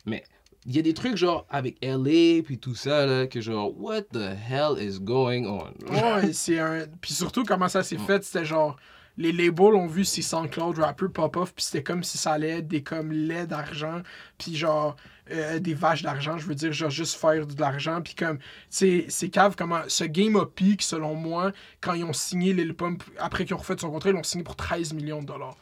Mais 0.04 0.24
il 0.66 0.74
y 0.74 0.78
a 0.78 0.82
des 0.82 0.94
trucs 0.94 1.16
genre 1.16 1.46
avec 1.48 1.76
LA 1.80 2.42
puis 2.42 2.58
tout 2.60 2.74
ça 2.74 3.06
là 3.06 3.26
que 3.28 3.40
genre 3.40 3.72
what 3.80 4.02
the 4.12 4.34
hell 4.48 4.76
is 4.78 4.98
going 5.00 5.46
on? 5.46 5.72
Ouais, 5.92 6.32
c'est 6.32 6.58
un. 6.58 6.86
Puis 7.00 7.14
surtout, 7.14 7.44
comment 7.44 7.68
ça 7.68 7.82
s'est 7.82 7.98
fait, 7.98 8.22
c'était 8.24 8.44
genre. 8.44 8.76
Les 9.18 9.32
labels 9.32 9.74
ont 9.74 9.86
vu 9.86 10.04
ces 10.04 10.22
SoundCloud 10.22 10.78
rappers 10.78 11.10
pop-off, 11.10 11.54
puis 11.54 11.64
c'était 11.64 11.82
comme 11.82 12.04
si 12.04 12.18
ça 12.18 12.32
allait 12.32 12.58
être 12.58 12.68
des 12.68 12.82
comme 12.82 13.12
lait 13.12 13.46
d'argent, 13.46 14.02
puis 14.38 14.54
genre 14.54 14.96
euh, 15.30 15.58
des 15.58 15.74
vaches 15.74 16.02
d'argent, 16.02 16.38
je 16.38 16.46
veux 16.46 16.54
dire, 16.54 16.72
genre 16.72 16.90
juste 16.90 17.16
faire 17.16 17.46
de 17.46 17.60
l'argent, 17.60 18.00
puis 18.02 18.14
comme, 18.14 18.38
c'est 18.70 19.06
c'est 19.08 19.28
cave 19.28 19.54
comment. 19.56 19.80
Ce 19.88 20.04
game 20.04 20.36
a 20.36 20.46
peak, 20.46 20.82
selon 20.82 21.14
moi, 21.14 21.52
quand 21.80 21.94
ils 21.94 22.04
ont 22.04 22.12
signé 22.12 22.52
Lil 22.52 22.74
Pump, 22.74 23.02
après 23.18 23.44
qu'ils 23.44 23.54
ont 23.54 23.58
refait 23.58 23.76
son 23.78 23.90
contrat, 23.90 24.10
ils 24.10 24.14
l'ont 24.14 24.22
signé 24.22 24.44
pour 24.44 24.56
13 24.56 24.92
millions 24.92 25.20
de 25.22 25.26
dollars 25.26 25.56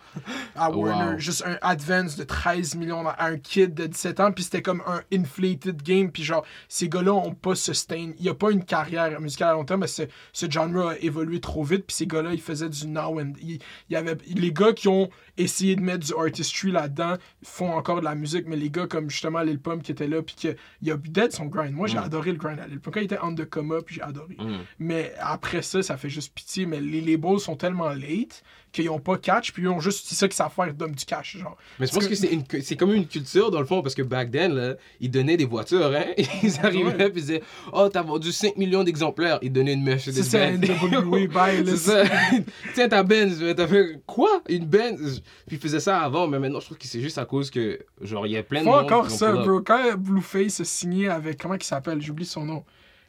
à 0.54 0.70
Wow. 0.70 0.86
Warner. 0.86 1.18
Juste 1.18 1.44
un 1.46 1.58
advance 1.62 2.16
de 2.16 2.24
13 2.24 2.74
millions 2.74 3.06
à 3.08 3.24
un 3.26 3.38
kid 3.38 3.74
de 3.74 3.86
17 3.86 4.20
ans, 4.20 4.32
puis 4.32 4.44
c'était 4.44 4.62
comme 4.62 4.82
un 4.86 5.02
inflated 5.12 5.82
game, 5.82 6.10
puis 6.10 6.22
genre, 6.22 6.44
ces 6.68 6.88
gars-là 6.88 7.12
ont 7.12 7.34
pas 7.34 7.54
sustain. 7.54 8.12
Il 8.18 8.24
y 8.24 8.28
a 8.28 8.34
pas 8.34 8.50
une 8.50 8.64
carrière 8.64 9.20
musicale 9.20 9.48
à 9.48 9.52
long 9.52 9.64
terme, 9.64 9.80
mais 9.80 9.86
ce, 9.86 10.02
ce 10.32 10.50
genre 10.50 10.64
a 10.88 10.98
évolué 10.98 11.40
trop 11.40 11.62
vite, 11.62 11.86
puis 11.86 11.94
ces 11.94 12.06
gars-là, 12.06 12.32
ils 12.32 12.40
faisaient 12.40 12.68
du 12.68 12.86
now 12.86 13.20
and. 13.20 13.32
Il 13.40 13.58
y 13.90 13.96
avait, 13.96 14.16
les 14.26 14.52
gars 14.52 14.72
qui 14.72 14.88
ont 14.88 15.08
essayé 15.36 15.76
de 15.76 15.80
mettre 15.80 16.06
du 16.06 16.12
artistry 16.14 16.70
là-dedans 16.70 17.16
font 17.42 17.72
encore 17.72 18.00
de 18.00 18.04
la 18.04 18.14
musique, 18.14 18.46
mais 18.46 18.56
les 18.56 18.70
gars 18.70 18.86
comme 18.86 19.10
justement 19.10 19.40
Lil 19.40 19.58
Pump 19.58 19.82
qui 19.82 19.92
était 19.92 20.06
là, 20.06 20.22
puis 20.22 20.36
que, 20.40 20.56
il 20.82 20.90
a 20.92 20.96
dead 20.96 21.32
son 21.32 21.46
grind. 21.46 21.72
Moi, 21.72 21.86
j'ai 21.88 21.98
Mm. 21.98 22.02
adoré 22.04 22.32
le 22.32 22.38
grind 22.38 22.60
à 22.60 22.66
Lil 22.66 22.80
Pump. 22.80 22.94
Quand 22.94 23.00
il 23.00 23.04
était 23.04 23.18
on 23.22 23.34
the 23.34 23.44
coma, 23.44 23.82
puis 23.82 23.96
j'ai 23.96 24.02
adoré. 24.02 24.36
Mm. 24.38 24.58
Mais 24.78 25.12
après 25.20 25.62
ça, 25.62 25.82
ça 25.82 25.96
fait 25.96 26.08
juste 26.10 26.32
pitié. 26.34 26.66
Mais 26.66 26.80
les 26.80 27.00
labels 27.00 27.38
sont 27.40 27.56
tellement 27.56 27.88
late 27.90 28.42
qu'ils 28.74 28.90
ont 28.90 28.98
pas 28.98 29.16
catch, 29.16 29.52
puis 29.52 29.62
ils 29.62 29.68
ont 29.68 29.80
juste 29.80 30.06
c'est 30.06 30.14
ça 30.14 30.28
qu'ils 30.28 30.34
savent 30.36 30.52
faire 30.54 30.74
d'homme 30.74 30.94
du 30.94 31.04
cash. 31.04 31.38
Genre. 31.38 31.56
mais 31.80 31.86
je 31.86 31.92
pense 31.92 32.06
que 32.06 32.14
c'est 32.14 32.26
une 32.32 32.44
cu- 32.46 32.60
c'est 32.62 32.76
comme 32.76 32.92
une 32.92 33.06
culture 33.06 33.50
dans 33.50 33.60
le 33.60 33.66
fond 33.66 33.80
parce 33.82 33.94
que 33.94 34.02
back 34.02 34.30
then 34.30 34.52
là 34.54 34.74
ils 35.00 35.10
donnaient 35.10 35.36
des 35.36 35.44
voitures 35.46 35.86
hein 35.94 36.04
ils 36.42 36.58
arrivaient 36.62 36.84
Ouais. 36.84 37.10
puis 37.10 37.20
ils 37.22 37.26
disaient 37.26 37.42
oh 37.72 37.88
t'as 37.88 38.02
vendu 38.02 38.32
5 38.32 38.56
millions 38.56 38.84
d'exemplaires 38.84 39.38
ils 39.42 39.52
donnaient 39.52 39.72
une 39.74 39.82
Mercedes 39.84 40.12
C'est 40.14 40.22
ça, 40.22 42.02
tiens 42.74 42.88
ta 42.88 43.02
Benz 43.02 43.42
t'as 43.56 43.66
fait 43.66 44.00
quoi? 44.06 44.42
Une 44.48 44.66
Benz? 44.66 45.22
Puis 45.46 45.56
ils 45.56 45.60
faisaient 45.62 45.80
ça 45.80 46.00
avant 46.00 46.26
mais 46.26 46.38
maintenant 46.38 46.60
je 46.60 46.66
trouve 46.66 46.78
que 46.78 46.86
c'est 46.86 47.00
juste 47.00 47.18
à 47.18 47.24
cause 47.24 47.50
que 47.50 47.78
genre 48.00 48.26
il 48.26 48.32
y 48.32 48.36
a 48.36 48.42
plein 48.42 48.60
de 48.60 48.66
monde 48.66 48.74
encore 48.84 49.10
ça, 49.10 49.32
bro. 49.32 49.60
Quand 49.60 49.94
Blueface 49.96 50.60
a 50.60 50.64
signé 50.64 51.08
avec. 51.08 51.40
Comment 51.40 51.54
il 51.54 51.62
s'appelle? 51.62 52.00
J'oublie 52.02 52.24
son 52.26 52.44
nom. 52.44 52.64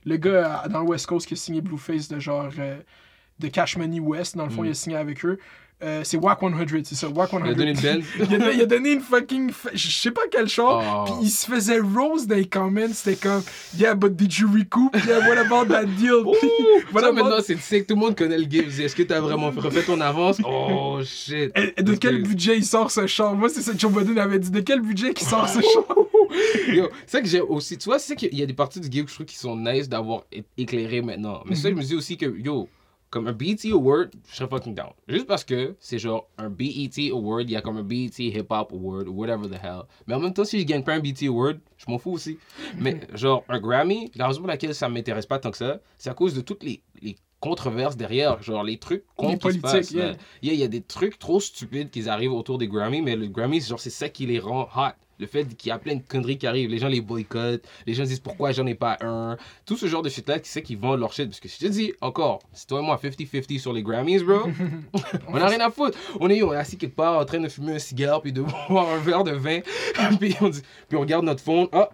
Le 0.05 0.17
gars 0.17 0.63
euh, 0.65 0.69
dans 0.69 0.81
le 0.81 0.87
West 0.87 1.07
Coast 1.07 1.27
qui 1.27 1.33
a 1.33 1.37
signé 1.37 1.61
Blueface 1.61 2.07
de 2.07 2.19
genre. 2.19 2.49
euh, 2.59 2.77
de 3.39 3.47
Cash 3.47 3.77
Money 3.77 3.99
West, 3.99 4.35
dans 4.37 4.45
le 4.45 4.49
fond, 4.51 4.61
Mm. 4.63 4.65
il 4.67 4.71
a 4.71 4.73
signé 4.73 4.95
avec 4.97 5.25
eux. 5.25 5.37
Euh, 5.83 6.01
c'est 6.05 6.15
Wack 6.15 6.39
100, 6.39 6.51
c'est 6.85 6.95
ça, 6.95 7.09
Wack 7.09 7.31
100. 7.31 7.39
Il 7.43 7.51
a 7.51 7.53
donné 7.53 7.71
une 7.71 7.79
belle. 7.81 8.01
il, 8.17 8.41
a, 8.41 8.51
il 8.53 8.61
a 8.61 8.65
donné 8.65 8.93
une 8.93 9.01
fucking. 9.01 9.51
fa- 9.51 9.71
Je 9.73 9.89
sais 9.91 10.09
pas 10.11 10.21
quel 10.31 10.47
char. 10.47 10.81
Oh. 10.81 11.03
Puis 11.11 11.25
il 11.27 11.29
se 11.29 11.45
faisait 11.45 11.79
rose 11.81 12.25
dans 12.27 12.35
les 12.37 12.45
comments. 12.45 12.87
C'était 12.93 13.17
comme, 13.17 13.43
yeah, 13.77 13.93
but 13.93 14.15
did 14.15 14.33
you 14.37 14.47
recoup? 14.49 14.89
Yeah, 15.05 15.19
what 15.27 15.37
about 15.37 15.65
that 15.73 15.83
deal? 15.83 16.23
Ça, 16.93 16.99
about- 16.99 17.11
maintenant, 17.13 17.41
c'est 17.45 17.57
sick. 17.59 17.87
Tout 17.87 17.95
le 17.95 17.99
monde 17.99 18.15
connaît 18.15 18.37
le 18.37 18.45
game. 18.45 18.67
Est-ce 18.69 18.95
que 18.95 19.03
t'as 19.03 19.19
vraiment 19.19 19.51
refait 19.51 19.83
ton 19.83 19.99
avance? 19.99 20.37
Oh, 20.45 20.99
shit. 21.03 21.51
Eh, 21.57 21.83
De 21.83 21.95
quel 21.95 22.23
que- 22.23 22.27
budget 22.29 22.55
il 22.55 22.63
sort 22.65 22.89
ce 22.89 23.05
char? 23.05 23.35
Moi, 23.35 23.49
c'est 23.49 23.61
ça 23.61 23.73
que 23.73 23.77
Joe 23.79 23.91
Biden 23.91 24.17
avait 24.17 24.39
dit. 24.39 24.51
De 24.51 24.61
quel 24.61 24.79
budget 24.79 25.13
qu'il 25.13 25.27
sort 25.27 25.49
ce 25.49 25.59
char? 25.59 25.83
Yo, 26.69 26.87
c'est 27.05 27.17
ça 27.17 27.21
que 27.21 27.27
j'ai 27.27 27.41
aussi. 27.41 27.77
Tu 27.77 27.85
vois, 27.89 27.99
c'est 27.99 28.15
qu'il 28.15 28.33
y 28.33 28.41
a 28.41 28.45
des 28.45 28.53
parties 28.53 28.79
du 28.79 28.87
game 28.87 29.03
que 29.03 29.09
je 29.09 29.15
trouve 29.15 29.25
qui 29.27 29.37
sont 29.37 29.57
nice 29.57 29.89
d'avoir 29.89 30.23
éclairé 30.57 31.01
maintenant. 31.01 31.43
Mais 31.45 31.55
ça, 31.55 31.69
je 31.69 31.75
me 31.75 31.81
dis 31.83 31.95
aussi 31.95 32.15
que, 32.17 32.25
yo, 32.25 32.69
comme 33.15 33.27
un 33.27 33.31
BET 33.31 33.71
Award, 33.71 34.11
je 34.29 34.35
serais 34.35 34.49
fucking 34.49 34.75
down. 34.75 34.89
Juste 35.07 35.25
parce 35.25 35.45
que 35.45 35.77
c'est 35.79 35.99
genre 35.99 36.27
un 36.37 36.49
BET 36.49 36.91
Award, 37.13 37.49
il 37.49 37.51
y 37.51 37.55
a 37.55 37.61
comme 37.61 37.77
un 37.77 37.83
BET 37.83 38.19
Hip 38.19 38.47
Hop 38.49 38.73
Award, 38.73 39.07
whatever 39.07 39.47
the 39.47 39.53
hell. 39.53 39.83
Mais 40.05 40.15
en 40.15 40.19
même 40.19 40.33
temps, 40.33 40.43
si 40.43 40.59
je 40.59 40.65
gagne 40.65 40.83
pas 40.83 40.95
un 40.95 40.99
BET 40.99 41.25
Award, 41.25 41.59
je 41.77 41.85
m'en 41.89 41.97
fous 41.97 42.11
aussi. 42.11 42.37
Mais 42.77 42.99
genre, 43.13 43.45
un 43.47 43.61
Grammy, 43.61 44.11
la 44.15 44.27
raison 44.27 44.41
pour 44.41 44.49
laquelle 44.49 44.75
ça 44.75 44.89
m'intéresse 44.89 45.27
pas 45.27 45.39
tant 45.39 45.51
que 45.51 45.55
ça, 45.55 45.79
c'est 45.97 46.09
à 46.09 46.13
cause 46.13 46.33
de 46.33 46.41
toutes 46.41 46.63
les. 46.63 46.81
les 47.01 47.15
controverses 47.41 47.95
derrière, 47.95 48.41
genre 48.41 48.63
les 48.63 48.79
trucs 48.79 49.03
contre 49.15 49.31
Les 49.31 49.37
politiques, 49.37 49.61
passent, 49.61 49.91
yeah. 49.91 50.13
Il 50.41 50.51
y, 50.51 50.61
a, 50.61 50.65
il 50.65 50.69
des 50.69 50.81
trucs 50.81 51.19
trop 51.19 51.39
stupides 51.39 51.91
qui 51.91 52.09
arrivent 52.09 52.33
autour 52.33 52.57
des 52.57 52.67
Grammys, 52.67 53.03
mais 53.03 53.15
le 53.15 53.27
Grammy, 53.27 53.61
genre, 53.61 53.79
c'est 53.79 53.91
ça 53.91 54.09
qui 54.09 54.25
les 54.25 54.39
rend 54.39 54.63
hot. 54.75 54.95
Le 55.19 55.27
fait 55.27 55.45
qu'il 55.55 55.69
y 55.69 55.71
a 55.71 55.79
plein 55.79 55.95
de 55.95 56.01
conneries 56.01 56.37
qui 56.37 56.47
arrivent, 56.47 56.69
les 56.69 56.77
gens 56.77 56.87
les 56.87 57.01
boycottent, 57.01 57.67
les 57.85 57.93
gens 57.93 58.03
disent 58.03 58.19
pourquoi 58.19 58.51
j'en 58.51 58.65
ai 58.65 58.75
pas 58.75 58.97
un. 59.01 59.37
Tout 59.65 59.77
ce 59.77 59.85
genre 59.87 60.01
de 60.01 60.09
shit-là, 60.09 60.39
qui 60.39 60.49
c'est 60.49 60.61
qui 60.61 60.75
vendent 60.75 60.99
leur 60.99 61.13
shit? 61.13 61.27
Parce 61.27 61.39
que 61.39 61.47
je 61.47 61.57
te 61.57 61.67
dis, 61.67 61.93
encore, 62.01 62.39
c'est 62.53 62.67
toi 62.67 62.79
et 62.79 62.83
moi 62.83 62.99
50-50 63.01 63.59
sur 63.59 63.73
les 63.73 63.83
Grammys, 63.83 64.23
bro. 64.23 64.49
on 65.27 65.35
a 65.35 65.47
rien 65.47 65.59
à 65.59 65.69
foutre. 65.69 65.97
On 66.19 66.29
est, 66.29 66.41
on 66.43 66.53
est 66.53 66.57
assis 66.57 66.77
quelque 66.77 66.95
part 66.95 67.19
en 67.19 67.25
train 67.25 67.39
de 67.39 67.47
fumer 67.47 67.75
un 67.75 67.79
cigare, 67.79 68.21
puis 68.21 68.33
de 68.33 68.41
boire 68.69 68.89
un 68.89 68.97
verre 68.97 69.23
de 69.23 69.31
vin, 69.31 69.59
puis 70.19 70.35
on, 70.41 70.99
regarde 70.99 71.25
notre 71.25 71.41
phone. 71.41 71.67
Ah! 71.71 71.89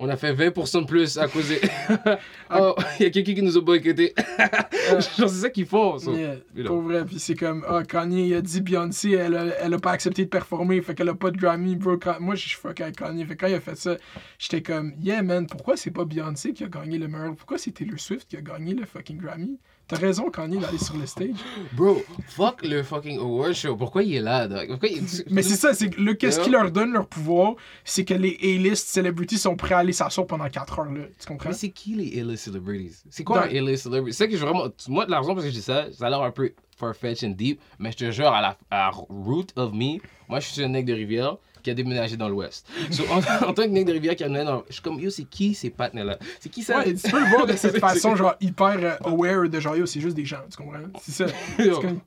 On 0.00 0.08
a 0.08 0.16
fait 0.16 0.32
20% 0.32 0.82
de 0.82 0.86
plus 0.86 1.18
à 1.18 1.26
cause 1.26 1.48
de... 1.48 1.56
oh, 2.54 2.74
il 3.00 3.02
y 3.02 3.06
a 3.06 3.10
quelqu'un 3.10 3.34
qui 3.34 3.42
nous 3.42 3.56
a 3.56 3.60
boycotté. 3.60 4.14
Genre, 4.88 5.02
c'est 5.02 5.28
ça 5.28 5.50
qu'ils 5.50 5.66
font. 5.66 5.98
ça. 5.98 6.12
Yeah, 6.12 6.36
pour 6.66 6.82
vrai, 6.82 7.04
puis 7.04 7.18
c'est 7.18 7.34
comme, 7.34 7.64
ah, 7.68 7.82
Kanye, 7.82 8.28
il 8.28 8.34
a 8.34 8.40
dit 8.40 8.60
Beyoncé, 8.60 9.10
elle 9.12 9.36
a, 9.36 9.44
elle 9.60 9.74
a 9.74 9.78
pas 9.78 9.90
accepté 9.90 10.24
de 10.24 10.30
performer, 10.30 10.80
fait 10.82 10.94
qu'elle 10.94 11.08
a 11.08 11.14
pas 11.14 11.32
de 11.32 11.36
Grammy, 11.36 11.74
bro. 11.74 11.96
Quand- 11.98 12.20
moi, 12.20 12.36
je 12.36 12.46
suis 12.48 12.56
fuck 12.56 12.80
avec 12.80 12.96
Kanye, 12.96 13.24
fait 13.24 13.36
quand 13.36 13.48
il 13.48 13.54
a 13.54 13.60
fait 13.60 13.76
ça, 13.76 13.96
j'étais 14.38 14.62
comme, 14.62 14.92
yeah, 15.02 15.20
man, 15.22 15.46
pourquoi 15.48 15.76
c'est 15.76 15.90
pas 15.90 16.04
Beyoncé 16.04 16.52
qui 16.52 16.62
a 16.62 16.68
gagné 16.68 16.98
le 16.98 17.08
meilleur, 17.08 17.34
pourquoi 17.34 17.58
c'est 17.58 17.72
Taylor 17.72 17.98
Swift 17.98 18.28
qui 18.28 18.36
a 18.36 18.40
gagné 18.40 18.74
le 18.74 18.86
fucking 18.86 19.18
Grammy? 19.18 19.58
T'as 19.88 19.96
raison, 19.96 20.30
Kanye, 20.30 20.58
d'aller 20.58 20.76
sur 20.76 20.98
le 20.98 21.06
stage. 21.06 21.30
Bro, 21.72 22.02
fuck 22.26 22.62
le 22.62 22.82
fucking 22.82 23.18
award 23.18 23.54
show. 23.54 23.74
Pourquoi 23.74 24.02
il 24.02 24.16
est 24.16 24.20
là, 24.20 24.46
dog? 24.46 24.68
Pourquoi 24.68 24.88
il... 24.90 25.02
Mais 25.30 25.42
c'est 25.42 25.56
ça, 25.56 25.72
c'est 25.72 25.96
le, 25.96 26.12
qu'est-ce 26.12 26.40
qui 26.40 26.50
leur 26.50 26.70
donne 26.70 26.92
leur 26.92 27.06
pouvoir, 27.06 27.54
c'est 27.84 28.04
que 28.04 28.12
les 28.12 28.36
A-list 28.42 28.88
celebrities 28.88 29.38
sont 29.38 29.56
prêts 29.56 29.74
à 29.74 29.78
aller 29.78 29.94
s'asseoir 29.94 30.26
pendant 30.26 30.46
4 30.48 30.78
heures, 30.78 30.92
là. 30.92 31.00
Tu 31.18 31.26
comprends? 31.26 31.48
Mais 31.48 31.54
c'est 31.54 31.70
qui 31.70 31.94
les 31.94 32.20
A-list 32.20 32.44
celebrities? 32.44 33.02
C'est 33.08 33.24
quoi 33.24 33.40
Dans- 33.40 33.46
un 33.46 33.66
A-list 33.66 33.84
celebrity? 33.84 34.14
C'est 34.16 34.28
que 34.28 34.36
je 34.36 34.44
vraiment. 34.44 34.66
Moi, 34.88 35.06
de 35.06 35.10
la 35.10 35.20
raison 35.20 35.32
parce 35.34 35.46
que 35.46 35.50
je 35.50 35.56
dis 35.56 35.62
ça, 35.62 35.86
ça 35.90 36.06
a 36.06 36.10
l'air 36.10 36.20
un 36.20 36.32
peu 36.32 36.52
far-fetched 36.76 37.24
and 37.26 37.34
deep, 37.34 37.58
mais 37.78 37.90
je 37.90 37.96
te 37.96 38.10
jure, 38.10 38.28
à 38.28 38.42
la 38.42 38.58
à 38.70 38.90
root 38.90 39.46
of 39.56 39.72
me, 39.72 39.98
moi, 40.28 40.38
je 40.40 40.48
suis 40.48 40.62
un 40.62 40.68
nègre 40.68 40.88
de 40.88 40.94
rivière 40.94 41.38
qui 41.68 41.72
a 41.72 41.74
déménagé 41.74 42.16
dans 42.16 42.28
l'Ouest. 42.30 42.66
So, 42.90 43.04
en, 43.10 43.18
en 43.48 43.52
tant 43.52 43.62
que 43.64 43.68
nègre 43.68 43.88
de 43.88 43.92
rivière 43.92 44.16
qui 44.16 44.24
a 44.24 44.26
déménagé 44.28 44.50
dans 44.50 44.64
Je 44.68 44.72
suis 44.74 44.82
comme, 44.82 44.98
yo, 44.98 45.10
c'est 45.10 45.24
qui 45.24 45.54
ces 45.54 45.68
partenaires-là? 45.70 46.18
C'est 46.40 46.48
qui 46.48 46.62
ça? 46.62 46.78
Ouais, 46.78 46.94
tu 46.94 47.10
peux 47.10 47.20
le 47.20 47.26
voir 47.30 47.46
de 47.46 47.52
cette 47.54 47.78
façon, 47.88 48.16
genre, 48.16 48.34
hyper 48.40 48.76
euh, 48.78 48.96
aware 49.04 49.48
de 49.48 49.60
genre, 49.60 49.76
yo, 49.76 49.84
c'est 49.86 50.00
juste 50.00 50.16
des 50.16 50.24
gens, 50.24 50.40
tu 50.50 50.56
comprends? 50.56 50.78
C'est 51.02 51.12
ça. 51.12 51.26
C'est 51.58 51.68
comme- 51.70 52.00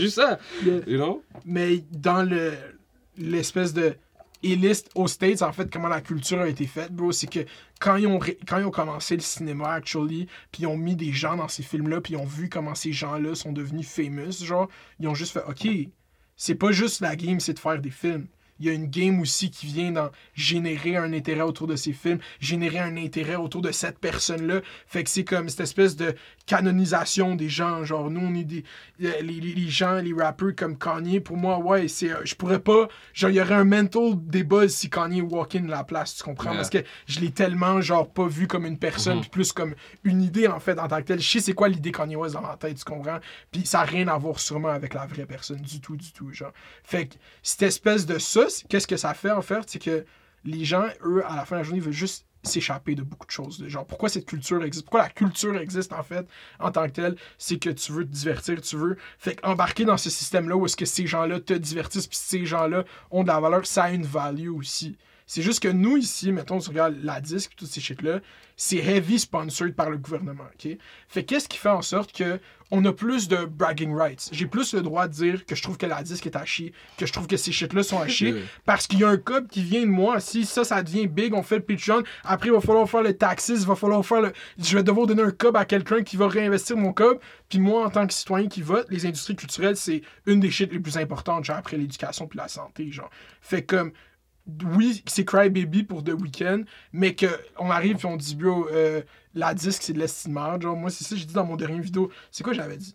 juste 0.00 0.14
ça, 0.16 0.38
Yeah. 0.64 0.80
you 0.86 0.96
know? 0.98 1.22
mais 1.44 1.82
dans 1.90 2.22
le 2.22 2.52
l'espèce 3.16 3.72
de 3.72 3.94
list 4.42 4.90
aux 4.94 5.08
States, 5.08 5.42
en 5.42 5.52
fait, 5.52 5.70
comment 5.72 5.88
la 5.88 6.00
culture 6.00 6.40
a 6.40 6.48
été 6.48 6.66
faite, 6.66 6.92
bro, 6.92 7.10
c'est 7.12 7.26
que 7.28 7.40
quand 7.80 7.96
ils, 7.96 8.06
ont 8.06 8.18
ré- 8.18 8.38
quand 8.46 8.58
ils 8.58 8.64
ont 8.64 8.70
commencé 8.70 9.14
le 9.16 9.20
cinéma, 9.22 9.72
actually, 9.72 10.26
puis 10.52 10.62
ils 10.62 10.66
ont 10.66 10.76
mis 10.76 10.94
des 10.94 11.12
gens 11.12 11.36
dans 11.36 11.48
ces 11.48 11.62
films-là, 11.62 12.00
puis 12.00 12.14
ils 12.14 12.16
ont 12.16 12.24
vu 12.24 12.48
comment 12.48 12.74
ces 12.74 12.92
gens-là 12.92 13.34
sont 13.34 13.52
devenus 13.52 13.88
famous, 13.88 14.44
genre, 14.44 14.68
ils 15.00 15.08
ont 15.08 15.14
juste 15.14 15.32
fait, 15.32 15.42
OK, 15.48 15.68
c'est 16.36 16.54
pas 16.54 16.70
juste 16.70 17.00
la 17.00 17.16
game, 17.16 17.40
c'est 17.40 17.54
de 17.54 17.58
faire 17.58 17.80
des 17.80 17.90
films. 17.90 18.26
Il 18.60 18.66
y 18.66 18.70
a 18.70 18.72
une 18.72 18.86
game 18.86 19.20
aussi 19.20 19.50
qui 19.50 19.66
vient 19.66 19.92
dans 19.92 20.10
générer 20.34 20.96
un 20.96 21.12
intérêt 21.12 21.42
autour 21.42 21.66
de 21.66 21.76
ces 21.76 21.92
films, 21.92 22.18
générer 22.40 22.78
un 22.80 22.96
intérêt 22.96 23.36
autour 23.36 23.62
de 23.62 23.70
cette 23.72 23.98
personne-là. 23.98 24.60
Fait 24.86 25.04
que 25.04 25.10
c'est 25.10 25.24
comme 25.24 25.48
cette 25.48 25.60
espèce 25.60 25.96
de 25.96 26.14
canonisation 26.46 27.34
des 27.36 27.48
gens. 27.48 27.84
Genre, 27.84 28.10
nous, 28.10 28.20
on 28.20 28.34
est 28.34 28.44
des. 28.44 28.64
euh, 29.04 29.12
Les, 29.22 29.68
gens, 29.68 29.96
les 29.96 30.12
rappeurs 30.12 30.54
comme 30.56 30.76
Kanye, 30.78 31.20
pour 31.20 31.36
moi, 31.36 31.58
ouais, 31.58 31.88
c'est. 31.88 32.10
euh, 32.10 32.20
Je 32.24 32.34
pourrais 32.34 32.58
pas. 32.60 32.88
Genre, 33.14 33.30
il 33.30 33.36
y 33.36 33.40
aurait 33.40 33.54
un 33.54 33.64
mental 33.64 34.12
débat 34.16 34.68
si 34.68 34.90
Kanye 34.90 35.20
walk 35.22 35.54
in 35.54 35.66
la 35.68 35.84
place, 35.84 36.16
tu 36.16 36.24
comprends? 36.24 36.50
Yeah. 36.50 36.56
Parce 36.58 36.70
que 36.70 36.78
je 37.06 37.20
l'ai 37.20 37.30
tellement, 37.30 37.80
genre, 37.80 38.10
pas 38.10 38.26
vu 38.26 38.46
comme 38.46 38.66
une 38.66 38.78
personne, 38.78 39.16
Mhm. 39.16 39.20
puis 39.22 39.30
plus 39.30 39.52
comme 39.52 39.74
une 40.04 40.22
idée, 40.22 40.48
en 40.48 40.58
fait, 40.60 40.78
en 40.78 40.88
tant 40.88 40.98
que 40.98 41.02
telle. 41.06 41.20
Je 41.20 41.28
sais 41.28 41.40
c'est 41.40 41.52
quoi 41.52 41.68
l'idée 41.68 41.92
Kanye 41.92 42.16
West 42.16 42.34
dans 42.34 42.42
ma 42.42 42.56
tête, 42.56 42.76
tu 42.78 42.84
comprends? 42.84 43.18
Puis 43.52 43.64
ça 43.66 43.78
n'a 43.78 43.84
rien 43.84 44.08
à 44.08 44.18
voir 44.18 44.40
sûrement 44.40 44.68
avec 44.68 44.94
la 44.94 45.06
vraie 45.06 45.26
personne, 45.26 45.60
du 45.60 45.80
tout, 45.80 45.96
du 45.96 46.12
tout, 46.12 46.32
genre. 46.32 46.52
Fait 46.82 47.06
que 47.06 47.14
cette 47.42 47.62
espèce 47.62 48.06
de 48.06 48.18
ça, 48.18 48.47
qu'est-ce 48.68 48.86
que 48.86 48.96
ça 48.96 49.14
fait 49.14 49.30
en 49.30 49.42
fait? 49.42 49.62
C'est 49.66 49.78
que 49.78 50.04
les 50.44 50.64
gens, 50.64 50.86
eux, 51.04 51.24
à 51.26 51.36
la 51.36 51.44
fin 51.44 51.56
de 51.56 51.60
la 51.60 51.64
journée, 51.64 51.80
veulent 51.80 51.92
juste 51.92 52.26
s'échapper 52.42 52.94
de 52.94 53.02
beaucoup 53.02 53.26
de 53.26 53.32
choses. 53.32 53.64
Genre, 53.66 53.84
pourquoi 53.86 54.08
cette 54.08 54.26
culture 54.26 54.62
existe? 54.64 54.84
Pourquoi 54.84 55.02
la 55.02 55.08
culture 55.08 55.56
existe 55.58 55.92
en 55.92 56.02
fait 56.02 56.26
en 56.60 56.70
tant 56.70 56.86
que 56.86 56.92
telle? 56.92 57.16
C'est 57.36 57.58
que 57.58 57.70
tu 57.70 57.92
veux 57.92 58.04
te 58.04 58.12
divertir, 58.12 58.60
tu 58.60 58.76
veux. 58.76 58.96
Fait 59.18 59.34
qu'embarquer 59.34 59.84
dans 59.84 59.96
ce 59.96 60.10
système-là 60.10 60.56
où 60.56 60.64
est-ce 60.66 60.76
que 60.76 60.86
ces 60.86 61.06
gens-là 61.06 61.40
te 61.40 61.54
divertissent, 61.54 62.06
puis 62.06 62.18
ces 62.20 62.46
gens-là 62.46 62.84
ont 63.10 63.22
de 63.22 63.28
la 63.28 63.40
valeur, 63.40 63.66
ça 63.66 63.84
a 63.84 63.90
une 63.90 64.06
value 64.06 64.50
aussi. 64.50 64.96
C'est 65.28 65.42
juste 65.42 65.60
que 65.60 65.68
nous, 65.68 65.98
ici, 65.98 66.32
mettons, 66.32 66.58
tu 66.58 66.70
regardes 66.70 66.96
la 67.02 67.20
disque, 67.20 67.52
toutes 67.54 67.68
ces 67.68 67.82
shit-là, 67.82 68.20
c'est 68.56 68.78
heavy 68.78 69.18
sponsored 69.18 69.74
par 69.74 69.90
le 69.90 69.98
gouvernement, 69.98 70.44
OK? 70.54 70.76
Fait 71.06 71.22
qu'est-ce 71.22 71.46
qui 71.46 71.58
fait 71.58 71.68
en 71.68 71.82
sorte 71.82 72.12
que 72.12 72.40
on 72.70 72.82
a 72.86 72.92
plus 72.94 73.28
de 73.28 73.44
bragging 73.44 73.94
rights? 73.94 74.30
J'ai 74.32 74.46
plus 74.46 74.72
le 74.72 74.80
droit 74.80 75.06
de 75.06 75.12
dire 75.12 75.44
que 75.44 75.54
je 75.54 75.62
trouve 75.62 75.76
que 75.76 75.84
la 75.84 76.02
disque 76.02 76.24
est 76.26 76.34
à 76.34 76.46
chier, 76.46 76.72
que 76.96 77.04
je 77.04 77.12
trouve 77.12 77.26
que 77.26 77.36
ces 77.36 77.52
shit-là 77.52 77.82
sont 77.82 78.00
à 78.00 78.08
chier, 78.08 78.36
parce 78.64 78.86
qu'il 78.86 79.00
y 79.00 79.04
a 79.04 79.08
un 79.08 79.18
code 79.18 79.48
qui 79.48 79.62
vient 79.62 79.82
de 79.82 79.90
moi. 79.90 80.18
Si 80.20 80.46
ça, 80.46 80.64
ça 80.64 80.82
devient 80.82 81.06
big, 81.06 81.34
on 81.34 81.42
fait 81.42 81.56
le 81.56 81.62
Patreon. 81.62 82.04
Après, 82.24 82.48
il 82.48 82.52
va 82.52 82.62
falloir 82.62 82.88
faire 82.88 83.02
le 83.02 83.12
taxes, 83.12 83.48
il 83.50 83.66
va 83.66 83.76
falloir 83.76 84.04
faire 84.06 84.22
le. 84.22 84.32
Je 84.58 84.78
vais 84.78 84.82
devoir 84.82 85.06
donner 85.06 85.22
un 85.22 85.30
cob 85.30 85.58
à 85.58 85.66
quelqu'un 85.66 86.02
qui 86.02 86.16
va 86.16 86.26
réinvestir 86.26 86.78
mon 86.78 86.94
cob. 86.94 87.20
Puis 87.50 87.58
moi, 87.58 87.84
en 87.84 87.90
tant 87.90 88.06
que 88.06 88.14
citoyen 88.14 88.48
qui 88.48 88.62
vote, 88.62 88.86
les 88.88 89.04
industries 89.04 89.36
culturelles, 89.36 89.76
c'est 89.76 90.00
une 90.24 90.40
des 90.40 90.50
shit 90.50 90.72
les 90.72 90.80
plus 90.80 90.96
importantes, 90.96 91.44
genre 91.44 91.58
après 91.58 91.76
l'éducation 91.76 92.26
puis 92.26 92.38
la 92.38 92.48
santé, 92.48 92.90
genre. 92.90 93.10
Fait 93.42 93.62
comme. 93.62 93.92
Oui, 94.76 95.02
c'est 95.06 95.24
Crybaby 95.24 95.82
pour 95.84 96.02
The 96.02 96.10
Weeknd, 96.18 96.62
mais 96.92 97.14
que 97.14 97.26
on 97.58 97.70
arrive 97.70 97.96
et 98.02 98.06
on 98.06 98.16
dit, 98.16 98.34
bro, 98.34 98.66
euh, 98.72 99.02
la 99.34 99.52
disque, 99.54 99.82
c'est 99.82 99.92
de 99.92 99.98
l'estimard. 99.98 100.60
Genre, 100.60 100.76
moi, 100.76 100.90
c'est 100.90 101.04
ça 101.04 101.10
que 101.10 101.16
j'ai 101.16 101.26
dit 101.26 101.34
dans 101.34 101.44
mon 101.44 101.56
dernier 101.56 101.80
vidéo. 101.80 102.10
C'est 102.30 102.42
quoi 102.42 102.52
j'avais 102.54 102.76
dit? 102.78 102.94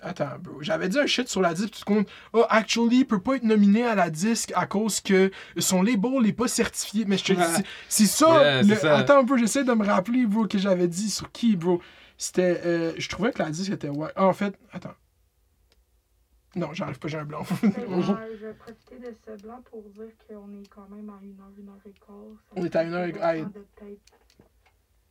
Attends, 0.00 0.38
bro. 0.40 0.62
J'avais 0.62 0.88
dit 0.88 0.98
un 0.98 1.06
shit 1.06 1.28
sur 1.28 1.40
la 1.40 1.54
disque, 1.54 1.70
tu 1.72 1.80
te 1.80 1.84
comptes, 1.84 2.08
oh, 2.32 2.44
actually, 2.48 2.98
il 3.00 3.04
peut 3.06 3.20
pas 3.20 3.36
être 3.36 3.44
nominé 3.44 3.82
à 3.84 3.94
la 3.94 4.10
disque 4.10 4.52
à 4.54 4.66
cause 4.66 5.00
que 5.00 5.30
son 5.58 5.82
label 5.82 6.20
n'est 6.22 6.32
pas 6.32 6.48
certifié. 6.48 7.04
Mais 7.06 7.18
je 7.18 7.24
te 7.24 7.32
dis, 7.32 7.64
c'est- 7.88 8.06
ça, 8.06 8.26
Yeah, 8.28 8.62
c'est 8.62 8.68
le- 8.68 8.76
ça. 8.76 8.96
Attends 8.98 9.18
un 9.20 9.24
peu, 9.24 9.36
j'essaie 9.38 9.64
de 9.64 9.72
me 9.72 9.84
rappeler, 9.84 10.26
bro, 10.26 10.46
que 10.46 10.58
j'avais 10.58 10.88
dit 10.88 11.10
sur 11.10 11.30
qui, 11.32 11.56
bro. 11.56 11.80
C'était. 12.18 12.60
euh, 12.64 12.92
je 12.96 13.08
trouvais 13.08 13.32
que 13.32 13.42
la 13.42 13.50
disque 13.50 13.72
était. 13.72 13.88
Ouais. 13.90 14.08
Ah, 14.16 14.24
en 14.26 14.32
fait, 14.32 14.54
attends. 14.72 14.94
Non, 16.56 16.72
j'arrive 16.72 16.98
pas, 16.98 17.08
j'ai 17.08 17.18
un 17.18 17.24
blanc. 17.24 17.44
Je, 17.62 18.46
vais 18.46 18.54
profiter 18.54 18.98
de 18.98 19.12
ce 19.12 19.42
blanc 19.42 19.62
pour 19.70 19.82
dire 19.90 20.10
qu'on 20.26 20.50
est 20.54 20.66
quand 20.68 20.88
même 20.88 21.10
à 21.10 21.20
1h, 21.22 21.62
1h15. 21.62 22.36
On 22.56 22.64
est 22.64 22.74
à 22.74 22.82
une 22.82 22.94
heure 22.94 23.06
et- 23.06 23.14
ah, 23.20 23.36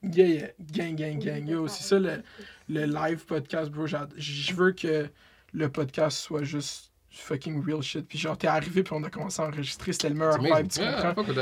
yeah, 0.01 0.25
yeah. 0.27 0.47
Gang, 0.59 0.95
gang, 0.95 1.19
gang. 1.19 1.47
Yo, 1.47 1.67
c'est 1.67 1.83
ça 1.83 1.99
le, 1.99 2.23
le 2.67 2.85
live 2.85 3.25
podcast, 3.25 3.69
bro. 3.71 3.85
Je 3.85 4.53
veux 4.55 4.71
que 4.71 5.07
le 5.53 5.69
podcast 5.69 6.17
soit 6.17 6.43
juste 6.43 6.91
fucking 7.17 7.63
real 7.65 7.81
shit. 7.81 8.07
Puis 8.07 8.17
genre, 8.19 8.37
t'es 8.37 8.47
arrivé, 8.47 8.83
puis 8.83 8.93
on 8.95 9.03
a 9.03 9.09
commencé 9.09 9.41
à 9.41 9.45
enregistrer. 9.47 9.93
C'était 9.93 10.09
le 10.09 10.15
meilleur 10.15 10.41
vibe, 10.41 10.67
tu 10.67 10.79
Yeah, 10.81 11.13
comprends? 11.13 11.33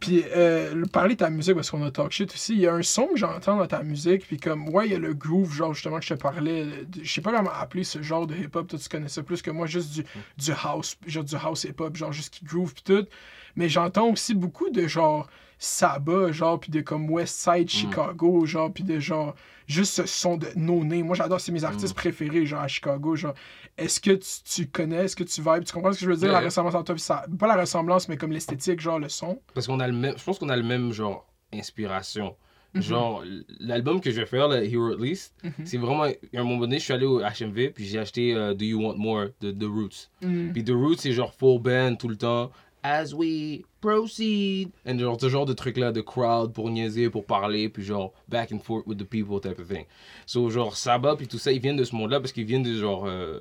Puis, 0.00 0.24
euh, 0.34 0.74
le- 0.74 0.86
parler 0.86 1.14
de 1.14 1.20
ta 1.20 1.30
musique, 1.30 1.54
parce 1.54 1.70
qu'on 1.70 1.84
a 1.84 1.90
talk 1.92 2.10
shit 2.10 2.32
aussi, 2.34 2.54
il 2.54 2.60
y 2.60 2.66
a 2.66 2.74
un 2.74 2.82
son 2.82 3.06
que 3.06 3.16
j'entends 3.18 3.56
dans 3.56 3.66
ta 3.68 3.84
musique, 3.84 4.26
puis 4.26 4.36
comme, 4.36 4.68
ouais, 4.70 4.86
il 4.88 4.92
y 4.92 4.96
a 4.96 4.98
le 4.98 5.14
groove, 5.14 5.52
genre, 5.54 5.74
justement, 5.74 6.00
que 6.00 6.04
je 6.04 6.14
te 6.14 6.18
parlais, 6.20 6.64
de- 6.64 7.04
je 7.04 7.12
sais 7.12 7.20
pas 7.20 7.30
comment 7.32 7.52
appeler 7.52 7.84
ce 7.84 8.02
genre 8.02 8.26
de 8.26 8.34
hip-hop, 8.34 8.66
toi, 8.66 8.78
tu 8.80 8.88
connais 8.88 9.06
ça 9.08 9.22
plus 9.22 9.42
que 9.42 9.50
moi, 9.52 9.66
juste 9.68 9.92
du, 9.92 10.04
du 10.38 10.50
house, 10.64 10.96
genre 11.06 11.22
du 11.22 11.36
house 11.36 11.62
hip-hop, 11.64 11.96
genre, 11.96 12.12
juste 12.12 12.34
qui 12.34 12.44
groove, 12.44 12.74
puis 12.74 12.82
tout. 12.82 13.06
Mais 13.54 13.68
j'entends 13.68 14.08
aussi 14.08 14.34
beaucoup 14.34 14.70
de, 14.70 14.88
genre, 14.88 15.28
Saba, 15.64 16.32
genre, 16.32 16.58
puis 16.58 16.70
de 16.72 16.80
comme 16.80 17.08
West 17.10 17.38
Side, 17.40 17.68
Chicago, 17.68 18.44
genre, 18.46 18.72
puis 18.72 18.82
de, 18.84 18.98
genre, 18.98 19.34
juste 19.66 19.92
ce 19.94 20.06
son 20.06 20.36
de 20.36 20.48
no 20.56 20.82
name. 20.84 21.02
Moi, 21.06 21.14
j'adore, 21.14 21.40
c'est 21.40 21.52
mes 21.52 21.62
artistes 21.64 21.94
préférés, 21.94 22.44
genre, 22.46 22.62
à 22.62 22.68
Chicago, 22.68 23.14
genre. 23.14 23.34
Est-ce 23.78 24.00
que 24.00 24.10
tu, 24.10 24.28
tu 24.44 24.66
connais, 24.68 25.04
est-ce 25.04 25.14
que 25.16 25.24
tu 25.24 25.40
vibes, 25.40 25.64
tu 25.64 25.72
comprends 25.72 25.92
ce 25.92 26.00
que 26.00 26.04
je 26.04 26.10
veux 26.10 26.16
dire, 26.16 26.32
la 26.32 26.40
ressemblance 26.40 26.74
entre 26.74 26.84
toi, 26.86 26.94
puis 26.96 27.02
ça, 27.02 27.24
pas 27.38 27.46
la 27.46 27.56
ressemblance, 27.60 28.08
mais 28.08 28.16
comme 28.16 28.32
l'esthétique, 28.32 28.80
genre, 28.80 28.98
le 28.98 29.08
son. 29.08 29.40
Parce 29.54 29.66
qu'on 29.66 29.78
a 29.80 29.86
le 29.86 29.92
même. 29.94 30.14
Je 30.18 30.24
pense 30.24 30.38
qu'on 30.38 30.48
a 30.48 30.56
le 30.56 30.62
même 30.64 30.92
genre 30.92 31.26
inspiration. 31.54 32.34
Mhm. 32.74 32.82
Genre, 32.82 33.22
l'album 33.60 34.00
que 34.00 34.10
je 34.10 34.18
vais 34.20 34.26
faire, 34.26 34.48
le 34.48 34.64
Hero 34.64 34.92
At 34.92 34.96
Least, 34.96 35.34
Mhm. 35.44 35.52
c'est 35.64 35.76
vraiment. 35.76 36.04
À 36.04 36.10
un 36.34 36.42
moment 36.42 36.58
donné, 36.60 36.78
je 36.78 36.84
suis 36.84 36.92
allé 36.92 37.04
au 37.06 37.20
HMV, 37.20 37.70
puis 37.70 37.84
j'ai 37.84 37.98
acheté 37.98 38.34
euh, 38.34 38.54
Do 38.54 38.64
You 38.64 38.80
Want 38.82 38.96
More 38.96 39.26
de 39.42 39.52
The 39.52 39.64
Roots. 39.64 40.08
Mhm. 40.22 40.52
Puis 40.54 40.64
The 40.64 40.70
Roots, 40.70 40.96
c'est 40.98 41.12
genre 41.12 41.32
full 41.34 41.60
band 41.60 41.96
tout 41.96 42.08
le 42.08 42.16
temps. 42.16 42.50
As 42.84 43.14
we 43.14 43.62
proceed. 43.80 44.70
And 44.86 44.98
genre, 44.98 45.16
ce 45.20 45.28
genre 45.28 45.46
de 45.46 45.52
truc-là, 45.52 45.92
de 45.92 46.00
crowd 46.00 46.52
pour 46.52 46.68
niaiser, 46.70 47.10
pour 47.10 47.24
parler, 47.24 47.68
puis 47.68 47.82
genre 47.84 48.12
back 48.28 48.50
and 48.52 48.58
forth 48.58 48.84
with 48.86 48.98
the 48.98 49.04
people 49.04 49.40
type 49.40 49.60
of 49.60 49.68
thing. 49.68 49.84
So, 50.26 50.50
genre, 50.50 50.76
Saba, 50.76 51.14
puis 51.16 51.28
tout 51.28 51.38
ça, 51.38 51.52
ils 51.52 51.60
viennent 51.60 51.76
de 51.76 51.84
ce 51.84 51.94
monde-là 51.94 52.18
parce 52.20 52.32
qu'ils 52.32 52.44
viennent 52.46 52.62
de 52.62 52.74
genre. 52.76 53.04
euh, 53.06 53.38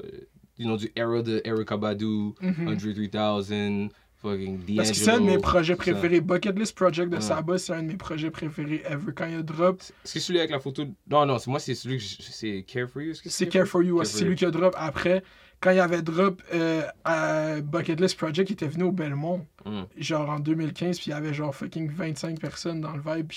you 0.57 0.65
know, 0.67 0.77
du 0.77 0.91
era 0.95 1.21
de 1.23 1.41
Erykah 1.43 1.77
Badu, 1.77 2.33
Mhm. 2.39 2.67
Andre 2.67 2.93
3000, 2.93 3.89
fucking 4.17 4.57
D'Angelo. 4.59 4.75
Parce 4.77 4.91
que 4.91 4.95
c'est 4.97 5.09
un 5.09 5.19
de 5.21 5.25
mes 5.25 5.37
projets 5.39 5.75
tout 5.75 5.83
ça. 5.83 5.91
préférés. 5.93 6.21
Bucket 6.21 6.59
List 6.59 6.75
Project 6.75 7.09
de 7.09 7.15
Ouais. 7.15 7.21
Saba, 7.21 7.57
c'est 7.57 7.73
un 7.73 7.81
de 7.81 7.87
mes 7.87 7.95
projets 7.97 8.29
préférés 8.29 8.83
ever. 8.87 9.11
Quand 9.15 9.25
il 9.25 9.37
a 9.37 9.41
drop, 9.41 9.81
Est-ce 10.05 10.13
que 10.13 10.19
celui 10.19 10.37
avec 10.37 10.51
la 10.51 10.59
photo. 10.59 10.83
Non, 11.09 11.25
non, 11.25 11.39
c'est 11.39 11.49
moi, 11.49 11.59
c'est 11.59 11.73
celui 11.73 11.97
que. 11.97 12.03
je- 12.03 12.17
C'est 12.21 12.31
c'est 12.31 12.63
Care 12.67 12.87
for 12.87 13.01
You. 13.01 13.13
ouais, 13.13 13.13
Care 13.15 14.05
C'est 14.05 14.19
for 14.19 14.27
You. 14.29 14.35
qui 14.35 14.45
a 14.45 14.51
drop 14.51 14.75
après. 14.77 15.23
Quand 15.61 15.69
il 15.71 15.79
avait 15.79 16.01
drop 16.01 16.41
euh, 16.53 16.81
à 17.05 17.61
Bucket 17.61 17.99
List 17.99 18.17
Project, 18.17 18.49
il 18.49 18.53
était 18.53 18.67
venu 18.67 18.85
au 18.85 18.91
Belmont. 18.91 19.45
Mm. 19.65 19.83
genre 19.97 20.29
en 20.29 20.39
2015, 20.39 20.97
puis 20.97 21.07
il 21.07 21.09
y 21.11 21.13
avait 21.13 21.33
genre 21.33 21.53
fucking 21.55 21.89
25 21.89 22.39
personnes 22.39 22.81
dans 22.81 22.91
le 22.93 23.01
vibe. 23.05 23.31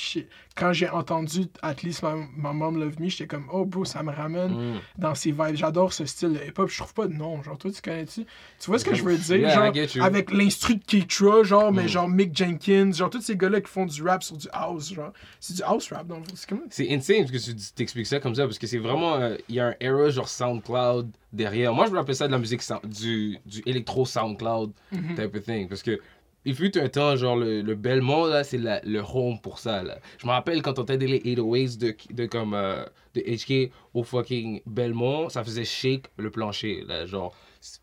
Quand 0.57 0.73
j'ai 0.73 0.89
entendu 0.89 1.47
At 1.63 1.77
least 1.83 2.03
My, 2.03 2.21
My 2.37 2.55
Mom 2.55 2.79
Love 2.79 3.01
Me, 3.01 3.09
j'étais 3.09 3.27
comme, 3.27 3.47
oh 3.53 3.65
bro, 3.65 3.85
ça 3.85 4.03
me 4.03 4.13
ramène 4.13 4.53
Mm. 4.75 4.81
dans 4.99 5.15
ces 5.15 5.31
vibes. 5.33 5.55
J'adore 5.57 5.93
ce 5.93 6.05
style 6.05 6.33
de 6.35 6.39
hip-hop. 6.47 6.69
Je 6.69 6.79
trouve 6.79 6.95
pas 6.95 7.07
de 7.07 7.13
nom. 7.13 7.43
Genre, 7.43 7.59
toi, 7.59 7.71
tu 7.71 7.81
connais-tu? 7.83 8.25
Tu 8.25 8.67
vois 8.67 8.79
ce 8.79 8.85
que 8.85 8.95
je 8.95 9.03
veux 9.03 9.17
dire? 9.17 9.37
Yeah, 9.75 9.87
Genre, 9.87 10.05
avec 10.05 10.33
l'instru 10.33 10.77
de 10.77 10.85
Keitra, 10.85 11.43
genre, 11.43 11.73
mais 11.73 11.85
Mm. 11.85 11.89
genre 11.89 12.09
Mick 12.09 12.37
Jenkins, 12.37 12.93
genre, 12.93 13.11
tous 13.11 13.21
ces 13.21 13.37
gars-là 13.37 13.61
qui 13.61 13.69
font 13.71 13.87
du 13.87 14.03
rap 14.03 14.23
sur 14.23 14.37
du 14.37 14.49
house, 14.53 14.93
genre. 14.95 15.13
C'est 15.41 15.55
du 15.57 15.63
house 15.63 15.91
rap, 15.93 16.07
dans 16.07 16.19
le. 16.19 16.25
C'est 16.71 16.93
insane 16.93 17.31
que 17.31 17.37
tu 17.39 17.55
t'expliques 17.75 18.07
ça 18.07 18.21
comme 18.21 18.35
ça 18.35 18.45
parce 18.45 18.59
que 18.59 18.67
c'est 18.67 18.79
vraiment. 18.79 19.15
euh, 19.17 19.37
Il 19.49 19.57
y 19.57 19.61
a 19.61 19.69
un 19.69 19.75
era 19.81 20.09
genre 20.11 20.29
SoundCloud 20.29 21.11
derrière. 21.33 21.73
Moi, 21.75 21.87
je 21.87 21.91
me 21.93 21.97
rappelle 21.99 22.15
ça 22.15 22.27
de 22.27 22.33
la 22.33 22.39
musique, 22.39 22.61
du, 22.85 23.39
du 23.45 23.63
électro 23.67 24.05
SoundCloud 24.05 24.73
Mhm. 24.93 25.15
type 25.17 25.35
of 25.37 25.43
thing. 25.45 25.69
Parce 25.69 25.83
que. 25.83 26.01
Il 26.47 26.55
fut 26.55 26.77
un 26.79 26.89
temps, 26.89 27.17
genre, 27.17 27.37
le, 27.37 27.63
le 27.63 27.75
Belmont, 27.75 28.27
là, 28.27 28.45
c'est 28.45 28.59
le 28.59 29.01
home 29.01 29.41
pour 29.41 29.59
ça, 29.59 29.83
là. 29.83 29.99
Je 30.19 30.27
me 30.27 30.33
rappelle 30.33 30.61
quand 30.61 30.79
on 30.79 30.83
entendait 30.83 31.07
les 31.07 31.21
808s 31.21 31.79
de, 31.79 31.97
de, 32.13 32.27
comme, 32.27 32.53
euh, 32.53 32.85
de 33.15 33.21
HK 33.23 33.73
au 33.95 34.03
fucking 34.03 34.61
Belmont, 34.67 35.31
ça 35.31 35.43
faisait 35.43 35.65
shake 35.65 36.07
le 36.19 36.31
plancher, 36.31 36.85
là, 36.87 37.07
genre. 37.07 37.35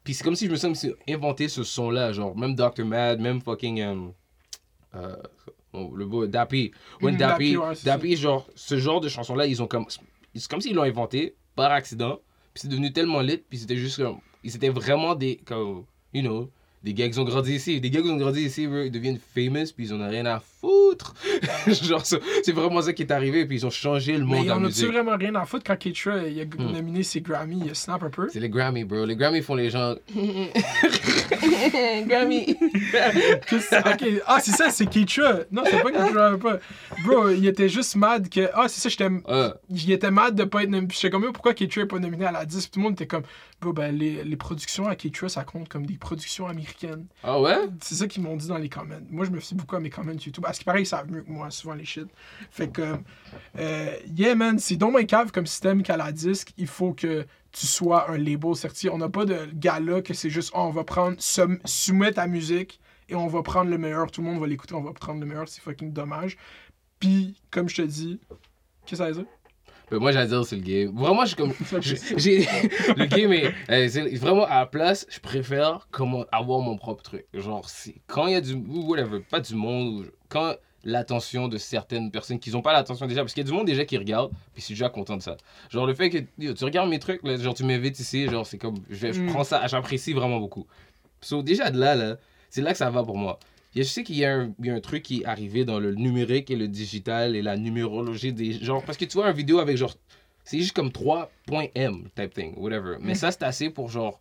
Puis 0.04 0.14
c'est 0.14 0.24
comme 0.24 0.36
si 0.36 0.46
je 0.46 0.68
me 0.68 0.74
suis 0.76 0.94
inventé 1.10 1.48
ce 1.48 1.64
son-là, 1.64 2.14
genre, 2.14 2.38
même 2.38 2.54
Dr. 2.56 2.86
Mad, 2.86 3.20
même 3.20 3.42
fucking... 3.42 3.82
euh, 3.82 3.96
euh, 4.94 5.16
oh, 5.74 5.92
le 5.96 6.06
beau 6.06 6.28
Dappy. 6.28 6.72
When 7.02 7.16
Mhm, 7.16 7.20
Dappy, 7.20 7.54
Dappy, 7.54 7.58
ouais, 7.58 7.76
c'est 7.76 7.86
Dappy, 7.86 8.16
genre, 8.16 8.48
ce 8.54 8.78
genre 8.78 9.02
de 9.02 9.10
chanson-là, 9.10 9.48
ils 9.48 9.62
ont 9.64 9.68
comme... 9.68 9.86
C'est 10.36 10.48
comme 10.48 10.62
s'ils 10.62 10.76
l'ont 10.76 10.84
inventé 10.84 11.36
par 11.56 11.72
accident, 11.72 12.20
puis 12.54 12.62
c'est 12.62 12.68
devenu 12.68 12.94
tellement 12.94 13.22
lit, 13.22 13.38
puis 13.38 13.58
c'était 13.58 13.76
juste 13.76 13.98
comme... 13.98 14.20
Ils 14.44 14.56
étaient 14.56 14.70
vraiment 14.70 15.16
des... 15.16 15.38
Comme, 15.38 15.86
you 16.14 16.22
know... 16.22 16.52
Des 16.84 16.94
gars 16.96 17.08
qui 17.10 17.20
ont 17.20 17.24
grandi 17.26 17.54
ici, 17.54 17.80
des 17.80 17.92
gars 17.92 18.02
qui 18.02 18.10
ont 18.10 18.18
grandi 18.18 18.42
ici, 18.42 18.66
bro, 18.66 18.80
ils 18.80 18.90
deviennent 18.92 19.20
famous, 19.36 19.68
puis 19.76 19.86
ils 19.86 19.94
en 19.94 20.02
ont 20.02 20.10
rien 20.10 20.26
à 20.26 20.40
foutre. 20.62 21.14
genre, 21.68 22.04
ça- 22.04 22.18
c'est 22.44 22.54
vraiment 22.54 22.82
ça 22.82 22.92
qui 22.92 23.04
est 23.04 23.12
arrivé, 23.12 23.46
puis 23.46 23.58
ils 23.58 23.66
ont 23.68 23.70
changé 23.70 24.18
le 24.18 24.26
monde 24.26 24.38
Mais 24.40 24.44
de 24.46 24.48
la 24.50 24.56
on 24.56 24.60
a-tu 24.62 24.66
musique. 24.68 24.88
vraiment 24.88 25.16
rien 25.16 25.36
à 25.36 25.46
foutre 25.46 25.64
quand 25.68 25.78
Keitra 25.78 26.24
il 26.28 26.42
a 26.42 26.46
Hmm. 26.46 26.72
nominé 26.74 27.04
ses 27.04 27.22
Grammy, 27.22 27.62
il 27.68 27.76
snap 27.76 28.02
un 28.02 28.10
peu? 28.10 28.28
C'est 28.34 28.40
les 28.40 28.50
Grammy, 28.50 28.84
bro. 28.84 29.06
Les 29.06 29.16
Grammy 29.16 29.44
font 29.44 29.54
les 29.56 29.70
gens. 29.70 29.94
Grammy. 32.08 32.58
Ok. 33.52 34.04
Ah, 34.26 34.40
c'est 34.42 34.52
ça, 34.52 34.70
c'est 34.70 34.86
Keitra. 34.88 35.40
Non, 35.52 35.64
c'est 35.66 35.82
pas 35.82 35.92
Keitra. 35.92 36.38
Pas. 36.38 36.60
Bro, 37.04 37.30
il 37.30 37.48
était 37.48 37.70
juste 37.70 37.96
mad 37.96 38.30
que. 38.30 38.50
Ah, 38.54 38.68
c'est 38.68 38.80
ça, 38.82 38.90
j'étais. 38.90 39.10
Ah, 39.28 39.56
Il 39.70 39.92
était 39.92 40.12
mad 40.12 40.36
de 40.36 40.44
pas 40.44 40.64
être 40.64 40.70
nominé. 40.70 40.92
J'étais 40.94 41.10
comme, 41.10 41.32
pourquoi 41.32 41.54
Keitra 41.54 41.84
est 41.84 41.86
pas 41.88 42.00
nominé 42.00 42.26
à 42.26 42.32
la 42.32 42.46
10 42.46 42.62
Puis 42.68 42.72
tout 42.72 42.80
le 42.80 42.84
monde 42.84 42.94
était 42.94 43.08
comme, 43.08 43.24
bro, 43.62 43.74
ben, 43.74 43.96
les, 43.96 44.24
les 44.24 44.36
productions 44.36 44.88
à 44.88 44.96
Keitra, 44.96 45.30
ça 45.30 45.44
compte 45.44 45.70
comme 45.70 45.86
des 45.86 45.98
productions 45.98 46.48
américaines. 46.48 47.06
ah 47.24 47.40
ouais? 47.40 47.58
C'est 47.82 47.96
ça 47.96 48.08
qu'ils 48.08 48.24
m'ont 48.24 48.36
dit 48.36 48.48
dans 48.48 48.58
les 48.58 48.70
comments. 48.70 48.96
Moi, 49.10 49.26
je 49.26 49.32
me 49.32 49.40
fie 49.40 49.56
beaucoup 49.56 49.76
à 49.76 49.80
mes 49.80 49.90
comments 49.90 50.12
YouTube. 50.12 50.44
Parce 50.44 50.60
que 50.60 50.64
pareil, 50.64 50.84
ils 50.84 50.88
savent 50.88 51.10
mieux 51.12 51.22
que 51.22 51.32
moi, 51.32 51.50
souvent, 51.52 51.74
les 51.74 51.86
shit. 51.86 52.08
Fait 52.52 52.68
que, 52.70 52.96
euh, 53.60 53.92
yeah, 54.18 54.36
man, 54.36 54.60
c'est 54.60 54.76
donc 54.76 54.98
un 55.00 55.06
cave 55.06 55.32
comme 55.32 55.46
système 55.48 55.84
qu'à 55.84 55.98
la 55.98 56.12
disque, 56.12 56.52
il 56.58 56.68
faut 56.68 56.94
que 56.94 57.26
tu 57.52 57.68
sois 57.68 58.10
un 58.12 58.18
label 58.18 58.56
certifié. 58.56 58.90
On 58.90 58.98
n'a 58.98 59.10
pas 59.10 59.26
de 59.26 59.48
gala 59.54 60.02
que 60.02 60.14
c'est 60.14 60.30
juste, 60.30 60.52
oh, 60.56 60.60
on 60.62 60.70
va 60.72 60.84
prendre, 60.84 61.18
soumettre 61.66 62.16
ta 62.16 62.28
musique 62.28 62.80
et 63.10 63.16
on 63.16 63.28
va 63.28 63.44
prendre 63.44 63.70
le 63.70 63.78
meilleur. 63.78 64.10
Tout 64.12 64.22
le 64.22 64.28
monde 64.28 64.40
va 64.40 64.48
l'écouter, 64.48 64.74
on 64.74 64.82
va 64.84 64.94
prendre 64.94 65.20
le 65.20 65.26
meilleur. 65.26 65.48
C'est 65.48 65.62
fucking 65.62 65.92
dommage. 65.92 66.38
Puis, 67.00 67.36
comme 67.50 67.68
je 67.68 67.78
te 67.78 67.82
dis, 67.82 68.20
qu'est-ce 68.86 68.92
que 68.92 68.96
ça 68.98 69.08
veut 69.08 69.14
dire? 69.14 69.26
Ben, 69.90 70.00
moi, 70.00 70.14
j'allais 70.14 70.28
dire, 70.30 70.46
c'est 70.46 70.56
le 70.56 70.62
game. 70.62 70.96
Vraiment, 70.98 71.24
je 71.26 71.28
suis 71.28 71.36
comme. 71.36 71.54
J'ai- 71.82 72.40
le 72.96 73.06
game 73.08 73.34
est. 73.34 73.54
euh, 73.70 74.18
vraiment 74.20 74.46
à 74.46 74.60
la 74.60 74.66
place, 74.66 75.06
je 75.10 75.20
préfère 75.20 75.88
comment 75.92 76.24
avoir 76.32 76.62
mon 76.62 76.78
propre 76.78 77.04
truc. 77.04 77.26
Genre, 77.34 77.66
quand 78.08 78.28
il 78.28 78.34
y 78.34 78.36
a 78.36 78.42
du. 78.42 78.54
ou 78.54 78.88
Whatever, 78.90 79.20
pas 79.20 79.42
du 79.42 79.54
monde. 79.56 80.10
Quand 80.30 80.56
l'attention 80.84 81.48
de 81.48 81.58
certaines 81.58 82.10
personnes 82.12 82.40
qui 82.40 82.52
n'ont 82.52 82.62
pas 82.62 82.74
l'attention 82.74 83.06
déjà, 83.08 83.22
parce 83.22 83.34
qu'il 83.34 83.44
y 83.44 83.48
a 83.48 83.50
du 83.50 83.56
monde 83.56 83.68
déjà 83.68 83.86
qui 83.86 83.98
regarde, 83.98 84.32
puis 84.54 84.62
je 84.62 84.66
suis 84.66 84.74
déjà 84.74 84.90
content 84.90 85.18
de 85.18 85.22
ça. 85.22 85.38
Genre, 85.70 85.86
le 85.86 85.94
fait 85.94 86.10
que 86.10 86.18
yo, 86.40 86.54
tu 86.54 86.64
regardes 86.64 86.90
mes 86.90 87.00
trucs, 87.00 87.22
là, 87.24 87.38
genre, 87.38 87.54
tu 87.54 87.64
m'invites 87.64 88.00
ici, 88.00 88.28
genre, 88.28 88.46
c'est 88.48 88.58
comme. 88.58 88.78
Je, 88.90 89.12
je 89.14 89.20
Mm. 89.22 89.28
prends 89.28 89.44
ça, 89.44 89.66
j'apprécie 89.68 90.14
vraiment 90.14 90.40
beaucoup. 90.40 90.66
So, 91.22 91.44
déjà 91.44 91.70
de 91.70 91.80
là, 91.80 91.96
là, 91.96 92.18
c'est 92.50 92.62
là 92.62 92.72
que 92.72 92.78
ça 92.78 92.90
va 92.90 93.04
pour 93.04 93.18
moi. 93.18 93.40
Je 93.76 93.84
sais 93.84 94.04
qu'il 94.04 94.18
y, 94.18 94.26
a 94.26 94.36
un- 94.36 94.54
il 94.60 94.66
y 94.66 94.70
a 94.70 94.74
un 94.74 94.82
truc 94.82 95.04
qui 95.04 95.22
est 95.22 95.26
arrivé 95.26 95.64
dans 95.64 95.80
le 95.80 95.94
numérique 95.96 96.52
et 96.52 96.56
le 96.58 96.68
digital 96.68 97.36
et 97.38 97.42
la 97.42 97.56
numérologie 97.56 98.34
des 98.34 98.52
gens. 98.54 98.82
Parce 98.82 98.98
que 98.98 99.06
tu 99.06 99.14
vois 99.18 99.30
une 99.30 99.36
vidéo 99.38 99.60
avec 99.60 99.78
genre. 99.78 99.94
C'est 100.44 100.58
juste 100.58 100.74
comme 100.74 100.92
3.m 100.92 102.10
type 102.16 102.34
thing, 102.34 102.54
whatever. 102.58 102.98
Mais 103.00 103.14
Mm. 103.14 103.16
ça, 103.16 103.32
c'est 103.32 103.44
assez 103.44 103.70
pour 103.70 103.90
genre. 103.90 104.20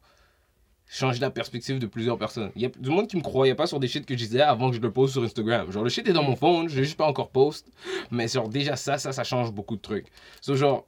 Changer 0.90 1.20
la 1.20 1.30
perspective 1.30 1.78
de 1.78 1.86
plusieurs 1.86 2.18
personnes. 2.18 2.50
Il 2.56 2.62
y 2.62 2.66
a 2.66 2.68
du 2.68 2.90
monde 2.90 3.06
qui 3.06 3.16
me 3.16 3.22
croyait 3.22 3.54
pas 3.54 3.66
sur 3.66 3.78
des 3.78 3.86
shit 3.88 4.04
que 4.04 4.14
je 4.14 4.18
disais 4.24 4.40
avant 4.42 4.70
que 4.70 4.76
je 4.76 4.80
le 4.80 4.90
poste 4.90 5.12
sur 5.12 5.22
Instagram. 5.22 5.70
Genre, 5.70 5.84
le 5.84 5.88
shit 5.90 6.06
est 6.08 6.12
dans 6.12 6.22
mon 6.24 6.34
phone, 6.36 6.68
je 6.68 6.76
l'ai 6.76 6.84
juste 6.84 6.96
pas 6.96 7.06
encore 7.06 7.30
post. 7.30 7.66
Mais 8.10 8.26
genre, 8.26 8.48
déjà 8.48 8.74
ça, 8.76 8.98
ça, 8.98 9.12
ça 9.12 9.22
change 9.24 9.52
beaucoup 9.52 9.76
de 9.76 9.80
trucs. 9.80 10.06
So, 10.40 10.56
genre, 10.56 10.86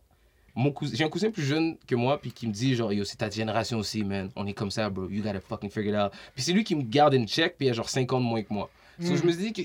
mon 0.55 0.70
cousin, 0.72 0.94
j'ai 0.96 1.05
un 1.05 1.09
cousin 1.09 1.30
plus 1.30 1.44
jeune 1.44 1.76
que 1.86 1.94
moi, 1.94 2.20
puis 2.20 2.32
qui 2.32 2.46
me 2.48 2.53
dit, 2.53 2.74
genre, 2.74 2.92
yo, 2.92 3.05
c'est 3.05 3.16
ta 3.16 3.30
génération 3.30 3.78
aussi, 3.78 4.03
man. 4.05 4.28
On 4.36 4.46
est 4.46 4.53
comme 4.53 4.70
ça, 4.72 4.90
bro. 4.90 5.09
You 5.09 5.22
gotta 5.22 5.40
fucking 5.40 5.70
figure 5.70 5.92
it 5.94 5.98
out. 5.98 6.12
Puis 6.34 6.42
c'est 6.42 6.53
lui 6.53 6.64
qui 6.64 6.74
me 6.74 6.82
garde 6.82 7.14
in 7.14 7.24
check, 7.26 7.57
puis 7.57 7.68
il 7.68 7.70
a 7.70 7.72
genre 7.72 7.88
5 7.88 8.12
ans 8.12 8.20
de 8.20 8.24
moins 8.24 8.42
que 8.42 8.53
moi. 8.53 8.68
So, 9.00 9.12
Mm. 9.12 9.16
je 9.16 9.22
me 9.24 9.32
dis 9.32 9.53
que 9.53 9.62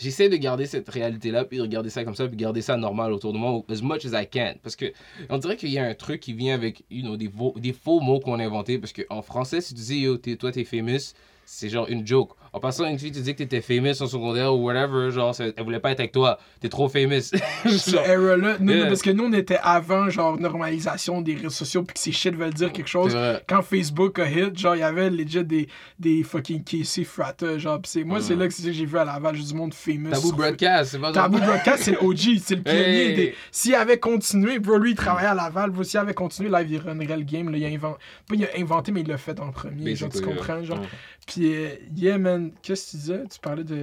j'essaie 0.00 0.28
de 0.28 0.36
garder 0.36 0.66
cette 0.66 0.88
réalité-là, 0.88 1.44
puis 1.44 1.58
de 1.58 1.62
regarder 1.62 1.90
ça 1.90 2.04
comme 2.04 2.14
ça, 2.14 2.26
puis 2.26 2.36
garder 2.36 2.62
ça 2.62 2.76
normal 2.76 3.12
autour 3.12 3.32
de 3.32 3.38
moi, 3.38 3.62
as 3.68 3.82
much 3.82 4.04
as 4.06 4.20
I 4.20 4.26
can. 4.26 4.54
Parce 4.62 4.76
que 4.76 4.92
on 5.28 5.38
dirait 5.38 5.56
qu'il 5.56 5.70
y 5.70 5.78
a 5.78 5.84
un 5.84 5.94
truc 5.94 6.20
qui 6.20 6.32
vient 6.32 6.54
avec 6.54 6.84
you 6.90 7.02
know, 7.02 7.16
des, 7.16 7.30
des 7.56 7.72
faux 7.72 8.00
mots 8.00 8.20
qu'on 8.20 8.38
a 8.38 8.44
inventés. 8.44 8.78
Parce 8.78 8.92
qu'en 8.92 9.22
français, 9.22 9.60
si 9.60 9.74
tu 9.74 9.82
dis, 9.82 10.00
yo, 10.00 10.16
toi, 10.16 10.52
t'es 10.52 10.64
famous, 10.64 11.14
c'est 11.44 11.68
genre 11.68 11.86
une 11.88 12.06
joke. 12.06 12.32
En 12.52 12.58
passant, 12.58 12.84
une 12.86 12.98
fille 12.98 13.12
te 13.12 13.18
dit 13.20 13.32
que 13.32 13.38
t'étais 13.44 13.60
famous 13.60 14.02
en 14.02 14.06
secondaire 14.08 14.52
ou 14.52 14.64
whatever, 14.66 15.10
genre, 15.12 15.34
elle 15.38 15.54
voulait 15.62 15.78
pas 15.78 15.92
être 15.92 16.00
avec 16.00 16.10
toi, 16.12 16.38
t'es 16.60 16.68
trop 16.68 16.88
famous. 16.88 17.20
Cette 17.20 17.40
Genre, 17.94 18.04
era-là. 18.04 18.56
Nous, 18.58 18.72
Yeah. 18.72 18.86
Parce 18.88 19.02
que 19.02 19.10
nous, 19.10 19.24
on 19.24 19.32
était 19.32 19.58
avant, 19.62 20.10
genre, 20.10 20.38
normalisation 20.38 21.20
des 21.22 21.34
réseaux 21.34 21.50
sociaux, 21.50 21.82
puis 21.82 21.94
que 21.94 22.00
ces 22.00 22.12
shit 22.12 22.34
veulent 22.34 22.52
dire 22.54 22.72
quelque 22.72 22.88
chose. 22.88 23.16
quand 23.48 23.62
Facebook 23.62 24.18
a 24.18 24.28
hit, 24.28 24.58
genre, 24.58 24.74
il 24.74 24.80
y 24.80 24.82
avait 24.82 25.10
legit 25.10 25.44
des, 25.44 25.68
des 25.98 26.22
fucking 26.22 26.64
Casey 26.64 27.04
Frata, 27.04 27.58
genre, 27.58 27.80
pis 27.80 27.90
c'est, 27.90 28.04
moi, 28.04 28.20
c'est 28.20 28.34
là 28.36 28.48
que 28.48 28.54
j'ai 28.58 28.84
vu 28.84 28.98
à 28.98 29.04
Laval, 29.04 29.34
juste 29.36 29.48
du 29.48 29.54
monde 29.54 29.74
famous. 29.74 30.10
Tabou 30.10 30.32
broadcast, 30.32 30.92
c'est 30.92 30.98
pas 30.98 31.12
Taboo 31.12 31.38
Broadcast, 31.38 31.82
c'est 31.84 31.92
le 31.92 32.02
OG, 32.02 32.38
c'est 32.42 32.56
le 32.56 32.62
pionnier. 32.62 33.10
Hey. 33.10 33.14
des- 33.14 33.34
S'il 33.52 33.74
avait 33.74 33.98
continué, 33.98 34.58
bro, 34.58 34.76
lui, 34.78 34.90
il 34.92 34.96
travaillait 34.96 35.28
à 35.28 35.34
Laval, 35.34 35.70
bro, 35.70 35.82
s'il 35.84 35.98
avait 36.00 36.14
continué, 36.14 36.48
là, 36.48 36.62
il 36.62 36.78
runnerait 36.78 37.16
le 37.16 37.24
game, 37.24 37.48
là, 37.50 37.58
il 37.58 37.64
a 37.64 37.68
inventé, 37.68 37.98
pas 38.28 38.34
il 38.34 38.44
a 38.44 38.48
inventé, 38.58 38.92
mais 38.92 39.00
il 39.02 39.08
l'a 39.08 39.18
fait 39.18 39.38
en 39.40 39.50
premier, 39.52 39.94
genre, 39.94 40.08
tu 40.08 40.18
Basically, 40.20 40.36
comprends, 40.36 40.64
genre. 40.64 40.82
Pis, 41.26 41.46
euh, 41.52 41.68
yeah, 41.96 42.18
man, 42.18 42.39
qu'est-ce 42.62 42.86
que 42.86 42.90
tu 42.90 42.96
disais? 42.96 43.24
Tu 43.30 43.38
parlais 43.40 43.64
de... 43.64 43.80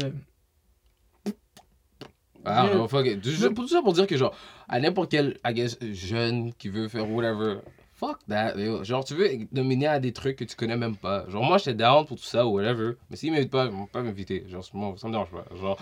Ah, 2.46 2.70
non, 2.74 2.88
fuck 2.88 3.06
it. 3.06 3.22
Tout 3.22 3.30
ça- 3.32 3.50
tout 3.50 3.68
ça 3.68 3.82
pour 3.82 3.94
dire 3.94 4.08
que, 4.08 4.16
genre, 4.16 4.34
à 4.70 4.80
n'importe 4.80 5.12
quel, 5.12 5.38
I 5.46 5.54
guess, 5.54 5.78
jeune 5.92 6.54
qui 6.54 6.70
veut 6.70 6.88
faire 6.88 7.10
whatever, 7.10 7.58
fuck 7.94 8.20
that. 8.30 8.58
yo. 8.58 8.84
Genre, 8.86 9.04
tu 9.04 9.16
veux 9.16 9.30
nominer 9.52 9.88
à 9.88 10.00
des 10.00 10.14
trucs 10.14 10.38
que 10.38 10.46
tu 10.46 10.56
connais 10.56 10.78
même 10.78 10.96
pas. 10.96 11.28
Genre, 11.30 11.44
moi, 11.44 11.58
j'étais 11.58 11.74
down 11.74 12.06
pour 12.06 12.18
tout 12.18 12.24
ça 12.24 12.46
ou 12.48 12.52
whatever. 12.52 12.94
Mais 13.10 13.18
s'ils 13.18 13.34
m'invitent 13.34 13.52
pas, 13.52 13.66
ils 13.66 13.72
vont 13.72 13.86
pas 13.88 14.02
m'inviter. 14.02 14.46
Genre, 14.48 14.64
moi, 14.74 14.94
ça 14.98 15.08
me 15.08 15.12
dérange 15.14 15.30
pas. 15.32 15.44
Genre, 15.58 15.78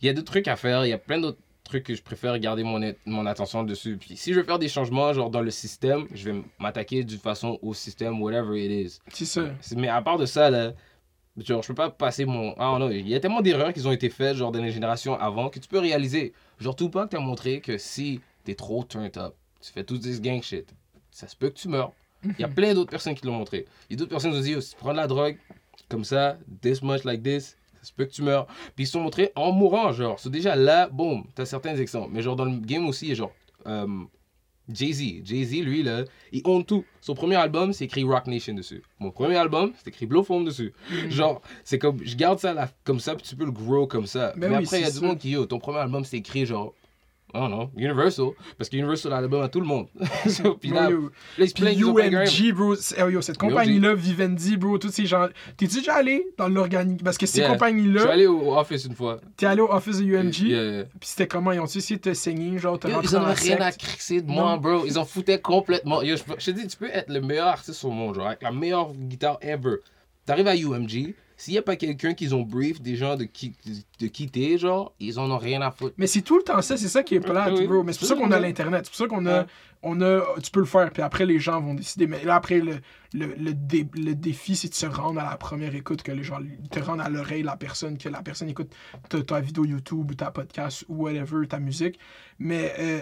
il 0.00 0.06
y 0.06 0.08
a 0.08 0.14
d'autres 0.14 0.30
trucs 0.32 0.48
à 0.48 0.56
faire. 0.56 0.86
Il 0.86 0.88
y 0.88 0.94
a 0.94 0.98
plein 0.98 1.20
d'autres 1.20 1.38
trucs 1.64 1.84
que 1.84 1.94
je 1.94 2.02
préfère 2.02 2.38
garder 2.38 2.62
mon, 2.62 2.80
mon 3.04 3.26
attention 3.26 3.62
dessus. 3.64 3.98
Puis 3.98 4.16
si 4.16 4.32
je 4.32 4.38
veux 4.38 4.44
faire 4.44 4.58
des 4.60 4.68
changements, 4.68 5.12
genre, 5.12 5.28
dans 5.28 5.42
le 5.42 5.50
système, 5.50 6.06
je 6.14 6.30
vais 6.30 6.42
m'attaquer 6.58 7.04
d'une 7.04 7.18
façon 7.18 7.58
au 7.60 7.74
système, 7.74 8.22
whatever 8.22 8.58
it 8.58 8.70
is. 8.70 9.00
C'est 9.12 9.26
ça. 9.26 9.42
Mais 9.76 9.88
à 9.88 10.00
part 10.00 10.16
de 10.16 10.24
ça, 10.24 10.48
là, 10.48 10.72
genre, 11.38 11.62
je 11.62 11.68
peux 11.68 11.74
pas 11.74 11.90
passer 11.90 12.24
mon. 12.24 12.54
Ah 12.58 12.76
non, 12.78 12.90
il 12.90 13.08
y 13.08 13.14
a 13.14 13.20
tellement 13.20 13.40
d'erreurs 13.42 13.72
qui 13.72 13.86
ont 13.86 13.92
été 13.92 14.08
faites, 14.10 14.36
genre, 14.36 14.52
dans 14.52 14.62
les 14.62 14.70
générations 14.72 15.14
avant, 15.18 15.48
que 15.48 15.58
tu 15.58 15.68
peux 15.68 15.78
réaliser. 15.78 16.32
Genre, 16.60 16.74
Tupac 16.74 17.10
t'a 17.10 17.18
montré 17.20 17.60
que 17.60 17.78
si 17.78 18.20
t'es 18.44 18.54
trop 18.54 18.84
turned 18.84 19.16
up, 19.18 19.34
tu 19.60 19.72
fais 19.72 19.84
tout 19.84 19.98
this 19.98 20.20
gang 20.20 20.42
shit, 20.42 20.72
ça 21.10 21.28
se 21.28 21.36
peut 21.36 21.48
que 21.50 21.58
tu 21.58 21.68
meurs. 21.68 21.92
Il 22.24 22.40
y 22.40 22.44
a 22.44 22.48
plein 22.48 22.74
d'autres 22.74 22.90
personnes 22.90 23.14
qui 23.14 23.26
l'ont 23.26 23.34
montré. 23.38 23.66
Il 23.88 23.94
y 23.94 23.96
a 23.96 23.98
d'autres 23.98 24.10
personnes 24.10 24.32
qui 24.32 24.38
ont 24.38 24.40
dit, 24.40 24.54
oh, 24.56 24.60
si 24.60 24.70
tu 24.70 24.76
prends 24.76 24.92
de 24.92 24.96
la 24.96 25.06
drogue, 25.06 25.36
comme 25.88 26.04
ça, 26.04 26.38
this 26.62 26.82
much 26.82 27.04
like 27.04 27.22
this, 27.22 27.56
ça 27.80 27.84
se 27.88 27.92
peut 27.92 28.04
que 28.06 28.12
tu 28.12 28.22
meurs. 28.22 28.46
Puis 28.74 28.84
ils 28.84 28.86
sont 28.86 29.00
montrés 29.00 29.30
en 29.36 29.52
mourant, 29.52 29.92
genre. 29.92 30.18
C'est 30.18 30.30
déjà 30.30 30.56
là, 30.56 30.88
boum, 30.88 31.24
t'as 31.34 31.44
certains 31.44 31.76
exemples. 31.76 32.10
Mais 32.12 32.22
genre 32.22 32.34
dans 32.34 32.46
le 32.46 32.56
game 32.56 32.86
aussi, 32.86 33.14
genre. 33.14 33.32
euh, 33.66 33.86
Jay-Z. 34.68 35.24
Jay-Z, 35.24 35.62
lui, 35.62 35.82
là, 35.82 36.04
il 36.32 36.42
own 36.44 36.64
tout. 36.64 36.84
Son 37.00 37.14
premier 37.14 37.36
album, 37.36 37.72
c'est 37.72 37.84
écrit 37.84 38.04
Rock 38.04 38.26
Nation 38.26 38.54
dessus. 38.54 38.82
Mon 38.98 39.10
premier 39.10 39.36
album, 39.36 39.72
c'est 39.76 39.88
écrit 39.88 40.06
Blow 40.06 40.22
Foam 40.22 40.44
dessus. 40.44 40.72
Genre, 41.08 41.40
c'est 41.64 41.78
comme, 41.78 41.98
je 42.02 42.16
garde 42.16 42.38
ça 42.38 42.52
là, 42.52 42.70
comme 42.84 43.00
ça, 43.00 43.14
puis 43.14 43.26
tu 43.26 43.36
peux 43.36 43.44
le 43.44 43.52
grow 43.52 43.86
comme 43.86 44.06
ça. 44.06 44.32
Ben 44.36 44.50
Mais 44.50 44.56
oui, 44.56 44.64
après, 44.64 44.80
il 44.80 44.84
y 44.84 44.88
a 44.88 44.90
du 44.90 45.00
monde 45.00 45.18
qui, 45.18 45.30
yo, 45.30 45.46
ton 45.46 45.58
premier 45.58 45.78
album, 45.78 46.04
c'est 46.04 46.16
écrit 46.18 46.46
genre, 46.46 46.74
I 47.36 47.40
don't 47.40 47.50
know, 47.50 47.70
Universal. 47.76 48.30
Parce 48.56 48.70
que 48.70 48.76
Universal 48.76 49.12
a 49.12 49.20
l'album 49.20 49.42
à 49.42 49.48
tout 49.48 49.60
le 49.60 49.66
monde. 49.66 49.86
So, 50.28 50.54
puis 50.54 50.70
là, 50.70 50.88
Yo, 50.90 51.10
Puis 51.36 51.84
ont. 51.84 51.98
UMG, 51.98 52.52
bro, 52.54 52.74
oh, 52.74 53.08
yo, 53.08 53.20
cette 53.20 53.36
compagnie-là, 53.38 53.94
Vivendi, 53.94 54.56
bro, 54.56 54.78
tous 54.78 54.90
ces 54.90 55.06
gens. 55.06 55.26
T'es-tu 55.56 55.78
déjà 55.78 55.96
allé 55.96 56.26
dans 56.38 56.48
l'organique? 56.48 57.04
Parce 57.04 57.18
que 57.18 57.26
ces 57.26 57.36
Yeah. 57.38 57.48
Je 57.48 57.52
suis 57.52 57.58
compagnies-là, 57.58 58.10
allé 58.10 58.26
au 58.26 58.56
office 58.56 58.86
une 58.86 58.94
fois. 58.94 59.20
t'es 59.36 59.44
allé 59.46 59.60
au 59.60 59.70
office 59.70 59.98
de 59.98 60.04
UMG, 60.04 60.38
Yeah, 60.40 60.62
yeah. 60.62 60.84
puis 60.84 61.08
c'était 61.08 61.26
comment? 61.26 61.52
Ils 61.52 61.60
ont-tu 61.60 61.78
essayé 61.78 61.96
de 61.98 62.02
te 62.02 62.14
saigner, 62.14 62.56
genre, 62.58 62.78
te 62.78 62.88
Yo, 62.88 62.94
rentrer 62.94 63.10
ils 63.12 63.16
avaient 63.16 63.32
rien 63.34 63.60
à 63.60 63.72
crisser 63.72 64.22
de 64.22 64.30
moi, 64.30 64.52
Non. 64.52 64.56
bro. 64.56 64.86
Ils 64.86 64.98
en 64.98 65.04
foutaient 65.04 65.40
complètement. 65.40 66.00
Yo, 66.02 66.16
je, 66.16 66.22
je 66.38 66.44
te 66.46 66.50
dis, 66.52 66.66
tu 66.66 66.76
peux 66.78 66.88
être 66.90 67.10
le 67.12 67.20
meilleur 67.20 67.48
artiste 67.48 67.84
au 67.84 67.90
monde, 67.90 68.14
genre, 68.14 68.28
avec 68.28 68.42
la 68.42 68.50
meilleure 68.52 68.92
guitare 68.94 69.38
ever. 69.42 69.76
T'arrives 70.24 70.48
à 70.48 70.56
UMG, 70.56 71.14
s'il 71.36 71.52
n'y 71.52 71.58
a 71.58 71.62
pas 71.62 71.76
quelqu'un 71.76 72.14
qu'ils 72.14 72.34
ont 72.34 72.42
brief, 72.42 72.80
des 72.80 72.96
gens 72.96 73.16
de, 73.16 73.24
qui, 73.24 73.52
de 74.00 74.06
quitter, 74.06 74.56
genre, 74.58 74.94
ils 75.00 75.18
en 75.18 75.30
ont 75.30 75.38
rien 75.38 75.60
à 75.62 75.70
foutre. 75.70 75.94
Mais 75.98 76.06
c'est 76.06 76.22
tout 76.22 76.36
le 76.38 76.42
temps 76.42 76.62
ça, 76.62 76.76
c'est 76.76 76.88
ça 76.88 77.02
qui 77.02 77.14
est 77.14 77.20
plate, 77.20 77.52
Oui, 77.54 77.66
bro. 77.66 77.82
Mais 77.82 77.92
c'est 77.92 77.98
pour 78.00 78.08
ça 78.08 78.14
qu'on 78.16 78.30
a 78.32 78.40
l'Internet, 78.40 78.82
c'est 78.84 78.90
pour 78.90 78.98
ça 78.98 79.06
qu'on 79.06 79.26
a, 79.26 79.46
on 79.82 80.00
a, 80.00 80.22
tu 80.42 80.50
peux 80.50 80.60
le 80.60 80.66
faire, 80.66 80.90
puis 80.90 81.02
après 81.02 81.26
les 81.26 81.38
gens 81.38 81.60
vont 81.60 81.74
décider. 81.74 82.06
Mais 82.06 82.24
là, 82.24 82.36
après, 82.36 82.60
le, 82.60 82.76
le, 83.12 83.34
le, 83.38 83.52
dé- 83.52 83.86
le 83.94 84.14
défi, 84.14 84.56
c'est 84.56 84.68
de 84.68 84.74
se 84.74 84.86
rendre 84.86 85.20
à 85.20 85.28
la 85.30 85.36
première 85.36 85.74
écoute, 85.74 86.02
que 86.02 86.12
les 86.12 86.22
gens 86.22 86.38
te 86.70 86.80
rendent 86.80 87.00
à 87.02 87.08
l'oreille 87.08 87.42
la 87.42 87.56
personne, 87.56 87.98
que 87.98 88.08
la 88.08 88.22
personne 88.22 88.48
écoute 88.48 88.72
ta, 89.08 89.22
ta 89.22 89.40
vidéo 89.40 89.64
YouTube, 89.64 90.10
ou 90.10 90.14
ta 90.14 90.30
podcast, 90.30 90.84
ou 90.88 91.04
whatever, 91.04 91.46
ta 91.46 91.60
musique. 91.60 91.98
Mais, 92.38 92.72
euh, 92.78 93.00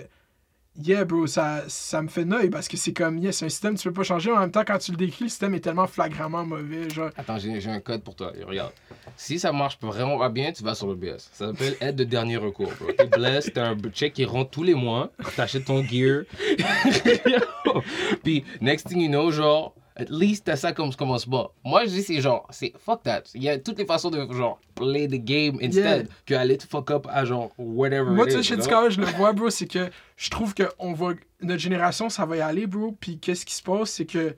yeah, 0.83 1.05
bro, 1.05 1.27
ça, 1.27 1.63
ça 1.69 2.03
me 2.03 2.09
fait 2.09 2.25
noyer 2.25 2.51
parce 2.51 2.69
que 2.69 2.77
c'est 2.77 2.93
comme, 2.93 3.19
yeah, 3.19 3.33
c'est 3.33 3.47
un 3.47 3.49
système 3.49 3.77
tu 3.77 3.89
peux 3.89 3.95
pas 3.95 4.03
changer. 4.03 4.31
En 4.31 4.41
même 4.41 4.51
temps, 4.51 4.65
quand 4.67 4.79
tu 4.79 4.91
le 4.91 4.97
décris, 4.97 5.25
le 5.25 5.29
système 5.29 5.55
est 5.55 5.61
tellement 5.61 5.87
flagramment 5.87 6.45
mauvais, 6.45 6.91
genre. 6.91 7.11
Attends, 7.17 7.39
j'ai 7.39 7.69
un 7.69 7.81
code 7.81 8.03
pour 8.03 8.15
toi. 8.15 8.33
Regarde. 8.47 8.73
Si 9.17 9.39
ça 9.39 9.53
marche 9.53 9.79
vraiment 9.81 10.19
pas 10.19 10.29
bien, 10.29 10.53
tu 10.53 10.65
vas 10.65 10.75
sur 10.75 10.89
le 10.89 10.95
BS. 10.95 11.31
Ça 11.33 11.47
s'appelle 11.47 11.77
aide 11.81 11.97
de 11.97 12.05
dernier 12.05 12.37
recours, 12.37 12.73
bro. 12.81 12.93
T'es 12.93 13.07
blessé, 13.07 13.53
t'as 13.53 13.71
un 13.71 13.77
check 13.93 14.15
qui 14.15 14.25
rentre 14.25 14.51
tous 14.51 14.63
les 14.65 14.75
mois, 14.75 15.11
t'achètes 15.37 15.67
ton 15.67 15.85
gear. 15.85 16.25
Puis, 18.25 18.45
next 18.61 18.89
thing 18.89 19.01
you 19.01 19.09
know, 19.09 19.31
genre, 19.31 19.75
at 19.97 20.07
least 20.11 20.45
t'as 20.45 20.57
ça 20.57 20.73
comme 20.73 20.95
commencement. 20.95 21.53
Moi, 21.65 21.85
je 21.85 21.91
dis, 21.91 22.03
c'est 22.03 22.21
genre, 22.21 22.47
c'est 22.51 22.73
fuck 22.79 23.03
that. 23.05 23.23
Il 23.35 23.43
y 23.43 23.49
a 23.49 23.59
toutes 23.59 23.79
les 23.79 23.87
façons 23.87 24.11
de, 24.11 24.19
genre, 24.33 24.61
play 24.75 25.07
the 25.07 25.23
game 25.23 25.59
instead 25.63 26.09
que 26.27 26.35
aller 26.35 26.59
te 26.59 26.67
fuck 26.67 26.91
up 26.91 27.07
à, 27.09 27.25
genre, 27.25 27.53
whatever. 27.59 28.11
Moi, 28.11 28.27
tu 28.27 28.33
sais, 28.33 28.41
is, 28.41 28.45
chez? 28.45 28.57
Discover, 28.57 28.91
je 28.91 29.01
le 29.01 29.07
vois, 29.07 29.33
bro, 29.33 29.51
c'est 29.51 29.67
que 29.67 29.91
je 30.17 30.31
trouve 30.31 30.55
que 30.55 30.65
on 30.79 30.93
va, 30.93 31.13
notre 31.41 31.61
génération, 31.61 32.09
ça 32.09 32.27
va 32.27 32.37
y 32.37 32.41
aller, 32.41 32.67
bro. 32.67 32.93
Puis 32.99 33.19
qu'est-ce 33.19 33.47
qui 33.47 33.55
se 33.55 33.63
passe, 33.63 33.91
c'est 33.91 34.07
que 34.07 34.37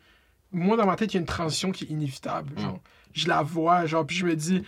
moi, 0.53 0.77
dans 0.77 0.87
ma 0.87 0.97
tête, 0.97 1.15
il 1.15 1.17
y 1.17 1.19
a 1.19 1.21
une 1.21 1.27
transition 1.27 1.73
qui 1.73 1.85
est 1.85 1.89
inévitable. 1.89 2.53
Mm. 2.57 2.61
Genre, 2.61 2.81
je 3.13 3.29
la 3.29 3.43
vois, 3.43 3.87
genre, 3.87 4.07
puis 4.07 4.17
je 4.17 4.27
me 4.27 4.37
dis, 4.37 4.63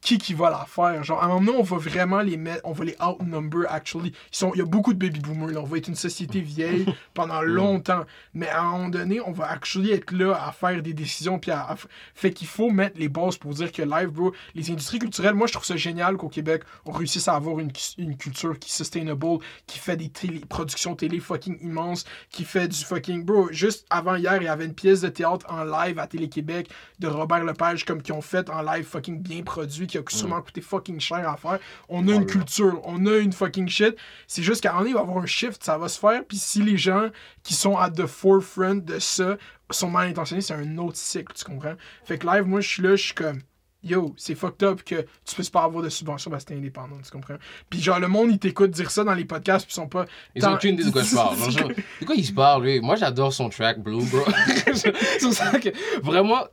qui 0.00 0.18
qui 0.18 0.34
va 0.34 0.50
la 0.50 0.64
faire? 0.66 1.04
Genre, 1.04 1.20
à 1.22 1.26
un 1.26 1.28
moment 1.28 1.40
donné, 1.40 1.58
on 1.58 1.62
va 1.62 1.76
vraiment 1.76 2.20
les 2.20 2.36
mettre, 2.36 2.60
on 2.64 2.72
va 2.72 2.84
les 2.84 2.96
outnumber, 3.00 3.66
actually. 3.68 4.08
Ils 4.32 4.36
sont, 4.36 4.52
il 4.54 4.58
y 4.58 4.62
a 4.62 4.64
beaucoup 4.64 4.92
de 4.94 4.98
baby 4.98 5.20
boomers, 5.20 5.50
là. 5.50 5.60
On 5.60 5.64
va 5.64 5.78
être 5.78 5.88
une 5.88 5.94
société 5.94 6.40
vieille 6.40 6.86
pendant 7.14 7.42
longtemps. 7.42 8.04
Mais 8.34 8.48
à 8.48 8.62
un 8.62 8.70
moment 8.72 8.88
donné, 8.88 9.20
on 9.20 9.32
va 9.32 9.48
actually 9.50 9.92
être 9.92 10.10
là 10.12 10.34
à 10.34 10.52
faire 10.52 10.82
des 10.82 10.94
décisions. 10.94 11.38
Puis 11.38 11.50
à, 11.50 11.60
à- 11.70 11.76
fait 12.14 12.32
qu'il 12.32 12.46
faut 12.48 12.70
mettre 12.70 12.98
les 12.98 13.08
bases 13.08 13.36
pour 13.36 13.52
dire 13.54 13.70
que 13.70 13.82
live, 13.82 14.08
bro, 14.08 14.32
les 14.54 14.70
industries 14.70 14.98
culturelles, 14.98 15.34
moi, 15.34 15.46
je 15.46 15.52
trouve 15.52 15.64
ça 15.64 15.76
génial 15.76 16.16
qu'au 16.16 16.28
Québec, 16.28 16.62
on 16.86 16.92
réussisse 16.92 17.28
à 17.28 17.34
avoir 17.34 17.58
une, 17.58 17.70
une 17.98 18.16
culture 18.16 18.58
qui 18.58 18.68
est 18.70 18.72
sustainable, 18.72 19.38
qui 19.66 19.78
fait 19.78 19.96
des 19.96 20.08
télé, 20.08 20.40
productions 20.40 20.96
télé 20.96 21.20
fucking 21.20 21.58
immenses, 21.62 22.04
qui 22.30 22.44
fait 22.44 22.68
du 22.68 22.84
fucking. 22.84 23.24
Bro, 23.24 23.48
juste 23.52 23.86
avant 23.90 24.16
hier, 24.16 24.36
il 24.40 24.44
y 24.44 24.48
avait 24.48 24.64
une 24.64 24.74
pièce 24.74 25.00
de 25.02 25.08
théâtre 25.08 25.46
en 25.48 25.64
live 25.64 25.98
à 25.98 26.06
Télé-Québec 26.06 26.70
de 26.98 27.08
Robert 27.08 27.44
Lepage, 27.44 27.84
comme 27.84 28.02
qui 28.02 28.12
ont 28.12 28.20
fait 28.22 28.48
en 28.50 28.62
live 28.62 28.84
fucking 28.84 29.20
bien 29.22 29.42
produit, 29.42 29.81
qui 29.86 29.98
a 29.98 30.02
sûrement 30.08 30.40
coûté 30.40 30.60
fucking 30.60 31.00
cher 31.00 31.28
à 31.28 31.36
faire. 31.36 31.58
On 31.88 32.06
a 32.08 32.14
une 32.14 32.26
culture, 32.26 32.80
on 32.84 33.06
a 33.06 33.16
une 33.16 33.32
fucking 33.32 33.68
shit. 33.68 33.96
C'est 34.26 34.42
juste 34.42 34.62
qu'à 34.62 34.70
un 34.70 34.72
moment 34.72 34.82
donné, 34.82 34.90
il 34.90 34.94
va 34.94 35.00
y 35.00 35.02
avoir 35.02 35.22
un 35.22 35.26
shift, 35.26 35.62
ça 35.62 35.78
va 35.78 35.88
se 35.88 35.98
faire. 35.98 36.24
Puis 36.24 36.38
si 36.38 36.62
les 36.62 36.76
gens 36.76 37.08
qui 37.42 37.54
sont 37.54 37.76
at 37.76 37.90
the 37.90 38.06
forefront 38.06 38.76
de 38.76 38.98
ça 38.98 39.36
sont 39.70 39.90
mal 39.90 40.08
intentionnés, 40.08 40.42
c'est 40.42 40.54
un 40.54 40.78
autre 40.78 40.96
cycle, 40.96 41.34
tu 41.34 41.44
comprends? 41.44 41.74
Fait 42.04 42.18
que 42.18 42.26
live, 42.26 42.44
moi, 42.44 42.60
je 42.60 42.68
suis 42.68 42.82
là, 42.82 42.96
je 42.96 43.02
suis 43.02 43.14
comme. 43.14 43.40
Yo, 43.84 44.14
c'est 44.16 44.36
fucked 44.36 44.62
up 44.62 44.84
que 44.84 45.04
tu 45.24 45.34
puisses 45.34 45.50
pas 45.50 45.64
avoir 45.64 45.82
de 45.82 45.88
subvention 45.88 46.30
parce 46.30 46.44
que 46.44 46.50
t'es 46.50 46.56
indépendant, 46.56 46.98
tu 47.04 47.10
comprends? 47.10 47.34
Puis 47.68 47.80
genre, 47.80 47.98
le 47.98 48.06
monde, 48.06 48.30
il 48.30 48.38
t'écoute 48.38 48.70
dire 48.70 48.92
ça 48.92 49.02
dans 49.02 49.14
les 49.14 49.24
podcasts, 49.24 49.66
puis 49.66 49.72
ils 49.72 49.74
sont 49.74 49.88
pas. 49.88 50.06
Ils 50.36 50.46
ont 50.46 50.52
aucune 50.52 50.74
idée 50.74 50.84
de 50.84 50.90
quoi 50.90 51.02
je 51.02 51.12
parle. 51.12 51.50
Genre, 51.50 51.68
de 52.00 52.06
quoi 52.06 52.14
il 52.14 52.24
se 52.24 52.32
parle, 52.32 52.62
lui? 52.62 52.80
Moi, 52.80 52.94
j'adore 52.94 53.32
son 53.32 53.48
track 53.48 53.80
Blue, 53.80 54.04
bro. 54.04 54.22
c'est 54.72 55.32
ça 55.32 55.58
que, 55.58 55.70
vraiment, 56.00 56.44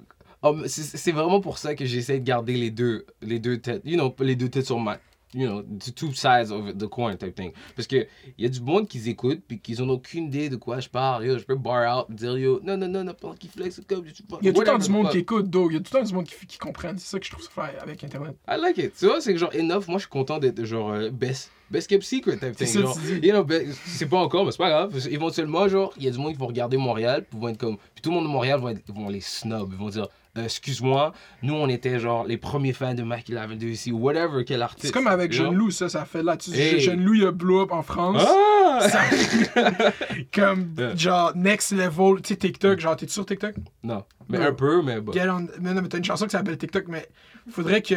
um, 0.43 0.63
c'est 0.67 1.11
vraiment 1.11 1.41
pour 1.41 1.57
ça 1.57 1.75
que 1.75 1.85
j'essaie 1.85 2.19
de 2.19 2.23
garder 2.25 2.55
les 2.57 2.71
deux, 2.71 3.05
les 3.21 3.39
deux 3.39 3.59
têtes, 3.59 3.81
you 3.85 3.95
know, 3.97 4.13
les 4.19 4.35
deux 4.35 4.49
têtes 4.49 4.65
sur 4.65 4.79
ma, 4.79 4.97
you 5.33 5.45
know, 5.47 5.61
the 5.61 5.93
two 5.93 6.11
sides 6.13 6.51
of 6.51 6.77
the 6.77 6.87
coin 6.87 7.15
type 7.15 7.35
thing. 7.35 7.51
Parce 7.75 7.87
que 7.87 8.07
il 8.37 8.43
y 8.43 8.45
a 8.45 8.49
du 8.49 8.61
monde 8.61 8.87
qui 8.87 9.07
écoute 9.09 9.41
puis 9.47 9.59
qu'ils 9.59 9.83
ont 9.83 9.89
aucune 9.89 10.25
idée 10.25 10.49
de 10.49 10.55
quoi 10.55 10.79
je 10.79 10.89
parle. 10.89 11.25
Yo, 11.25 11.37
je 11.37 11.43
peux 11.43 11.55
bar 11.55 11.99
out, 11.99 12.05
dire 12.15 12.37
yo, 12.37 12.59
non, 12.63 12.77
non, 12.77 12.87
non, 12.87 13.13
pas 13.13 13.35
qui 13.37 13.47
flex 13.47 13.81
comme 13.87 14.05
je 14.05 14.13
Il 14.41 14.45
y 14.47 14.49
a 14.49 14.53
tout 14.53 14.61
le 14.61 14.65
temps 14.65 14.77
du 14.77 14.89
monde 14.89 15.09
qui 15.11 15.19
écoute, 15.19 15.49
dog. 15.49 15.71
Il 15.71 15.75
y 15.75 15.77
a 15.77 15.79
tout 15.81 15.91
le 15.93 15.99
temps 15.99 16.05
du 16.05 16.13
monde 16.13 16.25
qui, 16.25 16.45
qui 16.47 16.57
comprenne. 16.57 16.97
C'est 16.97 17.09
ça 17.11 17.19
que 17.19 17.25
je 17.25 17.31
trouve 17.31 17.43
ça 17.43 17.69
avec 17.81 18.03
Internet. 18.03 18.35
I 18.49 18.55
like 18.59 18.77
it. 18.77 18.93
Tu 18.97 19.05
vois, 19.05 19.21
c'est 19.21 19.33
que 19.33 19.39
genre 19.39 19.53
enough. 19.53 19.87
Moi, 19.87 19.97
je 19.97 20.03
suis 20.03 20.09
content 20.09 20.39
d'être 20.39 20.63
genre 20.65 20.91
euh, 20.93 21.09
best, 21.11 21.51
best 21.69 21.87
kept 21.89 22.03
secret 22.03 22.37
type 22.37 22.55
thing. 22.55 22.65
ça, 22.67 22.81
genre, 22.81 22.97
you 23.21 23.31
know, 23.31 23.43
be- 23.43 23.71
c'est 23.85 24.07
pas 24.07 24.17
encore, 24.17 24.45
mais 24.45 24.51
c'est 24.51 24.57
pas 24.57 24.69
grave. 24.69 25.07
Éventuellement, 25.11 25.67
genre, 25.67 25.93
il 25.97 26.03
y 26.05 26.07
a 26.07 26.11
du 26.11 26.17
monde 26.17 26.31
qui 26.33 26.39
vont 26.39 26.47
regarder 26.47 26.77
Montréal, 26.77 27.25
puis 27.29 27.39
vont 27.39 27.49
être 27.49 27.57
comme. 27.59 27.77
Puis 27.93 28.01
tout 28.01 28.09
le 28.09 28.15
monde 28.15 28.25
de 28.25 28.31
Montréal 28.31 28.59
vont, 28.59 28.69
être- 28.69 28.81
vont 28.91 29.09
les 29.09 29.21
snob. 29.21 29.69
Ils 29.73 29.77
vont 29.77 29.89
dire, 29.89 30.07
Euh, 30.37 30.43
excuse-moi, 30.43 31.11
nous 31.41 31.55
on 31.55 31.67
était 31.67 31.99
genre 31.99 32.23
les 32.23 32.37
premiers 32.37 32.71
fans 32.73 32.93
de 32.93 33.01
Mike 33.01 33.29
Lavender 33.29 33.67
ici, 33.71 33.91
whatever, 33.91 34.45
quel 34.45 34.61
artiste. 34.61 34.85
C'est 34.87 34.91
comme 34.93 35.07
avec? 35.07 35.33
Jeune 35.33 35.55
Loup, 35.55 35.71
ça, 35.71 35.89
ça 35.89 36.05
fait 36.05 36.21
là. 36.21 36.37
Tu 36.37 36.51
Hey. 36.51 36.79
Jeune 36.79 37.03
Loup, 37.03 37.15
il 37.15 37.25
a 37.25 37.31
blow 37.31 37.61
up 37.61 37.71
en 37.71 37.81
France. 37.81 38.23
Ah! 38.25 38.79
Comme, 40.33 40.73
Yeah. 40.77 40.95
genre, 40.95 41.31
next 41.35 41.71
level. 41.71 42.21
Tu 42.21 42.29
sais, 42.29 42.35
TikTok, 42.37 42.79
genre, 42.79 42.95
t'es-tu 42.95 43.13
sur 43.13 43.25
TikTok? 43.25 43.55
Non, 43.83 44.03
mais 44.29 44.37
Non. 44.37 44.45
un 44.45 44.53
peu, 44.53 44.81
mais 44.81 45.01
bon. 45.01 45.11
On... 45.11 45.47
Mais 45.61 45.73
non, 45.73 45.81
mais 45.81 45.87
t'as 45.89 45.97
une 45.97 46.03
chanson 46.03 46.25
qui 46.25 46.31
s'appelle 46.31 46.57
TikTok, 46.57 46.85
mais 46.87 47.07
faudrait 47.49 47.81
que, 47.81 47.95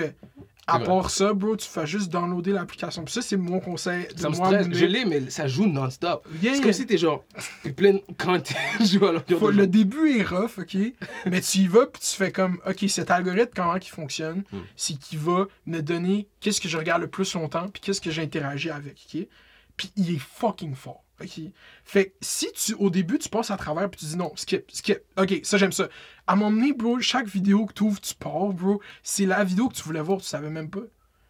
à 0.67 0.79
vrai. 0.79 0.87
part 0.87 1.11
ça, 1.11 1.33
bro, 1.35 1.57
tu 1.57 1.67
fasses 1.69 1.89
juste 1.89 2.09
downloader 2.11 2.53
l'application. 2.53 3.05
Puis 3.05 3.13
ça, 3.15 3.23
c'est 3.23 3.37
mon 3.37 3.59
conseil 3.61 4.07
de 4.15 4.21
Ça 4.21 4.31
me 4.31 4.37
moi. 4.37 4.47
stresse. 4.47 4.69
mais- 4.69 4.75
Je 4.75 4.85
l'ai, 4.87 5.05
mais 5.05 5.29
ça 5.31 5.47
joue 5.49 5.67
non-stop. 5.67 6.27
Yeah, 6.43 6.55
C'est 6.55 6.63
comme 6.63 6.73
si 6.73 6.87
t'es 6.87 6.99
genre. 6.99 7.25
T'es 7.63 7.73
plein 7.73 7.95
de 7.95 8.03
content. 8.17 8.55
je 8.81 8.99
joue 8.99 9.07
à 9.07 9.13
de 9.19 9.57
le 9.57 9.67
début 9.67 10.19
est 10.19 10.23
rough, 10.23 10.59
ok? 10.59 10.77
mais 11.27 11.41
tu 11.41 11.59
y 11.59 11.67
vas, 11.67 11.87
puis 11.87 12.01
tu 12.01 12.15
fais 12.17 12.31
comme, 12.33 12.59
ok, 12.67 12.85
cet 12.89 13.11
algorithme, 13.11 13.51
comment 13.57 13.77
il 13.77 13.83
fonctionne, 13.89 14.45
Hmm. 14.53 14.61
c'est 14.77 14.99
qu'il 14.99 15.19
va 15.19 15.47
me 15.67 15.81
donner 15.81 16.29
qu'est-ce 16.41 16.61
que 16.61 16.69
je 16.69 16.77
regarde 16.77 17.03
le 17.03 17.09
plus 17.09 17.35
longtemps, 17.35 17.69
puis 17.69 17.81
qu'est-ce 17.81 18.01
que 18.01 18.11
j'interagis 18.11 18.71
avec, 18.71 18.99
ok? 19.13 19.27
Puis 19.77 19.91
il 19.97 20.15
est 20.15 20.19
fucking 20.21 20.75
fort, 20.75 21.03
ok? 21.21 21.41
Fait 21.85 22.07
que 22.07 22.13
si 22.21 22.53
tu, 22.53 22.75
au 22.75 22.91
début, 22.91 23.19
tu 23.19 23.29
passes 23.29 23.51
à 23.51 23.57
travers, 23.57 23.89
puis 23.91 23.99
tu 24.01 24.07
dis 24.07 24.17
non, 24.17 24.31
skip, 24.37 24.71
skip, 24.71 24.99
ok, 25.17 25.41
ça 25.43 25.57
j'aime 25.59 25.73
ça. 25.73 25.89
À 26.27 26.35
un 26.35 26.37
moment 26.37 26.51
donné, 26.53 26.73
bro, 26.73 27.01
chaque 27.01 27.27
vidéo 27.27 27.67
que 27.67 27.73
tu 27.73 27.83
ouvres, 27.83 28.01
tu 28.01 28.15
pars, 28.15 28.53
bro, 28.53 28.81
c'est 29.03 29.27
la 29.27 29.43
vidéo 29.45 29.69
que 29.69 29.75
tu 29.75 29.83
voulais 29.83 30.01
voir, 30.01 30.21
tu 30.21 30.27
savais 30.27 30.51
même 30.51 30.71
pas. 30.71 30.81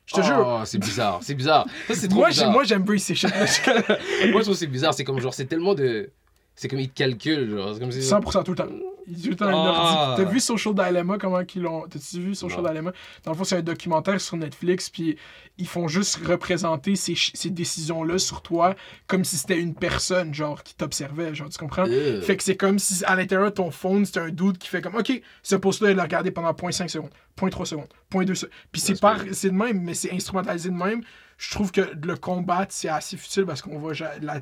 Je 0.07 0.15
te 0.17 0.21
jure. 0.23 0.45
Oh, 0.47 0.65
c'est 0.65 0.79
bizarre, 0.79 1.21
c'est 1.23 1.35
bizarre. 1.35 1.67
Ça, 1.89 1.95
c'est 1.95 2.09
trop 2.09 2.19
Moi, 2.19 2.29
bizarre. 2.29 2.51
moi, 2.51 2.65
j'aime 2.65 2.83
bien 2.83 2.99
ces 2.99 3.15
Moi, 3.27 3.47
je 3.47 4.29
trouve 4.41 4.43
que 4.49 4.53
c'est 4.55 4.67
bizarre. 4.67 4.93
C'est 4.95 5.05
comme 5.05 5.21
genre, 5.21 5.33
c'est 5.33 5.47
tellement 5.47 5.75
de. 5.75 6.11
C'est 6.55 6.69
comme 6.69 6.81
ils 6.81 6.91
te 6.91 6.95
calculent, 6.95 7.51
genre. 7.51 7.79
Comme 7.79 7.93
si. 7.93 8.01
100% 8.01 8.45
tout 8.45 8.53
le 8.53 8.57
temps. 8.57 8.69
Il 9.09 9.15
dit 9.15 9.23
tout 9.25 9.31
le 9.31 9.37
temps 9.37 9.51
Ah. 9.53 10.15
T'as 10.17 10.25
vu 10.25 10.39
Social 10.39 10.75
Dilemma, 10.75 11.19
comment 11.19 11.45
qu'ils 11.45 11.63
l'ont. 11.63 11.89
T'as-tu 11.89 12.21
vu 12.21 12.35
Social 12.35 12.63
Non. 12.63 12.69
Dilemma? 12.69 12.93
Dans 13.25 13.33
le 13.33 13.37
fond, 13.37 13.45
c'est 13.45 13.57
un 13.57 13.63
documentaire 13.63 14.21
sur 14.21 14.37
Netflix, 14.37 14.89
puis 14.91 15.17
ils 15.59 15.67
font 15.67 15.89
juste 15.89 16.25
représenter 16.25 16.95
ces, 16.95 17.15
ces 17.17 17.51
décisions-là 17.51 18.19
sur 18.19 18.43
toi 18.43 18.77
comme 19.09 19.25
si 19.25 19.37
c'était 19.37 19.59
une 19.59 19.75
personne, 19.75 20.33
genre, 20.33 20.63
qui 20.63 20.75
t'observait, 20.77 21.35
genre, 21.35 21.49
tu 21.49 21.59
comprends? 21.59 21.85
Fait 22.23 22.37
que 22.37 22.43
c'est 22.45 22.57
comme 22.57 22.79
si 22.79 23.05
à 23.05 23.17
l'intérieur 23.17 23.51
de 23.51 23.55
ton 23.55 23.71
phone, 23.71 24.05
c'était 24.05 24.21
un 24.21 24.31
dude 24.31 24.59
qui 24.59 24.69
fait 24.69 24.81
comme 24.83 24.95
OK, 24.95 25.21
ce 25.43 25.57
post-là, 25.57 25.91
il 25.91 25.97
l'a 25.97 26.05
regardé 26.05 26.31
pendant 26.31 26.53
0.5 26.53 26.89
secondes, 26.89 27.11
0.3 27.41 27.65
secondes, 27.65 27.89
0.2 28.13 28.35
secondes. 28.35 28.51
Puis 28.71 28.81
c'est 28.81 29.01
par 29.01 29.19
c'est 29.33 29.51
de 29.51 29.55
même, 29.55 29.81
mais 29.83 29.95
c'est 29.95 30.13
instrumentalisé 30.13 30.69
de 30.69 30.77
même. 30.77 31.03
Je 31.43 31.51
trouve 31.51 31.73
que 31.73 31.81
le 31.81 32.17
combattre, 32.17 32.73
c'est 32.73 32.89
assez 32.89 33.17
futile 33.17 33.45
parce 33.45 33.61
qu'on 33.63 33.93
ja- 33.93 34.17
la 34.21 34.41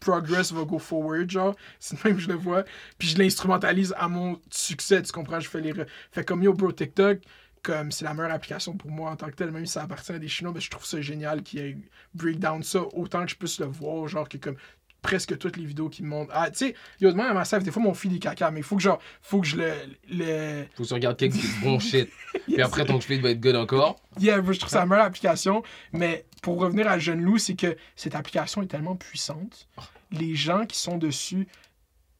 progress 0.00 0.52
va 0.52 0.64
go 0.64 0.78
forward, 0.78 1.30
genre. 1.30 1.56
C'est 1.80 2.02
même 2.04 2.16
que 2.16 2.20
je 2.20 2.28
le 2.28 2.34
vois. 2.34 2.64
Puis 2.98 3.08
je 3.08 3.18
l'instrumentalise 3.18 3.94
à 3.96 4.08
mon 4.08 4.38
succès, 4.50 5.02
tu 5.02 5.10
comprends? 5.12 5.40
Je 5.40 5.48
fais 5.48 5.60
les. 5.62 5.72
Fait 6.12 6.24
comme 6.24 6.42
yo, 6.42 6.52
bro, 6.52 6.70
TikTok, 6.70 7.20
comme 7.62 7.90
c'est 7.92 8.04
la 8.04 8.14
meilleure 8.14 8.32
application 8.32 8.76
pour 8.76 8.90
moi 8.90 9.10
en 9.10 9.16
tant 9.16 9.26
que 9.28 9.34
tel, 9.36 9.50
même 9.50 9.66
si 9.66 9.72
ça 9.72 9.82
appartient 9.82 10.12
à 10.12 10.18
des 10.18 10.28
Chinois, 10.28 10.52
mais 10.54 10.60
je 10.60 10.70
trouve 10.70 10.84
ça 10.84 11.00
génial 11.00 11.42
qu'il 11.42 11.60
y 11.60 11.62
ait 11.64 11.78
breakdown 12.14 12.62
ça 12.62 12.82
autant 12.92 13.24
que 13.24 13.30
je 13.30 13.36
puisse 13.36 13.58
le 13.60 13.66
voir, 13.66 14.06
genre 14.08 14.28
que 14.28 14.36
comme 14.38 14.56
presque 15.02 15.38
toutes 15.38 15.56
les 15.56 15.64
vidéos 15.64 15.88
qui 15.88 16.02
me 16.02 16.08
montrent. 16.08 16.32
Ah, 16.34 16.50
tu 16.50 16.58
sais, 16.58 16.74
yo, 17.00 17.10
demain 17.10 17.26
à 17.26 17.34
ma 17.34 17.44
save, 17.44 17.62
des 17.62 17.70
fois 17.70 17.82
mon 17.82 17.94
feed 17.94 18.12
est 18.14 18.18
caca, 18.18 18.50
mais 18.50 18.60
il 18.60 18.62
faut 18.62 18.76
que 18.76 18.82
genre, 18.82 19.00
faut 19.22 19.40
que 19.40 19.46
je 19.46 19.56
le. 19.56 19.72
le... 20.10 20.64
Faut 20.74 20.82
que 20.82 20.88
tu 20.88 20.94
regardes 20.94 21.16
quelques 21.16 21.36
bon 21.62 21.78
shit. 21.78 22.10
Puis 22.46 22.60
après, 22.60 22.84
ton 22.84 23.00
feed 23.00 23.22
va 23.22 23.30
être 23.30 23.40
good 23.40 23.56
encore. 23.56 24.00
Yeah, 24.18 24.42
je 24.42 24.58
trouve 24.58 24.70
ça 24.70 24.80
la 24.80 24.86
meilleure 24.86 25.06
application. 25.06 25.62
Mais 25.92 26.24
pour 26.42 26.58
revenir 26.58 26.88
à 26.88 26.98
Jeune 26.98 27.20
Loup, 27.20 27.38
c'est 27.38 27.54
que 27.54 27.76
cette 27.96 28.14
application 28.14 28.62
est 28.62 28.66
tellement 28.66 28.96
puissante. 28.96 29.68
Les 30.10 30.34
gens 30.34 30.66
qui 30.66 30.78
sont 30.78 30.96
dessus, 30.96 31.46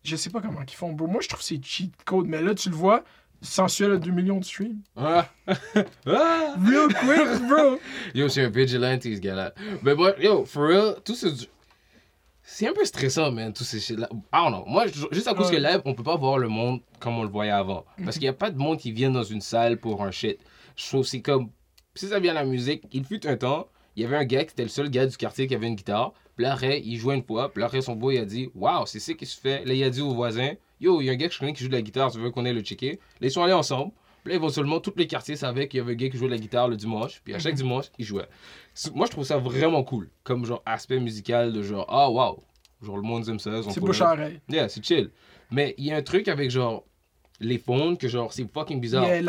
je 0.04 0.16
sais 0.16 0.30
pas 0.30 0.40
comment 0.40 0.62
ils 0.62 0.74
font. 0.74 0.92
Bro, 0.92 1.06
moi, 1.06 1.20
je 1.22 1.28
trouve 1.28 1.40
que 1.40 1.46
c'est 1.46 1.62
cheat 1.62 1.92
code. 2.04 2.26
Mais 2.26 2.42
là, 2.42 2.54
tu 2.54 2.70
le 2.70 2.76
vois, 2.76 3.04
sensuel 3.40 3.92
à 3.92 3.96
2 3.96 4.10
millions 4.10 4.38
de 4.38 4.44
streams. 4.44 4.80
Ah. 4.96 5.28
Ah. 6.06 6.54
Real 6.64 6.88
quick, 6.88 7.48
bro. 7.48 7.78
Yo, 8.14 8.28
c'est 8.28 8.44
un 8.44 8.50
vigilante, 8.50 9.02
ce 9.02 9.18
gars-là. 9.18 9.52
Mais 9.82 9.94
bon, 9.94 10.12
yo, 10.20 10.44
for 10.44 10.68
real, 10.68 10.96
tout 11.04 11.14
ce. 11.14 11.26
C'est 12.50 12.66
un 12.66 12.72
peu 12.72 12.82
stressant, 12.86 13.30
man, 13.30 13.52
tous 13.52 13.64
ces 13.64 13.78
shit-là. 13.78 14.08
I 14.10 14.16
don't 14.32 14.48
know. 14.48 14.64
Moi, 14.66 14.86
ju- 14.86 15.06
juste 15.12 15.28
à 15.28 15.34
cause 15.34 15.48
Ouais. 15.50 15.56
que 15.56 15.60
là, 15.60 15.82
on 15.84 15.92
peut 15.94 16.02
pas 16.02 16.16
voir 16.16 16.38
le 16.38 16.48
monde 16.48 16.80
comme 16.98 17.18
on 17.18 17.22
le 17.22 17.28
voyait 17.28 17.50
avant. 17.50 17.84
Parce 18.02 18.16
qu'il 18.16 18.24
y 18.24 18.28
a 18.28 18.32
pas 18.32 18.50
de 18.50 18.56
monde 18.56 18.78
qui 18.78 18.90
vient 18.90 19.10
dans 19.10 19.22
une 19.22 19.42
salle 19.42 19.76
pour 19.78 20.02
un 20.02 20.10
shit. 20.10 20.38
Je 20.74 20.86
trouve 20.86 21.02
que 21.02 21.08
c'est 21.08 21.20
comme. 21.20 21.50
Si 21.94 22.08
ça 22.08 22.18
vient 22.18 22.32
de 22.32 22.38
la 22.38 22.44
musique, 22.46 22.84
il 22.90 23.04
fut 23.04 23.26
un 23.26 23.36
temps, 23.36 23.68
il 23.96 24.02
y 24.02 24.06
avait 24.06 24.16
un 24.16 24.24
gars 24.24 24.44
qui 24.44 24.52
était 24.52 24.62
le 24.62 24.68
seul 24.70 24.88
gars 24.88 25.04
du 25.06 25.16
quartier 25.18 25.46
qui 25.46 25.54
avait 25.54 25.66
une 25.68 25.74
guitare. 25.74 26.14
Puis 26.36 26.44
là, 26.46 26.56
il 26.62 26.96
jouait 26.96 27.16
une 27.16 27.22
fois. 27.24 27.52
Puis 27.52 27.60
là, 27.62 27.68
son 27.82 27.96
beau, 27.96 28.12
il 28.12 28.18
a 28.18 28.24
dit 28.24 28.48
Waouh, 28.54 28.86
c'est 28.86 29.00
ça 29.00 29.12
qui 29.12 29.26
se 29.26 29.38
fait. 29.38 29.64
Là, 29.66 29.74
il 29.74 29.84
a 29.84 29.90
dit 29.90 30.00
au 30.00 30.14
voisin 30.14 30.52
Yo, 30.80 31.02
il 31.02 31.04
y 31.06 31.10
a 31.10 31.12
un 31.12 31.16
gars 31.16 31.28
que 31.28 31.34
je 31.34 31.38
connais 31.40 31.52
qui 31.52 31.62
joue 31.62 31.68
de 31.68 31.74
la 31.74 31.82
guitare, 31.82 32.10
tu 32.10 32.18
veux 32.18 32.30
qu'on 32.30 32.46
aille 32.46 32.54
le 32.54 32.62
checker. 32.62 32.92
Là, 33.20 33.26
ils 33.26 33.30
sont 33.30 33.42
allés 33.42 33.52
ensemble. 33.52 33.92
Puis 34.24 34.32
là, 34.32 34.36
éventuellement, 34.36 34.80
tous 34.80 34.92
les 34.96 35.06
quartiers 35.06 35.36
savaient 35.36 35.68
qu'il 35.68 35.78
y 35.78 35.80
avait 35.80 35.92
un 35.92 35.96
gars 35.96 36.08
qui 36.08 36.16
jouait 36.16 36.26
de 36.28 36.32
la 36.32 36.38
guitare 36.38 36.68
le 36.68 36.76
dimanche. 36.76 37.20
Puis 37.24 37.34
à 37.34 37.38
chaque 37.38 37.54
dimanche, 37.54 37.86
il 37.98 38.04
jouait. 38.04 38.28
Moi, 38.94 39.06
je 39.06 39.10
trouve 39.12 39.24
ça 39.24 39.38
vraiment 39.38 39.82
cool. 39.82 40.08
Comme 40.24 40.44
genre 40.44 40.62
aspect 40.66 41.00
musical 41.00 41.52
de 41.52 41.62
genre 41.62 41.86
Ah, 41.88 42.10
waouh. 42.10 42.42
Genre, 42.82 42.96
le 42.96 43.02
monde 43.02 43.28
aime 43.28 43.38
ça. 43.38 43.50
C'est 43.70 43.80
bouche 43.80 44.00
à 44.00 44.12
oreille. 44.12 44.40
Yeah, 44.48 44.68
c'est 44.68 44.84
chill. 44.84 45.10
Mais 45.50 45.74
il 45.78 45.86
y 45.86 45.92
a 45.92 45.96
un 45.96 46.02
truc 46.02 46.28
avec 46.28 46.50
genre 46.50 46.84
les 47.40 47.58
phones 47.58 47.96
que 47.96 48.08
genre 48.08 48.32
c'est 48.32 48.46
fucking 48.52 48.80
bizarre. 48.80 49.06
Yeah? 49.06 49.22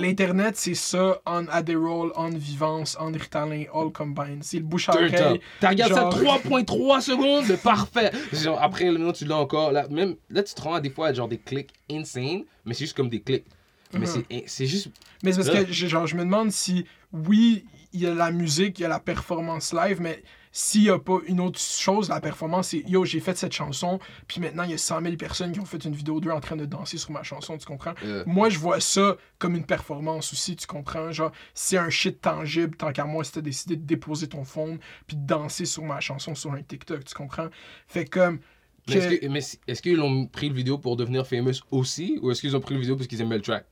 L'Internet, 0.00 0.56
c'est 0.56 0.74
ça, 0.74 1.20
en 1.26 1.46
Adderall, 1.48 2.10
en 2.16 2.30
Vivance, 2.30 2.96
en 3.00 3.12
Ritalin, 3.12 3.64
all 3.74 3.90
combined. 3.92 4.42
C'est 4.42 4.58
le 4.58 4.64
bouche 4.64 4.88
à 4.88 4.94
oreille. 4.94 5.40
T'as 5.60 5.70
regardé 5.70 5.94
genre- 5.94 6.12
ça 6.12 6.18
3.3 6.18 7.00
secondes, 7.00 7.56
parfait. 7.62 8.10
Genre, 8.32 8.60
après, 8.60 8.90
maintenant, 8.90 9.12
tu 9.12 9.24
l'as 9.24 9.36
encore. 9.38 9.72
Là, 9.72 9.86
même, 9.88 10.16
là, 10.30 10.42
tu 10.42 10.54
te 10.54 10.60
rends 10.60 10.74
à 10.74 10.80
des 10.80 10.90
fois 10.90 11.08
à 11.08 11.12
genre 11.12 11.28
des 11.28 11.38
clics 11.38 11.70
insane, 11.90 12.44
mais 12.64 12.74
c'est 12.74 12.84
juste 12.84 12.96
comme 12.96 13.08
des 13.08 13.20
clics. 13.20 13.44
Mais 13.92 14.00
Mhm. 14.00 14.06
c'est- 14.06 14.44
c'est 14.46 14.66
juste. 14.66 14.88
Mais 15.22 15.32
c'est 15.32 15.44
parce 15.44 15.64
que 15.66 15.72
genre, 15.72 16.06
je 16.06 16.16
me 16.16 16.24
demande 16.24 16.50
si, 16.50 16.86
oui, 17.12 17.64
il 17.92 18.00
y 18.00 18.06
a 18.06 18.14
la 18.14 18.30
musique, 18.30 18.78
il 18.78 18.82
y 18.82 18.84
a 18.84 18.88
la 18.88 19.00
performance 19.00 19.72
live, 19.72 20.00
mais 20.00 20.22
s'il 20.54 20.82
n'y 20.82 20.90
a 20.90 20.98
pas 20.98 21.18
une 21.26 21.40
autre 21.40 21.58
chose, 21.58 22.10
la 22.10 22.20
performance, 22.20 22.68
c'est 22.68 22.84
yo, 22.86 23.04
j'ai 23.06 23.20
fait 23.20 23.36
cette 23.38 23.52
chanson, 23.54 23.98
puis 24.26 24.40
maintenant 24.40 24.64
il 24.64 24.70
y 24.70 24.74
a 24.74 24.78
100 24.78 25.00
000 25.00 25.16
personnes 25.16 25.52
qui 25.52 25.60
ont 25.60 25.64
fait 25.64 25.82
une 25.84 25.94
vidéo 25.94 26.20
d'eux 26.20 26.30
en 26.30 26.40
train 26.40 26.56
de 26.56 26.66
danser 26.66 26.98
sur 26.98 27.10
ma 27.10 27.22
chanson, 27.22 27.56
tu 27.56 27.64
comprends? 27.64 27.94
Moi, 28.26 28.50
je 28.50 28.58
vois 28.58 28.78
ça 28.80 29.16
comme 29.38 29.54
une 29.56 29.64
performance 29.64 30.32
aussi, 30.32 30.54
tu 30.56 30.66
comprends? 30.66 31.10
Genre, 31.10 31.32
c'est 31.54 31.78
un 31.78 31.88
shit 31.90 32.20
tangible, 32.20 32.76
tant 32.76 32.92
qu'à 32.92 33.04
moi, 33.06 33.24
si 33.24 33.32
t'as 33.32 33.40
décidé 33.40 33.76
de 33.76 33.84
déposer 33.84 34.28
ton 34.28 34.44
phone, 34.44 34.78
puis 35.06 35.16
de 35.16 35.26
danser 35.26 35.64
sur 35.64 35.84
ma 35.84 36.00
chanson 36.00 36.34
sur 36.34 36.52
un 36.52 36.62
TikTok, 36.62 37.04
tu 37.04 37.14
comprends? 37.14 37.48
Fait 37.86 38.04
comme. 38.04 38.40
mais 38.88 38.94
que- 39.20 39.24
est-ce 39.68 39.80
qu'ils 39.80 40.00
ont 40.00 40.26
pris 40.26 40.48
le 40.48 40.54
vidéo 40.54 40.76
pour 40.76 40.96
devenir 40.96 41.26
famous 41.26 41.52
aussi, 41.70 42.18
ou 42.20 42.30
est-ce 42.30 42.40
qu'ils 42.42 42.56
ont 42.56 42.60
pris 42.60 42.74
le 42.74 42.80
vidéo 42.80 42.96
parce 42.96 43.06
qu'ils 43.06 43.20
aimaient 43.20 43.36
le 43.36 43.42
track? 43.42 43.64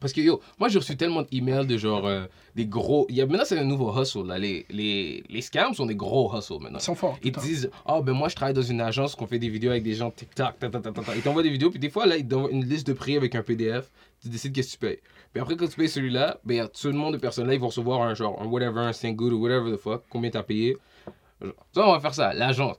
Parce 0.00 0.12
que 0.12 0.20
yo, 0.20 0.40
moi 0.58 0.68
j'ai 0.68 0.78
reçu 0.78 0.96
tellement 0.96 1.22
d'emails 1.22 1.66
de 1.66 1.76
genre 1.76 2.06
euh, 2.06 2.26
des 2.54 2.66
gros. 2.66 3.06
Y 3.08 3.20
a, 3.20 3.26
maintenant 3.26 3.44
c'est 3.44 3.58
un 3.58 3.64
nouveau 3.64 3.92
hustle 4.00 4.26
là. 4.26 4.38
Les, 4.38 4.64
les, 4.70 5.24
les 5.28 5.40
scams 5.42 5.74
sont 5.74 5.86
des 5.86 5.96
gros 5.96 6.32
hustles 6.36 6.60
maintenant. 6.60 6.78
Ils 6.78 6.82
sont 6.82 6.94
forts. 6.94 7.18
Ils 7.22 7.32
te 7.32 7.40
disent, 7.40 7.70
ah 7.84 8.00
ben 8.00 8.12
moi 8.12 8.28
je 8.28 8.36
travaille 8.36 8.54
dans 8.54 8.62
une 8.62 8.80
agence 8.80 9.14
qu'on 9.14 9.26
fait 9.26 9.38
des 9.38 9.48
vidéos 9.48 9.70
avec 9.70 9.82
des 9.82 9.94
gens 9.94 10.10
TikTok, 10.10 10.58
ta, 10.58 10.68
ta, 10.70 10.80
ta, 10.80 10.92
ta, 10.92 11.02
ta. 11.02 11.16
Ils 11.16 11.22
t'envoient 11.22 11.42
des 11.42 11.50
vidéos, 11.50 11.70
puis 11.70 11.80
des 11.80 11.90
fois 11.90 12.06
là 12.06 12.16
ils 12.16 12.26
t'envoient 12.26 12.50
une 12.50 12.64
liste 12.64 12.86
de 12.86 12.92
prix 12.92 13.16
avec 13.16 13.34
un 13.34 13.42
PDF, 13.42 13.90
tu 14.22 14.28
décides 14.28 14.52
qu'est-ce 14.54 14.76
que 14.76 14.86
tu 14.86 14.86
payes. 14.86 14.98
Puis 15.32 15.42
après 15.42 15.56
quand 15.56 15.66
tu 15.66 15.76
payes 15.76 15.88
celui-là, 15.88 16.38
ben 16.44 16.54
y 16.54 16.60
a 16.60 16.68
tout 16.68 16.88
le 16.88 16.94
monde 16.94 17.14
de 17.14 17.18
personnes 17.18 17.48
là, 17.48 17.54
ils 17.54 17.60
vont 17.60 17.68
recevoir 17.68 18.02
un 18.02 18.14
genre, 18.14 18.40
un 18.40 18.46
whatever, 18.46 18.80
un 18.80 18.92
5 18.92 19.16
good 19.16 19.32
ou 19.32 19.42
whatever 19.42 19.72
the 19.72 19.76
fuck, 19.76 20.04
combien 20.08 20.30
t'as 20.30 20.44
payé. 20.44 20.76
Genre, 21.42 21.52
ça 21.74 21.88
on 21.88 21.92
va 21.92 22.00
faire 22.00 22.14
ça, 22.14 22.32
l'agence. 22.32 22.76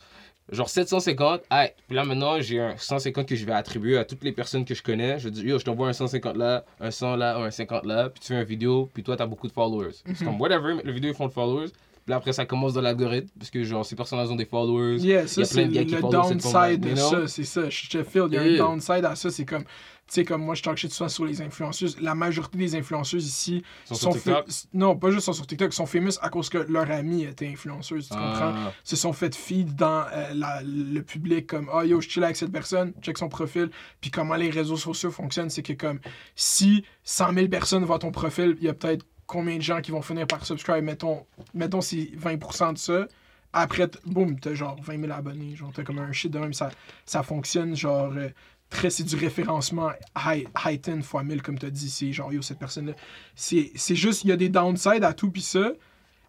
Genre 0.51 0.67
750, 0.67 1.41
hey, 1.51 1.69
puis 1.87 1.95
là 1.95 2.03
maintenant 2.05 2.41
j'ai 2.41 2.59
un 2.59 2.75
150 2.75 3.27
que 3.27 3.35
je 3.35 3.45
vais 3.45 3.53
attribuer 3.53 3.97
à 3.97 4.05
toutes 4.05 4.23
les 4.23 4.31
personnes 4.31 4.65
que 4.65 4.73
je 4.73 4.81
connais. 4.81 5.19
Je 5.19 5.29
dis, 5.29 5.43
yo, 5.43 5.59
je 5.59 5.65
t'envoie 5.65 5.87
un 5.87 5.93
150 5.93 6.35
là, 6.37 6.65
un 6.79 6.89
100 6.89 7.15
là, 7.17 7.37
un 7.37 7.51
50 7.51 7.85
là, 7.85 8.09
puis 8.09 8.19
tu 8.19 8.27
fais 8.27 8.35
une 8.35 8.43
vidéo, 8.43 8.89
puis 8.93 9.03
toi 9.03 9.15
t'as 9.15 9.27
beaucoup 9.27 9.47
de 9.47 9.53
followers. 9.53 9.93
C'est 10.15 10.25
comme 10.25 10.41
whatever, 10.41 10.73
mais 10.75 10.83
le 10.83 10.91
vidéo 10.91 11.11
ils 11.11 11.15
font 11.15 11.27
de 11.27 11.33
followers. 11.33 11.69
Puis 12.09 12.13
là 12.13 12.17
après 12.17 12.33
ça 12.33 12.43
commence 12.47 12.73
dans 12.73 12.81
l'algorithme, 12.81 13.29
parce 13.37 13.51
que 13.51 13.63
genre 13.63 13.85
ces 13.85 13.95
personnes 13.95 14.17
ont 14.17 14.35
des 14.35 14.45
followers. 14.45 14.97
Yeah, 14.97 15.21
Il 15.21 15.25
y 15.25 15.27
ça 15.29 15.41
a 15.41 15.45
c'est 15.45 15.65
le 15.65 15.73
cette 15.87 16.01
downside 16.01 16.79
de 16.79 16.95
ça, 16.95 17.27
c'est 17.27 17.43
ça. 17.43 17.69
Je 17.69 17.87
te 17.87 18.03
feel, 18.03 18.23
il 18.29 18.33
y 18.33 18.37
a 18.37 18.47
Yeah. 18.47 18.63
un 18.63 18.67
downside 18.69 19.05
à 19.05 19.15
ça, 19.15 19.29
c'est 19.29 19.45
comme, 19.45 19.63
tu 19.63 19.69
sais, 20.07 20.25
comme 20.25 20.41
moi 20.43 20.55
je 20.55 20.63
talk 20.63 20.75
shit 20.75 20.91
souvent 20.91 21.07
sur 21.07 21.25
les 21.25 21.39
influenceuses, 21.39 22.01
la 22.01 22.15
majorité 22.15 22.57
des 22.57 22.75
influenceuses 22.75 23.27
ici 23.27 23.61
Ils 23.91 23.95
sont 23.95 24.11
sur 24.11 24.13
TikTok? 24.23 24.47
non, 24.73 24.95
pas 24.97 25.11
juste 25.11 25.25
sont 25.25 25.33
sur 25.33 25.45
TikTok, 25.45 25.71
sont 25.71 25.85
famous 25.85 26.13
à 26.23 26.29
cause 26.29 26.49
que 26.49 26.57
leur 26.57 26.89
amie 26.89 27.25
était 27.25 27.47
influenceuse, 27.47 28.07
tu 28.09 28.15
comprends? 28.15 28.53
Ah. 28.55 28.73
Se 28.83 28.95
sont 28.95 29.13
fait 29.13 29.35
feed 29.35 29.75
dans 29.75 30.05
euh, 30.11 30.33
la- 30.33 30.63
le 30.63 31.01
public 31.03 31.45
comme, 31.45 31.69
ah 31.71 31.85
yo, 31.85 32.01
je 32.01 32.09
chill 32.09 32.23
avec 32.23 32.37
cette 32.37 32.51
personne, 32.51 32.91
check 33.03 33.19
son 33.19 33.29
profil, 33.29 33.69
puis 34.01 34.09
comment 34.09 34.33
les 34.33 34.49
réseaux 34.49 34.77
sociaux 34.77 35.11
fonctionnent, 35.11 35.51
c'est 35.51 35.61
que 35.61 35.73
comme, 35.73 35.99
si 36.35 36.83
100 37.03 37.33
000 37.35 37.47
personnes 37.49 37.83
voient 37.85 37.99
ton 37.99 38.11
profil, 38.11 38.57
il 38.61 38.65
y 38.65 38.69
a 38.69 38.73
peut-être 38.73 39.05
combien 39.29 39.57
de 39.57 39.61
gens 39.61 39.79
qui 39.79 39.91
vont 39.91 40.01
finir 40.01 40.25
par 40.25 40.43
subscribe, 40.43 40.83
mettons, 40.83 41.25
mettons 41.53 41.81
c'est 41.81 42.11
20% 42.17 42.73
de 42.73 42.77
ça, 42.79 43.07
après, 43.53 43.89
boum, 44.05 44.39
t'as 44.39 44.55
genre 44.55 44.79
20 44.81 45.01
000 45.01 45.11
abonnés. 45.11 45.55
Genre, 45.55 45.71
t'as 45.73 45.83
comme 45.83 45.99
un 45.99 46.11
shit 46.11 46.31
de 46.31 46.39
même. 46.39 46.53
Ça, 46.53 46.71
ça 47.05 47.23
fonctionne, 47.23 47.75
genre, 47.75 48.11
euh, 48.15 48.29
très, 48.69 48.89
c'est 48.89 49.03
du 49.03 49.15
référencement 49.15 49.91
high, 50.15 50.47
high 50.65 50.79
10 50.79 51.03
fois 51.03 51.23
1000, 51.23 51.41
comme 51.41 51.57
t'as 51.57 51.69
dit. 51.69 51.89
C'est 51.89 52.11
genre, 52.11 52.31
yo, 52.33 52.41
cette 52.41 52.59
personne-là. 52.59 52.93
C'est 53.35 53.71
juste, 53.95 54.23
il 54.23 54.29
y 54.29 54.31
a 54.31 54.37
des 54.37 54.49
downsides 54.49 55.03
à 55.03 55.13
tout, 55.13 55.31
pis 55.31 55.41
ça. 55.41 55.71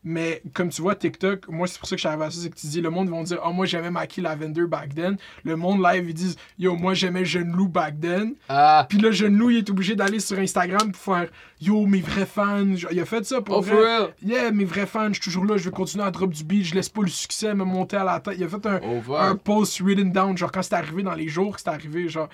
Mais 0.02 0.43
comme 0.55 0.70
tu 0.70 0.81
vois, 0.81 0.94
TikTok, 0.94 1.48
moi, 1.48 1.66
c'est 1.66 1.78
pour 1.78 1.86
ça 1.86 1.94
que 1.94 2.06
arrivé 2.09 2.24
à 2.24 2.31
ça, 2.31 2.40
c'est 2.40 2.48
que 2.48 2.56
tu 2.56 2.66
dis, 2.66 2.81
le 2.81 2.89
monde 2.89 3.10
vont 3.10 3.22
dire, 3.22 3.39
oh, 3.44 3.52
moi, 3.52 3.66
j'aimais 3.66 3.90
Maki 3.90 4.22
Lavender 4.22 4.66
back 4.66 4.94
then. 4.94 5.16
Le 5.44 5.56
monde 5.56 5.82
live, 5.82 6.09
ils 6.09 6.14
disent, 6.14 6.36
yo, 6.59 6.74
moi, 6.74 6.94
j'aimais 6.94 7.24
Jeune 7.27 7.52
Loup 7.52 7.68
back 7.68 8.01
then. 8.01 8.35
Ah, 8.48 8.86
Puis 8.89 8.98
là, 8.98 9.10
Jeune 9.10 9.36
Loup, 9.36 9.51
il 9.51 9.59
est 9.59 9.70
obligé 9.70 9.94
d'aller 9.97 10.20
sur 10.20 10.39
Instagram 10.39 10.90
pour 10.93 11.02
faire, 11.16 11.28
yo, 11.60 11.85
mes 11.85 12.01
vrais 12.01 12.24
fans. 12.24 12.74
Il 12.90 12.98
a 12.98 13.05
fait 13.05 13.24
ça 13.27 13.43
pour 13.43 13.59
oh 13.59 13.60
vrai. 13.60 13.70
for 13.72 13.82
real? 13.85 14.14
Yeah, 14.24 14.51
mes 14.52 14.64
vrais 14.64 14.86
fans, 14.86 15.09
je 15.09 15.14
suis 15.14 15.24
toujours 15.24 15.44
là, 15.44 15.59
je 15.59 15.64
vais 15.64 15.70
continuer 15.70 16.05
à 16.05 16.10
drop 16.10 16.32
du 16.32 16.44
beat, 16.44 16.64
je 16.64 16.74
laisse 16.74 16.89
pas 16.89 17.02
le 17.02 17.09
succès 17.09 17.55
me 17.55 17.64
monter 17.64 17.97
à 17.97 18.05
la 18.05 18.20
tête. 18.20 18.36
Il 18.39 18.44
a 18.44 18.48
fait 18.48 18.64
un, 18.66 18.81
un 19.18 19.36
post 19.36 19.81
written 19.81 20.12
down, 20.12 20.36
genre 20.36 20.51
quand 20.51 20.62
c'est 20.62 20.74
arrivé 20.74 21.02
dans 21.02 21.14
les 21.14 21.28
jours 21.28 21.56
que 21.56 21.60
c'est 21.60 21.68
arrivé, 21.68 22.09
genre. 22.09 22.28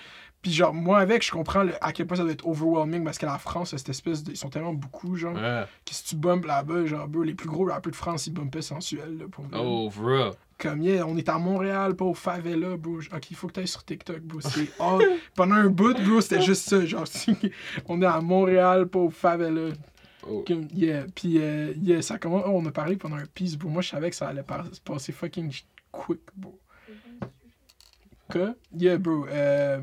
Puis 0.46 0.54
genre, 0.54 0.72
moi 0.72 1.00
avec, 1.00 1.26
je 1.26 1.32
comprends 1.32 1.64
le- 1.64 1.74
à 1.84 1.92
quel 1.92 2.06
point 2.06 2.16
ça 2.16 2.22
doit 2.22 2.30
être 2.30 2.46
overwhelming 2.46 3.02
parce 3.02 3.18
que 3.18 3.26
la 3.26 3.36
France, 3.36 3.70
cette 3.70 3.88
espèce 3.88 4.22
de. 4.22 4.30
Ils 4.30 4.36
sont 4.36 4.48
tellement 4.48 4.74
beaucoup, 4.74 5.16
genre. 5.16 5.34
Ouais. 5.34 5.64
Que 5.84 5.92
si 5.92 6.04
tu 6.04 6.14
bumpes 6.14 6.44
là-bas, 6.44 6.86
genre, 6.86 7.08
bro, 7.08 7.24
les 7.24 7.34
plus 7.34 7.48
gros 7.48 7.64
rappeurs 7.64 7.90
de 7.90 7.96
France, 7.96 8.28
ils 8.28 8.32
bumpaient 8.32 8.62
sensuel, 8.62 9.18
là, 9.18 9.24
pour 9.28 9.44
vrai. 9.46 9.58
Oh 9.60 9.90
real. 10.00 10.30
Comme, 10.56 10.82
yeah, 10.82 11.04
on 11.04 11.16
est 11.16 11.28
à 11.28 11.36
Montréal, 11.40 11.96
pas 11.96 12.04
au 12.04 12.14
favela, 12.14 12.76
bro. 12.76 13.00
Ok, 13.12 13.28
il 13.32 13.34
faut 13.36 13.48
que 13.48 13.54
t'ailles 13.54 13.66
sur 13.66 13.84
TikTok, 13.84 14.20
bro. 14.20 14.40
C'est 14.40 14.68
all- 14.78 15.18
Pendant 15.34 15.56
un 15.56 15.66
bout, 15.66 15.94
bro, 16.00 16.20
c'était 16.20 16.40
juste 16.42 16.68
ça, 16.68 16.86
genre, 16.86 17.06
on 17.88 18.00
est 18.00 18.06
à 18.06 18.20
Montréal, 18.20 18.86
pas 18.86 19.00
au 19.00 19.10
favela. 19.10 19.72
Oh. 20.30 20.44
Comme, 20.46 20.68
yeah, 20.72 21.06
puis 21.12 21.38
euh, 21.42 21.72
yeah, 21.82 22.02
ça 22.02 22.18
commence. 22.18 22.44
oh, 22.46 22.52
on 22.54 22.64
a 22.66 22.70
parlé 22.70 22.94
pendant 22.94 23.16
un 23.16 23.26
piece, 23.26 23.56
bro. 23.56 23.68
Moi, 23.68 23.82
je 23.82 23.88
savais 23.88 24.10
que 24.10 24.16
ça 24.16 24.28
allait 24.28 24.44
passer 24.84 25.10
fucking 25.10 25.52
quick, 25.90 26.20
bro. 26.36 26.56
Que? 28.30 28.54
Yeah, 28.76 28.98
bro. 28.98 29.26
Euh... 29.26 29.80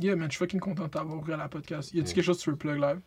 Yeah, 0.00 0.16
man, 0.16 0.28
je 0.30 0.36
suis 0.36 0.38
fucking 0.38 0.60
content 0.60 0.86
d'avoir 0.88 1.18
ouvert 1.18 1.36
la 1.36 1.48
podcast. 1.48 1.92
Y 1.92 2.00
a-tu 2.00 2.14
quelque 2.14 2.24
chose 2.24 2.38
que 2.38 2.42
tu 2.44 2.50
veux 2.50 2.56
plug 2.56 2.80
live? 2.80 3.00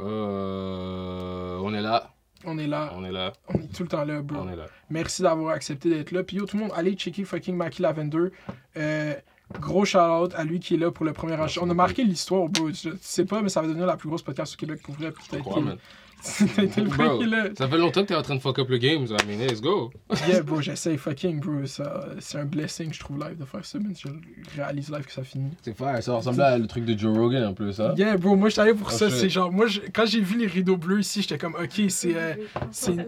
Euh, 0.00 1.58
on 1.62 1.72
est 1.74 1.80
là, 1.82 2.10
On 2.44 2.58
est 2.58 2.66
là. 2.66 2.90
on 2.94 3.04
est 3.04 3.12
là, 3.12 3.32
On 3.48 3.54
est 3.60 3.72
tout 3.74 3.82
le 3.84 3.88
temps 3.88 4.04
là, 4.04 4.20
bro. 4.22 4.40
on 4.40 4.48
est 4.48 4.56
là. 4.56 4.66
Merci 4.90 5.22
d'avoir 5.22 5.54
accepté 5.54 5.88
d'être 5.88 6.10
là. 6.12 6.22
Puis 6.24 6.36
yo, 6.36 6.46
tout 6.46 6.56
le 6.56 6.64
monde, 6.64 6.72
allez 6.74 6.94
checker 6.94 7.24
fucking 7.24 7.56
Mackie 7.56 7.82
Lavender. 7.82 8.28
Euh, 8.76 9.14
gros 9.60 9.84
shout-out 9.84 10.34
à 10.34 10.44
lui 10.44 10.58
qui 10.60 10.74
est 10.74 10.78
là 10.78 10.90
pour 10.90 11.04
le 11.04 11.12
premier 11.12 11.34
enregistrement. 11.34 11.68
On 11.68 11.70
a 11.70 11.74
marqué 11.74 12.02
l'histoire, 12.04 12.48
bro. 12.48 12.68
Je 12.68 12.90
tu 12.90 12.98
sais 13.00 13.24
pas, 13.24 13.40
mais 13.42 13.48
ça 13.48 13.60
va 13.60 13.68
devenir 13.68 13.86
la 13.86 13.96
plus 13.96 14.08
grosse 14.08 14.22
podcast 14.22 14.54
au 14.54 14.56
Québec 14.56 14.80
pour 14.82 14.94
vrai. 14.94 15.12
Puis 15.12 15.24
t'as 16.56 16.62
été, 16.62 16.80
le 16.80 16.88
Bro, 16.88 17.18
premier 17.18 17.54
ça 17.56 17.68
fait 17.68 17.78
longtemps 17.78 18.02
que 18.02 18.06
t'es 18.08 18.14
en 18.14 18.22
train 18.22 18.34
de 18.36 18.40
fuck 18.40 18.58
up 18.58 18.68
le 18.68 18.78
game, 18.78 19.06
so 19.06 19.14
I 19.16 19.26
mean, 19.26 19.38
let's 19.46 19.60
go. 19.60 19.90
Yeah, 20.28 20.42
bro, 20.42 20.60
j'essaye 20.60 20.96
fucking, 20.96 21.40
bro. 21.40 21.66
Ça, 21.66 22.06
c'est 22.20 22.38
un 22.38 22.44
blessing, 22.44 22.92
je 22.92 23.00
trouve, 23.00 23.18
live 23.18 23.38
de 23.38 23.44
faire 23.44 23.64
ça, 23.64 23.78
man. 23.78 23.92
Je 23.96 24.08
réalise 24.56 24.90
live 24.90 25.04
que 25.04 25.12
ça 25.12 25.22
finit. 25.22 25.50
C'est 25.62 25.76
fire, 25.76 26.02
ça 26.02 26.14
ressemble 26.14 26.40
à 26.42 26.56
le 26.58 26.66
truc 26.66 26.84
de 26.84 26.98
Joe 26.98 27.16
Rogan 27.16 27.42
un 27.42 27.52
peu, 27.52 27.70
ça. 27.72 27.94
Yeah, 27.96 28.16
bro, 28.16 28.36
moi, 28.36 28.48
j'étais 28.48 28.62
allé 28.62 28.74
pour 28.74 28.88
Oh, 28.88 28.96
ça. 28.96 29.08
shit. 29.08 29.18
C'est 29.18 29.28
genre, 29.28 29.52
moi, 29.52 29.66
je- 29.66 29.80
quand 29.92 30.06
j'ai 30.06 30.20
vu 30.20 30.38
les 30.38 30.46
rideaux 30.46 30.76
bleus 30.76 31.00
ici, 31.00 31.22
j'étais 31.22 31.38
comme, 31.38 31.54
ok, 31.54 31.82
c'est. 31.88 32.16
euh, 32.16 32.34
c'est- 32.70 33.06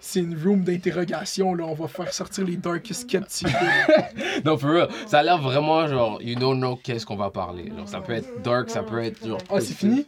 c'est 0.00 0.20
une 0.20 0.40
room 0.42 0.62
d'interrogation, 0.62 1.54
là. 1.54 1.64
On 1.66 1.74
va 1.74 1.88
faire 1.88 2.12
sortir 2.14 2.44
les 2.44 2.56
darkest 2.56 3.02
skeptiques. 3.02 3.48
Non, 4.44 4.56
for 4.56 4.70
real, 4.70 4.88
ça 5.08 5.18
a 5.18 5.22
l'air 5.24 5.38
vraiment 5.38 5.86
genre, 5.88 6.22
you 6.22 6.36
don't 6.38 6.56
know 6.58 6.76
qu'est-ce 6.76 7.04
qu'on 7.04 7.16
va 7.16 7.30
parler. 7.30 7.72
Genre, 7.76 7.88
ça 7.88 8.00
peut 8.00 8.12
être 8.12 8.40
dark, 8.42 8.70
ça 8.70 8.84
peut 8.84 9.02
être 9.02 9.26
genre. 9.26 9.40
Ah, 9.50 9.60
c'est 9.60 9.74
fini? 9.74 10.06